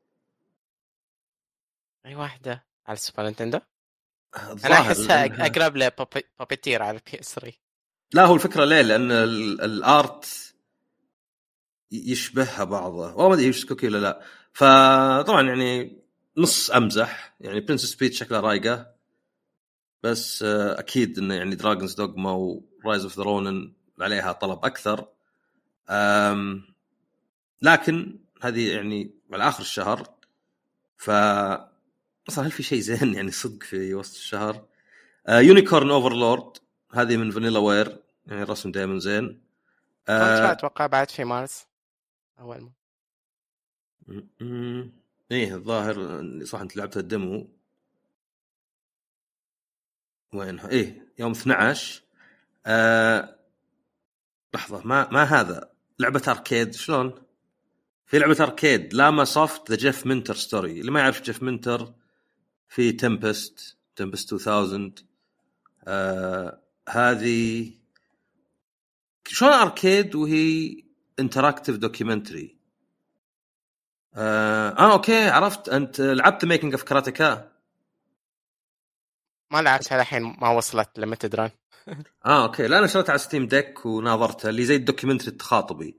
أي 2.05 2.15
واحدة. 2.15 2.65
على 2.87 2.95
ال 2.95 3.00
Super 3.00 3.23
Nintendo؟ 3.23 3.59
أنا 4.65 4.73
أحسها 4.73 5.45
أقرب 5.45 5.77
ل 5.77 5.88
Puppeteer 5.88 6.83
على 6.83 6.97
ال 6.97 7.19
PS 7.19 7.35
3 7.35 7.57
لا 8.13 8.25
هو 8.25 8.35
الفكرة 8.35 8.65
ليه؟ 8.65 8.81
لأن 8.81 9.11
ال 9.11 9.47
art 9.47 10.53
يشبهها 11.91 12.63
بعضه 12.63 12.95
والله 12.95 13.27
ما 13.27 13.33
أدري 13.33 13.45
Yoshi's 13.45 13.65
Cookie 13.65 13.87
ولا 13.87 13.97
لا. 13.97 14.21
فطبعا 14.53 15.41
يعني 15.41 16.01
نص 16.37 16.71
أمزح. 16.71 17.35
يعني 17.39 17.59
Princess 17.59 17.95
Peach 17.95 18.13
شكلها 18.13 18.39
رايقة. 18.39 18.93
بس 20.03 20.43
آه، 20.43 20.79
أكيد 20.79 21.19
انه 21.19 21.33
يعني 21.33 21.55
Dragon's 21.55 21.93
Dogma 21.93 22.31
و 22.31 22.46
Rise 22.46 23.03
of 23.03 23.17
the 23.17 23.23
Ronin 23.23 23.73
عليها 23.99 24.31
طلب 24.31 24.65
أكثر. 24.65 25.07
لكن 27.61 28.19
هذه 28.41 28.73
يعني 28.73 29.15
على 29.33 29.47
آخر 29.47 29.61
الشهر. 29.61 30.07
ف 30.97 31.09
أصلا 32.29 32.45
هل 32.45 32.51
في 32.51 32.63
شيء 32.63 32.79
زين 32.79 33.13
يعني 33.13 33.31
صدق 33.31 33.63
في 33.63 33.93
وسط 33.93 34.15
الشهر؟ 34.15 34.65
Unicorn 35.29 35.91
Overlord 35.91 36.57
هذه 36.91 37.17
من 37.17 37.31
Vanillaware 37.31 38.03
يعني 38.27 38.41
الرسم 38.43 38.71
دائما 38.71 38.99
زين. 38.99 39.41
آه 40.09 40.51
أتوقع 40.51 40.85
بعد 40.85 41.11
في 41.11 41.23
مارس. 41.23 41.67
أول 42.39 42.61
ما. 42.61 42.71
إيه 45.31 45.55
الظاهر 45.55 46.23
صح 46.43 46.61
أنت 46.61 46.77
لعبت 46.77 46.97
ال 46.97 47.06
demo. 47.06 47.49
وينها؟ 50.33 50.69
إيه 50.69 51.13
يوم 51.19 51.31
12 51.31 52.01
آه... 52.65 53.39
لحظة 54.53 54.87
ما 54.87 55.09
ما 55.11 55.23
هذا؟ 55.23 55.71
لعبة 55.99 56.23
arcade 56.27 56.73
شلون؟ 56.73 57.23
في 58.05 58.19
لعبة 58.19 58.37
arcade 58.39 58.93
Llamasoft 58.93 59.71
The 59.71 59.77
Jeff 59.77 60.05
Minter 60.05 60.35
Story 60.35 60.79
اللي 60.79 60.91
ما 60.91 60.99
يعرف 60.99 61.21
Jeff 61.21 61.43
Minter 61.43 61.93
في 62.73 62.91
Tempest 62.91 63.77
Tempest 63.95 64.33
2000 64.33 64.91
آه 65.87 66.59
هذه 66.89 67.71
شلون 69.27 69.51
arcade 69.51 70.15
وهي 70.15 70.83
interactive 71.19 71.77
documentary 71.77 72.57
آه, 74.15 74.69
آه 74.69 74.93
okay 74.93 75.27
عرفت. 75.29 75.69
أنت 75.69 76.01
لعبت 76.01 76.45
Making 76.45 76.73
of 76.73 76.83
Karateka 76.83 77.51
ما 79.51 79.61
لعبتها 79.61 80.01
الحين 80.01 80.23
ما 80.23 80.49
وصلت 80.49 80.99
Limited 80.99 81.35
Run 81.35 81.49
آه 82.25 82.43
okay. 82.43 82.67
لا 82.67 82.79
أنا 82.79 82.87
شريتها 82.87 83.11
على 83.11 83.19
Steam 83.19 83.47
Deck 83.47 83.85
وناظرتها 83.85 84.49
اللي 84.49 84.65
زي 84.65 84.75
ال 84.75 84.80
documentary 84.80 85.27
التخاطبي. 85.27 85.97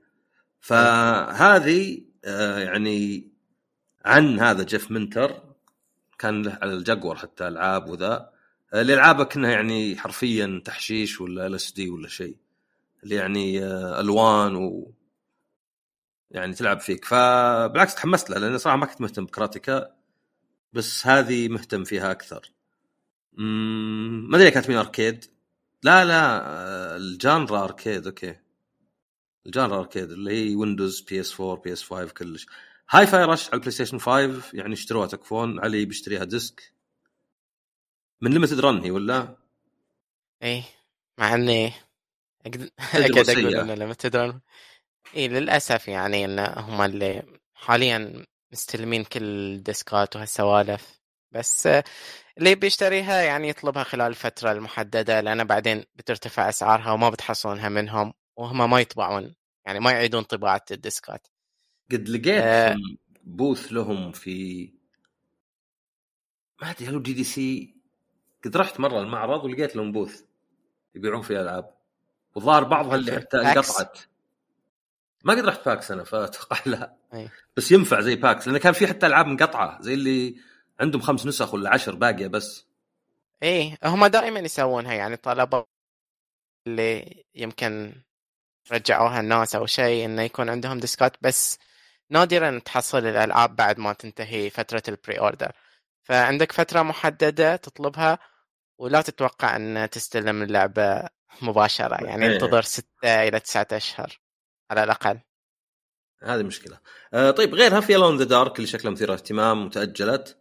فهذه 0.59 2.01
آه 2.25 2.59
يعني 2.59 3.31
عن 4.05 4.39
هذا 4.39 4.63
Jeff 4.63 4.91
Minter. 4.91 5.54
كان 6.19 6.57
على 6.61 6.73
الجاكور 6.73 7.15
حتى 7.15 7.47
ألعاب 7.47 7.89
وذا. 7.89 8.31
الالعاب 8.73 9.23
كانها 9.25 9.51
يعني 9.51 9.97
حرفيا 9.97 10.61
تحشيش 10.65 11.21
ولا 11.21 11.47
LSD 11.47 11.89
ولا 11.89 12.07
شيء. 12.07 12.37
اللي 13.03 13.15
يعني 13.15 13.63
آه، 13.65 13.99
ألوان 13.99 14.55
و 14.55 14.93
يعني 16.31 16.53
تلعب 16.53 16.79
فيك. 16.79 17.05
فبالعكس 17.05 17.95
تحمست 17.95 18.29
لها 18.29 18.39
لأن 18.39 18.57
صراحة 18.57 18.77
ما 18.77 18.85
كنت 18.85 19.01
مهتم 19.01 19.25
ب 19.25 19.33
Karateka 19.33 19.95
بس 20.73 21.07
هذه 21.07 21.47
مهتم 21.49 21.83
فيها 21.83 22.11
أكثر. 22.11 22.51
ما 23.33 24.37
أدري 24.37 24.51
كانت 24.51 24.69
من 24.69 24.75
arcade. 24.75 25.25
لا 25.83 26.05
لا 26.05 26.41
آه، 26.47 26.97
ال 26.97 27.08
genre 27.08 27.63
arcade 27.63 28.07
okay. 28.07 28.35
ال 29.45 29.51
genre 29.51 29.79
arcade 29.79 30.11
اللي 30.11 30.31
هي 30.51 30.55
Windows 30.55 31.01
PS 31.01 31.41
4 31.41 31.55
PS 31.63 31.83
5 31.83 32.13
كلش. 32.13 32.47
Hi-Fi 32.89 33.23
Rush 33.23 33.47
على 33.47 33.53
ال 33.53 33.71
PlayStation 33.71 33.99
5 33.99 34.43
يعني 34.53 34.73
اشتروها 34.73 35.07
تكفون. 35.07 35.59
علي 35.59 35.85
بيشتريها 35.85 36.23
disc. 36.23 36.73
من 38.21 38.31
Limited 38.31 38.59
Run 38.59 38.83
هي 38.83 38.91
ولا؟ 38.91 39.37
إيه 40.43 40.63
مع 41.17 41.33
إني 41.33 41.73
أقدر 42.45 42.69
أقول 43.31 43.55
إنه 43.55 43.73
Limited 43.73 44.15
Run 44.15 44.39
اي 45.15 45.27
للأسف 45.27 45.87
يعني 45.87 46.25
إن 46.25 46.39
هم 46.39 46.81
اللي 46.81 47.39
حاليا 47.53 48.25
مستلمين 48.51 49.03
كل 49.03 49.23
الديسكات 49.23 50.15
وهالسوالف. 50.15 50.99
بس 51.31 51.69
اللي 52.37 52.55
بيشتريها 52.55 53.21
يعني 53.21 53.49
يطلبها 53.49 53.83
خلال 53.83 54.07
الفترة 54.07 54.51
المحددة 54.51 55.21
لأن 55.21 55.43
بعدين 55.43 55.83
بترتفع 55.95 56.49
أسعارها 56.49 56.91
وما 56.91 57.09
بتحصلونها 57.09 57.69
منهم 57.69 58.13
وهم 58.37 58.69
ما 58.69 58.79
يطبعون 58.79 59.35
يعني 59.65 59.79
ما 59.79 59.91
يعيدون 59.91 60.23
طباعة 60.23 60.65
الديسكات. 60.71 61.27
قد 61.91 62.09
لقيت 62.09 62.43
آه. 62.43 62.77
booth 63.23 63.73
لهم 63.73 64.11
في 64.11 64.69
ما 66.61 66.71
أدري 66.71 66.87
هل 66.87 67.03
GDC 67.03 67.75
قد 68.45 68.57
رحت 68.57 68.79
مرة 68.79 68.99
المعرض 68.99 69.43
ولقيت 69.43 69.75
لهم 69.75 69.91
booth 69.91 70.21
يبيعون 70.95 71.21
فيه 71.21 71.41
ألعاب 71.41 71.75
والظاهر 72.35 72.63
بعضها 72.63 72.95
اللي 72.95 73.11
حتى؟ 73.11 73.37
انقطعت 73.37 73.99
ما 75.23 75.33
قد 75.33 75.45
رحت 75.45 75.65
PAX 75.65 75.91
أنا 75.91 76.03
فأتوقع 76.03 76.57
لا 76.65 76.95
أي. 77.13 77.29
بس 77.57 77.71
ينفع 77.71 78.01
زي 78.01 78.15
PAX 78.15 78.47
لأن 78.47 78.57
كان 78.57 78.73
في 78.73 78.87
حتى 78.87 79.05
ألعاب 79.05 79.27
منقطعه 79.27 79.81
زي 79.81 79.93
اللي 79.93 80.35
عندهم 80.79 81.01
خمس 81.01 81.25
نسخ 81.25 81.53
ولا 81.53 81.73
عشر 81.73 81.95
باقية 81.95 82.27
بس 82.27 82.65
إيه 83.43 83.77
هم 83.83 84.05
دائما 84.05 84.39
يسوونها 84.39 84.93
يعني 84.93 85.17
طلبوا 85.17 85.63
اللي 86.67 87.23
يمكن 87.35 87.93
رجعوها 88.71 89.19
الناس 89.19 89.55
أو 89.55 89.65
شيء 89.65 90.05
إنه 90.05 90.21
يكون 90.21 90.49
عندهم 90.49 90.79
ديسكات 90.79 91.17
بس 91.21 91.59
نادرا 92.09 92.59
تحصل 92.59 92.97
الألعاب 92.97 93.55
بعد 93.55 93.79
ما 93.79 93.93
تنتهي 93.93 94.49
فترة 94.49 94.83
ال 94.87 95.19
pre-order 95.19 95.51
فعندك 96.03 96.51
فترة 96.51 96.81
محددة 96.81 97.55
تطلبها 97.55 98.19
ولا 98.77 99.01
تتوقع 99.01 99.55
أن 99.55 99.89
تستلم 99.89 100.43
اللعبة 100.43 101.03
مباشرة 101.41 102.03
يعني 102.03 102.25
إيه. 102.25 102.33
انتظر 102.33 102.61
ستة 102.61 103.27
إلى 103.27 103.39
تسعة 103.39 103.67
أشهر 103.71 104.19
على 104.71 104.83
الأقل. 104.83 105.19
هذه 106.23 106.43
مشكلة. 106.43 106.79
آه 107.13 107.31
طيب 107.31 107.55
غيرها 107.55 107.81
في 107.81 107.93
Alone 107.93 108.10
in 108.10 108.17
the 108.17 108.23
Dark 108.23 108.55
اللي 108.55 108.67
شكلها 108.67 108.91
مثير 108.91 109.13
اهتمام 109.13 109.65
وتأجلت 109.65 110.37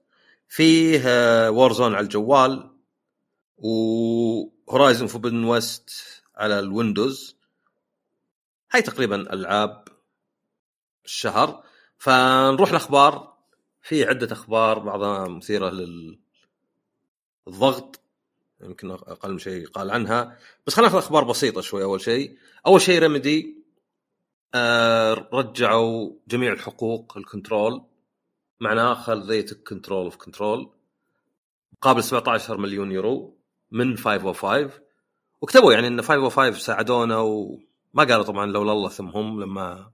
فيه 0.49 1.03
و 1.51 1.73
Warzone 1.73 1.95
على 1.95 2.05
الجوال 2.05 2.77
و 3.57 3.75
Horizon 3.75 5.07
Forbidden 5.07 5.45
West 5.45 5.91
على 6.36 6.59
ال 6.59 6.67
Windows. 6.67 7.37
هاي 8.73 8.82
تقريبا 8.82 9.16
ألعاب 9.16 9.84
الشهر. 11.05 11.63
فنروح 11.99 12.71
الأخبار. 12.71 13.35
في 13.83 14.05
عدة 14.05 14.33
أخبار 14.33 14.79
بعضها 14.79 15.29
مثيرة 15.29 15.73
للضغط 17.47 18.01
يمكن 18.61 18.91
أقل 18.91 19.41
شيء 19.41 19.67
قال 19.67 19.91
عنها. 19.91 20.39
بس 20.67 20.75
خلينا 20.75 20.93
ناخذ 20.93 21.05
أخبار 21.05 21.25
بسيطة 21.25 21.61
شوي 21.61 21.83
أول 21.83 22.01
شيء. 22.01 22.39
أول 22.67 22.81
شيء 22.81 22.99
Remedy 22.99 23.65
آه 24.55 25.29
رجعوا 25.33 26.13
جميع 26.29 26.53
الحقوق 26.53 27.17
ال 27.16 27.24
Control. 27.24 27.85
معناه 28.61 29.05
the 29.09 29.43
control 29.43 30.05
of 30.05 30.16
Control 30.16 30.71
مقابل 31.73 32.03
17 32.03 32.57
مليون 32.57 32.93
يورو 32.93 33.39
من 33.71 33.97
505 33.97 34.71
وكتبوا 35.41 35.73
يعني 35.73 35.87
إن 35.87 36.03
505 36.03 36.59
ساعدونا 36.59 37.19
وما 37.19 38.05
قالوا 38.05 38.23
طبعا 38.23 38.47
لولا 38.47 38.73
الله 38.73 38.89
ثم 38.89 39.09
هم 39.09 39.41
لما 39.41 39.91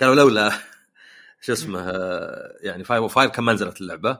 قالوا 0.00 0.14
لولا 0.14 0.52
شو 1.40 1.52
اسمه 1.52 1.80
آه، 1.80 2.56
يعني 2.60 2.84
505 2.84 3.26
كان 3.30 3.44
ما 3.44 3.52
نزلت 3.52 3.80
اللعبة. 3.80 4.18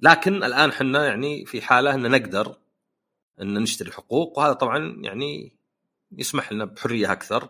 لكن 0.00 0.44
الآن 0.44 0.72
حنا 0.72 1.06
يعني 1.06 1.46
في 1.46 1.62
حالة 1.62 1.94
ان 1.94 2.10
نقدر 2.10 2.56
ان 3.40 3.54
نشتري 3.54 3.88
الحقوق 3.88 4.38
وهذا 4.38 4.52
طبعا 4.52 4.96
يعني 5.00 5.56
يسمح 6.12 6.52
لنا 6.52 6.64
بحرية 6.64 7.12
أكثر. 7.12 7.48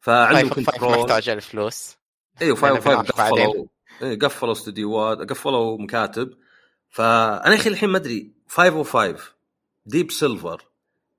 فعندهم 0.00 0.48
Control 0.48 0.98
محتاجه 0.98 1.32
الفلوس 1.32 1.96
إيوه 2.42 2.56
505 2.56 2.90
بنعرف 2.90 3.18
بعدين. 3.18 3.46
قفلوا. 3.46 3.66
إيه، 4.02 4.18
قفلوا 4.18 4.52
استديوهات 4.52 5.18
قفلوا 5.30 5.78
مكاتب. 5.78 6.34
فانا 6.88 7.54
يا 7.54 7.60
أخي 7.60 7.70
الحين 7.70 7.88
ما 7.88 7.98
أدري 7.98 8.32
505 8.48 9.34
Deep 9.86 10.10
Silver 10.10 10.62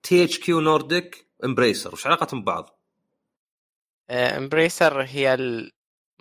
THQ 0.03 0.59
Nordic 0.61 1.27
Embracer 1.45 1.93
وش 1.93 2.07
علاقتهم 2.07 2.41
ببعض؟ 2.41 2.79
Embracer 4.09 5.01
هي 5.01 5.35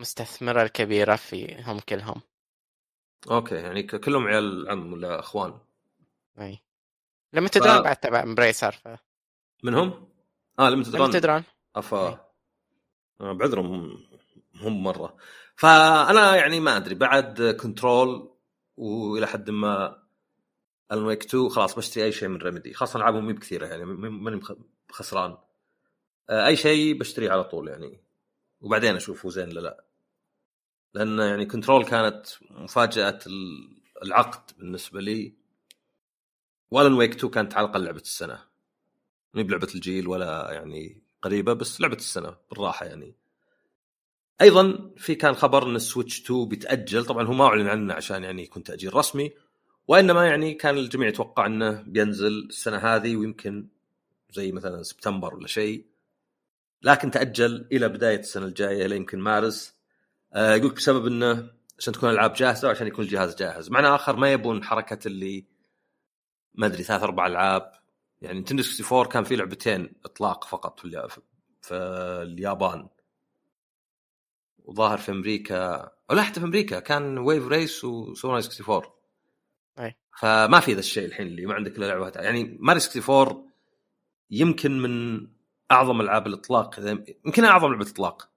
المستثمره 0.00 0.62
الكبيرة 0.62 1.16
فيهم 1.16 1.80
كلهم. 1.80 2.20
أوكي 3.30 3.54
يعني 3.54 3.82
كلهم 3.82 4.26
عيال 4.26 4.68
عم 4.70 4.92
ولا 4.92 5.20
أخوان؟ 5.20 5.58
إي. 6.40 6.58
لما 7.32 7.48
تدرون 7.48 7.78
ف- 7.78 7.80
بعد 7.82 7.96
تبع 7.96 8.22
Embracer 8.22 8.72
ف... 8.72 8.88
منهم؟ 9.62 10.08
آه 10.58 10.70
لما 10.70 10.84
تدرون 10.84 11.02
لما 11.10 11.18
تدرون 11.18 11.44
أفا. 11.76 12.30
آه، 13.20 13.32
بعذرهم 13.32 14.04
هم 14.54 14.82
مرة. 14.82 15.16
فأنا 15.56 16.36
يعني 16.36 16.60
ما 16.60 16.76
أدري 16.76 16.94
بعد 16.94 17.42
Control 17.42 18.34
وإلى 18.76 19.26
حد 19.26 19.50
ما 19.50 20.02
Alan 20.92 21.08
Wake 21.08 21.24
2 21.24 21.48
خلاص 21.48 21.74
بشتري 21.74 22.04
أي 22.04 22.12
شيء 22.12 22.28
من 22.28 22.36
Remedy 22.36 22.74
خاصة 22.74 22.96
ألعابهم 22.96 23.26
مي 23.26 23.32
بكثيرة 23.32 23.66
يعني 23.66 23.84
ماني 23.84 24.40
خسران. 24.90 25.38
آه، 26.30 26.46
أي 26.46 26.56
شيء 26.56 26.98
بشتريه 26.98 27.30
على 27.30 27.44
طول 27.44 27.68
يعني. 27.68 28.00
وبعدين 28.60 28.96
أشوف 28.96 29.24
هو 29.24 29.30
زين 29.30 29.48
ولا 29.48 29.60
لا. 29.60 29.84
لأن 30.94 31.18
يعني 31.18 31.46
Control 31.46 31.84
كانت 31.84 32.26
مفاجأة 32.50 33.18
ال- 33.26 33.80
العقد 34.04 34.58
بالنسبة 34.58 35.00
لي. 35.00 35.34
و 36.70 36.75
Alan 36.75 36.92
Wake 36.94 37.14
2 37.14 37.30
كانت 37.32 37.54
على 37.54 37.64
الأقل 37.66 37.84
لعبة 37.84 38.00
السنة. 38.00 38.38
مي 39.34 39.42
بلعبة 39.42 39.68
الجيل 39.74 40.08
ولا 40.08 40.48
يعني 40.52 41.02
قريبة 41.22 41.52
بس 41.52 41.80
لعبة 41.80 41.96
السنة 41.96 42.36
بالراحة 42.50 42.86
يعني. 42.86 43.14
أيضا 44.40 44.90
في 44.96 45.14
كان 45.14 45.34
خبر 45.34 45.66
إن 45.66 45.76
ال 45.76 45.83
Switch 45.83 46.20
2 46.20 46.48
بيتاجل 46.48 47.04
طبعا 47.06 47.26
هو 47.26 47.32
ما 47.32 47.44
أعلن 47.46 47.66
عنه 47.68 47.94
عشان 47.94 48.24
يعني 48.24 48.42
يكون 48.42 48.62
تأجيل 48.62 48.94
رسمي 48.94 49.32
وإنما 49.88 50.26
يعني 50.26 50.54
كان 50.54 50.78
الجميع 50.78 51.08
يتوقع 51.08 51.46
إنه 51.46 51.82
بينزل 51.82 52.46
السنة 52.48 52.76
هذه 52.78 53.16
ويمكن 53.16 53.68
زي 54.30 54.52
مثلا 54.52 54.82
سبتمبر 54.82 55.34
ولا 55.34 55.46
شيء. 55.46 55.86
لكن 56.82 57.10
تأجل 57.10 57.68
إلى 57.72 57.88
بداية 57.88 58.18
السنة 58.18 58.46
الجاية 58.46 58.86
إلى 58.86 58.96
يمكن 58.96 59.18
مارس. 59.18 59.74
يقولك 60.36 60.74
بسبب 60.74 61.06
إنه 61.06 61.50
عشان 61.78 61.92
تكون 61.92 62.08
الالعاب 62.10 62.32
جاهزة 62.32 62.68
وعشان 62.68 62.86
يكون 62.86 63.04
الجهاز 63.04 63.36
جاهز. 63.36 63.70
معنى 63.70 63.86
آخر 63.86 64.16
ما 64.16 64.32
يبون 64.32 64.64
حركة 64.64 65.08
اللي 65.08 65.44
ما 66.54 66.66
أدري 66.66 66.82
ثلاث 66.82 67.02
أربع 67.02 67.26
ألعاب. 67.26 67.72
يعني 68.22 68.40
نتندو 68.40 68.62
64 68.62 69.04
كان 69.06 69.24
في 69.24 69.36
لعبتين 69.36 69.92
إطلاق 70.04 70.44
فقط 70.44 70.80
في, 70.80 70.84
اليا- 70.84 71.06
في 71.62 71.74
اليابان. 72.22 72.88
وظاهر 74.64 74.98
في 74.98 75.12
أمريكا 75.12 75.74
أو 76.10 76.14
لا 76.16 76.22
حتى 76.22 76.40
في 76.40 76.46
أمريكا 76.46 76.80
كان 76.80 77.18
ويف 77.18 77.46
ريس 77.48 77.84
وسوبر 77.84 78.34
64 78.34 78.82
أي. 79.78 79.96
فما 80.20 80.60
في 80.60 80.72
ذا 80.72 80.78
الشيء 80.78 81.04
الحين 81.04 81.26
اللي 81.26 81.46
ما 81.46 81.54
عندك 81.54 81.76
إلا 81.78 81.86
لعبة 81.86 82.12
يعني 82.16 82.56
ماري 82.60 82.80
64 82.80 83.50
يمكن 84.30 84.78
من 84.82 85.26
أعظم 85.70 86.00
ألعاب 86.00 86.26
الإطلاق 86.26 86.78
يمكن 87.26 87.44
أعظم 87.44 87.72
لعبة 87.72 87.90
إطلاق. 87.90 88.30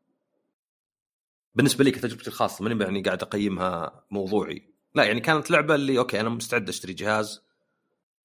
بالنسبة 1.56 1.84
لي 1.84 1.92
كتجربتي 1.92 2.28
الخاصة 2.28 2.64
ماني 2.64 2.84
يعني 2.84 3.02
قاعد 3.02 3.22
أقيمها 3.22 4.04
موضوعي. 4.12 4.74
لا 4.96 5.04
يعني 5.04 5.20
كانت 5.20 5.52
لعبة 5.52 5.76
اللي 5.76 5.98
أوكي 5.98 6.20
أنا 6.20 6.30
مستعد 6.30 6.70
أشتري 6.70 6.94
جهاز 6.94 7.42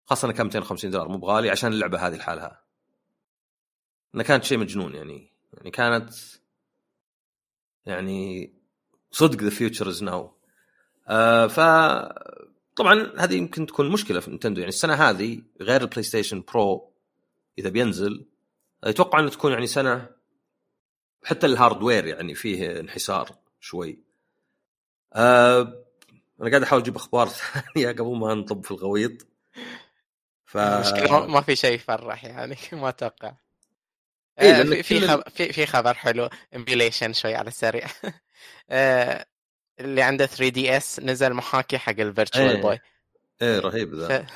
خاصة 0.07 0.27
انها 0.27 0.37
كان 0.37 0.47
250 0.47 0.91
دولار 0.91 1.09
مو 1.09 1.19
بغالي 1.19 1.51
عشان 1.51 1.73
اللعبة 1.73 2.07
هذه 2.07 2.17
لحالها. 2.17 2.63
انها 4.15 4.25
كانت 4.25 4.45
شيء 4.45 4.59
مجنون 4.59 4.95
يعني. 4.95 5.33
يعني 5.53 5.71
كانت 5.71 6.11
يعني 7.87 8.53
صدق 9.11 9.43
the 9.43 9.51
future 9.51 9.89
is 9.89 10.03
now 10.03 10.35
ف 11.49 11.61
طبعا 12.77 13.13
هذه 13.19 13.35
يمكن 13.35 13.67
تكون 13.67 13.91
مشكلة 13.91 14.21
في 14.21 14.31
Nintendo 14.31 14.61
يعني 14.61 14.69
السنة 14.69 14.95
هذه 14.95 15.43
غير 15.61 15.83
ال 15.83 16.03
PlayStation 16.03 16.45
Pro 16.53 16.93
إذا 17.59 17.69
بينزل 17.69 18.27
أتوقع 18.85 19.21
إنه 19.21 19.29
تكون 19.29 19.53
يعني 19.53 19.67
سنة 19.67 20.11
حتى 21.25 21.47
ال 21.47 21.54
hardware 21.54 22.07
يعني 22.07 22.35
فيه 22.35 22.81
انحسار 22.81 23.37
شوي. 23.61 23.99
أه 25.15 25.61
أنا 26.41 26.51
قاعد 26.51 26.63
أحاول 26.63 26.83
أجيب 26.83 26.97
أخبار 26.97 27.29
ثانية 27.75 27.89
قبل 27.89 28.17
ما 28.17 28.35
نطب 28.35 28.65
في 28.65 28.71
الغويط. 28.71 29.27
ف 30.45 30.57
المشكلة 30.57 31.27
ما- 31.27 31.41
في 31.41 31.57
شيء 31.57 31.75
يفرح 31.75 32.25
يعني 32.25 32.57
ما 32.73 32.89
أتوقع. 32.89 33.35
إيه، 34.41 34.53
آه، 34.61 34.63
في 34.65 34.83
في 34.83 35.01
كل- 35.01 35.09
خبر 35.09 35.31
في 35.31 35.53
في 35.53 35.67
خبر 35.67 35.95
حلو 35.95 36.29
emulation 36.57 37.13
شوي 37.13 37.35
على 37.35 37.49
السريع. 37.49 37.87
آه، 38.71 39.27
اللي 39.81 40.03
عنده 40.03 40.27
3DS 40.27 41.01
نزل 41.01 41.35
محاكي 41.35 41.79
حق 41.79 42.01
ال 42.01 42.07
Virtual 42.07 42.49
إيه. 42.57 42.63
Boy 42.63 42.79
إيه 43.43 43.59
رهيب 43.59 43.95
ذا. 43.95 44.23
ف... 44.27 44.33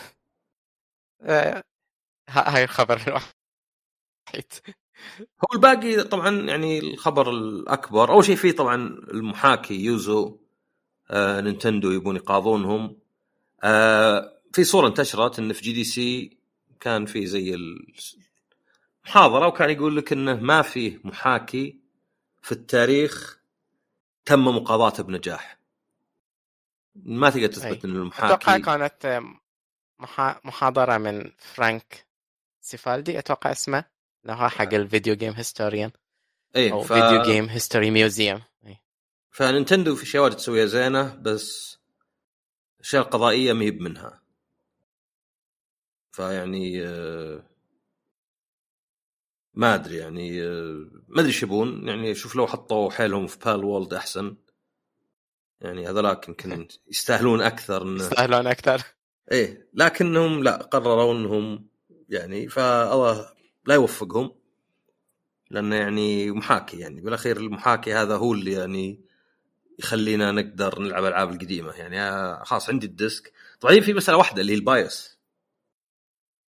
آه، 1.23 1.65
ها- 2.29 2.57
هاي 2.57 2.65
الخبر 2.65 2.97
الوحيد. 3.07 4.53
هو 5.21 5.55
الباقي 5.55 6.05
طبعا 6.05 6.41
يعني 6.41 6.79
الخبر 6.79 7.31
الأكبر 7.31 8.11
أول 8.13 8.25
شيء 8.25 8.37
فيه 8.37 8.53
طبعا 8.53 8.77
المحاكي 8.87 9.85
Yuzu 9.85 10.39
آه 11.11 11.41
Nintendo 11.41 11.91
يبون 11.91 12.17
يقاضونهم. 12.17 12.97
آه 13.63 14.33
في 14.53 14.65
صورة 14.65 14.89
انتشرت 14.89 15.39
انه 15.39 15.53
في 15.53 15.63
GDC 15.63 16.37
كان 16.81 17.07
في 17.07 17.27
زي 17.27 17.55
المحاضره 19.05 19.47
وكان 19.47 19.71
يقول 19.71 19.97
لك 19.97 20.13
إنه 20.13 20.35
ما 20.35 20.63
فيه 20.63 21.01
محاكي 21.05 21.81
في 22.43 22.53
التاريخ 22.53 23.39
تم 24.25 24.45
مقاضاته 24.45 25.03
بنجاح. 25.03 25.59
ما 26.95 27.31
تقدر 27.31 27.47
تثبت. 27.47 27.85
إن 27.85 27.91
أتوقع 27.91 28.57
المحاكي 28.57 28.63
كانت 28.63 29.23
محا... 29.99 30.41
محاضرة 30.45 30.99
من 30.99 31.31
Frank 31.39 32.07
Cifaldi 32.61 33.19
أتوقع 33.19 33.53
اسمه. 33.53 33.92
هو 34.31 34.49
حق 34.49 34.75
ال 34.75 34.82
video 34.82 35.15
game 35.15 35.33
historian 35.33 35.91
إيه 36.57 36.73
أو 36.73 36.83
ف... 36.83 36.93
Video 36.93 37.23
Game 37.23 37.49
History 37.49 37.91
Museum. 37.91 38.43
ف 39.33 39.40
Nintendo 39.40 39.97
في 39.97 40.03
اشياء 40.03 40.23
واجد 40.23 40.37
تسويها 40.37 40.67
زينة 40.67 41.15
بس 41.15 41.79
الاشياء 42.77 43.03
القضائيه 43.03 43.53
ما 43.53 43.65
هي 43.65 43.71
منها 43.71 44.23
فيعني 46.13 46.87
آه، 46.87 47.43
ما 49.55 49.75
أدري 49.75 49.97
يعني 49.97 50.43
آه، 50.43 50.87
ما 51.09 51.21
أدري 51.21 51.27
إيش 51.27 51.43
يبون. 51.43 51.89
يعني 51.89 52.15
شوف 52.15 52.37
لو 52.37 52.47
حطوا 52.47 52.91
حيلهم 52.91 53.27
في 53.27 53.39
بال 53.39 53.65
وولد 53.65 53.95
أحسن. 53.95 54.37
يعني 55.61 55.89
هذولاك 55.89 56.29
يمكن 56.29 56.69
يستاهلون 56.91 57.41
أكثر 57.41 57.83
انه 57.83 58.05
يستاهلون 58.05 58.47
أكثر. 58.47 58.83
إيه 59.33 59.69
لكنهم 59.75 60.43
لا 60.43 60.57
قرروا 60.57 61.15
إنهم 61.15 61.69
يعني 62.09 62.49
فالله 62.49 63.33
لا 63.67 63.75
يوفقهم 63.75 64.35
لأنه 65.51 65.77
يعني 65.77 66.31
محاكي 66.31 66.79
يعني. 66.79 67.01
بالأخير 67.01 67.37
المحاكي 67.37 67.95
هذا 67.95 68.17
هو 68.17 68.33
اللي 68.35 68.53
يعني 68.53 69.01
يخلينا 69.79 70.33
نقدر 70.33 70.79
نلعب 70.79 71.05
الالعاب 71.05 71.31
القديمة. 71.31 71.73
يعني 71.73 72.37
خلاص 72.45 72.69
عندي 72.69 72.87
ال 72.87 72.95
disc. 72.95 73.33
طبعا 73.61 73.81
في 73.81 73.95
مسألة 73.95 74.19
واحدة 74.19 74.41
اللي 74.41 74.53
هي 74.53 74.57
ال 74.57 74.67
BIOS. 74.67 75.19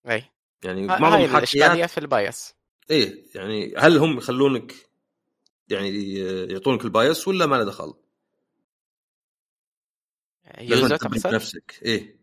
أي. 0.08 0.24
يعني 0.64 0.86
معظم 0.86 1.36
الإشكالية 1.36 1.86
في 1.86 1.98
ال 1.98 2.08
BIOS. 2.08 2.54
إيه 2.90 3.24
يعني 3.34 3.74
هل 3.76 3.98
هم 3.98 4.18
يخلونك 4.18 4.74
يعني 5.68 6.14
يعطونك 6.52 6.84
ال 6.84 6.93
BIOS 6.93 7.28
ولا 7.28 7.46
ما 7.46 7.56
له 7.56 7.64
دخل؟ 7.64 7.94
لازم؟ 10.58 10.96
بنفسك 10.96 11.80
إيه. 11.82 12.16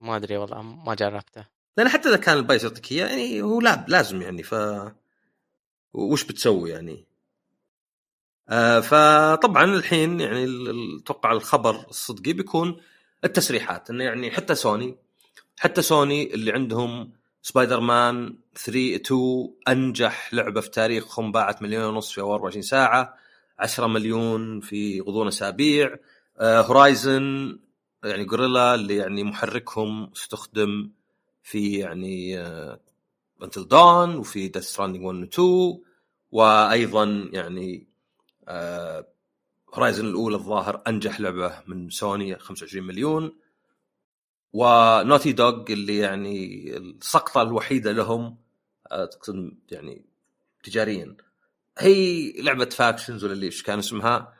ما 0.00 0.16
أدري 0.16 0.36
والله 0.36 0.62
ما 0.62 0.94
جربته. 0.94 1.53
لأن 1.76 1.88
حتى 1.88 2.08
إذا 2.08 2.16
كان 2.16 2.36
ال 2.36 2.42
BIOS 2.42 2.64
يعطيك 2.64 2.92
إياه 2.92 3.06
يعني 3.06 3.42
هو 3.42 3.60
لا 3.60 3.84
لازم 3.88 4.22
يعني 4.22 4.42
ف 4.42 4.54
وش 5.94 6.24
بتسوي 6.24 6.70
يعني؟ 6.70 7.06
آه 8.48 8.80
فطبعا 8.80 9.64
الحين 9.64 10.20
يعني 10.20 10.46
أتوقع 11.02 11.32
الخبر 11.32 11.86
الصدقي 11.90 12.32
بيكون 12.32 12.80
التسريحات 13.24 13.90
إنه 13.90 14.04
يعني 14.04 14.30
حتى 14.30 14.54
سوني 14.54 14.96
حتى 15.58 15.82
سوني 15.82 16.34
اللي 16.34 16.52
عندهم 16.52 17.12
سبايدر 17.42 17.80
مان 17.80 18.36
3 18.56 18.96
2 18.96 19.48
أنجح 19.68 20.34
لعبة 20.34 20.60
في 20.60 20.70
تاريخهم 20.70 21.32
باعت 21.32 21.62
مليون 21.62 21.84
ونص 21.84 22.12
في 22.12 22.20
أول 22.20 22.32
24 22.32 22.62
ساعة 22.62 23.14
10 23.58 23.86
مليون 23.86 24.60
في 24.60 25.00
غضون 25.00 25.26
أسابيع 25.28 25.96
آه 26.40 26.60
Horizon 26.60 27.58
يعني 28.04 28.26
Guerrilla 28.26 28.74
اللي 28.74 28.96
يعني 28.96 29.24
محركهم 29.24 30.10
استخدم 30.16 30.90
في 31.44 31.78
يعني 31.78 32.40
Until 33.42 33.68
Dawn 33.68 34.16
وفي 34.16 34.48
Death 34.48 34.64
Stranding 34.64 35.04
1 35.04 35.18
و 35.18 35.24
2 35.24 35.82
وأيضا 36.32 37.28
يعني 37.32 37.86
Horizon 39.74 40.06
الأولى 40.06 40.36
الظاهر 40.36 40.82
أنجح 40.86 41.20
لعبة 41.20 41.62
من 41.66 41.90
سوني 41.90 42.38
25 42.38 42.86
مليون 42.86 43.36
و 44.52 44.62
Naughty 44.62 45.32
Dog 45.32 45.64
اللي 45.70 45.98
يعني 45.98 46.76
السقطة 46.76 47.42
الوحيدة 47.42 47.92
لهم 47.92 48.38
آه، 48.92 49.04
تقصد 49.04 49.58
يعني 49.70 50.04
تجاريا. 50.64 51.16
هي 51.78 52.32
لعبة 52.42 52.64
Factions 52.64 53.24
ولا 53.24 53.32
اللي 53.32 53.46
إيش 53.46 53.62
كان 53.62 53.78
اسمها 53.78 54.34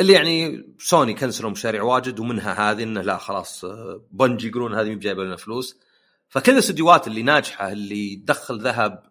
اللي 0.00 0.12
يعني 0.12 0.66
سوني 0.78 1.14
كنسلوا 1.14 1.50
مشاريع 1.50 1.82
واجد 1.82 2.20
ومنها 2.20 2.70
هذه 2.70 2.82
إنه 2.82 3.00
لا 3.00 3.18
خلاص 3.18 3.64
آه، 3.64 4.02
بنجي 4.10 4.48
يقولون 4.48 4.74
هذه 4.74 4.88
مي 4.88 4.94
جايبه 4.94 5.24
لنا 5.24 5.36
فلوس. 5.36 5.80
فكل 6.32 6.52
الاستديوهات 6.52 7.06
اللي 7.06 7.22
ناجحة 7.22 7.72
اللي 7.72 8.16
تدخل 8.16 8.60
ذهب 8.60 9.02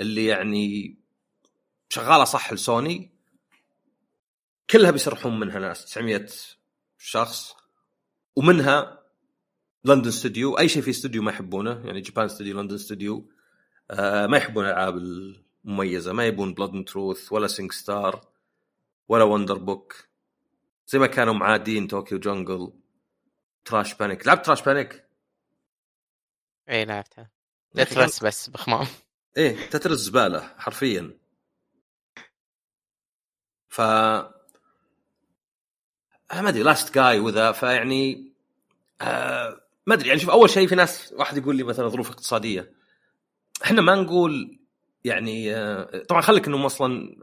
اللي 0.00 0.26
يعني 0.26 0.96
شغالة 1.88 2.24
صح 2.24 2.52
لسوني 2.52 3.10
كلها 4.70 4.90
بيسرحون 4.90 5.40
منها 5.40 5.58
ناس 5.58 5.84
900 5.84 6.26
شخص 6.98 7.54
ومنها 8.36 9.02
لندن 9.84 10.10
ستوديو. 10.10 10.58
أي 10.58 10.68
شيء 10.68 10.82
في 10.82 10.90
استوديو 10.90 11.22
ما 11.22 11.30
يحبونه 11.30 11.86
يعني 11.86 12.00
Japan 12.00 12.28
Studio 12.28 12.60
London 12.60 12.78
Studio. 12.78 13.30
آه 13.90 14.26
ما 14.26 14.36
يحبون 14.36 14.64
الألعاب 14.64 14.96
المميزة 14.96 16.12
ما 16.12 16.26
يبون 16.26 16.54
Blood 16.54 16.74
and 16.74 16.88
Truth 16.88 17.32
ولا 17.32 17.46
SingStar 17.46 18.28
ولا 19.08 19.24
Wonderbook 19.24 19.94
زي 20.86 20.98
ما 20.98 21.06
كانوا 21.06 21.34
معادين 21.34 21.86
Tokyo 21.86 22.18
Jungle 22.18 22.72
Trash 23.64 23.94
Panic 23.94 24.26
لعبت 24.26 24.46
Trash 24.46 24.62
Panic 24.62 25.09
اي 26.70 26.84
لعبتها. 26.84 27.30
Tetris 27.74 28.24
بس 28.24 28.50
بخمام. 28.50 28.86
إيه 29.36 29.70
Tetris 29.70 29.98
زبالة 29.98 30.54
حرفيا. 30.58 31.18
ف 33.68 33.80
ما 33.80 34.32
أدري 36.48 36.62
Last 36.62 36.94
Guy 36.94 37.20
وذا 37.20 37.52
فيعني 37.52 38.32
آه 39.00 39.60
ما 39.86 39.94
أدري 39.94 40.08
يعني 40.08 40.20
شوف 40.20 40.30
أول 40.30 40.50
شيء 40.50 40.68
في 40.68 40.74
ناس 40.74 41.12
واحد 41.12 41.36
يقول 41.36 41.56
لي 41.56 41.62
مثلا 41.62 41.88
ظروف 41.88 42.10
اقتصادية. 42.10 42.72
إحنا 43.64 43.82
ما 43.82 43.94
نقول 43.94 44.58
يعني 45.04 45.56
آه 45.56 46.04
طبعا 46.08 46.20
خليك 46.20 46.46
إنهم 46.46 46.64
أصلا 46.64 47.16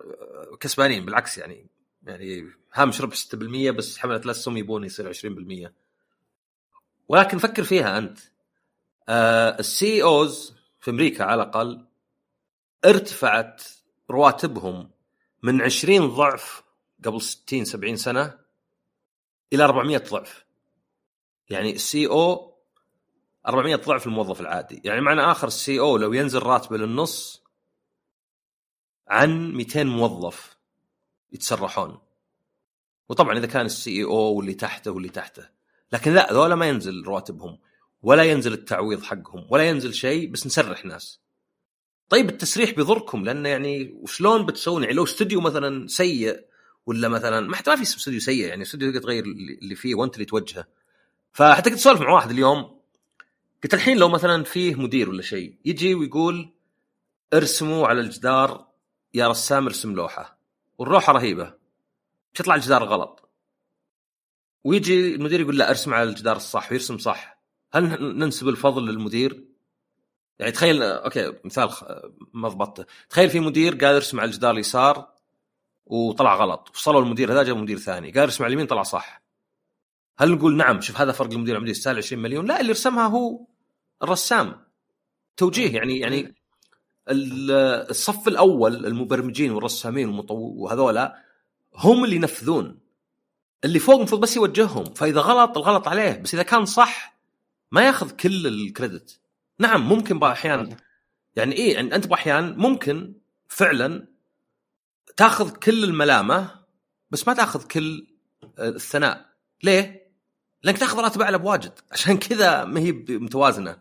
آه، 0.51 0.55
كسبانين 0.55 1.05
بالعكس 1.05 1.37
يعني 1.37 1.67
يعني 2.03 2.45
هامش 2.73 3.01
ربح 3.01 3.15
6% 3.15 3.71
بس 3.71 3.97
حملة 3.97 4.17
الاسهم 4.17 4.57
يبون 4.57 4.83
يصير 4.83 5.13
20% 5.13 5.71
ولكن 7.07 7.37
فكر 7.37 7.63
فيها 7.63 7.97
أنت. 7.97 8.19
ال 9.09 10.03
CEOs 10.03 10.55
في 10.79 10.91
أمريكا 10.91 11.23
على 11.23 11.43
الأقل 11.43 11.87
ارتفعت 12.85 13.63
رواتبهم 14.11 14.91
من 15.43 15.61
20 15.61 16.07
ضعف 16.07 16.63
قبل 17.05 17.21
60 17.21 17.65
70 17.65 17.95
سنة 17.95 18.39
إلى 19.53 19.63
400 19.63 19.97
ضعف. 19.97 20.45
يعني 21.49 21.71
ال 21.71 22.07
CEO 22.07 22.53
400 23.47 23.75
ضعف 23.75 24.07
الموظف 24.07 24.41
العادي. 24.41 24.81
يعني 24.85 25.01
معنى 25.01 25.21
آخر 25.21 25.47
ال 25.47 25.79
CEO 25.79 25.97
لو 25.97 26.13
ينزل 26.13 26.39
راتبه 26.39 26.77
للنص 26.77 27.43
عن 29.07 29.51
200 29.53 29.83
موظف 29.83 30.57
يتسرحون. 31.31 31.99
وطبعا 33.09 33.37
إذا 33.37 33.47
كان 33.47 33.65
السي 33.65 34.03
أو 34.03 34.33
واللي 34.33 34.53
تحته 34.53 34.91
واللي 34.91 35.09
تحته. 35.09 35.49
لكن 35.91 36.13
لا 36.13 36.33
ذولا 36.33 36.55
ما 36.55 36.69
ينزل 36.69 37.03
رواتبهم. 37.03 37.59
ولا 38.07 38.23
ينزل 38.23 38.53
التعويض 38.53 39.03
حقهم 39.03 39.47
ولا 39.49 39.63
ينزل 39.63 39.93
شيء 39.93 40.31
بس 40.31 40.47
نسرح 40.47 40.85
ناس 40.85 41.19
طيب 42.09 42.29
التسريح 42.29 42.71
بيضركم 42.71 43.25
لأنه 43.25 43.49
يعني 43.49 43.99
وشلون 44.01 44.45
بتسوون؟ 44.45 44.83
يعني 44.83 44.95
لو 44.95 45.03
استوديو 45.03 45.41
مثلا 45.41 45.87
سيء 45.87 46.45
ولا 46.85 47.07
مثلا 47.07 47.47
ما 47.47 47.55
حتى 47.55 47.69
ما 47.69 47.75
في 47.75 47.81
استوديو 47.83 48.19
سيء 48.19 48.45
يعني 48.47 48.61
استوديو 48.61 48.91
تقدر 48.91 49.03
تغير 49.03 49.23
اللي 49.61 49.75
فيه 49.75 49.95
وانت 49.95 50.13
اللي 50.13 50.25
توجهه. 50.25 50.67
فحتى 51.31 51.69
كنت 51.69 51.79
أسولف 51.79 52.01
مع 52.01 52.09
واحد 52.09 52.29
اليوم 52.29 52.79
قلت 53.63 53.73
الحين 53.73 53.97
لو 53.97 54.09
مثلا 54.09 54.43
فيه 54.43 54.75
مدير 54.75 55.09
ولا 55.09 55.21
شيء 55.21 55.57
يجي 55.65 55.95
ويقول 55.95 56.53
ارسموا 57.33 57.87
على 57.87 58.01
الجدار 58.01 58.67
يا 59.13 59.27
رسام 59.27 59.65
ارسم 59.65 59.95
لوحة. 59.95 60.39
واللوحه 60.77 61.13
رهيبة. 61.13 61.53
تطلع 62.33 62.55
الجدار 62.55 62.83
غلط. 62.83 63.29
ويجي 64.63 65.15
المدير 65.15 65.41
يقول 65.41 65.57
لا 65.57 65.69
ارسم 65.69 65.93
على 65.93 66.09
الجدار 66.09 66.35
الصح 66.35 66.71
ويرسم 66.71 66.97
صح. 66.97 67.36
هل 67.77 68.17
ننسب 68.17 68.49
الفضل 68.49 68.85
للمدير؟ 68.85 69.47
يعني 70.39 70.51
تخيل 70.51 70.83
أوكي 70.83 71.33
مثال 71.45 71.69
ما 72.33 72.49
ضبطته 72.49 72.85
تخيل 73.09 73.29
في 73.29 73.39
مدير 73.39 73.95
ارسم 73.95 74.19
على 74.19 74.27
الجدار 74.27 74.51
اليسار 74.51 75.07
وطلع 75.85 76.35
غلط 76.35 76.69
وصلوا 76.75 77.01
المدير 77.01 77.31
هذا 77.31 77.43
جاب 77.43 77.57
مدير 77.57 77.77
ثاني 77.77 78.23
ارسم 78.23 78.43
على 78.43 78.49
اليمين 78.51 78.67
طلع 78.67 78.83
صح. 78.83 79.21
هل 80.17 80.31
نقول 80.31 80.57
نعم 80.57 80.81
شوف 80.81 81.01
هذا 81.01 81.11
فرق 81.11 81.31
المدير 81.31 81.53
والمدير 81.53 81.75
يستاهل 81.75 81.97
20 81.97 82.21
مليون؟ 82.21 82.45
لا 82.45 82.61
اللي 82.61 82.71
رسمها 82.71 83.07
هو 83.07 83.39
الرسام. 84.03 84.55
توجيه 85.37 85.75
يعني 85.75 85.99
يعني 85.99 86.35
ال- 87.09 87.51
الصف 87.89 88.27
الأول 88.27 88.85
المبرمجين 88.85 89.51
والرسامين 89.51 90.23
وهذولا 90.29 91.23
هم 91.75 92.03
اللي 92.03 92.15
ينفذون. 92.15 92.79
اللي 93.65 93.79
فوق 93.79 93.95
المفروض 93.95 94.21
بس 94.21 94.35
يوجههم 94.35 94.83
فإذا 94.83 95.21
غلط 95.21 95.57
الغلط 95.57 95.87
عليه 95.87 96.21
بس 96.23 96.33
إذا 96.33 96.43
كان 96.43 96.65
صح 96.65 97.16
ما 97.71 97.81
ياخذ 97.81 98.11
كل 98.11 98.47
الكريدت. 98.47 99.19
نعم 99.59 99.89
ممكن 99.89 100.19
بعض 100.19 100.31
الاحيان 100.31 100.77
يعني 101.35 101.55
إيه 101.55 101.73
يعني 101.73 101.95
أنت 101.95 102.07
باحيان 102.07 102.57
ممكن 102.57 103.13
فعلا 103.47 104.07
تاخذ 105.17 105.55
كل 105.55 105.83
الملامة 105.83 106.65
بس 107.11 107.27
ما 107.27 107.33
تاخذ 107.33 107.67
كل 107.67 108.07
الثناء. 108.59 109.25
ليه؟ 109.63 110.11
لأنك 110.63 110.77
تاخذ 110.77 110.99
راتب 110.99 111.21
اعلى 111.21 111.37
بواجد 111.37 111.79
عشان 111.91 112.17
كذا 112.17 112.65
ما 112.65 112.79
هي 112.79 112.91
متوازنة. 113.09 113.77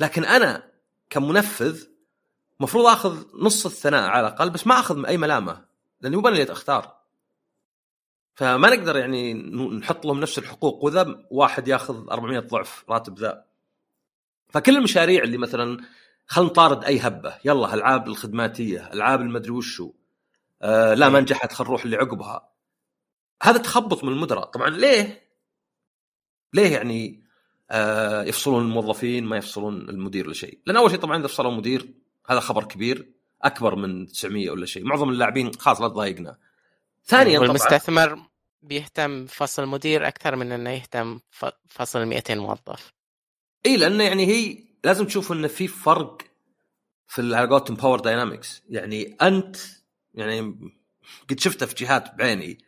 لكن 0.00 0.24
أنا 0.24 0.70
كمنفذ 1.10 1.84
مفروض 2.60 2.86
آخذ 2.86 3.24
نص 3.34 3.66
الثناء 3.66 4.10
على 4.10 4.28
الأقل 4.28 4.50
بس 4.50 4.66
ما 4.66 4.80
آخذ 4.80 5.06
أي 5.06 5.16
ملامة 5.16 5.64
لأني 6.00 6.16
مو 6.16 6.28
أنا 6.28 6.36
اللي 6.36 6.52
أختار. 6.52 6.99
فما 8.34 8.76
نقدر 8.76 8.96
يعني 8.96 9.34
نحط 9.78 10.06
لهم 10.06 10.20
نفس 10.20 10.38
الحقوق 10.38 10.84
وذا 10.84 11.26
واحد 11.30 11.68
ياخذ 11.68 12.10
400 12.10 12.38
ضعف 12.38 12.84
راتب 12.88 13.18
ذا. 13.18 13.44
فكل 14.48 14.76
المشاريع 14.76 15.22
اللي 15.22 15.38
مثلا 15.38 15.78
خلينا 16.26 16.50
نطارد 16.50 16.84
أي 16.84 16.98
هبة. 16.98 17.34
يلا 17.44 17.74
ألعاب 17.74 18.08
الخدماتية 18.08 18.92
ألعاب 18.92 19.20
المدري 19.20 19.50
وشو 19.50 19.92
آه 20.62 20.94
لا 20.94 21.08
ما 21.08 21.20
نجحت 21.20 21.52
خلينا 21.52 21.70
نروح 21.70 21.84
اللي 21.84 21.96
عقبها 21.96 22.48
هذا 23.42 23.58
تخبط 23.58 24.04
من 24.04 24.12
المدراء. 24.12 24.44
طبعا 24.44 24.70
ليه؟ 24.70 25.30
ليه 26.54 26.72
يعني 26.72 27.24
آه 27.70 28.22
يفصلون 28.22 28.62
الموظفين 28.62 29.24
ما 29.24 29.36
يفصلون 29.36 29.88
المدير 29.88 30.30
لشيء؟ 30.30 30.58
لأن 30.66 30.76
أول 30.76 30.90
شيء 30.90 31.00
طبعا 31.00 31.18
إذا 31.18 31.26
فصلوا 31.26 31.52
مدير 31.52 31.94
هذا 32.26 32.40
خبر 32.40 32.64
كبير 32.64 33.12
أكبر 33.42 33.76
من 33.76 34.06
900 34.06 34.50
ولا 34.50 34.66
شيء. 34.66 34.84
معظم 34.84 35.10
اللاعبين 35.10 35.52
خلاص 35.52 35.80
لا 35.80 35.88
تضايقنا. 35.88 36.38
ثانيا 37.04 37.38
والمستثمر 37.38 38.22
بيهتم 38.62 39.26
فصل 39.26 39.66
مدير 39.66 40.08
أكثر 40.08 40.36
من 40.36 40.52
إنه 40.52 40.70
يهتم 40.70 41.20
فصل 41.68 42.06
200 42.06 42.34
موظف. 42.34 42.92
إي 43.66 43.76
لأنه 43.76 44.04
يعني 44.04 44.26
هي 44.26 44.58
لازم 44.84 45.06
تشوف 45.06 45.32
انه 45.32 45.48
في 45.48 45.68
فرق 45.68 46.22
في 47.06 47.36
على 47.36 47.48
قولتهم 47.48 47.76
power 47.76 48.00
dynamics 48.00 48.62
يعني 48.68 49.16
أنت 49.22 49.56
يعني 50.14 50.70
قد 51.30 51.40
شفته 51.40 51.66
في 51.66 51.74
جهات 51.74 52.14
بعيني. 52.14 52.58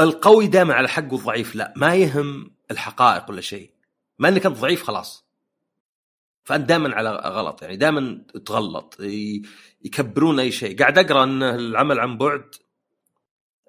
القوي 0.00 0.46
دائما 0.46 0.74
على 0.74 0.88
حق 0.88 1.12
والضعيف 1.12 1.54
لا 1.54 1.74
ما 1.76 1.94
يهم 1.94 2.50
الحقائق 2.70 3.30
ولا 3.30 3.40
شيء. 3.40 3.70
ما 4.18 4.28
انك 4.28 4.46
انت 4.46 4.56
ضعيف 4.56 4.82
خلاص. 4.82 5.27
فانت 6.48 6.68
دائما 6.68 6.94
على 6.94 7.10
غلط 7.10 7.62
يعني 7.62 7.76
دائما 7.76 8.22
تغلط 8.46 8.96
يكبرون 9.84 10.40
أي 10.40 10.50
شيء. 10.50 10.78
قاعد 10.78 10.98
أقرأ 10.98 11.24
إن 11.24 11.42
العمل 11.42 12.00
عن 12.00 12.18
بعد 12.18 12.54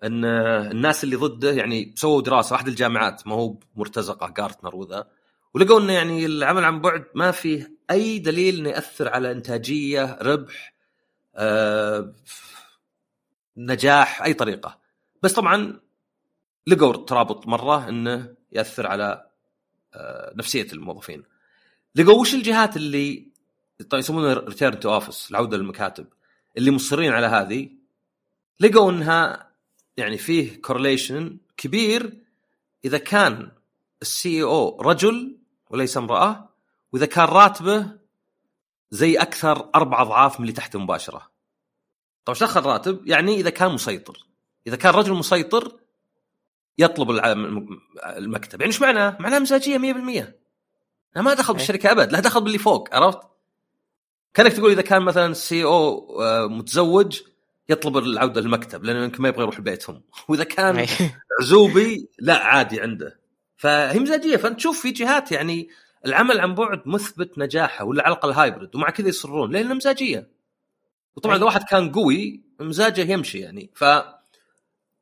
إن 0.03 0.25
الناس 0.25 1.03
اللي 1.03 1.15
ضده 1.15 1.51
يعني 1.51 1.93
سووا 1.95 2.21
دراسة 2.21 2.53
واحد 2.53 2.67
الجامعات 2.67 3.27
ما 3.27 3.35
هو 3.35 3.55
مرتزقة 3.75 4.29
جارتنر 4.29 4.75
وذا 4.75 5.07
ولقوا 5.53 5.79
إنه 5.79 5.93
يعني 5.93 6.25
العمل 6.25 6.63
عن 6.65 6.81
بعد 6.81 7.05
ما 7.15 7.31
فيه 7.31 7.77
أي 7.91 8.19
دليل 8.19 8.57
إنه 8.57 8.69
يأثر 8.69 9.09
على 9.09 9.31
إنتاجية 9.31 10.17
ربح 10.21 10.73
آه، 11.35 12.13
نجاح 13.57 14.21
أي 14.23 14.33
طريقة. 14.33 14.79
بس 15.23 15.33
طبعا 15.33 15.79
لقوا 16.67 17.05
ترابط 17.05 17.47
مرة 17.47 17.89
إنه 17.89 18.35
يأثر 18.51 18.87
على 18.87 19.29
آه، 19.93 20.33
نفسية 20.35 20.67
الموظفين. 20.73 21.23
لقوا 21.95 22.21
وش 22.21 22.33
الجهات 22.33 22.77
اللي 22.77 23.31
يسمونها 23.93 24.33
return 24.33 24.79
to 24.79 24.93
office 24.93 25.31
العودة 25.31 25.57
للمكاتب 25.57 26.07
اللي 26.57 26.71
مصرين 26.71 27.11
على 27.11 27.27
هذه 27.27 27.69
لقوا 28.59 28.91
إنها 28.91 29.51
يعني 29.97 30.17
فيه 30.17 30.61
correlation 30.61 31.37
كبير 31.57 32.23
إذا 32.85 32.97
كان 32.97 33.51
السي 34.01 34.43
أو 34.43 34.81
رجل 34.81 35.37
وليس 35.69 35.97
امرأة 35.97 36.49
وإذا 36.93 37.05
كان 37.05 37.25
راتبه 37.25 37.99
زي 38.91 39.17
أكثر 39.17 39.69
أربع 39.75 40.01
أضعاف 40.01 40.39
من 40.39 40.45
اللي 40.45 40.53
تحته 40.53 40.79
مباشرة. 40.79 41.31
طيب 42.25 42.35
إيش 42.35 42.43
دخل 42.43 42.61
راتب؟ 42.61 43.07
يعني 43.07 43.35
إذا 43.35 43.49
كان 43.49 43.71
مسيطر. 43.71 44.25
إذا 44.67 44.75
كان 44.75 44.93
رجل 44.93 45.13
مسيطر 45.13 45.79
يطلب 46.77 47.11
المكتب، 48.17 48.61
يعني 48.61 48.73
إيش 48.73 48.81
معناه؟ 48.81 49.17
معناه 49.19 49.39
مزاجية 49.39 49.77
100%. 49.77 50.38
أنا 51.15 51.23
ما 51.23 51.33
دخل 51.33 51.53
بالشركة 51.53 51.91
أبد، 51.91 52.11
لا 52.11 52.19
دخل 52.19 52.43
باللي 52.43 52.57
فوق، 52.57 52.95
عرفت؟ 52.95 53.19
كأنك 54.33 54.53
تقول 54.53 54.71
إذا 54.71 54.81
كان 54.81 55.01
مثلا 55.01 55.33
سي 55.33 55.63
أو 55.63 56.21
آه، 56.21 56.47
متزوج 56.47 57.21
يطلب 57.69 57.97
العودة 57.97 58.41
للمكتب 58.41 58.83
لأنه 58.83 59.03
يمكن 59.03 59.23
ما 59.23 59.29
يبغى 59.29 59.41
يروح 59.41 59.59
لبيتهم، 59.59 60.01
وإذا 60.27 60.43
كان 60.43 60.87
عزوبي 61.41 62.09
لا 62.19 62.37
عادي 62.37 62.81
عنده. 62.81 63.19
فهي 63.57 63.99
مزاجية. 63.99 64.37
فانت 64.37 64.57
تشوف 64.57 64.81
في 64.81 64.91
جهات 64.91 65.31
يعني 65.31 65.69
العمل 66.05 66.39
عن 66.39 66.55
بعد 66.55 66.81
مثبت 66.85 67.39
نجاحه 67.39 67.85
ولا 67.85 68.03
على 68.03 68.13
الأقل 68.13 68.31
هايبرد 68.31 68.75
ومع 68.75 68.89
كذا 68.89 69.07
يصرون 69.07 69.51
لأنه 69.51 69.73
مزاجية. 69.73 70.29
وطبعا 71.15 71.35
إذا 71.35 71.45
واحد 71.45 71.63
كان 71.63 71.91
قوي 71.91 72.41
مزاجه 72.59 73.01
يمشي 73.01 73.39
يعني. 73.39 73.71
ف 73.75 73.83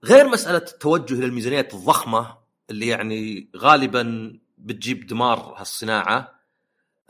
غير 0.04 0.28
مسألة 0.28 0.58
التوجه 0.58 1.14
إلى 1.14 1.26
الميزانيات 1.26 1.74
الضخمة 1.74 2.38
اللي 2.70 2.88
يعني 2.88 3.50
غالبا 3.58 4.34
بتجيب 4.58 5.08
دمار 5.08 5.40
هالصناعة. 5.58 6.40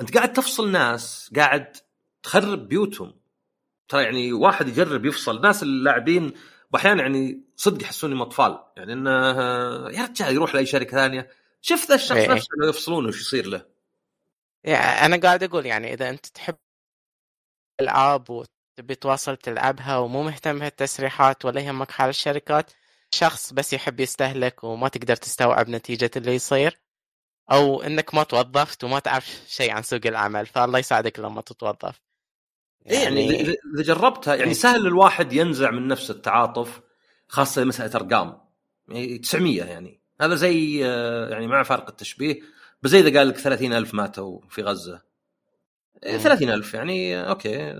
أنت 0.02 0.18
قاعد 0.18 0.34
تفصل 0.34 0.72
ناس 0.72 1.32
قاعد 1.36 1.78
تخرب 2.24 2.68
بيوتهم. 2.68 3.14
ترى 3.88 4.04
يعني 4.04 4.34
واحد 4.34 4.68
يجرب 4.68 5.06
يفصل. 5.06 5.42
ناس 5.42 5.64
اللاعبين 5.64 6.34
وأحيانا 6.74 7.02
يعني 7.02 7.42
صدق 7.56 7.84
يحسوني 7.84 8.22
أطفال. 8.22 8.60
يعني 8.78 8.94
إنه 8.94 9.12
يا 9.90 10.06
رجال 10.06 10.36
يروح 10.36 10.56
لأي 10.56 10.66
شركة 10.66 10.92
ثانية. 10.92 11.30
شفت 11.62 11.92
الشخص 11.92 12.18
إيه. 12.18 12.32
نفسه 12.32 12.48
إنه 12.58 12.70
يفصلونه 12.70 13.08
وش 13.08 13.22
يصير 13.22 13.48
له. 13.48 13.66
يعني 14.64 15.06
أنا 15.06 15.18
قاعد 15.18 15.44
أقول 15.44 15.66
يعني 15.66 15.94
إذا 15.94 16.10
أنت 16.10 16.26
تحب 16.26 16.56
العاب 17.82 18.30
وتبي 18.30 18.96
تواصل 18.96 19.38
تلعبها 19.38 19.98
ومو 19.98 20.24
مهتم 20.24 20.60
بهالتسريحات 20.60 21.46
ولا 21.46 21.62
يهمك 21.62 21.92
حال 21.92 22.10
الشركات 22.10 22.72
شخص 23.12 23.54
بس 23.54 23.74
يحب 23.74 24.00
يستهلك 24.00 24.64
وما 24.64 24.88
تقدر 24.88 25.16
تستوعب 25.16 25.70
نتيجة 25.70 26.12
اللي 26.16 26.36
يصير. 26.36 26.80
أو 27.52 27.82
إنك 27.82 28.14
ما 28.14 28.24
توظفت 28.24 28.84
وما 28.84 29.00
تعرف 29.00 29.42
شيء 29.48 29.72
عن 29.72 29.84
سوق 29.84 30.02
العمل 30.06 30.46
فالله 30.46 30.80
يساعدك 30.80 31.20
لما 31.20 31.42
تتوظف. 31.42 32.02
يعني, 32.86 33.26
يعني 33.26 33.42
إذا 33.76 33.84
جربتها 33.84 34.36
يعني 34.36 34.48
إيه. 34.48 34.54
سهل 34.54 34.88
الواحد 34.88 35.34
ينزع 35.34 35.72
من 35.72 35.88
نفسه 35.88 36.12
التعاطف 36.12 36.82
خاصة 37.28 37.64
مسألة 37.64 37.96
أرقام. 37.96 38.38
يعني 38.88 39.18
900 39.18 39.64
يعني. 39.64 40.02
هذا 40.22 40.36
زي 40.36 40.86
آه، 40.86 41.30
يعني 41.30 41.48
مع 41.48 41.64
فارق 41.64 41.90
التشبيه 41.90 42.40
بس 42.82 42.92
زي 42.92 43.00
إذا 43.00 43.20
قال 43.20 43.28
لك 43.28 43.38
30000 43.38 43.94
ماتوا 43.94 44.40
في 44.50 44.62
غزة. 44.62 45.02
30000 46.04 46.76
إيه، 46.76 46.80
يعني 46.80 47.30
أوكي 47.30 47.74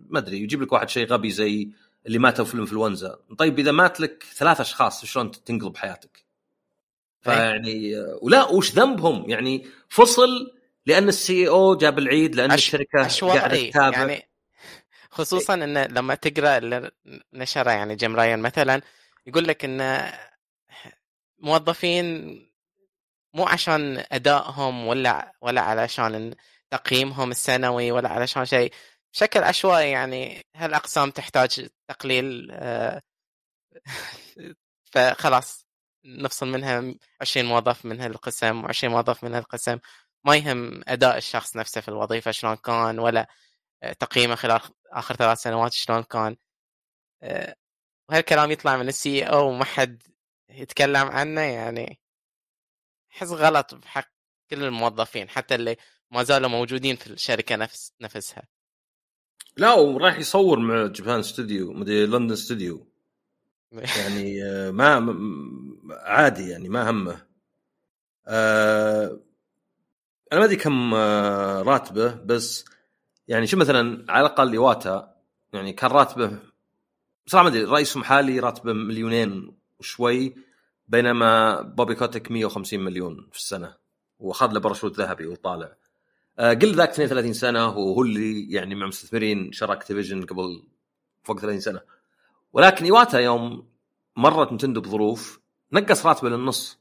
ما 0.00 0.18
أدري 0.18 0.38
يجيب 0.38 0.62
لك 0.62 0.72
واحد 0.72 0.88
شيء 0.88 1.06
غبي 1.06 1.30
زي 1.30 1.70
اللي 2.06 2.18
ماتوا 2.18 2.44
في 2.44 2.54
الإنفلونزا. 2.54 3.18
طيب 3.38 3.58
إذا 3.58 3.72
مات 3.72 4.00
لك 4.00 4.24
ثلاث 4.34 4.60
أشخاص 4.60 5.04
شلون 5.04 5.30
تنقلب 5.30 5.76
حياتك؟ 5.76 6.27
إيه. 7.26 7.34
فيعني 7.34 7.94
ولا 8.22 8.44
وش 8.44 8.72
ذنبهم؟ 8.72 9.30
يعني 9.30 9.66
فصل 9.88 10.58
لأن 10.86 11.08
السي 11.08 11.48
أو 11.48 11.76
جاب 11.76 11.98
العيد 11.98 12.34
لأن 12.34 12.50
أش... 12.50 12.64
الشركة 12.64 13.08
قاعدة 13.20 13.70
تتابع. 13.70 13.98
يعني 13.98 14.28
خصوصا 15.10 15.54
انه 15.54 15.84
لما 15.84 16.14
تقرأ 16.14 16.90
نشرة 17.32 17.70
يعني 17.70 17.96
جيم 17.96 18.16
راين 18.16 18.38
مثلا 18.38 18.80
يقول 19.26 19.48
لك 19.48 19.64
إن 19.64 20.10
موظفين 21.38 22.38
مو 23.34 23.44
عشان 23.44 24.04
أدائهم 24.12 24.86
ولا 24.86 25.32
ولا 25.40 25.60
علشان 25.60 26.34
تقييمهم 26.70 27.30
السنوي 27.30 27.92
ولا 27.92 28.08
علشان 28.08 28.44
شيء. 28.44 28.72
بشكل 29.12 29.40
عشوائي 29.40 29.90
يعني 29.90 30.46
هالاقسام 30.56 31.10
تحتاج 31.10 31.68
تقليل؟ 31.88 32.48
آه، 32.52 33.02
فخلاص. 34.92 35.67
نفصل 36.04 36.48
منها 36.48 36.94
20 37.20 37.46
موظف 37.46 37.84
من 37.84 38.00
هالقسم 38.00 38.68
و20 38.68 38.84
موظف 38.84 39.24
من 39.24 39.34
هالقسم. 39.34 39.78
ما 40.24 40.36
يهم 40.36 40.82
أداء 40.88 41.16
الشخص 41.18 41.56
نفسه 41.56 41.80
في 41.80 41.88
الوظيفة 41.88 42.30
شلون 42.30 42.54
كان 42.56 42.98
ولا 42.98 43.28
تقييمه 44.00 44.34
خلال 44.34 44.60
آخر 44.92 45.16
ثلاث 45.16 45.38
سنوات 45.42 45.72
شلون 45.72 46.02
كان. 46.02 46.36
آه، 47.22 47.56
وهالكلام 48.10 48.50
يطلع 48.50 48.76
من 48.76 48.88
ال 48.88 49.24
CEO 49.24 49.48
وما 49.48 49.64
حد 49.64 50.02
يتكلم 50.50 51.06
عنه 51.08 51.40
يعني 51.40 52.00
احس 53.12 53.28
غلط 53.28 53.74
بحق 53.74 54.08
كل 54.50 54.64
الموظفين 54.64 55.28
حتى 55.28 55.54
اللي 55.54 55.76
ما 56.10 56.22
زالوا 56.22 56.48
موجودين 56.48 56.96
في 56.96 57.06
الشركة 57.06 57.56
نفس 57.56 57.92
نفسها. 58.00 58.48
لا 59.56 59.74
وراح 59.74 60.18
يصور 60.18 60.58
مع 60.58 60.86
Japan 60.86 61.22
Studio 61.22 61.72
مدري 61.72 62.06
London 62.06 62.36
Studio 62.36 62.92
يعني 63.72 64.44
آه، 64.44 64.70
ما 64.70 65.16
عادي 65.90 66.48
يعني 66.48 66.68
ما 66.68 66.90
همه. 66.90 67.26
أه 68.26 69.20
أنا 70.32 70.40
ما 70.40 70.46
أدري 70.46 70.56
كم 70.56 70.94
آه، 70.94 71.62
راتبه 71.62 72.14
بس 72.14 72.64
يعني 73.28 73.46
شو 73.46 73.56
مثلا 73.56 74.04
على 74.08 74.26
الأقل 74.26 74.52
ايواتا 74.52 75.14
يعني 75.52 75.72
كان 75.72 75.90
راتبه 75.90 76.38
بصراحه 77.26 77.44
ما 77.44 77.50
أدري 77.50 77.64
رئيسهم 77.64 78.04
حالي 78.04 78.40
راتبه 78.40 78.72
مليونين 78.72 79.56
وشوي 79.78 80.34
بينما 80.88 81.60
بوبي 81.60 81.94
كوتك 81.94 82.30
150 82.30 82.80
مليون 82.80 83.28
في 83.32 83.38
السنة 83.38 83.74
وأخذ 84.18 84.52
له 84.52 84.60
باراشوت 84.60 84.98
ذهبي 84.98 85.26
وطالع. 85.26 85.76
آه، 86.38 86.54
قل 86.54 86.74
ذاك 86.74 86.90
32 86.90 87.32
سنة 87.32 87.66
وهو 87.66 88.02
اللي 88.02 88.52
يعني 88.52 88.74
مع 88.74 88.86
مستثمرين 88.86 89.52
شرى 89.52 89.72
Activision 89.72 90.26
قبل 90.26 90.62
فوق 91.22 91.40
30 91.40 91.60
سنة. 91.60 91.80
ولكن 92.52 92.84
إيواتا 92.84 93.18
يوم 93.18 93.68
مرت 94.16 94.52
Nintendo 94.52 94.80
بظروف 94.80 95.40
نقص 95.72 96.06
راتبه 96.06 96.28
للنص. 96.28 96.78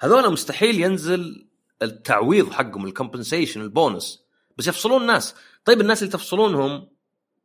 هذول 0.00 0.32
مستحيل 0.32 0.80
ينزل 0.80 1.48
التعويض 1.82 2.52
حقهم 2.52 2.86
ال 2.86 2.92
compensation 2.92 3.60
ال 3.60 3.70
bonus 3.70 4.22
بس 4.58 4.66
يفصلون 4.66 5.02
الناس. 5.02 5.34
طيب 5.64 5.80
الناس 5.80 6.02
اللي 6.02 6.12
تفصلونهم 6.12 6.88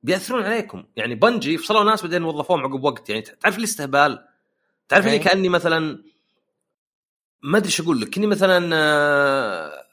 بيأثرون 0.03 0.43
عليكم. 0.43 0.83
يعني 0.95 1.15
Bungie 1.15 1.57
فصلوا 1.57 1.83
ناس 1.83 2.01
بعدين 2.01 2.23
وظفوهم 2.23 2.59
عقب 2.59 2.83
وقت. 2.83 3.09
يعني 3.09 3.21
تعرف 3.21 3.57
الاستهبال؟ 3.57 4.27
تعرف 4.89 5.05
اللي 5.05 5.17
إيه. 5.17 5.23
كأني 5.23 5.49
مثلا 5.49 6.03
ما 7.41 7.57
أدري 7.57 7.67
إيش 7.67 7.81
أقول 7.81 8.01
لك. 8.01 8.15
كني 8.15 8.27
مثلا 8.27 8.69
آه، 8.73 9.86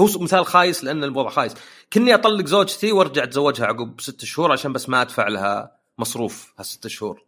هو 0.00 0.06
مثال 0.20 0.46
خايس 0.46 0.84
لأن 0.84 1.04
الوضع 1.04 1.30
خايس. 1.30 1.54
كني 1.92 2.14
أطلق 2.14 2.46
زوجتي 2.46 2.92
وأرجع 2.92 3.24
أتزوجها 3.24 3.66
عقب 3.66 4.00
ست 4.00 4.24
شهور 4.24 4.52
عشان 4.52 4.72
بس 4.72 4.88
ما 4.88 5.02
أدفع 5.02 5.28
لها 5.28 5.76
مصروف 5.98 6.54
هالست 6.58 6.86
شهور. 6.86 7.24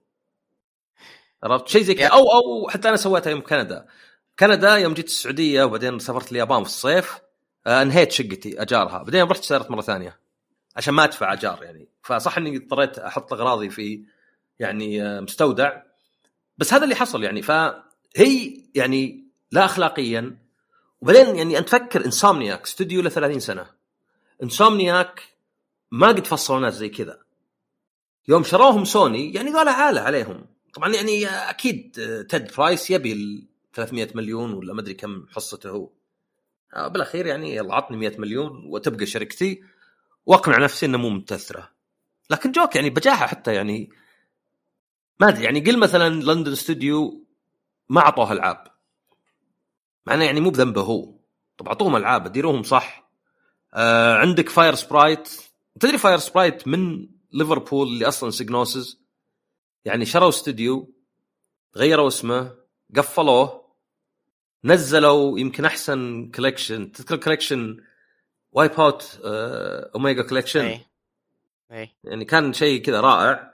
عرفت؟ 1.42 1.68
شيء 1.68 1.82
زي 1.82 1.94
كذا. 1.94 2.06
أو 2.06 2.32
أو 2.32 2.68
حتى 2.68 2.88
أنا 2.88 2.96
سويتها 2.96 3.30
يوم 3.30 3.40
كندا. 3.40 3.86
كندا 4.38 4.76
يوم 4.76 4.94
جيت 4.94 5.06
السعودية 5.06 5.64
وبعدين 5.64 5.98
سافرت 5.98 6.32
اليابان 6.32 6.62
في 6.62 6.68
الصيف 6.68 7.18
آه، 7.66 7.82
انهيت 7.82 8.12
شقتي 8.12 8.62
أجارها. 8.62 8.98
بعدين 8.98 9.22
رحت 9.22 9.40
اشتريت 9.40 9.70
مرة 9.70 9.80
ثانية 9.80 10.18
عشان 10.76 10.94
ما 10.94 11.04
أدفع 11.04 11.32
أجار 11.32 11.62
يعني. 11.62 11.88
فصح 12.02 12.38
إني 12.38 12.56
اضطريت 12.56 12.98
أحط 12.98 13.32
أغراضي 13.32 13.70
في 13.70 14.04
يعني 14.58 15.02
آه، 15.02 15.20
مستودع. 15.20 15.82
بس 16.58 16.74
هذا 16.74 16.84
اللي 16.84 16.94
حصل 16.94 17.24
يعني. 17.24 17.42
فهي 17.42 18.62
يعني 18.74 19.26
لا 19.52 19.64
اخلاقيا 19.64 20.41
وبعدين 21.02 21.36
يعني 21.36 21.58
أنت 21.58 21.68
فكر 21.68 22.04
Insomniac 22.04 22.62
استوديو 22.62 23.02
له 23.02 23.10
30 23.10 23.40
سنة. 23.40 23.66
Insomniac 24.42 25.22
ما 25.90 26.08
قد 26.08 26.26
فصلوا 26.26 26.60
ناس 26.60 26.74
زي 26.74 26.88
كذا. 26.88 27.18
يوم 28.28 28.44
شروهم 28.44 28.84
سوني 28.84 29.32
يعني 29.32 29.50
ذولا 29.50 29.70
عالة 29.70 30.00
عليهم. 30.00 30.46
طبعا 30.74 30.88
يعني 30.94 31.26
أكيد 31.26 31.92
تيد 32.28 32.52
برايس 32.56 32.90
يبي 32.90 33.12
ال 33.12 33.46
300 33.74 34.08
مليون 34.14 34.54
ولا 34.54 34.74
ما 34.74 34.80
أدري 34.80 34.94
كم 34.94 35.26
حصته 35.30 35.70
هو. 35.70 35.90
آه، 36.74 36.88
بالأخير 36.88 37.26
يعني 37.26 37.56
يلا 37.56 37.74
عطني 37.74 37.96
100 37.96 38.18
مليون 38.18 38.64
وتبقى 38.66 39.06
شركتي 39.06 39.62
وأقنع 40.26 40.58
نفسي 40.58 40.86
إنه 40.86 40.98
مو 40.98 41.10
متاثره 41.10 41.70
لكن 42.30 42.52
joke 42.52 42.76
يعني 42.76 42.90
بجاحه 42.90 43.26
حتى 43.26 43.54
يعني 43.54 43.90
ما 45.20 45.28
أدري 45.28 45.44
يعني 45.44 45.60
قل 45.60 45.78
مثلا 45.78 46.08
لندن 46.08 46.52
استوديو 46.52 47.26
ما 47.88 48.00
أعطوه 48.00 48.32
ألعاب. 48.32 48.71
مع 50.06 50.14
انه 50.14 50.24
يعني 50.24 50.40
مو 50.40 50.50
بذنبه 50.50 50.80
هو. 50.80 51.14
طب 51.58 51.68
أعطوهم 51.68 51.96
ألعاب 51.96 52.32
ديروهم 52.32 52.62
صح. 52.62 53.10
آه 53.74 54.16
عندك 54.16 54.48
Firesprite 54.48 55.28
تدري 55.80 55.98
Firesprite 55.98 56.68
من 56.68 57.08
ليفربول 57.32 57.88
اللي 57.88 58.08
أصلا 58.08 58.30
Psygnosis 58.30 59.00
يعني 59.84 60.04
شروا 60.04 60.28
استوديو 60.28 60.94
غيروا 61.76 62.08
اسمه 62.08 62.54
قفلوه 62.96 63.62
نزلوا 64.64 65.38
يمكن 65.38 65.64
أحسن 65.64 66.30
collection 66.34 66.92
تذكر 66.92 67.16
collection 67.16 67.84
Wipeout 68.52 69.20
Omega 69.24 70.22
Collection 70.22 70.64
اي 70.64 70.86
اي 71.72 71.90
يعني 72.04 72.24
كان 72.24 72.52
شيء 72.52 72.82
كذا 72.82 73.00
رائع. 73.00 73.52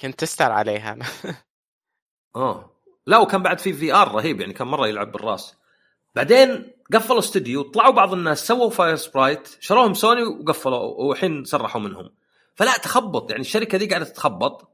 كنت 0.00 0.18
تستر 0.18 0.52
عليها 0.52 0.92
أنا. 0.92 1.06
آه. 2.36 2.70
لا 3.06 3.18
وكان 3.18 3.42
بعد 3.42 3.58
في 3.58 3.72
VR 3.72 4.14
رهيب 4.14 4.40
يعني 4.40 4.52
كان 4.52 4.66
مرة 4.66 4.88
يلعب 4.88 5.12
بالراس. 5.12 5.54
بعدين 6.14 6.72
قفلوا 6.94 7.18
استوديو 7.18 7.62
طلعوا 7.62 7.92
بعض 7.92 8.12
الناس 8.12 8.46
سووا 8.46 8.70
Firesprite 8.70 9.56
شروهم 9.60 9.94
سوني 9.94 10.22
وقفلوا 10.22 10.78
والحين 10.78 11.44
سرحوا 11.44 11.80
منهم. 11.80 12.10
فلا 12.54 12.76
تخبط 12.76 13.30
يعني 13.30 13.40
الشركة 13.40 13.78
دي 13.78 13.86
قاعدة 13.86 14.04
تتخبط 14.04 14.68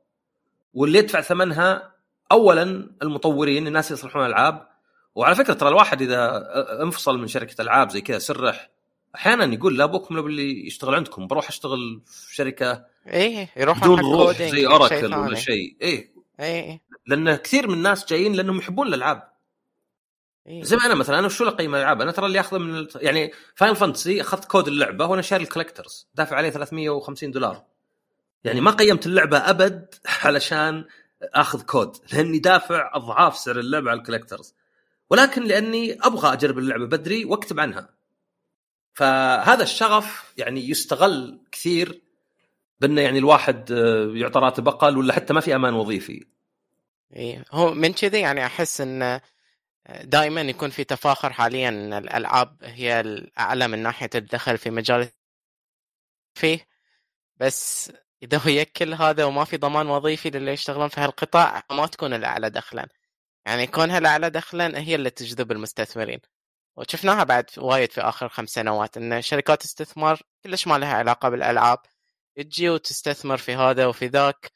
واللي 0.74 0.98
يدفع 0.98 1.20
ثمنها 1.20 1.92
اولا 2.32 2.90
المطورين 3.02 3.66
الناس 3.66 3.86
اللي 3.86 3.98
يصلحون 3.98 4.26
ألعاب. 4.26 4.68
وعلى 5.14 5.34
فكرة 5.34 5.54
ترى 5.54 5.68
الواحد 5.68 6.02
إذا 6.02 6.46
انفصل 6.82 7.18
من 7.18 7.26
شركة 7.26 7.62
ألعاب 7.62 7.90
زي 7.90 8.00
كذا 8.00 8.18
سرح. 8.18 8.70
أحيانا 9.14 9.54
يقول 9.54 9.78
لا 9.78 9.86
بكم 9.86 10.16
لو 10.16 10.26
اللي 10.26 10.66
يشتغل 10.66 10.94
عندكم 10.94 11.26
بروح 11.26 11.48
أشتغل 11.48 12.02
في 12.06 12.34
شركة 12.34 12.84
إيه 13.06 13.50
بدون 13.56 13.74
حق 13.74 13.86
روح 13.86 14.36
زي 14.36 14.66
Oracle 14.66 15.14
ولا. 15.14 15.34
شيء. 15.34 15.76
إيه 15.80 16.12
إيه. 16.40 16.80
لأن 17.10 17.34
كثير 17.34 17.68
من 17.68 17.74
الناس 17.74 18.06
جايين 18.06 18.32
لأنهم 18.32 18.58
يحبون 18.58 18.86
الألعاب. 18.86 19.30
إيه. 20.46 20.62
زي 20.62 20.76
ما 20.76 20.86
أنا 20.86 20.94
مثلا 20.94 21.18
أنا 21.18 21.26
وشو 21.26 21.44
لي 21.44 21.50
قيمه 21.50 21.76
الألعاب؟ 21.78 22.00
أنا 22.00 22.12
ترى 22.12 22.26
اللي 22.26 22.40
اخذه 22.40 22.58
من 22.58 22.86
يعني 22.96 23.32
Final 23.54 23.76
Fantasy 23.76 24.20
أخذت 24.20 24.44
كود 24.44 24.68
اللعبة 24.68 25.06
وأنا 25.06 25.22
شاري 25.22 25.44
ال 25.44 25.49
collector's 25.49 26.08
دافع 26.14 26.36
عليه 26.36 26.50
350 26.50 27.30
دولار. 27.30 27.64
يعني 28.44 28.60
ما 28.60 28.70
قيمت 28.70 29.06
اللعبة 29.06 29.38
أبد 29.38 29.94
علشان 30.24 30.84
أخذ 31.22 31.62
كود 31.62 31.96
لأني 32.12 32.38
دافع 32.38 32.90
أضعاف 32.94 33.36
سعر 33.36 33.58
اللعبة 33.58 33.90
على 33.90 34.00
ال 34.00 34.05
collector's 34.05 34.54
ولكن 35.10 35.42
لأني 35.42 35.98
أبغى 36.02 36.32
أجرب 36.32 36.58
اللعبة 36.58 36.86
بدري 36.86 37.24
وأكتب 37.24 37.60
عنها. 37.60 37.88
فهذا 38.94 39.62
الشغف 39.62 40.32
يعني 40.36 40.70
يستغل 40.70 41.40
كثير 41.52 42.00
بأنه 42.80 43.00
يعني 43.00 43.18
الواحد 43.18 43.72
آه، 43.72 44.10
يعطى 44.14 44.40
راتب 44.40 44.68
أقل 44.68 44.98
ولا 44.98 45.12
حتى 45.12 45.32
ما 45.32 45.40
في 45.40 45.54
أمان 45.54 45.74
وظيفي. 45.74 46.26
إيه. 47.16 47.44
هو 47.52 47.74
من 47.74 47.92
كذي 47.92 48.20
يعني 48.20 48.46
أحس 48.46 48.80
إن 48.80 49.20
دائما 50.04 50.40
يكون 50.40 50.70
في 50.70 50.84
تفاخر 50.84 51.32
حاليا 51.32 51.68
إن 51.68 51.92
الألعاب 51.92 52.56
هي 52.64 53.00
الأعلى 53.00 53.68
من 53.68 53.78
ناحية 53.78 54.10
الدخل 54.14 54.58
في 54.58 54.70
مجال 54.70 55.08
فيه 56.34 56.66
بس 57.36 57.92
إذا 58.22 58.38
هو 58.38 58.48
يكل 58.50 58.94
هذا 58.94 59.24
وما 59.24 59.44
في 59.44 59.56
ضمان 59.56 59.86
وظيفي 59.88 60.30
للي 60.30 60.52
يشتغلون 60.52 60.88
في 60.88 61.00
هالقطاع 61.00 61.62
ما 61.70 61.86
تكون 61.86 62.14
الأعلى 62.14 62.50
دخلا. 62.50 62.88
يعني 63.46 63.66
كونها 63.66 63.98
الاعلى 63.98 64.30
دخلا 64.30 64.78
هي 64.80 64.94
اللي 64.94 65.10
تجذب 65.10 65.52
المستثمرين. 65.52 66.20
وشفناها 66.76 67.24
بعد 67.24 67.46
وايد 67.58 67.92
في 67.92 68.00
آخر 68.00 68.28
خمس 68.28 68.48
سنوات 68.50 68.96
إن 68.96 69.22
شركات 69.22 69.64
استثمار 69.64 70.22
كلش 70.44 70.66
ما 70.66 70.78
لها 70.78 70.94
علاقة 70.94 71.28
بالألعاب. 71.28 71.78
تجي 72.36 72.68
وتستثمر 72.70 73.36
في 73.36 73.54
هذا 73.54 73.86
وفي 73.86 74.06
ذاك 74.06 74.52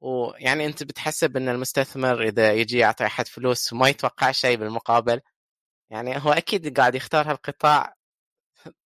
ويعني 0.00 0.66
أنت 0.66 0.82
بتحسب 0.82 1.36
إن 1.36 1.48
المستثمر 1.48 2.22
إذا 2.22 2.52
يجي 2.52 2.78
يعطي 2.78 3.06
أحد 3.06 3.28
فلوس 3.28 3.72
وما 3.72 3.88
يتوقع 3.88 4.32
شيء 4.32 4.56
بالمقابل. 4.56 5.20
يعني 5.90 6.18
هو 6.18 6.32
أكيد 6.32 6.78
قاعد 6.80 6.94
يختار 6.94 7.30
هالقطاع 7.30 7.94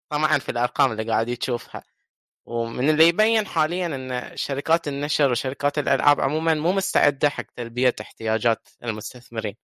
طمعا 0.10 0.38
في 0.38 0.50
الأرقام 0.50 0.92
اللي 0.92 1.04
قاعد 1.04 1.30
يشوفها. 1.30 1.84
ومن 2.46 2.90
اللي 2.90 3.08
يبين 3.08 3.48
حاليا 3.48 3.86
إن 3.86 4.38
شركات 4.38 4.88
النشر 4.88 5.32
وشركات 5.32 5.80
الألعاب 5.80 6.22
عموما 6.22 6.54
مو 6.54 6.72
مستعدة 6.72 7.30
حق 7.30 7.46
تلبية 7.56 7.96
احتياجات 8.02 8.70
المستثمرين. 8.84 9.56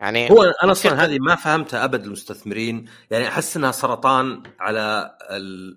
يعني 0.00 0.30
هو 0.30 0.42
أنا 0.42 0.72
أصلا 0.72 1.04
هذه 1.04 1.18
ما 1.18 1.36
فهمتها 1.36 1.84
أبد 1.84 2.04
المستثمرين. 2.04 2.90
يعني 3.10 3.28
أحس 3.28 3.56
إنها 3.56 3.72
سرطان 3.72 4.42
على 4.60 5.16
ال 5.30 5.76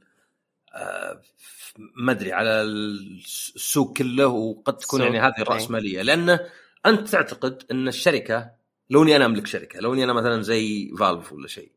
ما 1.96 2.12
أدري 2.12 2.34
على 2.34 2.62
السوق 2.62 3.98
كله 3.98 4.28
وقد 4.28 4.78
تكون 4.78 5.02
يعني 5.02 5.20
هذه 5.20 5.40
الراسماليه 5.40 6.02
لأنه 6.02 6.40
أنت 6.86 7.10
تعتقد 7.10 7.64
أن 7.72 7.88
الشركة 7.88 8.52
لو 8.90 9.04
إني 9.04 9.16
أنا 9.16 9.26
أملك 9.26 9.48
شركة 9.48 9.80
لو 9.80 9.94
إني 9.94 10.04
أنا 10.04 10.14
مثلا 10.14 10.42
زي 10.42 10.92
فالف 11.00 11.34
ولا 11.34 11.48
شيء 11.48 11.72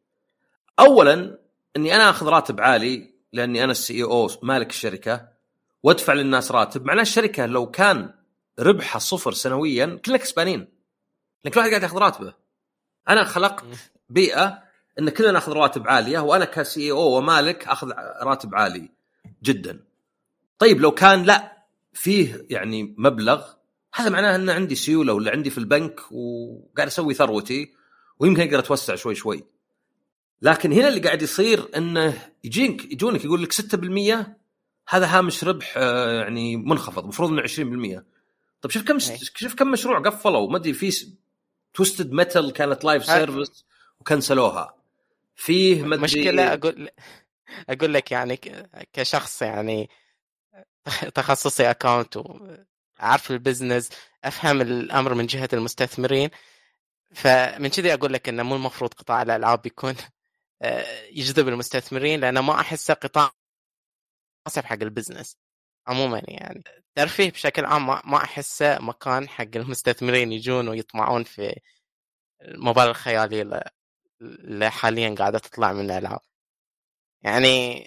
اولا 0.79 1.39
إني 1.77 1.95
أنا 1.95 2.11
آخذ 2.11 2.27
راتب 2.27 2.61
عالي 2.61 3.11
لأني 3.33 3.65
أنا 3.65 3.73
السي 3.73 4.03
أو 4.03 4.31
مالك 4.43 4.71
الشركة 4.71 5.29
وأدفع 5.83 6.13
للناس 6.13 6.51
راتب. 6.51 6.85
معناه 6.85 7.03
الشركة 7.03 7.47
لو 7.47 7.71
كان 7.71 8.15
ربحها 8.59 8.99
صفر 8.99 9.33
سنويا 9.33 10.01
كلنا 10.05 10.19
كسبانين. 10.19 10.69
لأن 11.45 11.53
كل 11.53 11.61
واحد 11.61 11.71
قاعد 11.71 11.83
ياخذ 11.83 11.99
راتبه. 11.99 12.35
أنا 13.09 13.25
خلقت 13.25 13.65
بيئة 14.09 14.63
إن 14.99 15.09
كلنا 15.11 15.33
ناخذ 15.33 15.53
رواتب 15.53 15.89
عالية 15.89 16.19
وأنا 16.19 16.45
كسي 16.45 16.91
أو 16.91 17.19
ومالك 17.19 17.69
أخذ 17.69 17.93
راتب 18.23 18.55
عالي 18.55 18.91
جدا. 19.43 19.85
طيب 20.59 20.81
لو 20.81 20.91
كان 20.91 21.23
لا 21.23 21.57
فيه 21.93 22.47
يعني 22.51 22.95
مبلغ 22.99 23.45
هذا 23.95 24.11
معناه 24.11 24.37
إن 24.37 24.51
عندي 24.51 24.75
سيولة 24.75 25.13
ولا 25.13 25.31
عندي 25.31 25.51
في 25.51 25.59
البنك 25.59 26.01
وقاعد 26.13 26.87
أسوي 26.87 27.15
ثروتي 27.15 27.73
ويمكن 28.19 28.43
أقدر 28.43 28.59
أتوسع 28.59 28.95
شوي 28.95 29.15
شوي. 29.15 29.45
لكن 30.43 30.73
هنا 30.73 30.89
اللي 30.89 31.01
قاعد 31.01 31.23
يصير 31.23 31.69
إنه 31.77 32.31
يجينك 32.45 32.93
يجونك 32.93 33.25
يقول 33.25 33.43
لك 33.43 33.53
6% 33.53 34.27
هذا 34.89 35.07
هامش 35.07 35.45
ربح 35.45 35.75
آه، 35.77 36.21
يعني 36.21 36.57
منخفض 36.57 37.03
المفروض 37.03 37.31
إنه 37.31 37.43
20% 37.43 38.03
طيب 38.61 38.73
شوف 38.73 38.83
كم 38.83 38.95
أي. 38.95 39.19
شوف 39.35 39.55
كم 39.55 39.71
مشروع 39.71 39.99
قفلوا 39.99 40.51
ما 40.51 40.57
أدري 40.57 40.73
في 40.73 41.13
Twisted 41.75 42.13
Metal 42.13 42.53
كانت 42.53 42.85
live 42.85 43.05
service 43.05 43.65
وكنسلوها. 44.01 44.76
فيه 45.37 45.83
ما 45.83 45.95
ادري 45.95 46.05
مشكلة 46.05 46.53
أقول 46.53 46.91
أقول 47.69 47.95
لك 47.95 48.13
يعني 48.13 48.37
كشخص 48.93 49.43
يعني 49.43 49.91
تخصصي 51.15 51.71
account 51.71 52.17
وأعرف 52.17 53.31
البزنس 53.31 53.91
أفهم 54.25 54.61
الأمر 54.61 55.15
من 55.15 55.27
جهة 55.27 55.49
المستثمرين. 55.53 56.31
فمن 57.15 57.69
كذي 57.69 57.95
أقول 57.95 58.13
لك 58.13 58.29
إنه 58.29 58.43
مو 58.43 58.57
المفروض 58.57 58.95
قطاع 58.95 59.23
الألعاب 59.23 59.67
يكون 59.67 59.95
آه، 60.63 61.05
يجذب 61.11 61.49
المستثمرين 61.49 62.21
لأنه 62.21 62.41
ما 62.41 62.61
أحسه 62.61 62.95
قطاع 62.95 63.31
مناسب 64.47 64.65
حق 64.65 64.83
البزنس 64.83 65.37
عموما 65.87 66.23
يعني. 66.29 66.63
الترفيه 66.79 67.31
بشكل 67.31 67.65
عام 67.65 67.87
ما 67.87 68.17
أحسه 68.17 68.79
مكان 68.79 69.29
حق 69.29 69.57
المستثمرين 69.57 70.33
يجون 70.33 70.69
ويطمعون 70.69 71.25
في 71.25 71.61
المبالغ 72.43 72.91
الخيالية 72.91 73.63
اللي- 74.21 74.71
حاليا 74.71 75.15
قاعدة 75.19 75.39
تطلع 75.39 75.73
من 75.73 75.85
الألعاب 75.85 76.21
يعني 77.23 77.85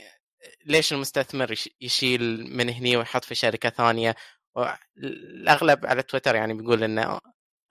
ليش 0.66 0.94
المستثمر 0.94 1.56
يشيل 1.82 2.48
من 2.58 2.70
هني 2.70 2.98
ويحط 2.98 3.24
في 3.26 3.36
شركة 3.36 3.70
ثانية؟ 3.70 4.16
الأغلب 4.98 5.86
على 5.86 6.04
تويتر 6.04 6.36
يعني 6.36 6.54
بيقول 6.54 6.84
إنه 6.84 7.20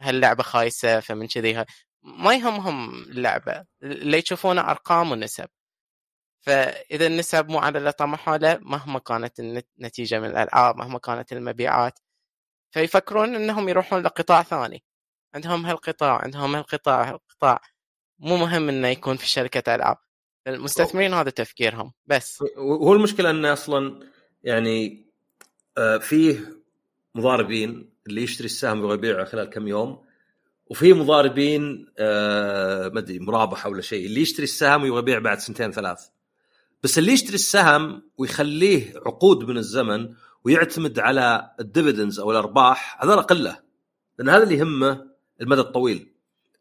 هاللعبة 0.00 0.42
خايسة 0.42 1.00
فمن 1.00 1.26
كذي 1.28 1.64
ما 2.02 2.34
يهمهم 2.34 2.90
اللعبة. 3.02 3.64
اللي 3.82 4.18
يشوفونه 4.18 4.60
أرقام 4.70 5.12
ونسب. 5.12 5.48
فإذا 6.46 7.06
النسب 7.06 7.48
مو 7.50 7.58
على 7.58 7.78
اللي 7.78 7.92
طمحوا 7.92 8.36
له 8.36 8.58
مهما 8.62 8.98
كانت 8.98 9.40
النتيجه 9.40 10.20
من 10.20 10.26
الألعاب 10.30 10.76
مهما 10.76 10.98
كانت 10.98 11.32
المبيعات 11.32 11.98
فيفكرون 12.74 13.34
إنهم 13.34 13.68
يروحون 13.68 14.02
لقطاع 14.02 14.42
ثاني. 14.42 14.84
عندهم 15.34 15.66
هالقطاع 15.66 16.18
عندهم 16.24 16.56
هالقطاع 16.56 17.10
هالقطاع. 17.10 17.60
مو 18.18 18.36
مهم 18.36 18.68
إنه 18.68 18.88
يكون 18.88 19.16
في 19.16 19.28
شركة 19.28 19.74
ألعاب. 19.74 19.96
المستثمرين 20.46 21.14
هذا 21.14 21.30
تفكيرهم 21.30 21.92
بس. 22.06 22.44
هو 22.58 22.92
المشكلة 22.92 23.30
انه 23.30 23.52
أصلا 23.52 24.00
يعني 24.42 25.06
آه، 25.78 25.98
فيه 25.98 26.58
مضاربين 27.14 27.90
اللي 28.06 28.22
يشتري 28.22 28.46
السهم 28.46 28.78
يبغى 28.78 28.94
يبيعه 28.94 29.24
خلال 29.24 29.50
كم 29.50 29.68
يوم 29.68 30.04
وفي 30.66 30.92
مضاربين 30.92 31.86
آه 31.98 32.88
ما 32.88 32.98
أدري 32.98 33.18
مرابحه 33.18 33.70
ولا 33.70 33.82
شيء 33.82 34.06
اللي 34.06 34.20
يشتري 34.20 34.44
السهم 34.44 34.82
ويبغى 34.82 34.98
يبيع 34.98 35.18
بعد 35.18 35.38
سنتين 35.38 35.72
ثلاث. 35.72 36.08
بس 36.82 36.98
اللي 36.98 37.12
يشتري 37.12 37.34
السهم 37.34 38.02
ويخليه 38.18 38.94
عقود 39.06 39.44
من 39.44 39.56
الزمن 39.56 40.14
ويعتمد 40.44 40.98
على 40.98 41.50
الديفيدنز 41.60 42.20
أو 42.20 42.30
الأرباح 42.30 43.04
هذول 43.04 43.22
قله 43.22 43.60
لأن 44.18 44.28
هذا 44.28 44.42
اللي 44.42 44.54
يهمه 44.54 45.06
المدى 45.40 45.60
الطويل. 45.60 46.12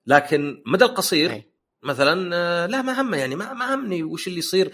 لكن 0.08 0.62
المدى 0.66 0.86
القصير 0.86 1.44
مثلا 1.84 2.36
آه، 2.36 2.66
لا 2.66 2.82
ما 2.82 3.02
همه 3.02 3.18
يعني 3.18 3.36
ما 3.36 3.54
ما 3.54 3.76
همني 3.76 4.04
وش 4.04 4.28
اللي 4.28 4.40
يصير. 4.40 4.72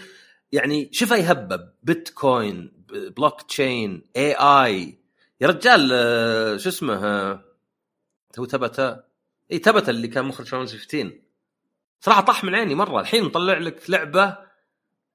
يعني 0.52 0.88
شوف 0.92 1.10
يهبب 1.10 1.70
بيتكوين 1.82 2.84
بلوك 3.16 3.42
تشين 3.42 4.02
آي. 4.16 4.32
اي 4.32 4.98
يا 5.40 5.46
رجال 5.46 5.90
آه، 5.92 6.56
شو 6.56 6.68
اسمه 6.68 6.94
آه، 6.94 7.44
هو 8.38 8.44
تبتا 8.44 9.04
اي 9.52 9.58
تبتا 9.58 9.90
اللي 9.90 10.08
كان 10.08 10.24
مخرج 10.24 10.46
Final 10.46 10.68
15 10.68 11.12
صراحة 12.00 12.20
طاح 12.20 12.44
من 12.44 12.54
عيني 12.54 12.74
مرة. 12.74 13.00
الحين 13.00 13.24
مطلع 13.24 13.58
لك 13.58 13.90
لعبة 13.90 14.36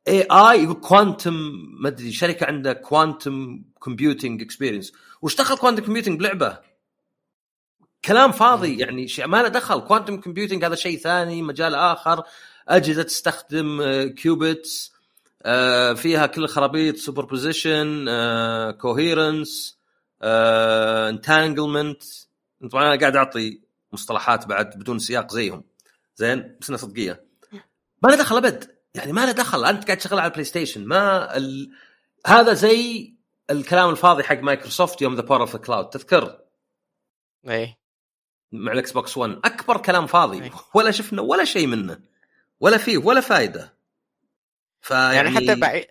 AI 0.07 0.63
يقول 0.63 0.75
quantum 0.75 1.33
ما 1.81 1.87
أدري 1.87 2.11
شركة 2.11 2.45
عندها 2.45 2.73
quantum 2.73 3.63
computing 3.79 4.41
experience 4.41 4.93
وش 5.21 5.35
دخل 5.35 5.57
quantum 5.57 5.83
computing 5.83 6.19
بلعبة؟ 6.19 6.59
كلام 8.05 8.31
فاضي 8.31 8.77
يعني 8.77 9.07
شيء 9.07 9.27
ما 9.27 9.41
له 9.41 9.47
دخل. 9.47 9.79
quantum 9.79 10.21
computing 10.21 10.65
هذا 10.65 10.75
شيء 10.75 10.99
ثاني 10.99 11.41
مجال 11.41 11.75
آخر. 11.75 12.23
أجهزة 12.67 13.03
تستخدم 13.03 13.81
qubits 14.17 14.93
آه، 15.43 15.93
فيها 15.93 16.25
كل 16.25 16.43
الخرابيط 16.43 16.97
superposition 16.97 18.05
coherence 18.71 19.79
entanglement 20.23 22.03
طبعا 22.71 22.83
أنا 22.83 22.99
قاعد 22.99 23.15
أعطي 23.15 23.61
مصطلحات 23.93 24.47
بعد 24.47 24.69
بدون 24.75 24.99
سياق 24.99 25.31
زيهم. 25.31 25.63
زين؟ 26.15 26.57
بس 26.61 26.69
إنها 26.69 26.79
صدقية. 26.81 27.25
ما 28.03 28.09
له 28.09 28.15
دخل 28.15 28.37
أبد. 28.37 28.75
يعني 28.95 29.11
ما 29.13 29.25
له 29.25 29.31
دخل. 29.31 29.65
أنت 29.65 29.85
قاعد 29.85 29.97
تشغل 29.97 30.19
على 30.19 30.27
ال 30.27 30.43
PlayStation 30.43 30.85
ما 30.85 31.37
ال... 31.37 31.71
هذا 32.27 32.53
زي 32.53 33.13
الكلام 33.49 33.89
الفاضي 33.89 34.23
حق 34.23 34.39
مايكروسوفت 34.39 35.01
يوم 35.01 35.15
ذا 35.15 35.21
power 35.21 35.41
of 35.41 35.53
the 35.53 35.61
cloud 35.61 35.89
تذكر؟ 35.89 36.39
اي 37.49 37.77
مع 38.51 38.71
ال 38.71 38.91
Xbox 38.91 39.17
1 39.17 39.31
أكبر 39.45 39.77
كلام 39.77 40.07
فاضي. 40.07 40.43
أي. 40.43 40.51
ولا 40.73 40.91
شفنا 40.91 41.21
ولا 41.21 41.45
شيء 41.45 41.67
منه. 41.67 41.99
ولا 42.59 42.77
فيه 42.77 42.97
ولا 42.97 43.21
فائده 43.21 43.77
فيعني 44.81 45.15
يعني 45.15 45.29
حتى 45.29 45.55
بعيد 45.55 45.85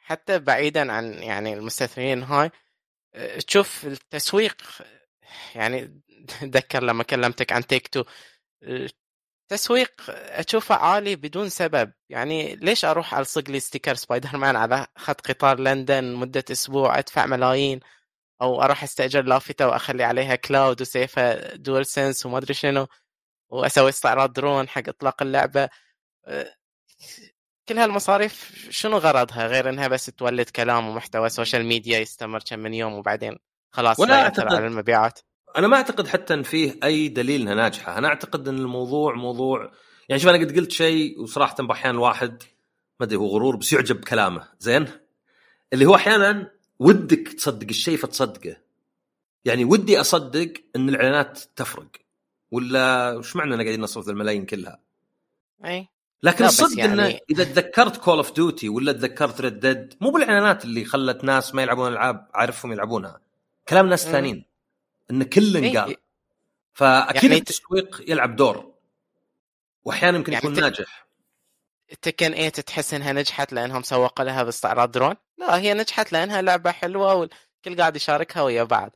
حتى 0.00 0.38
بعيدا 0.38 0.92
عن 0.92 1.12
يعني 1.12 1.54
المستثمرين 1.54 2.22
هاي 2.22 2.50
تشوف 3.46 3.86
التسويق 3.86 4.62
يعني 5.54 6.00
اتذكر 6.42 6.82
لما 6.82 7.02
كلمتك 7.02 7.52
عن 7.52 7.66
تيك 7.66 7.88
تو 7.88 8.04
التسويق 8.62 9.92
أشوفه 10.08 10.74
عالي 10.74 11.16
بدون 11.16 11.48
سبب. 11.48 11.92
يعني 12.08 12.56
ليش 12.56 12.84
أروح 12.84 13.14
ألصق 13.14 13.50
لي 13.50 13.60
ستيكر 13.60 13.94
سبايدر 13.94 14.36
مان 14.36 14.56
على 14.56 14.86
خط 14.96 15.20
قطار 15.20 15.60
لندن 15.60 16.14
مدة 16.14 16.44
أسبوع 16.50 16.98
أدفع 16.98 17.26
ملايين؟ 17.26 17.80
أو 18.42 18.62
أروح 18.62 18.82
أستأجر 18.82 19.22
لافته 19.22 19.68
وأخلي 19.68 20.04
عليها 20.04 20.34
كلاود 20.34 20.80
وسيفها 20.80 21.56
دول 21.56 21.86
سنس 21.86 22.26
وما 22.26 22.38
ادري 22.38 22.54
شنو 22.54 22.86
وأسوي 23.48 23.88
استعراض 23.88 24.32
درون 24.32 24.68
حق 24.68 24.88
إطلاق 24.88 25.22
اللعبة. 25.22 25.68
كل 27.68 27.78
هالمصاريف 27.78 28.66
شنو 28.70 28.96
غرضها 28.96 29.46
غير 29.46 29.68
إنها 29.68 29.88
بس 29.88 30.06
تولد 30.06 30.48
كلام 30.48 30.88
ومحتوى 30.88 31.28
social 31.28 31.66
media 31.66 31.98
يستمر 31.98 32.40
كم 32.46 32.58
من 32.58 32.74
يوم 32.74 32.92
وبعدين 32.92 33.38
خلاص 33.70 34.00
ولا 34.00 34.22
اعتقد 34.22 34.54
على 34.54 34.66
المبيعات؟ 34.66 35.18
أنا 35.56 35.68
ما 35.68 35.76
أعتقد 35.76 36.08
حتى 36.08 36.34
إن 36.34 36.42
فيه 36.42 36.78
أي 36.84 37.08
دليل 37.08 37.40
إنها 37.40 37.54
ناجحة. 37.54 37.98
أنا 37.98 38.08
أعتقد 38.08 38.48
إن 38.48 38.58
الموضوع 38.58 39.14
موضوع 39.14 39.72
يعني 40.08 40.20
شوف 40.22 40.30
أنا 40.30 40.44
قد 40.44 40.56
قلت 40.56 40.72
شيء 40.72 41.20
وصراحة 41.20 41.54
باحيان 41.58 41.94
الواحد 41.94 42.42
ما 43.00 43.06
أدري 43.06 43.16
هو 43.16 43.26
غرور 43.26 43.56
بس 43.56 43.72
يعجب 43.72 44.00
بكلامه. 44.00 44.48
زين؟ 44.58 44.88
اللي 45.72 45.86
هو 45.86 45.94
أحيانا 45.94 46.50
ودك 46.80 47.28
تصدق 47.28 47.66
الشيء 47.68 47.96
فتصدقه. 47.96 48.56
يعني 49.44 49.64
ودي 49.64 50.00
أصدق 50.00 50.52
إن 50.76 50.88
الإعلانات 50.88 51.40
تفرق. 51.56 51.88
ولا 52.50 53.12
وش 53.16 53.36
معنى 53.36 53.54
ان 53.54 53.60
قاعدين 53.60 53.80
نصرف 53.80 54.08
الملايين 54.08 54.46
كلها؟ 54.46 54.80
إي. 55.64 55.88
لكن 56.22 56.44
الصدق 56.44 56.78
يعني... 56.78 56.92
انه 56.92 57.18
إذا 57.30 57.44
تذكرت 57.44 57.96
Call 57.96 58.16
of 58.16 58.32
Duty 58.32 58.68
ولا 58.68 58.92
تذكرت 58.92 59.40
Red 59.40 59.60
Dead 59.60 59.94
مو 60.00 60.10
بالإعلانات 60.10 60.64
اللي 60.64 60.84
خلت 60.84 61.24
ناس 61.24 61.54
ما 61.54 61.62
يلعبون 61.62 61.92
ألعاب 61.92 62.28
عارفهم 62.34 62.72
يلعبونها. 62.72 63.20
كلام 63.68 63.86
ناس 63.86 64.04
ثانيين. 64.04 64.44
إن 65.10 65.22
كل 65.22 65.56
إيه؟ 65.56 65.78
قال. 65.78 65.96
فأكيد 66.72 67.24
يعني 67.24 67.36
التسويق 67.36 68.04
يلعب 68.08 68.36
دور. 68.36 68.72
وأحيانا 69.84 70.16
يمكن 70.18 70.32
يعني 70.32 70.44
يكون 70.44 70.60
ناجح. 70.60 71.06
Tekken 72.02 72.28
8 72.28 72.48
تحس 72.48 72.94
إنها 72.94 73.12
نجحت 73.12 73.52
لأنهم 73.52 73.82
سوقوا 73.82 74.24
لها 74.24 74.42
باستعراض 74.42 74.90
درون؟ 74.90 75.14
لا 75.40 75.58
هي 75.58 75.74
نجحت 75.74 76.12
لأنها 76.12 76.42
لعبة 76.42 76.72
حلوة 76.72 77.14
والكل 77.14 77.80
قاعد 77.80 77.96
يشاركها 77.96 78.42
ويا 78.42 78.62
بعض. 78.62 78.90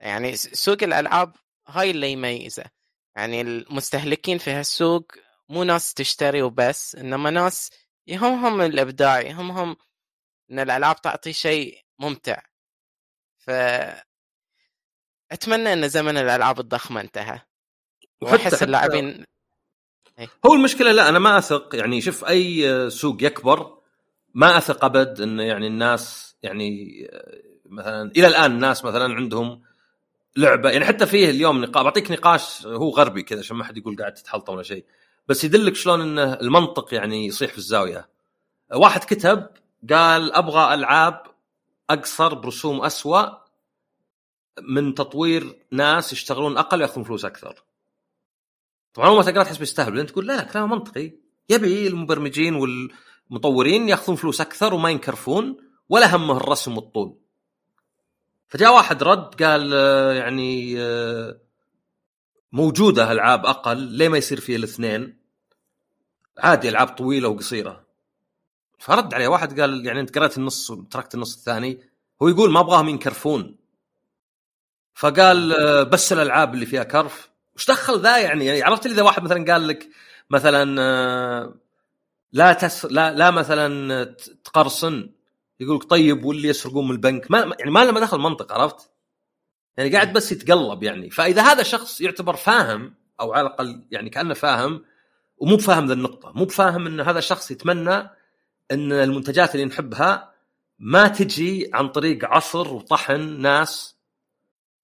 يعني 0.00 0.36
سوق 0.36 0.82
الألعاب 0.82 1.36
هاي 1.68 1.90
اللي 1.90 2.12
يميزه. 2.12 2.64
يعني 3.16 3.40
المستهلكين 3.40 4.38
في 4.38 4.50
هالسوق 4.50 5.12
مو 5.48 5.64
ناس 5.64 5.94
تشتري 5.94 6.42
وبس 6.42 6.96
إنما 6.96 7.30
ناس 7.30 7.70
يهمهم 8.06 8.60
الإبداع 8.60 9.20
يهمهم 9.20 9.76
إن 10.50 10.58
الألعاب 10.58 11.00
تعطي 11.00 11.32
شيء 11.32 11.84
ممتع. 11.98 12.42
ف 13.38 13.50
أتمنى 15.32 15.72
إن 15.72 15.88
زمن 15.88 16.16
الألعاب 16.16 16.60
الضخمة 16.60 17.00
انتهى. 17.00 17.40
وأحس 18.22 18.62
اللاعبين 18.62 19.24
إيه. 20.18 20.28
هو 20.46 20.54
المشكلة 20.54 20.92
لا 20.92 21.08
أنا 21.08 21.18
ما 21.18 21.38
أثق 21.38 21.74
يعني 21.74 22.00
شوف 22.00 22.24
أي 22.24 22.90
سوق 22.90 23.22
يكبر 23.22 23.76
ما 24.36 24.58
أثق 24.58 24.84
أبد 24.84 25.20
انه 25.20 25.42
يعني 25.42 25.66
الناس 25.66 26.36
يعني 26.42 26.96
مثلا 27.66 28.10
إلى 28.16 28.26
الآن 28.26 28.52
الناس 28.52 28.84
مثلا 28.84 29.14
عندهم 29.14 29.62
لعبة 30.36 30.70
يعني 30.70 30.84
حتى 30.84 31.06
فيه 31.06 31.30
اليوم 31.30 31.60
نقاش 31.64 31.84
بعطيك 31.84 32.10
نقاش 32.10 32.66
هو 32.66 32.90
غربي 32.90 33.22
كذا 33.22 33.38
عشان 33.38 33.56
ما 33.56 33.64
حد 33.64 33.76
يقول 33.76 33.96
قاعد 33.96 34.14
تتحلطم 34.14 34.54
ولا 34.54 34.62
شيء 34.62 34.84
بس 35.28 35.44
يدلك 35.44 35.74
شلون 35.74 36.00
إنه 36.00 36.34
المنطق 36.34 36.94
يعني 36.94 37.26
يصيح 37.26 37.50
في 37.50 37.58
الزاوية. 37.58 38.08
واحد 38.74 39.04
كتب 39.04 39.46
قال 39.90 40.32
أبغى 40.32 40.74
ألعاب 40.74 41.22
أقصر 41.90 42.34
برسوم 42.34 42.80
اسوء 42.80 43.28
من 44.62 44.94
تطوير 44.94 45.56
ناس 45.70 46.12
يشتغلون 46.12 46.58
أقل 46.58 46.78
ويأخذون 46.78 47.04
فلوس 47.04 47.24
أكثر. 47.24 47.62
طبعا 48.94 49.08
اول 49.08 49.16
ما 49.16 49.22
تقرأ 49.22 49.42
تحس 49.42 49.58
بيستهبل 49.58 50.00
أنت 50.00 50.10
تقول 50.10 50.26
لا 50.26 50.36
لا 50.36 50.42
كلام 50.42 50.70
منطقي. 50.70 51.12
يبي 51.50 51.86
المبرمجين 51.86 52.54
والمطورين 53.30 53.88
ياخذون 53.88 54.16
فلوس 54.16 54.40
أكثر 54.40 54.74
وما 54.74 54.90
ينكرفون 54.90 55.56
ولا 55.88 56.16
همه 56.16 56.36
الرسم 56.36 56.76
والطول. 56.76 57.16
فجاء 58.48 58.74
واحد 58.74 59.02
رد 59.02 59.42
قال 59.42 59.70
آه، 59.74 60.12
يعني 60.12 60.74
آه، 60.80 61.38
موجودة 62.52 63.12
ألعاب 63.12 63.46
أقل 63.46 63.76
ليه 63.76 64.08
ما 64.08 64.18
يصير 64.18 64.40
فيها 64.40 64.56
الاثنين؟ 64.56 65.16
عادي 66.38 66.68
ألعاب 66.68 66.88
طويلة 66.88 67.28
وقصيرة. 67.28 67.86
فرد 68.78 69.14
عليه 69.14 69.28
واحد 69.28 69.60
قال 69.60 69.86
يعني 69.86 70.00
أنت 70.00 70.18
قرأت 70.18 70.38
النص 70.38 70.70
وتركت 70.70 71.14
النص 71.14 71.36
الثاني 71.36 71.80
هو 72.22 72.28
يقول 72.28 72.50
ما 72.50 72.60
أبغاهم 72.60 72.88
ينكرفون. 72.88 73.56
فقال 74.94 75.52
آه، 75.52 75.82
بس 75.82 76.12
الألعاب 76.12 76.54
اللي 76.54 76.66
فيها 76.66 76.84
كرف. 76.84 77.30
وش 77.56 77.70
دخل 77.70 78.00
ذا 78.00 78.18
يعني؟ 78.18 78.46
يعني 78.46 78.62
عرفت 78.62 78.86
إذا 78.86 79.02
واحد 79.02 79.22
مثلا 79.22 79.52
قال 79.52 79.68
لك 79.68 79.88
مثلا 80.30 81.56
لا 82.32 82.52
تس 82.52 82.84
لا 82.84 83.12
لا 83.12 83.30
مثلا 83.30 84.04
تقرصن. 84.44 85.10
يقول 85.60 85.76
لك 85.76 85.84
طيب 85.84 86.24
واللي 86.24 86.48
يسرقون 86.48 86.84
من 86.84 86.90
البنك؟ 86.90 87.30
ما 87.30 87.38
يعني 87.58 87.70
ما 87.70 87.84
له 87.84 87.92
ما 87.92 88.00
دخل 88.00 88.18
منطق 88.18 88.52
عرفت؟ 88.52 88.90
يعني 89.76 89.92
قاعد 89.92 90.12
بس 90.12 90.32
يتقلب 90.32 90.82
يعني. 90.82 91.10
فإذا 91.10 91.42
هذا 91.42 91.62
شخص 91.62 92.00
يعتبر 92.00 92.36
فاهم 92.36 92.94
أو 93.20 93.32
على 93.32 93.46
الأقل 93.46 93.86
يعني 93.90 94.10
كأنه 94.10 94.34
فاهم 94.34 94.84
ومو 95.38 95.56
بفاهم 95.56 95.86
ذا 95.86 95.92
النقطة 95.92 96.32
مو 96.34 96.44
بفاهم 96.44 96.86
إن 96.86 97.00
هذا 97.00 97.18
الشخص 97.18 97.50
يتمنى 97.50 98.10
إن 98.70 98.92
المنتجات 98.92 99.54
اللي 99.54 99.66
نحبها 99.66 100.32
ما 100.78 101.08
تجي 101.08 101.70
عن 101.74 101.88
طريق 101.88 102.24
عصر 102.24 102.74
وطحن 102.74 103.40
ناس 103.40 103.96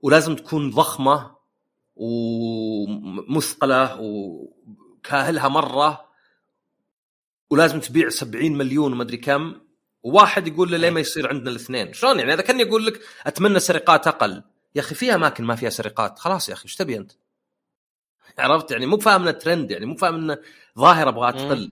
ولازم 0.01 0.37
تكون 0.37 0.71
ضخمة 0.71 1.37
ومثقله 1.97 3.99
وكاهلها 4.01 5.49
مرة. 5.49 6.12
ولازم 7.53 7.81
تبيع 7.81 8.09
70 8.09 8.53
مليون 8.53 8.93
وما 8.93 9.03
أدري 9.03 9.17
كم. 9.17 9.55
وواحد 10.03 10.49
يقول 10.49 10.73
له 10.73 10.77
ليه 10.77 10.91
ما 10.91 11.01
يصير 11.01 11.29
عندنا 11.29 11.51
الاثنين؟ 11.51 11.93
شلون 11.93 12.19
يعني؟ 12.19 12.33
هذا 12.33 12.43
كان 12.43 12.61
يقول 12.61 12.87
لك 12.87 13.01
أتمنى 13.27 13.61
سرقات 13.61 14.07
أقل. 14.07 14.43
يا 14.75 14.81
أخي 14.81 14.95
في 14.95 15.15
أماكن 15.15 15.45
ما 15.45 15.57
فيها 15.57 15.71
سرقات. 15.71 16.19
خلاص 16.19 16.49
يا 16.49 16.55
أخي 16.55 16.65
إيش 16.65 16.77
تبي 16.77 16.97
أنت؟ 16.97 17.13
عرفت 18.39 18.71
يعني؟ 18.71 18.87
مو 18.87 18.99
فاهم 18.99 19.23
إنه 19.23 19.31
ترند 19.31 19.71
يعني 19.71 19.87
مو 19.87 19.97
فاهم 19.97 20.15
إنه 20.15 20.39
ظاهرة 20.79 21.09
أبغاها 21.09 21.31
تقل. 21.31 21.71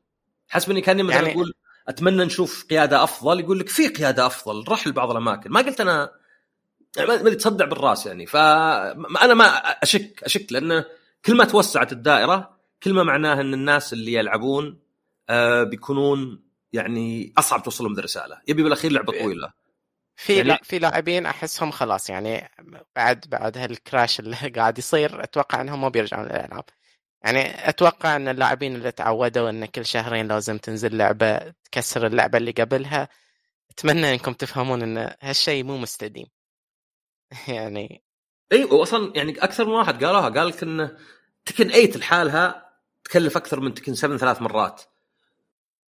حسبني 0.49 0.81
كأني 0.81 1.03
مثلا 1.03 1.17
يعني... 1.17 1.33
أقول 1.33 1.53
أتمنى 1.89 2.25
نشوف 2.25 2.67
قيادة 2.71 3.05
أفضل 3.05 3.41
يقول 3.41 3.59
لك 3.59 3.69
في 3.69 3.89
قيادة 3.89 4.27
أفضل 4.27 4.65
روح 4.65 4.87
لبعض 4.87 5.11
الأماكن. 5.11 5.51
ما 5.51 5.61
قلت 5.61 5.81
أنا 5.81 6.11
ما 6.99 7.35
تصدع 7.35 7.65
بالرأس 7.65 8.07
يعني. 8.07 8.27
فانا 8.27 9.35
ما 9.35 9.45
اشك 9.59 10.23
أشك 10.25 10.53
لأنه 10.53 10.85
كل 11.25 11.37
ما 11.37 11.45
توسعت 11.45 11.93
الدائرة 11.93 12.57
كل 12.83 12.93
ما 12.93 13.03
معناه 13.03 13.41
إن 13.41 13.55
الناس 13.55 13.93
اللي 13.93 14.13
يلعبون 14.13 14.90
آه 15.31 15.63
بيكونون 15.63 16.43
يعني 16.73 17.33
أصعب 17.39 17.63
توصل 17.63 17.85
لهم 17.85 17.99
الرساله 17.99 18.41
يبي 18.49 18.63
بالأخير 18.63 18.93
لعبة 18.93 19.13
طويلة. 19.13 19.53
في 20.17 20.37
يعني... 20.37 20.49
لا 20.49 20.61
في 20.63 20.79
لاعبين 20.79 21.27
أحسهم 21.27 21.71
خلاص 21.71 22.11
يعني 22.11 22.51
بعد 22.97 23.25
بعد 23.29 23.59
هالكراش 23.59 24.21
اللي 24.21 24.37
قاعد 24.57 24.79
يصير 24.79 25.25
أتوقع 25.25 25.61
إنهم 25.61 25.81
ما 25.81 25.89
بيرجعون 25.89 26.25
للألعاب. 26.25 26.65
يعني 27.25 27.69
أتوقع 27.69 28.17
إن 28.17 28.29
اللاعبين 28.29 28.75
اللي 28.75 28.93
تعودوا 28.93 29.51
إن 29.51 29.67
كل 29.67 29.87
شهرين 29.87 30.29
لازم 30.29 30.59
تنزل 30.59 30.97
لعبة 30.97 31.53
تكسر 31.65 32.07
اللعبة 32.07 32.39
اللي 32.39 32.51
قبلها 32.51 33.09
أتمنى 33.71 34.13
إنكم 34.13 34.33
تفهمون 34.33 34.83
إن 34.83 35.15
هالشيء 35.21 35.65
مو 35.65 35.79
مستديم. 35.79 36.27
يعني 37.49 38.03
اي 38.53 38.65
واصلا 38.65 39.13
يعني 39.17 39.45
أكثر 39.45 39.65
من 39.65 39.73
واحد 39.73 40.05
قالوها 40.05 40.29
قال 40.29 40.49
لك 40.49 40.63
إن 40.63 40.97
Tekken 41.45 41.69
8 41.69 41.97
لحالها 41.97 42.71
تكلف 43.05 43.37
أكثر 43.37 43.61
من 43.61 43.75
Tekken 43.75 43.95
7 43.95 44.19
ثلاث 44.19 44.43
مرات. 44.43 44.83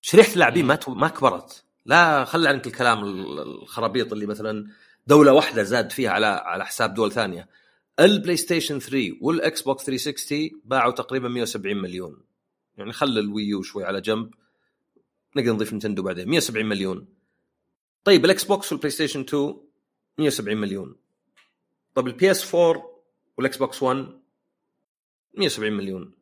شريحة 0.01 0.33
اللاعبين 0.33 0.65
ما 0.65 0.79
ما 0.87 1.07
كبرت. 1.07 1.63
لا 1.85 2.25
خلي 2.25 2.49
عنك 2.49 2.67
الكلام 2.67 3.03
الخرابيط 3.03 4.13
اللي 4.13 4.25
مثلا 4.25 4.67
دولة 5.07 5.33
واحدة 5.33 5.63
زاد 5.63 5.91
فيها 5.91 6.11
على 6.11 6.25
على 6.25 6.65
حساب 6.65 6.93
دول 6.93 7.11
ثانية. 7.11 7.49
ال 7.99 8.37
PlayStation 8.37 8.79
3 8.79 9.17
وال 9.21 9.61
Xbox 9.61 9.85
360 9.85 10.61
باعوا 10.65 10.91
تقريبا 10.91 11.29
170 11.29 11.77
مليون. 11.77 12.21
يعني 12.77 12.93
خلي 12.93 13.19
ال 13.19 13.28
Wii 13.28 13.53
U 13.53 13.61
شوي 13.61 13.83
على 13.83 14.01
جنب. 14.01 14.33
نقدر 15.35 15.53
نضيف 15.53 15.73
Nintendo 15.73 16.03
بعدين. 16.03 16.29
170 16.29 16.65
مليون. 16.65 17.07
طيب 18.03 18.25
ال 18.25 18.43
Xbox 18.43 18.71
وال 18.71 18.91
PlayStation 18.91 19.19
2 19.19 19.57
170 20.17 20.57
مليون. 20.57 20.95
طيب 21.95 22.07
ال 22.07 22.31
PS 22.31 22.55
4 22.55 23.01
وال 23.37 23.57
Xbox 23.57 23.83
1 23.83 24.07
170 25.33 25.73
مليون. 25.73 26.13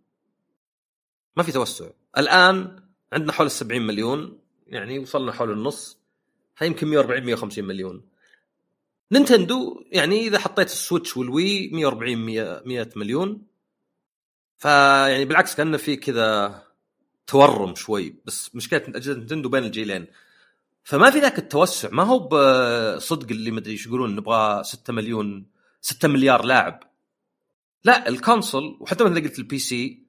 ما 1.37 1.43
في 1.43 1.51
توسع. 1.51 1.89
الآن 2.17 2.86
عندنا 3.13 3.31
حول 3.31 3.45
ال 3.45 3.51
70 3.51 3.81
مليون 3.81 4.39
يعني 4.67 4.99
وصلنا 4.99 5.31
حول 5.31 5.51
النص 5.51 5.97
فيمكن 6.55 6.87
140 6.87 7.23
150 7.25 7.65
مليون. 7.65 8.05
Nintendo 9.11 9.83
يعني 9.91 10.27
إذا 10.27 10.39
حطيت 10.39 10.67
ال 10.67 10.74
Switch 10.74 11.17
وال 11.17 11.38
Wii 11.38 11.69
140 11.69 12.17
100, 12.17 12.63
100 12.65 12.89
مليون. 12.95 13.41
فيعني 14.57 15.25
بالعكس 15.25 15.55
كانه 15.55 15.77
في 15.77 15.95
كذا 15.95 16.63
تورم 17.27 17.75
شوي 17.75 18.15
بس 18.25 18.55
مشكلة 18.55 18.83
أجهزة 18.87 19.13
Nintendo 19.13 19.49
بين 19.49 19.63
الجيلين. 19.63 20.07
فما 20.83 21.09
في 21.11 21.19
ذاك 21.19 21.37
التوسع 21.39 21.89
ما 21.91 22.03
هو 22.03 22.19
بصدق 22.19 23.27
اللي 23.31 23.51
مدري 23.51 23.71
إيش 23.71 23.87
يقولون 23.87 24.15
نبغى 24.15 24.63
6 24.63 24.93
مليون 24.93 25.45
6 25.81 26.07
مليار 26.07 26.45
لاعب. 26.45 26.83
لا 27.83 28.09
ال 28.09 28.18
console 28.18 28.77
وحتى 28.79 29.03
مثل 29.03 29.23
قلت 29.23 29.39
ال 29.39 29.59
PC 29.59 30.03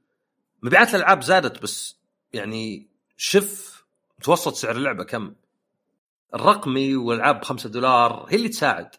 مبيعات 0.62 0.94
الألعاب 0.94 1.22
زادت 1.22 1.62
بس 1.62 1.97
يعني 2.32 2.88
شف 3.16 3.84
متوسط 4.18 4.55
سعر 4.55 4.76
اللعبة 4.76 5.05
كم؟ 5.05 5.34
الرقمي 6.34 6.96
والألعاب 6.96 7.40
ب 7.40 7.44
5 7.44 7.68
دولار 7.68 8.26
هي 8.28 8.36
اللي 8.36 8.48
تساعد. 8.48 8.94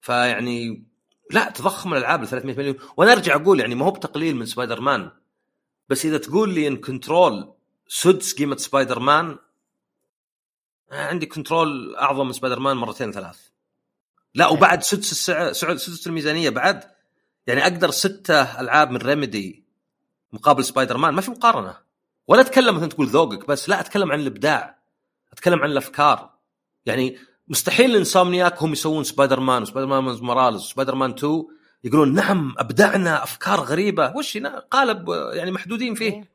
فيعني 0.00 0.84
لا 1.30 1.50
تضخم 1.50 1.92
الألعاب 1.94 2.22
ل 2.22 2.28
300 2.28 2.56
مليون. 2.56 2.76
وأنا 2.96 3.12
أرجع 3.12 3.34
أقول 3.36 3.60
يعني 3.60 3.74
ما 3.74 3.86
هو 3.86 3.90
بتقليل 3.90 4.36
من 4.36 4.46
سبايدر 4.46 4.80
مان 4.80 5.10
بس 5.88 6.04
إذا 6.06 6.18
تقول 6.18 6.54
لي 6.54 6.68
إن 6.68 6.76
Control 6.76 7.54
سدس 7.88 8.34
قيمة 8.34 8.56
سبايدر 8.56 8.98
مان 8.98 9.38
عندي 10.90 11.26
Control 11.26 11.96
أعظم 11.96 12.26
من 12.26 12.32
سبايدر 12.32 12.58
مان 12.58 12.76
مرتين 12.76 13.12
ثلاث. 13.12 13.48
لا 14.34 14.48
وبعد 14.48 14.82
سدس 14.82 15.12
السعر 15.12 15.76
سدس 15.76 16.06
الميزانية 16.06 16.50
بعد. 16.50 16.90
يعني 17.46 17.62
أقدر 17.62 17.90
ستة 17.90 18.60
ألعاب 18.60 18.90
من 18.90 18.96
Remedy 18.96 19.64
مقابل 20.32 20.64
سبايدر 20.64 20.96
مان 20.96 21.14
ما 21.14 21.20
في 21.20 21.30
مقارنة. 21.30 21.91
ولا 22.28 22.40
أتكلم 22.40 22.76
مثلا 22.76 22.88
تقول 22.88 23.06
ذوقك 23.06 23.48
بس 23.48 23.68
لا 23.68 23.80
أتكلم 23.80 24.12
عن 24.12 24.20
الإبداع 24.20 24.82
أتكلم 25.32 25.62
عن 25.62 25.70
الأفكار. 25.70 26.38
يعني 26.86 27.18
مستحيل 27.48 27.96
Insomniac 27.96 28.62
هم 28.62 28.72
يسوون 28.72 29.04
Spider-Man 29.04 29.40
و 29.40 29.62
Spider-Man 29.62 30.18
Morales 30.20 30.59
و 30.59 30.64
Spider-Man 30.64 31.10
2 31.10 31.44
يقولون 31.84 32.14
نعم 32.14 32.54
أبدعنا 32.58 33.22
أفكار 33.22 33.60
غريبة. 33.60 34.16
وش 34.16 34.38
قالب 34.70 35.08
يعني 35.32 35.50
محدودين 35.50 35.94
فيه. 35.94 36.12
إيه. 36.12 36.32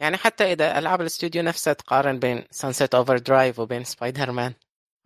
يعني 0.00 0.16
حتى 0.16 0.52
إذا 0.52 0.78
ألعاب 0.78 1.00
الاستوديو 1.00 1.42
نفسها 1.42 1.72
تقارن 1.72 2.18
بين 2.18 2.44
Sunset 2.50 2.94
Overdrive 2.94 3.58
وبين 3.58 3.84
سبايدر 3.84 4.30
مان 4.30 4.52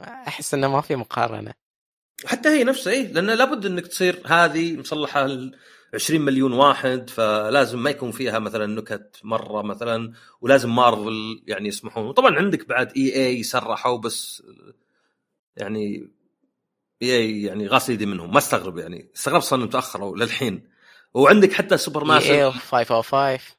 أحس 0.01 0.55
إنه 0.55 0.69
ما 0.69 0.81
في 0.81 0.97
مقارنة. 0.97 1.55
حتى 2.27 2.49
هي 2.49 2.65
نفسها 2.65 2.93
إيه 2.93 3.13
لأن 3.13 3.31
لابد 3.31 3.67
إنك 3.67 3.87
تصير 3.87 4.23
هذه 4.27 4.77
مصلحة 4.77 5.27
20 5.95 6.21
مليون 6.21 6.53
واحد 6.53 7.11
فلازم 7.11 7.83
ما 7.83 7.91
يكون 7.91 8.11
فيها 8.11 8.39
مثلا 8.39 8.67
نكت 8.67 9.21
مرة 9.25 9.63
مثلا 9.63 10.13
ولازم 10.41 10.75
مارفل 10.75 11.43
يعني 11.47 11.69
يسمحون. 11.69 12.07
وطبعا 12.07 12.37
عندك 12.37 12.69
بعد 12.69 12.93
إي 12.97 13.27
إي 13.27 13.43
صرحوا 13.43 13.99
بس 13.99 14.43
يعني 15.57 16.11
إي 17.03 17.17
إي 17.17 17.43
يعني 17.43 17.67
غاسل 17.67 17.93
يدي 17.93 18.07
منهم. 18.07 18.33
ما 18.33 18.39
استغرب 18.39 18.79
يعني. 18.79 19.11
استغربت 19.17 19.45
صار 19.45 19.67
تأخروا 19.67 20.17
للحين. 20.17 20.69
وعندك 21.15 21.53
حتى 21.53 21.77
سوبر 21.77 22.05
ماسف 22.05 22.31
إي 22.31 22.53
505 22.53 23.57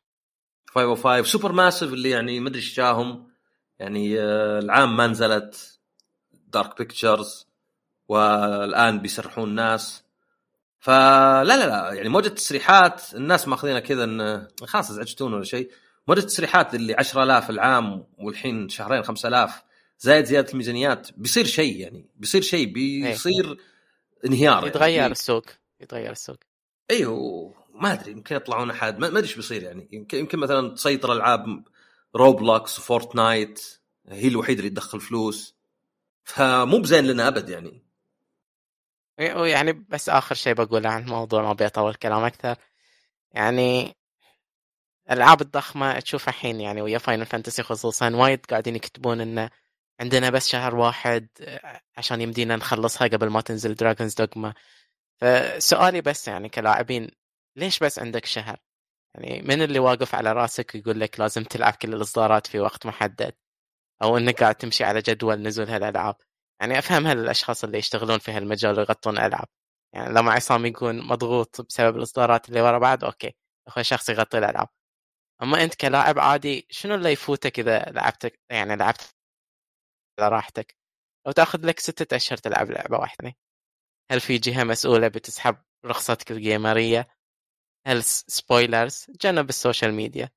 505 0.67 1.23
سوبر 1.23 1.51
ماسف 1.51 1.93
اللي 1.93 2.09
يعني 2.09 2.39
ما 2.39 2.49
أدري 2.49 2.59
إيش 2.59 2.75
جاهم. 2.77 3.27
يعني 3.79 4.19
آه، 4.19 4.59
العام 4.59 4.97
ما 4.97 5.07
نزلت. 5.07 5.79
دارك 6.31 6.77
بيكتشرز. 6.77 7.47
والآن 8.07 8.99
بيسرحون 8.99 9.49
الناس. 9.49 10.04
فلا 10.85 11.43
لا 11.43 11.67
لا 11.67 11.93
يعني 11.93 12.09
موجة 12.09 12.27
تصريحات 12.27 13.01
الناس 13.13 13.47
ماخذينها 13.47 13.79
كذا 13.79 14.03
ان 14.03 14.47
خلاص 14.65 14.91
ازعجتون 14.91 15.33
ولا 15.33 15.43
شيء. 15.43 15.71
موجة 16.07 16.19
تسريحات 16.19 16.75
اللي 16.75 16.93
10000 16.93 17.49
العام 17.49 18.05
والحين 18.17 18.69
شهرين 18.69 19.03
5000 19.03 19.63
زائد 19.99 20.25
زيادة 20.25 20.51
الميزانيات 20.51 21.07
بيصير 21.17 21.45
شيء 21.45 21.79
يعني 21.79 22.09
بيصير 22.15 22.41
شيء 22.41 22.73
بيصير 22.73 23.57
انهيار 24.25 24.53
يعني. 24.55 24.67
يتغير 24.67 24.97
يعني. 24.97 25.11
السوق 25.11 25.45
يتغير 25.81 26.11
السوق. 26.11 26.37
أيوه 26.91 27.53
ما 27.75 27.93
أدري 27.93 28.11
يمكن 28.11 28.35
يطلعون 28.35 28.69
أحد 28.71 28.99
ما 28.99 29.07
أدري 29.07 29.21
إيش 29.23 29.35
بيصير 29.35 29.63
يعني. 29.63 29.89
يمكن 29.91 30.17
يمكن 30.17 30.39
مثلا 30.39 30.75
تسيطر 30.75 31.13
ألعاب 31.13 31.63
Roblox 32.15 32.79
و 32.79 32.88
Fortnite 32.88 33.63
هي 34.07 34.27
الوحيدة 34.27 34.59
اللي 34.59 34.69
تدخل 34.69 35.01
فلوس. 35.01 35.55
فمو 36.23 36.79
بزين 36.79 37.05
لنا 37.07 37.27
أبد 37.27 37.49
يعني. 37.49 37.84
يعني 39.17 39.73
بس 39.73 40.09
آخر 40.09 40.35
شيء 40.35 40.53
بقوله 40.53 40.89
عن 40.89 41.03
الموضوع 41.03 41.41
ما 41.41 41.53
بيطول 41.53 41.95
كلام 41.95 42.23
أكثر. 42.23 42.55
يعني 43.31 43.95
الالعاب 45.11 45.41
الضخمة 45.41 45.99
تشوف 45.99 46.29
الحين 46.29 46.61
يعني 46.61 46.81
ويا 46.81 46.97
Final 46.97 47.25
Fantasy 47.25 47.63
خصوصا 47.63 48.15
وايد 48.15 48.45
قاعدين 48.45 48.75
يكتبون 48.75 49.21
انه 49.21 49.49
عندنا 49.99 50.29
بس 50.29 50.47
شهر 50.47 50.75
واحد 50.75 51.27
عشان 51.97 52.21
يمدينا 52.21 52.55
نخلصها 52.55 53.07
قبل 53.07 53.27
ما 53.29 53.41
تنزل 53.41 53.75
Dragon's 53.75 54.13
Dogma 54.13 54.53
فسؤالي 55.21 56.01
بس 56.01 56.27
يعني 56.27 56.49
كلاعبين 56.49 57.09
ليش 57.55 57.79
بس 57.79 57.99
عندك 57.99 58.25
شهر؟ 58.25 58.57
يعني 59.15 59.41
من 59.41 59.61
اللي 59.61 59.79
واقف 59.79 60.15
على 60.15 60.33
راسك 60.33 60.71
ويقول 60.75 60.99
لك 60.99 61.19
لازم 61.19 61.43
تلعب 61.43 61.73
كل 61.73 61.93
الإصدارات 61.93 62.47
في 62.47 62.59
وقت 62.59 62.85
محدد؟ 62.85 63.33
أو 64.03 64.17
إنك 64.17 64.43
قاعد 64.43 64.55
تمشي 64.55 64.83
على 64.83 65.01
جدول 65.01 65.41
نزول 65.41 65.69
هالألعاب؟ 65.69 66.15
يعني 66.61 66.79
أفهم 66.79 67.07
هالأشخاص 67.07 67.63
اللي 67.63 67.77
يشتغلون 67.77 68.17
في 68.17 68.31
هالمجال 68.31 68.77
ويغطون 68.77 69.17
ألعاب. 69.17 69.47
يعني 69.93 70.13
لما 70.13 70.31
عصام 70.31 70.65
يكون 70.65 71.07
مضغوط 71.07 71.61
بسبب 71.61 71.97
الإصدارات 71.97 72.49
اللي 72.49 72.61
ورا 72.61 72.79
بعض 72.79 73.03
okay 73.03 73.35
أخوي 73.67 73.83
شخص 73.83 74.09
يغطي 74.09 74.37
الألعاب. 74.37 74.67
أما 75.41 75.63
أنت 75.63 75.75
كلاعب 75.75 76.19
عادي 76.19 76.67
شنو 76.69 76.95
اللي 76.95 77.11
يفوتك 77.11 77.59
إذا 77.59 77.79
لعبتك 77.79 78.39
يعني 78.49 78.75
لعبت 78.75 79.15
على 80.19 80.29
راحتك؟ 80.29 80.75
لو 81.27 81.31
تأخذ 81.31 81.65
لك 81.65 81.79
ستة 81.79 82.15
أشهر 82.15 82.37
تلعب 82.37 82.71
لعبة 82.71 82.97
واحدة. 82.97 83.33
هل 84.11 84.19
في 84.21 84.37
جهة 84.37 84.63
مسؤولة 84.63 85.07
بتسحب 85.07 85.57
رخصتك 85.85 86.31
الجيمرية؟ 86.31 87.07
هل 87.87 88.03
spoilers 88.03 89.05
جنب 89.21 89.49
ال 89.49 89.55
social 89.55 89.93
media. 89.93 90.29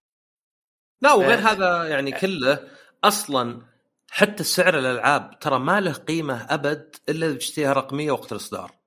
لا 1.03 1.13
وغير 1.13 1.39
هذا 1.39 1.89
يعني 1.89 2.13
كله 2.13 2.71
أصلا 3.05 3.63
حتى 4.11 4.45
سعر 4.45 4.79
الألعاب 4.79 5.39
ترى 5.39 5.59
ما 5.59 5.81
له 5.81 5.93
قيمة 5.93 6.47
أبد 6.51 6.97
إلا 7.09 7.27
إذا 7.27 7.37
تشتريها 7.37 7.73
رقمية 7.73 8.13
وقت 8.13 8.33
الإصدار. 8.33 8.79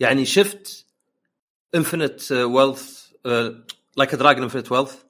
يعني 0.00 0.24
شفت 0.24 0.86
Infinite 1.74 2.32
Wealth 2.32 3.06
Like 3.96 4.14
a 4.14 4.18
Dragon 4.18 4.42
Infinite 4.42 4.72
Wealth 4.72 5.02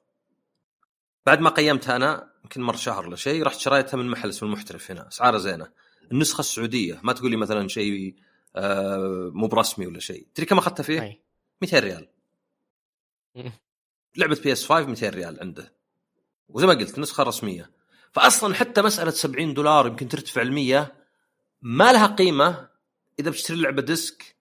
بعد 1.25 1.39
ما 1.39 1.49
قيمتها 1.49 1.95
أنا 1.95 2.33
يمكن 2.43 2.61
مر 2.61 2.75
شهر 2.75 3.07
ولا 3.07 3.15
شيء 3.15 3.43
رحت 3.43 3.59
شريتها 3.59 3.97
من 3.97 4.09
محل 4.09 4.29
اسمه 4.29 4.49
المحترف 4.49 4.91
هنا 4.91 5.07
أسعاره 5.07 5.37
زينة. 5.37 5.71
النسخة 6.11 6.39
السعودية 6.39 6.99
ما 7.03 7.13
تقول 7.13 7.31
لي 7.31 7.37
مثلا 7.37 7.67
شيء 7.67 8.15
آه، 8.55 9.31
مو 9.33 9.47
برسمي 9.47 9.87
ولا 9.87 9.99
شيء. 9.99 10.27
تدري 10.35 10.45
كم 10.45 10.57
أخذتها 10.57 10.83
فيه؟ 10.83 11.01
أي. 11.01 11.21
200 11.61 11.79
ريال. 11.79 12.07
لعبة 14.17 14.39
PS 14.43 14.65
5 14.65 14.85
200 14.85 15.09
ريال 15.09 15.39
عنده. 15.39 15.73
وزي 16.49 16.67
ما 16.67 16.73
قلت 16.73 16.99
نسخة 16.99 17.23
رسمية. 17.23 17.71
فاصلا 18.13 18.55
حتى 18.55 18.81
مسألة 18.81 19.11
70 19.11 19.53
دولار 19.53 19.87
يمكن 19.87 20.07
ترتفع 20.07 20.41
ل 20.41 20.51
100 20.51 20.91
ما 21.61 21.91
لها 21.93 22.07
قيمة 22.07 22.67
إذا 23.19 23.29
بتشتري 23.29 23.57
اللعبة 23.57 23.81
disc 23.81 24.35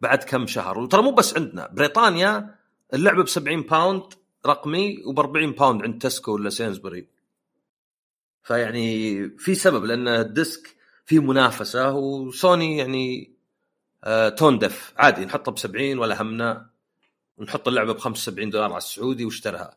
بعد 0.00 0.24
كم 0.24 0.46
شهر. 0.46 0.78
وترى 0.78 1.02
مو 1.02 1.10
بس 1.10 1.36
عندنا 1.36 1.68
بريطانيا 1.72 2.54
اللعبة 2.94 3.22
ب 3.22 3.28
70 3.28 3.62
pound 3.62 4.02
رقمي 4.46 5.02
وب 5.04 5.20
40 5.20 5.52
pound 5.52 5.82
عند 5.82 6.02
Tesco 6.02 6.32
ولا 6.34 6.50
Sainsbury's 6.50 7.08
فيعني 8.42 9.28
في 9.38 9.54
سبب 9.54 9.84
لأن 9.84 10.08
ال 10.08 10.22
disc 10.22 10.76
في 11.06 11.18
منافسة 11.18 11.92
وسوني 11.92 12.78
يعني 12.78 13.36
آه 14.04 14.28
tone 14.28 14.58
deaf. 14.58 14.94
عادي 14.96 15.24
نحطها 15.24 15.52
ب 15.52 15.58
70 15.58 15.98
ولا 15.98 16.22
همنا 16.22 16.70
ونحط 17.36 17.68
اللعبة 17.68 17.92
ب 17.92 17.98
75 17.98 18.50
دولار 18.50 18.70
على 18.70 18.78
السعودي 18.78 19.24
واشترها. 19.24 19.76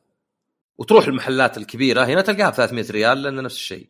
وتروح 0.80 1.08
المحلات 1.08 1.58
الكبيرة 1.58 2.06
هنا 2.06 2.22
تلقاها 2.22 2.50
ب 2.50 2.54
300 2.54 2.86
ريال 2.92 3.22
لأن 3.24 3.44
نفس 3.44 3.56
الشيء. 3.56 3.88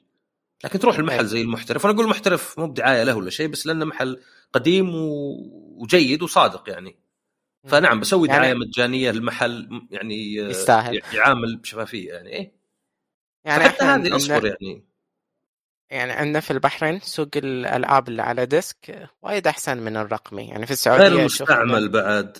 لكن 0.63 0.79
تروح 0.79 0.97
المحل. 0.99 1.25
زي 1.25 1.41
المحترف 1.41 1.85
وأنا 1.85 1.95
أقول 1.95 2.05
المحترف 2.05 2.59
مو 2.59 2.67
بدعاية 2.67 3.03
له 3.03 3.15
ولا 3.15 3.29
شيء 3.29 3.47
بس 3.47 3.67
لأنه 3.67 3.85
محل 3.85 4.21
قديم 4.53 4.95
و... 4.95 5.35
وجيد 5.77 6.21
وصادق 6.23 6.69
يعني. 6.69 6.95
فنعم 7.67 7.99
بسوي 7.99 8.27
يعني- 8.27 8.39
دعاية 8.39 8.53
مجانية 8.53 9.11
للمحل 9.11 9.87
يعني 9.91 10.41
آه، 10.45 10.49
يستاهل. 10.49 11.01
يعامل 11.13 11.57
بشفافية 11.57 12.13
يعني 12.13 12.29
إيه. 12.29 12.51
يعني 13.45 13.63
حتى 13.63 13.83
هذه 13.85 13.89
عندنا- 13.91 14.15
اصبر 14.15 14.45
يعني. 14.45 14.85
يعني 15.89 16.11
عندنا 16.11 16.39
في 16.39 16.51
البحرين 16.51 16.99
سوق 16.99 17.29
الألعاب 17.35 18.07
اللي 18.07 18.21
على 18.21 18.45
disc 18.45 19.09
وايد 19.21 19.47
أحسن 19.47 19.77
من 19.77 19.97
الرقمي. 19.97 20.41
يعني 20.47 20.53
في 20.53 20.57
غير 20.65 20.71
السعودية 20.71 21.09
إنه- 21.09 21.19
المستعمل 21.19 21.89
بعد. 21.89 22.37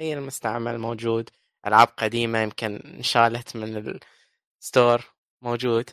اي 0.00 0.14
المستعمل 0.14 0.78
موجود. 0.78 1.30
ألعاب 1.66 1.88
قديمة 1.88 2.38
يمكن 2.38 2.76
انشالت 2.76 3.56
من 3.56 3.98
ال 4.60 4.67
store 4.67 5.04
موجود. 5.42 5.90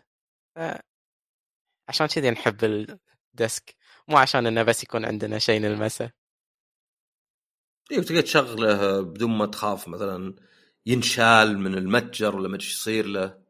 عشان 1.89 2.07
كذي 2.07 2.29
نحب 2.29 2.63
ال 2.63 2.86
disc 2.86 3.75
مو 4.07 4.17
عشان 4.17 4.47
إنه 4.47 4.63
بس 4.63 4.83
يكون 4.83 5.05
عندنا 5.05 5.39
شيء 5.39 5.61
نلمسه. 5.61 6.11
إيه 7.91 7.99
وتقدر 7.99 8.21
تشغله 8.21 9.01
بدون 9.01 9.31
ما 9.31 9.45
تخاف 9.45 9.87
مثلا 9.87 10.35
ينشال 10.85 11.59
من 11.59 11.75
المتجر 11.75 12.35
ولا 12.35 12.47
ما 12.47 12.55
أدري 12.55 12.67
يصير 12.67 13.05
له. 13.05 13.43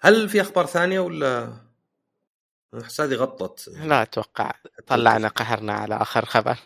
هل 0.00 0.28
في 0.28 0.40
أخبار 0.40 0.66
ثانية 0.66 1.00
ولا؟ 1.00 1.56
أحس 2.82 3.00
هذه 3.00 3.14
غطت. 3.14 3.68
لا 3.68 4.02
أتوقع 4.02 4.52
طلعنا 4.86 5.28
قهرنا 5.28 5.72
على 5.72 5.94
آخر 5.94 6.24
خبر. 6.24 6.58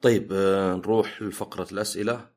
طيب 0.00 0.32
آه، 0.32 0.74
نروح 0.74 1.22
لفقرة 1.22 1.66
الأسئلة. 1.72 2.30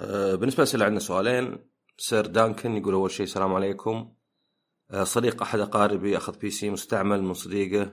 آه، 0.00 0.34
بالنسبة 0.34 0.62
للأسئلة 0.62 0.84
عندنا 0.84 1.00
سؤالين. 1.00 1.58
سير 1.98 2.26
دانكن 2.26 2.76
يقول 2.76 2.94
أول 2.94 3.10
شيء 3.10 3.26
السلام 3.26 3.54
عليكم. 3.54 4.14
آه، 4.90 5.04
صديق 5.04 5.42
أحد 5.42 5.60
أقاربي 5.60 6.16
أخذ 6.16 6.38
بي 6.38 6.50
سي 6.50 6.70
مستعمل 6.70 7.22
من 7.22 7.34
صديقه 7.34 7.92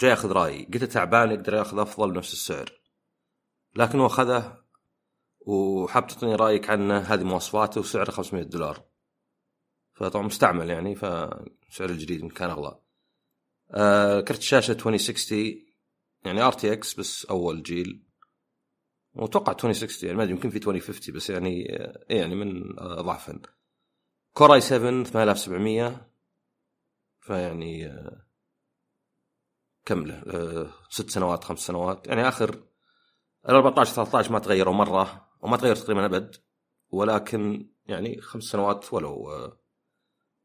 جاي 0.00 0.10
ياخذ 0.10 0.32
رأيي. 0.32 0.64
قلت 0.64 0.84
تعبان 0.84 1.30
يقدر 1.30 1.54
يأخذ 1.54 1.78
أفضل 1.78 2.12
بنفس 2.12 2.32
السعر. 2.32 2.72
لكن 3.76 4.00
هو 4.00 4.06
أخذه 4.06 4.64
وحاب 5.40 6.06
تعطيني 6.06 6.34
رأيك 6.34 6.70
عنه. 6.70 6.98
هذه 6.98 7.24
مواصفاته 7.24 7.80
وسعره 7.80 8.10
500 8.10 8.42
دولار. 8.42 8.84
فطبعا 9.94 10.26
مستعمل 10.26 10.70
يعني 10.70 10.94
فسعر 10.94 11.90
الجديد 11.90 12.32
كان 12.32 12.50
أغلى. 12.50 12.78
آه 13.70 14.20
كرت 14.20 14.42
شاشه 14.42 14.72
2060 14.72 15.73
يعني 16.24 16.42
RTX 16.42 16.94
بس 16.94 17.26
أول 17.26 17.62
جيل. 17.62 18.06
وأتوقع 19.14 19.52
2060 19.52 20.06
يعني 20.06 20.18
ما 20.18 20.24
أدري 20.24 20.34
يمكن 20.34 20.50
في 20.50 20.56
2050 20.56 21.14
بس 21.14 21.30
يعني 21.30 21.50
إيه 22.10 22.18
يعني 22.18 22.34
من 22.34 22.74
ضعفا 22.78 23.40
Core 24.32 24.54
i 24.54 24.60
7 24.60 25.04
8700 25.04 26.10
فيعني 27.20 27.92
كم 29.84 30.06
له؟ 30.06 30.72
ست 30.90 31.10
سنوات 31.10 31.44
خمس 31.44 31.58
سنوات. 31.58 32.06
يعني 32.06 32.28
آخر 32.28 32.54
ال 33.48 33.54
14 33.54 33.92
13 33.92 34.32
ما 34.32 34.38
تغيروا 34.38 34.74
مرة 34.74 35.28
وما 35.40 35.56
تغير 35.56 35.76
تقريبا 35.76 36.04
أبد. 36.04 36.36
ولكن 36.88 37.70
يعني 37.86 38.20
خمس 38.20 38.42
سنوات 38.42 38.94
ولو 38.94 39.30
آه، 39.30 39.60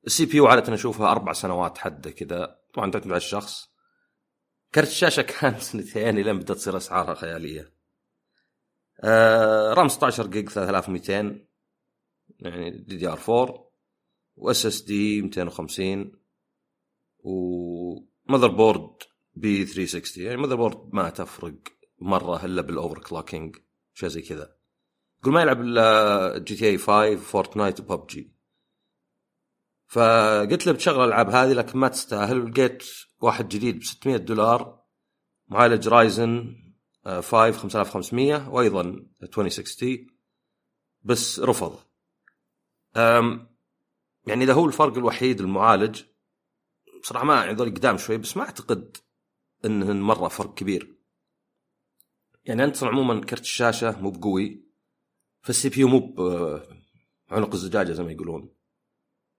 ال 0.06 0.26
CPU 0.26 0.48
عادة 0.48 0.74
أشوفها 0.74 1.12
أربع 1.12 1.34
سنوات 1.34 1.78
حده 1.78 2.12
كذا. 2.12 2.60
طبعا 2.74 2.92
تعتمد 2.92 3.12
على 3.12 3.18
الشخص. 3.18 3.70
كرت 4.76 4.88
الشاشة 4.88 5.22
كان 5.22 5.60
سنتين 5.60 6.16
لين 6.20 6.40
بدات 6.40 6.58
تصير 6.58 6.78
أسعارها 6.78 7.14
خيالية. 7.14 7.74
آه 9.04 9.74
RAM 9.74 9.88
16 9.88 10.28
جيج 10.28 10.50
3200 10.50 11.46
يعني 12.40 12.70
DDR 12.72 13.20
4 13.30 13.72
و 14.36 14.66
SSD 14.66 15.22
250 15.22 16.12
و 17.20 18.48
motherboard 18.48 18.96
B 19.34 19.66
360 19.66 20.24
يعني 20.24 20.38
motherboard 20.38 20.90
ما 20.94 21.10
تفرق 21.10 21.54
مرة 22.00 22.46
إلا 22.46 22.62
بال 22.62 23.00
overclocking 23.00 23.56
شيء 23.94 24.10
زي 24.10 24.22
كذا. 24.22 24.56
يقول 25.20 25.34
ما 25.34 25.42
يلعب 25.42 25.62
إلا 25.62 26.38
GTA 26.38 26.78
5 26.78 27.16
Fortnite 27.16 27.80
و 27.80 27.89
PUBG. 27.89 28.39
فقلت 29.90 30.68
له 30.68 30.74
بتشغل 30.74 31.00
الألعاب 31.00 31.30
هذه 31.30 31.54
لكن 31.54 31.80
ما 31.80 31.88
تستاهل. 31.88 32.42
ولقيت 32.42 32.84
واحد 33.22 33.50
جديد 33.50 33.80
ب 33.80 33.84
600 33.84 34.18
دولار 34.18 34.84
معالج 35.48 35.88
Ryzen 35.88 36.56
5 37.06 37.52
5500 37.52 38.50
وأيضا 38.50 39.06
2060 39.24 40.08
بس 41.04 41.40
رفض. 41.40 41.80
يعني 44.26 44.44
إذا 44.44 44.54
هو 44.54 44.66
الفرق 44.66 44.98
الوحيد 44.98 45.40
المعالج 45.40 46.04
بصراحة 47.02 47.26
ما 47.26 47.36
يعني 47.36 47.54
ذول 47.54 47.70
قدام 47.70 47.98
شوي 47.98 48.18
بس 48.18 48.38
ما 48.38 48.44
أعتقد 48.44 48.98
انه 49.66 49.94
مرة 49.94 50.28
فرق 50.28 50.54
كبير. 50.54 50.96
يعني 52.46 52.64
أنت 52.64 52.84
عموما 52.84 53.22
كرت 53.22 53.42
الشاشة 53.42 54.02
مو 54.02 54.12
بقوي 54.12 54.64
فال 55.42 55.70
CPU 55.70 55.88
مو 55.88 56.00
بعنق 57.32 57.54
الزجاجة 57.54 57.92
زي 57.92 58.04
ما 58.04 58.12
يقولون. 58.12 58.59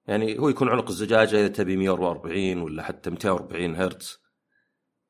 يعني 0.06 0.38
هو 0.38 0.48
يكون 0.48 0.68
عنق 0.68 0.88
الزجاجة 0.88 1.36
إذا 1.36 1.48
تبي 1.48 1.76
144 1.76 2.58
ولا 2.62 2.82
حتى 2.82 3.10
240 3.10 3.76
هرتز. 3.76 4.20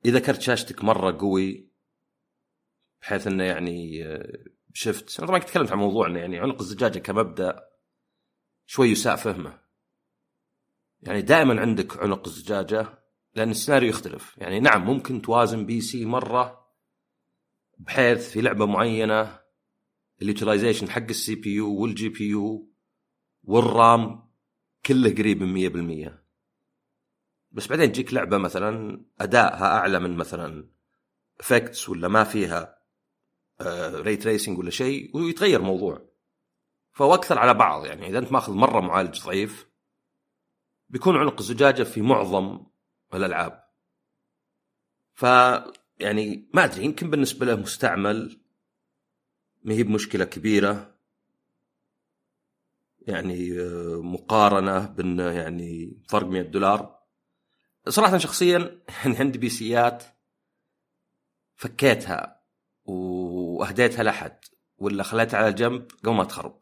إذا 0.04 0.20
كرت 0.20 0.40
شاشتك 0.40 0.84
مرة 0.84 1.18
قوي 1.18 1.70
بحيث 3.02 3.26
إنه 3.26 3.44
يعني 3.44 4.06
آه، 4.06 4.44
شفت. 4.74 5.18
أنا 5.18 5.28
طبعا 5.28 5.38
تكلمت 5.38 5.72
عن 5.72 5.78
موضوع 5.78 6.06
انه 6.06 6.18
يعني 6.18 6.38
عنق 6.38 6.60
الزجاجة 6.60 6.98
كمبدأ 6.98 7.64
شوي 8.66 8.88
يساء 8.88 9.16
فهمه. 9.16 9.60
يعني 11.00 11.22
دائما 11.22 11.60
عندك 11.60 11.96
عنق 11.96 12.26
الزجاجة 12.28 12.98
لأن 13.34 13.50
السيناريو 13.50 13.88
يختلف. 13.88 14.38
يعني 14.38 14.60
نعم 14.60 14.84
ممكن 14.84 15.22
توازن 15.22 15.66
PC 15.66 16.04
مرة 16.04 16.60
بحيث 17.78 18.30
في 18.30 18.40
لعبة 18.40 18.66
معينة 18.66 19.40
ال 20.22 20.28
utilization 20.28 20.90
حق 20.90 21.02
ال 21.02 21.34
CPU 21.34 21.74
وال 21.74 22.08
GPU 22.08 22.72
وال 23.42 23.77
RAM 23.77 24.29
كله 24.90 25.10
قريب 25.10 25.42
من 25.42 26.10
100% 26.10 26.12
بس 27.52 27.66
بعدين 27.66 27.92
تجيك 27.92 28.14
لعبة 28.14 28.38
مثلا 28.38 29.00
أدائها 29.20 29.78
أعلى 29.78 29.98
من 29.98 30.16
مثلا 30.16 30.68
effects 31.40 31.88
ولا 31.88 32.08
ما 32.08 32.24
فيها 32.24 32.78
ray 33.92 34.16
tracing 34.16 34.58
ولا 34.58 34.70
شيء 34.70 35.16
ويتغير 35.16 35.62
موضوع. 35.62 36.10
فهو 36.92 37.14
أكثر 37.14 37.38
على 37.38 37.54
بعض 37.54 37.86
يعني 37.86 38.08
إذا 38.08 38.18
أنت 38.18 38.32
ماخذ 38.32 38.52
مرة 38.52 38.80
معالج 38.80 39.22
ضعيف 39.22 39.68
بيكون 40.88 41.16
عنق 41.16 41.38
الزجاجة 41.38 41.82
في 41.82 42.02
معظم 42.02 42.66
الألعاب. 43.14 43.64
ف 45.12 45.22
يعني 45.98 46.50
ما 46.54 46.64
أدري 46.64 46.84
يمكن 46.84 47.10
بالنسبة 47.10 47.46
له 47.46 47.56
مستعمل 47.56 48.40
ما 49.62 49.74
هي 49.74 49.82
بمشكلة 49.82 50.24
كبيرة. 50.24 50.89
يعني 53.10 53.60
آه، 53.60 54.00
مقارنة 54.02 54.86
بانه 54.86 55.30
يعني 55.30 56.00
فرق 56.08 56.26
100 56.26 56.42
دولار 56.42 57.00
صراحة 57.88 58.18
شخصيا 58.18 58.82
يعني 59.04 59.18
عندي 59.20 59.38
بي 59.38 59.48
سيات 59.48 60.04
فكيتها 61.54 62.42
وأهديتها 62.84 64.02
لأحد 64.02 64.38
ولا 64.78 65.02
خليتها 65.02 65.38
على 65.38 65.52
جنب 65.52 65.88
قبل 66.04 66.14
ما 66.14 66.24
تخرب 66.24 66.60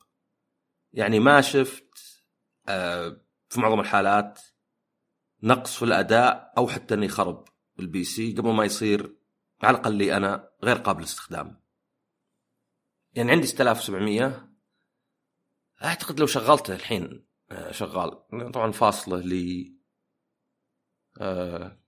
يعني 0.92 1.20
ما 1.20 1.40
شفت 1.40 1.88
آه، 2.68 3.20
في 3.48 3.60
معظم 3.60 3.80
الحالات 3.80 4.40
نقص 5.42 5.76
في 5.76 5.84
الأداء 5.84 6.52
أو 6.58 6.68
حتى 6.68 6.94
إنه 6.94 7.06
يخرب 7.06 7.44
ال 7.78 8.04
PC 8.04 8.32
قبل 8.32 8.50
ما 8.50 8.64
يصير 8.64 9.16
على 9.62 9.76
الأقل 9.76 9.94
لي 9.94 10.16
أنا 10.16 10.50
غير 10.64 10.76
قابل 10.76 11.00
للاستخدام. 11.00 11.60
يعني 13.12 13.30
عندي 13.30 13.46
6700 13.46 14.47
أعتقد 15.84 16.20
لو 16.20 16.26
شغلته 16.26 16.74
الحين 16.74 17.26
آه، 17.50 17.72
شغال. 17.72 18.22
طبعا 18.54 18.72
فاصلة 18.72 19.20
لي 19.20 19.74
آه 21.20 21.78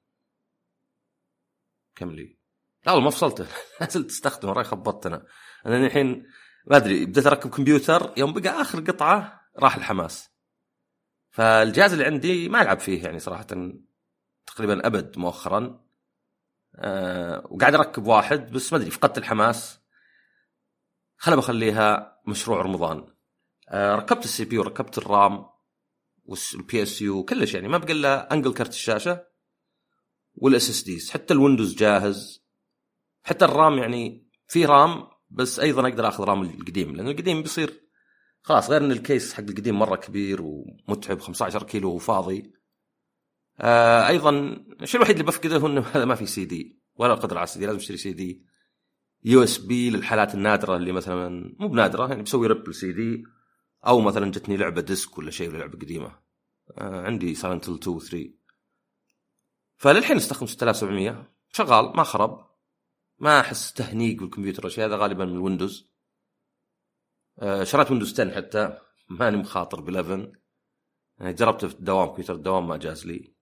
كم 1.94 2.10
لي؟ 2.10 2.38
لا 2.86 2.92
والله 2.92 3.04
ما 3.04 3.10
فصلته. 3.10 3.46
ما 3.80 3.88
زلت 3.88 4.10
استخدمه 4.10 4.52
راي 4.52 4.64
خبطت 4.64 5.06
أنا 5.06 5.26
أنا 5.66 5.86
الحين 5.86 6.26
ما 6.66 6.76
أدري 6.76 7.06
بديت 7.06 7.26
أركب 7.26 7.50
كمبيوتر 7.50 8.14
يوم 8.16 8.32
بقى 8.32 8.60
آخر 8.62 8.80
قطعة 8.80 9.40
راح 9.58 9.76
الحماس. 9.76 10.30
فالجهاز 11.30 11.92
اللي 11.92 12.04
عندي 12.04 12.48
ما 12.48 12.62
ألعب 12.62 12.80
فيه 12.80 13.04
يعني 13.04 13.18
صراحة 13.18 13.46
تقريبا 14.46 14.86
أبد 14.86 15.18
مؤخرا. 15.18 15.84
أه 16.76 17.46
وقاعد 17.50 17.74
أركب 17.74 18.06
واحد 18.06 18.50
بس 18.52 18.72
ما 18.72 18.78
أدري 18.78 18.90
فقدت 18.90 19.18
الحماس. 19.18 19.80
خل 21.16 21.36
بخليها 21.36 22.20
مشروع 22.26 22.62
رمضان. 22.62 23.19
ركبت 23.74 24.24
ال 24.24 24.44
CPU 24.44 24.58
وركبت 24.58 24.98
ال 24.98 25.10
RAM 25.10 25.46
وال 26.24 26.82
PSU 26.82 27.24
كلش 27.24 27.54
يعني 27.54 27.68
ما 27.68 27.78
بقى 27.78 27.92
إلا 27.92 28.32
أنقل 28.34 28.54
كرت 28.54 28.72
الشاشة 28.72 29.26
وال 30.34 30.70
SSDs 30.70 31.10
حتى 31.10 31.34
الويندوز 31.34 31.74
جاهز. 31.74 32.44
حتى 33.22 33.44
ال 33.44 33.53
RAM 33.53 33.78
يعني 33.78 34.28
في 34.46 34.64
RAM 34.64 35.06
بس 35.30 35.60
أيضا 35.60 35.88
أقدر 35.88 36.08
آخذ 36.08 36.24
RAM 36.24 36.42
القديم 36.42 36.96
لأن 36.96 37.08
القديم 37.08 37.42
بيصير 37.42 37.80
خلاص 38.42 38.70
غير 38.70 38.84
إن 38.84 38.92
ال 38.92 39.01
case 39.01 39.34
حق 39.34 39.42
القديم 39.42 39.78
مرة 39.78 39.96
كبير 39.96 40.42
ومتعب 40.42 41.20
15 41.20 41.62
كيلو 41.62 41.90
وفاضي. 41.90 42.52
آه 43.60 44.08
أيضا 44.08 44.30
الشيء 44.82 45.00
الوحيد 45.00 45.16
اللي 45.16 45.26
بفقده 45.26 45.56
هو 45.56 45.66
إنه 45.66 45.80
هذا 45.94 46.04
ما 46.04 46.14
في 46.14 46.26
سي 46.26 46.44
دي 46.44 46.82
ولا 46.94 47.14
قدره 47.14 47.36
على 47.36 47.44
السي 47.44 47.58
دي 47.58 47.66
لازم 47.66 47.78
أشتري 47.78 47.96
CD. 47.96 48.44
USB 49.24 49.90
للحالات 49.90 50.34
النادرة 50.34 50.76
اللي 50.76 50.92
مثلا 50.92 51.54
مو 51.58 51.68
بنادرة 51.68 52.08
يعني 52.08 52.22
بسوي 52.22 52.46
rip 52.46 52.72
CD. 52.72 53.24
أو 53.86 54.00
مثلا 54.00 54.30
جتني 54.30 54.56
لعبة 54.56 54.80
disc 54.80 55.18
ولا 55.18 55.30
شيء 55.30 55.48
ولا 55.48 55.58
لعبة 55.58 55.78
قديمة. 55.78 56.18
آه 56.78 57.02
عندي 57.02 57.34
Silent 57.34 57.68
2 57.68 57.96
و 57.96 58.00
3 58.00 58.30
فللحين 59.76 60.16
استخدم 60.16 60.46
6700 60.46 61.32
شغال 61.52 61.96
ما 61.96 62.02
خرب. 62.02 62.50
ما 63.18 63.40
أحس 63.40 63.72
تهنيق 63.72 64.20
بالكمبيوتر 64.20 64.64
والشيء 64.64 64.84
هذا 64.84 64.96
غالبا 64.96 65.24
من 65.24 65.32
الويندوز 65.32 65.90
آه 67.38 67.64
شريت 67.64 67.90
ويندوز 67.90 68.20
10 68.20 68.34
حتى. 68.36 68.78
ماني 69.08 69.36
مخاطر 69.36 69.80
ب 69.80 69.88
11 69.88 70.32
يعني 71.18 71.32
جربته 71.32 71.68
في 71.68 71.74
الدوام 71.74 72.08
كمبيوتر 72.08 72.34
الدوام 72.34 72.68
ما 72.68 72.76
جاز 72.76 73.06
لي. 73.06 73.34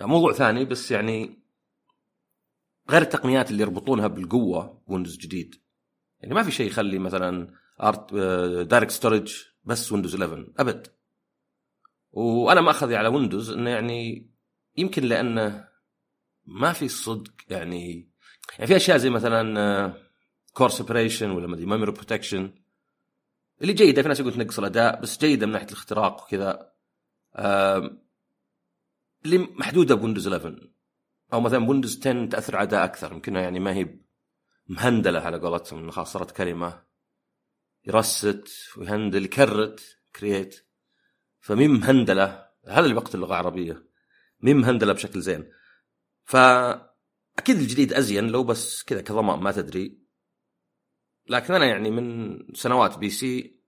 آه 0.00 0.04
موضوع 0.04 0.32
ثاني 0.32 0.64
بس 0.64 0.90
يعني 0.90 1.42
غير 2.90 3.02
التقنيات 3.02 3.50
اللي 3.50 3.62
يربطونها 3.62 4.06
بالقوة 4.06 4.82
Windows 4.86 5.16
جديد. 5.16 5.62
يعني 6.20 6.34
ما 6.34 6.42
في 6.42 6.50
شيء 6.50 6.66
يخلي 6.66 6.98
مثلا 6.98 7.54
DirectStorage 7.82 9.49
بس 9.70 9.92
ويندوز 9.92 10.14
11 10.14 10.52
أبد. 10.58 10.86
وأنا 12.12 12.60
ماخذي 12.60 12.96
على 12.96 13.08
ويندوز 13.08 13.50
إنه 13.50 13.70
يعني 13.70 14.30
يمكن 14.76 15.02
لأنه 15.02 15.68
ما 16.44 16.72
في 16.72 16.88
صدق 16.88 17.32
يعني 17.48 18.10
يعني 18.58 18.66
في 18.66 18.76
أشياء 18.76 18.96
زي 18.96 19.10
مثلا 19.10 19.94
core 20.52 20.68
separation 20.68 21.30
ولا 21.30 21.46
مدري 21.46 21.66
memory 21.66 21.92
protection 21.92 22.54
اللي 23.62 23.72
جيدة 23.72 24.02
في 24.02 24.08
ناس 24.08 24.20
يقول 24.20 24.32
تنقص 24.32 24.58
الأداء 24.58 25.00
بس 25.00 25.18
جيدة 25.18 25.46
من 25.46 25.52
ناحية 25.52 25.66
الاختراق 25.66 26.22
وكذا. 26.24 26.72
اللي 29.24 29.38
محدودة 29.38 29.94
بويندوز 29.94 30.28
11 30.28 30.70
أو 31.32 31.40
مثلا 31.40 31.68
ويندوز 31.68 32.00
10 32.00 32.26
تأثر 32.26 32.56
على 32.56 32.68
أداء 32.68 32.84
أكثر 32.84 33.12
يمكنها 33.12 33.42
يعني 33.42 33.60
ما 33.60 33.74
هي 33.74 33.98
مهندلة 34.68 35.20
على 35.20 35.38
قولتهم 35.38 35.90
خلاص 35.90 36.12
صارت 36.12 36.30
كلمة. 36.30 36.82
يرست 37.86 38.48
ويهندل 38.76 39.24
يكرت 39.24 39.98
كرييت 40.16 40.66
فمين 41.40 41.70
مهندلة 41.70 42.50
هذا 42.66 42.80
اللي 42.80 42.94
بقتل 42.94 43.14
اللغة 43.14 43.30
العربية. 43.30 43.90
مين 44.40 44.56
مهندلة 44.56 44.92
بشكل 44.92 45.20
زين. 45.20 45.52
فاكيد 46.24 47.56
الجديد 47.56 47.92
أزين 47.92 48.28
لو 48.28 48.44
بس 48.44 48.82
كذا 48.82 49.00
كضمان 49.00 49.38
ما 49.38 49.52
تدري. 49.52 50.00
لكن 51.28 51.54
أنا 51.54 51.66
يعني 51.66 51.90
من 51.90 52.38
سنوات 52.54 52.98
بي 52.98 53.10
سي 53.10 53.60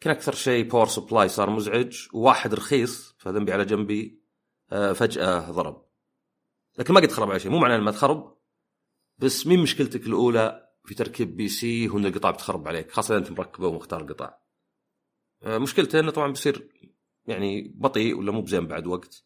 كان 0.00 0.14
أكثر 0.14 0.34
شيء 0.34 0.68
باور 0.68 0.86
سبلاي 0.86 1.28
صار 1.28 1.50
مزعج 1.50 2.08
وواحد 2.12 2.54
رخيص 2.54 3.14
فذنبي 3.18 3.52
على 3.52 3.64
جنبي 3.64 4.22
فجأة 4.94 5.50
ضرب. 5.50 5.86
لكن 6.78 6.94
ما 6.94 7.00
قد 7.00 7.12
خرب 7.12 7.30
على 7.30 7.40
شيء 7.40 7.50
مو 7.50 7.58
معناه 7.58 7.78
ما 7.78 7.90
تخرب 7.90 8.38
بس 9.18 9.46
مين 9.46 9.58
مشكلتك 9.60 10.06
الأولى؟ 10.06 10.63
في 10.84 10.94
تركيب 10.94 11.36
PC 11.36 11.88
هو 11.88 11.98
ان 11.98 12.06
القطع 12.06 12.30
بتخرب 12.30 12.68
عليك 12.68 12.90
خاصة 12.90 13.16
إذا 13.16 13.28
أنت 13.28 13.38
مركبه 13.38 13.66
ومختار 13.68 14.00
القطع 14.00 14.38
مشكلته 15.46 16.00
إنه 16.00 16.10
طبعا 16.10 16.28
بيصير 16.28 16.68
يعني 17.26 17.72
بطيء 17.76 18.18
ولا 18.18 18.32
مو 18.32 18.40
بزين 18.40 18.66
بعد 18.66 18.86
وقت. 18.86 19.24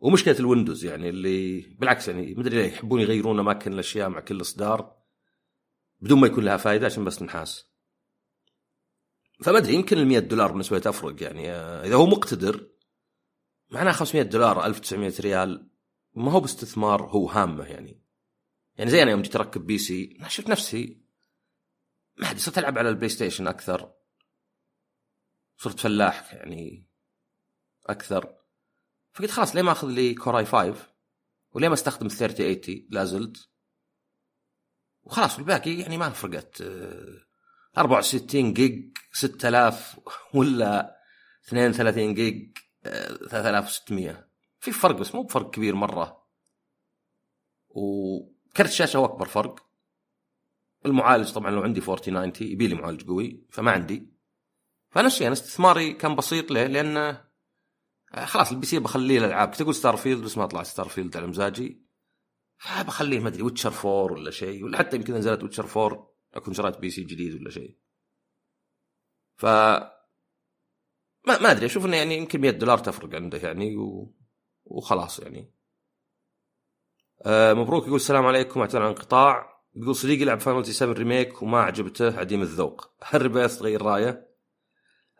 ومشكلة 0.00 0.38
الويندوز 0.40 0.84
يعني 0.84 1.08
اللي 1.08 1.60
بالعكس 1.60 2.08
يعني 2.08 2.34
مدري 2.34 2.56
ليه 2.56 2.72
يحبون 2.72 3.00
يغيرون 3.00 3.38
أماكن 3.38 3.72
الأشياء 3.72 4.08
مع 4.08 4.20
كل 4.20 4.40
إصدار 4.40 4.96
بدون 6.00 6.20
ما 6.20 6.26
يكون 6.26 6.44
لها 6.44 6.56
فائده 6.56 6.86
عشان 6.86 7.04
بس 7.04 7.22
نحاس 7.22 7.72
فما 9.42 9.58
أدري 9.58 9.74
يمكن 9.74 9.98
ال 9.98 10.06
100 10.06 10.18
دولار 10.18 10.52
بالنسبة 10.52 10.76
لي 10.76 10.82
تفرق 10.82 11.22
يعني 11.22 11.50
إذا 11.50 11.94
هو 11.94 12.06
مقتدر 12.06 12.68
معناه 13.70 13.92
500 13.92 14.22
دولار 14.22 14.66
1900 14.66 15.12
ريال 15.20 15.70
ما 16.14 16.32
هو 16.32 16.40
باستثمار 16.40 17.02
هو 17.02 17.28
هامه 17.28 17.64
يعني. 17.64 18.02
يعني 18.76 18.90
زي 18.90 19.02
أنا 19.02 19.10
يوم 19.10 19.22
جيت 19.22 19.36
أركب 19.36 19.66
PC 19.66 20.18
شفت 20.28 20.48
نفسي. 20.48 21.02
ما 22.16 22.30
ادري 22.30 22.40
صرت 22.40 22.58
العب 22.58 22.78
على 22.78 22.88
ال 22.88 23.08
PlayStation 23.08 23.46
أكثر. 23.46 23.94
صرت 25.56 25.80
فلاح 25.80 26.34
يعني 26.34 26.88
أكثر. 27.86 28.36
فقلت 29.12 29.30
خلاص 29.30 29.54
ليه 29.54 29.62
ما 29.62 29.72
أخذ 29.72 29.88
لي 29.88 30.14
Core 30.14 30.44
i5 30.44 30.94
وليه 31.52 31.68
ما 31.68 31.74
أستخدم 31.74 32.08
3080 32.08 32.86
لا 32.90 33.04
زلت. 33.04 33.48
وخلاص 35.02 35.36
والباقي 35.36 35.74
يعني 35.74 35.96
ما 35.96 36.10
فرقت. 36.10 36.62
64 37.78 38.52
جيج 38.52 38.98
6000 39.12 40.00
ولا 40.34 40.96
32 41.48 42.14
جيج 42.14 42.58
3600 42.82 44.28
في 44.58 44.72
فرق 44.72 44.96
بس 44.96 45.14
مو 45.14 45.22
بفرق 45.22 45.50
كبير 45.50 45.74
مرة. 45.74 46.26
وكرت 48.52 48.68
الشاشه 48.68 48.96
هو 48.96 49.04
أكبر 49.04 49.26
فرق. 49.26 49.66
المعالج 50.86 51.32
طبعا 51.32 51.50
لو 51.50 51.62
عندي 51.62 51.80
4090 51.80 52.32
يبي 52.40 52.66
لي 52.66 52.74
معالج 52.74 53.06
قوي 53.06 53.46
فما 53.50 53.70
عندي. 53.70 54.12
فنفس 54.90 55.14
الشيء 55.14 55.26
أنا 55.26 55.32
استثماري 55.32 55.92
كان 55.92 56.14
بسيط 56.16 56.50
ليه؟ 56.50 56.66
لأن 56.66 57.18
خلاص 58.24 58.52
ال 58.52 58.66
PC 58.66 58.78
بخليه 58.78 59.18
الالعاب 59.18 59.48
كنت 59.48 59.60
أقول 59.60 59.74
Starfield 59.74 60.24
بس 60.24 60.38
ما 60.38 60.46
طلع 60.46 60.62
Starfield 60.62 61.16
على 61.16 61.26
مزاجي. 61.26 61.86
بخليه 62.86 63.20
ما 63.20 63.28
أدري 63.28 63.42
Witcher 63.42 63.72
4 63.72 64.12
ولا 64.12 64.30
شيء 64.30 64.64
ولا 64.64 64.78
حتى 64.78 64.96
يمكن 64.96 65.14
نزلت 65.14 65.42
Witcher 65.42 65.84
4 65.84 66.14
أكون 66.34 66.54
شريت 66.54 66.78
PC 66.78 67.04
جديد 67.04 67.34
ولا 67.34 67.50
شيء. 67.50 67.78
ف 69.36 69.44
ما 71.26 71.38
ما 71.40 71.50
أدري 71.50 71.66
أشوف 71.66 71.86
إنه 71.86 71.96
يعني 71.96 72.16
يمكن 72.16 72.40
100 72.40 72.50
دولار 72.50 72.78
تفرق 72.78 73.14
عنده 73.14 73.38
يعني 73.38 73.76
و... 73.76 74.14
وخلاص 74.64 75.20
يعني. 75.20 75.54
آه 77.26 77.52
مبروك 77.54 77.84
يقول 77.84 77.96
السلام 77.96 78.26
عليكم 78.26 78.60
أعتذر 78.60 78.82
عن 78.82 78.88
انقطاع 78.88 79.52
يقول 79.74 79.96
صديقي 79.96 80.24
لعب 80.24 80.40
Final 80.40 80.66
7 80.66 80.92
Remake 80.92 81.42
وما 81.42 81.60
عجبته 81.60 82.18
عديم 82.18 82.42
الذوق. 82.42 82.90
هل 83.10 83.22
Rebirth 83.22 83.58
تغير 83.58 83.82
رأيه؟ 83.82 84.32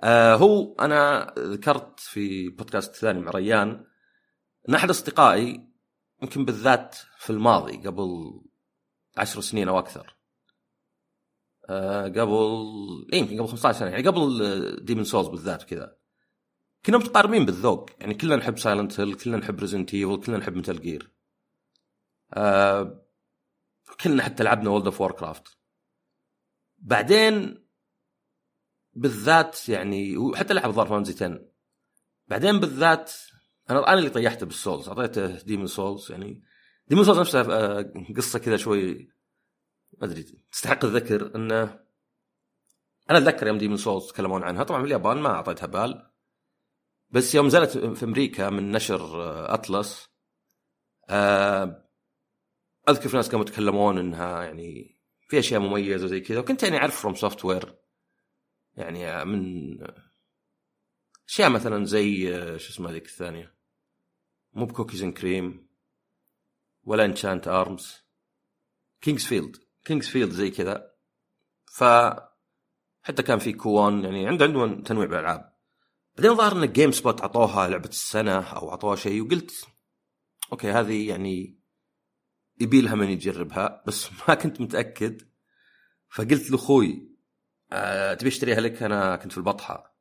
آه 0.00 0.34
هو 0.34 0.74
أنا 0.74 1.34
ذكرت 1.38 2.00
في 2.00 2.48
بودكاست 2.48 2.94
ثاني 2.94 3.20
مع 3.20 3.30
ريان 3.30 3.84
إن 4.68 4.74
أحد 4.74 4.90
أصدقائي 4.90 5.68
يمكن 6.22 6.44
بالذات 6.44 6.96
في 7.18 7.30
الماضي 7.30 7.76
قبل 7.76 8.40
عشر 9.16 9.40
سنين 9.40 9.68
أو 9.68 9.78
أكثر 9.78 10.16
آه 11.68 12.04
قبل 12.04 12.66
يمكن 13.12 13.38
قبل 13.38 13.48
15 13.48 13.78
سنة 13.78 13.90
يعني 13.90 14.08
قبل 14.08 14.84
Demon's 14.84 15.04
Souls 15.04 15.28
بالذات 15.28 15.62
كذا 15.62 15.96
كنا 16.86 16.98
متقاربين 16.98 17.44
بالذوق 17.44 17.90
يعني 18.00 18.14
كلنا 18.14 18.36
نحب 18.36 18.58
Silent 18.58 19.00
Hill 19.00 19.14
كلنا 19.14 19.36
نحب 19.36 19.60
Resident 19.60 19.94
Evil 19.94 20.20
كلنا 20.20 20.38
نحب 20.38 20.56
Metal 20.56 20.80
Gear 20.80 21.11
آه 22.34 23.06
كلنا 24.00 24.22
حتى 24.22 24.42
لعبنا 24.42 24.70
World 24.70 24.84
of 24.84 25.00
Warcraft 25.00 25.58
بعدين 26.78 27.66
بالذات 28.94 29.68
يعني 29.68 30.16
وحتى 30.16 30.54
لعب 30.54 30.70
زيرف 30.70 30.92
10 30.92 31.52
بعدين 32.28 32.60
بالذات 32.60 33.12
أنا 33.70 33.88
أنا 33.88 33.98
اللي 33.98 34.10
طيحته 34.10 34.46
بال 34.46 34.58
Souls 34.58 34.88
أعطيته 34.88 35.42
Demon's 35.42 35.66
Souls 35.66 36.10
يعني. 36.10 36.42
Demon's 36.86 37.04
Souls 37.04 37.18
نفسها 37.18 37.82
قصة 38.16 38.38
كذا 38.38 38.56
شوي 38.56 39.08
ما 39.98 40.06
أدري 40.06 40.22
تستحق 40.52 40.84
الذكر 40.84 41.36
إنه 41.36 41.62
أنا 43.10 43.18
أتذكر 43.18 43.46
يوم 43.46 43.58
Demon's 43.58 43.76
Souls 43.76 44.06
تكلمون 44.06 44.42
عنها. 44.42 44.64
طبعا 44.64 44.80
في 44.80 44.86
اليابان 44.86 45.18
ما 45.18 45.28
أعطيتها 45.28 45.66
بال. 45.66 46.10
بس 47.10 47.34
يوم 47.34 47.46
نزلت 47.46 47.78
في 47.78 48.04
أمريكا 48.04 48.50
من 48.50 48.72
نشر 48.72 49.22
Atlus 49.54 50.08
آه، 51.10 51.81
أذكر 52.88 53.08
في 53.08 53.16
ناس 53.16 53.28
كانوا 53.28 53.44
يتكلمون 53.44 53.98
إنها 53.98 54.42
يعني 54.42 54.98
في 55.28 55.38
أشياء 55.38 55.60
مميزة 55.60 56.06
زي 56.06 56.20
كذا 56.20 56.38
وكنت 56.38 56.62
يعني 56.62 56.76
أعرف 56.76 57.00
FromSoftware 57.00 57.74
يعني 58.76 59.24
من 59.24 59.78
أشياء 61.28 61.50
مثلا 61.50 61.84
زي 61.84 62.36
آه، 62.36 62.56
شو 62.56 62.70
اسمها 62.70 62.92
ذيك 62.92 63.06
الثانية؟ 63.06 63.54
مو 64.52 64.66
ب 64.66 64.71
Cookies 64.71 65.02
and 65.02 65.12
Cream 65.14 65.68
ولا 66.84 67.04
Enchanted 67.04 67.48
Arms 67.48 67.96
King's 69.00 69.24
Field 69.24 69.56
King's 69.84 70.08
Field 70.08 70.30
زي 70.30 70.50
كذا. 70.50 70.92
ف 71.72 71.84
حتى 73.02 73.22
كان 73.22 73.38
في 73.38 73.52
Kuon 73.52 74.04
يعني 74.04 74.28
عنده 74.28 74.44
عندهم 74.44 74.82
تنويع 74.82 75.06
بالألعاب. 75.06 75.52
بعدين 76.16 76.34
ظهر 76.34 76.52
إن 76.52 76.72
GameSpot 76.72 77.20
أعطوها 77.20 77.68
لعبة 77.68 77.88
السنة 77.88 78.40
أو 78.40 78.70
أعطوها 78.70 78.96
شيء 78.96 79.22
وقلت 79.22 79.66
okay 80.52 80.70
هذه 80.70 81.08
يعني 81.08 81.61
يبي 82.62 82.80
لها 82.80 82.94
من 82.94 83.08
يجربها 83.08 83.82
بس 83.86 84.08
ما 84.28 84.34
كنت 84.34 84.60
متأكد. 84.60 85.22
فقلت 86.08 86.50
لأخوي 86.50 87.08
أه 87.72 88.14
تبي 88.14 88.28
اشتريها 88.28 88.60
لك؟ 88.60 88.82
أنا 88.82 89.16
كنت 89.16 89.32
في 89.32 89.38
البطحه 89.38 89.92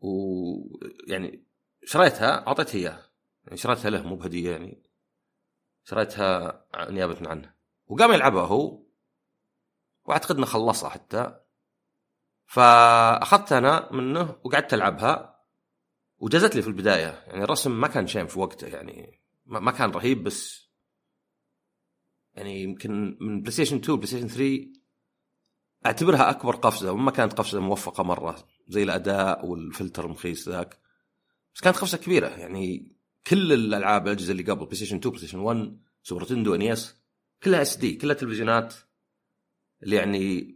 ويعني 0.00 1.44
شريتها 1.84 2.46
اعطيته 2.46 2.76
اياه 2.76 2.98
يعني 3.44 3.56
شريتها 3.56 3.90
له 3.90 4.02
مو 4.02 4.16
بهدية 4.16 4.50
يعني. 4.50 4.82
شريتها 5.84 6.64
نيابه 6.90 7.28
عنه. 7.28 7.54
وقام 7.86 8.12
يلعبها 8.12 8.46
هو. 8.46 8.82
وأعتقد 10.04 10.36
إنه 10.36 10.46
خلصها 10.46 10.90
حتى. 10.90 11.40
فأخذت 12.46 13.52
أنا 13.52 13.92
منه 13.92 14.36
وقعدت 14.44 14.74
ألعبها. 14.74 15.44
وجازت 16.18 16.56
لي 16.56 16.62
في 16.62 16.68
البداية. 16.68 17.24
يعني 17.26 17.44
الرسم 17.44 17.80
ما 17.80 17.88
كان 17.88 18.06
شين 18.06 18.26
في 18.26 18.38
وقته 18.38 18.66
يعني. 18.66 19.20
ما 19.46 19.70
كان 19.70 19.90
رهيب 19.90 20.24
بس 20.24 20.63
يعني 22.34 22.62
يمكن 22.62 23.16
من 23.20 23.40
بلاي 23.40 23.50
ستيشن 23.52 23.76
2 23.76 23.96
بلاي 23.96 24.06
ستيشن 24.06 24.28
3 24.28 24.68
أعتبرها 25.86 26.30
أكبر 26.30 26.56
قفزة 26.56 26.92
وما 26.92 27.10
كانت 27.10 27.32
قفزة 27.32 27.60
موفقة 27.60 28.02
مرة 28.04 28.48
زي 28.68 28.82
الأداء 28.82 29.46
والفلتر 29.46 30.04
المخيس 30.06 30.48
ذاك. 30.48 30.78
بس 31.54 31.60
كانت 31.60 31.76
قفزة 31.76 31.98
كبيرة 31.98 32.28
يعني 32.28 32.92
كل 33.26 33.52
الألعاب 33.52 34.06
الأجهزة 34.06 34.32
اللي 34.32 34.42
قبل 34.42 34.64
بلاي 34.64 34.76
ستيشن 34.76 34.96
2 34.96 35.10
بلاي 35.10 35.18
ستيشن 35.18 35.38
1 35.38 35.78
Super 36.02 36.24
Nintendo 36.24 36.54
NES 36.54 36.96
كلها 37.42 37.62
SD 37.62 37.96
كلها 37.96 38.14
تلفزيونات 38.14 38.74
اللي 39.82 39.96
يعني 39.96 40.54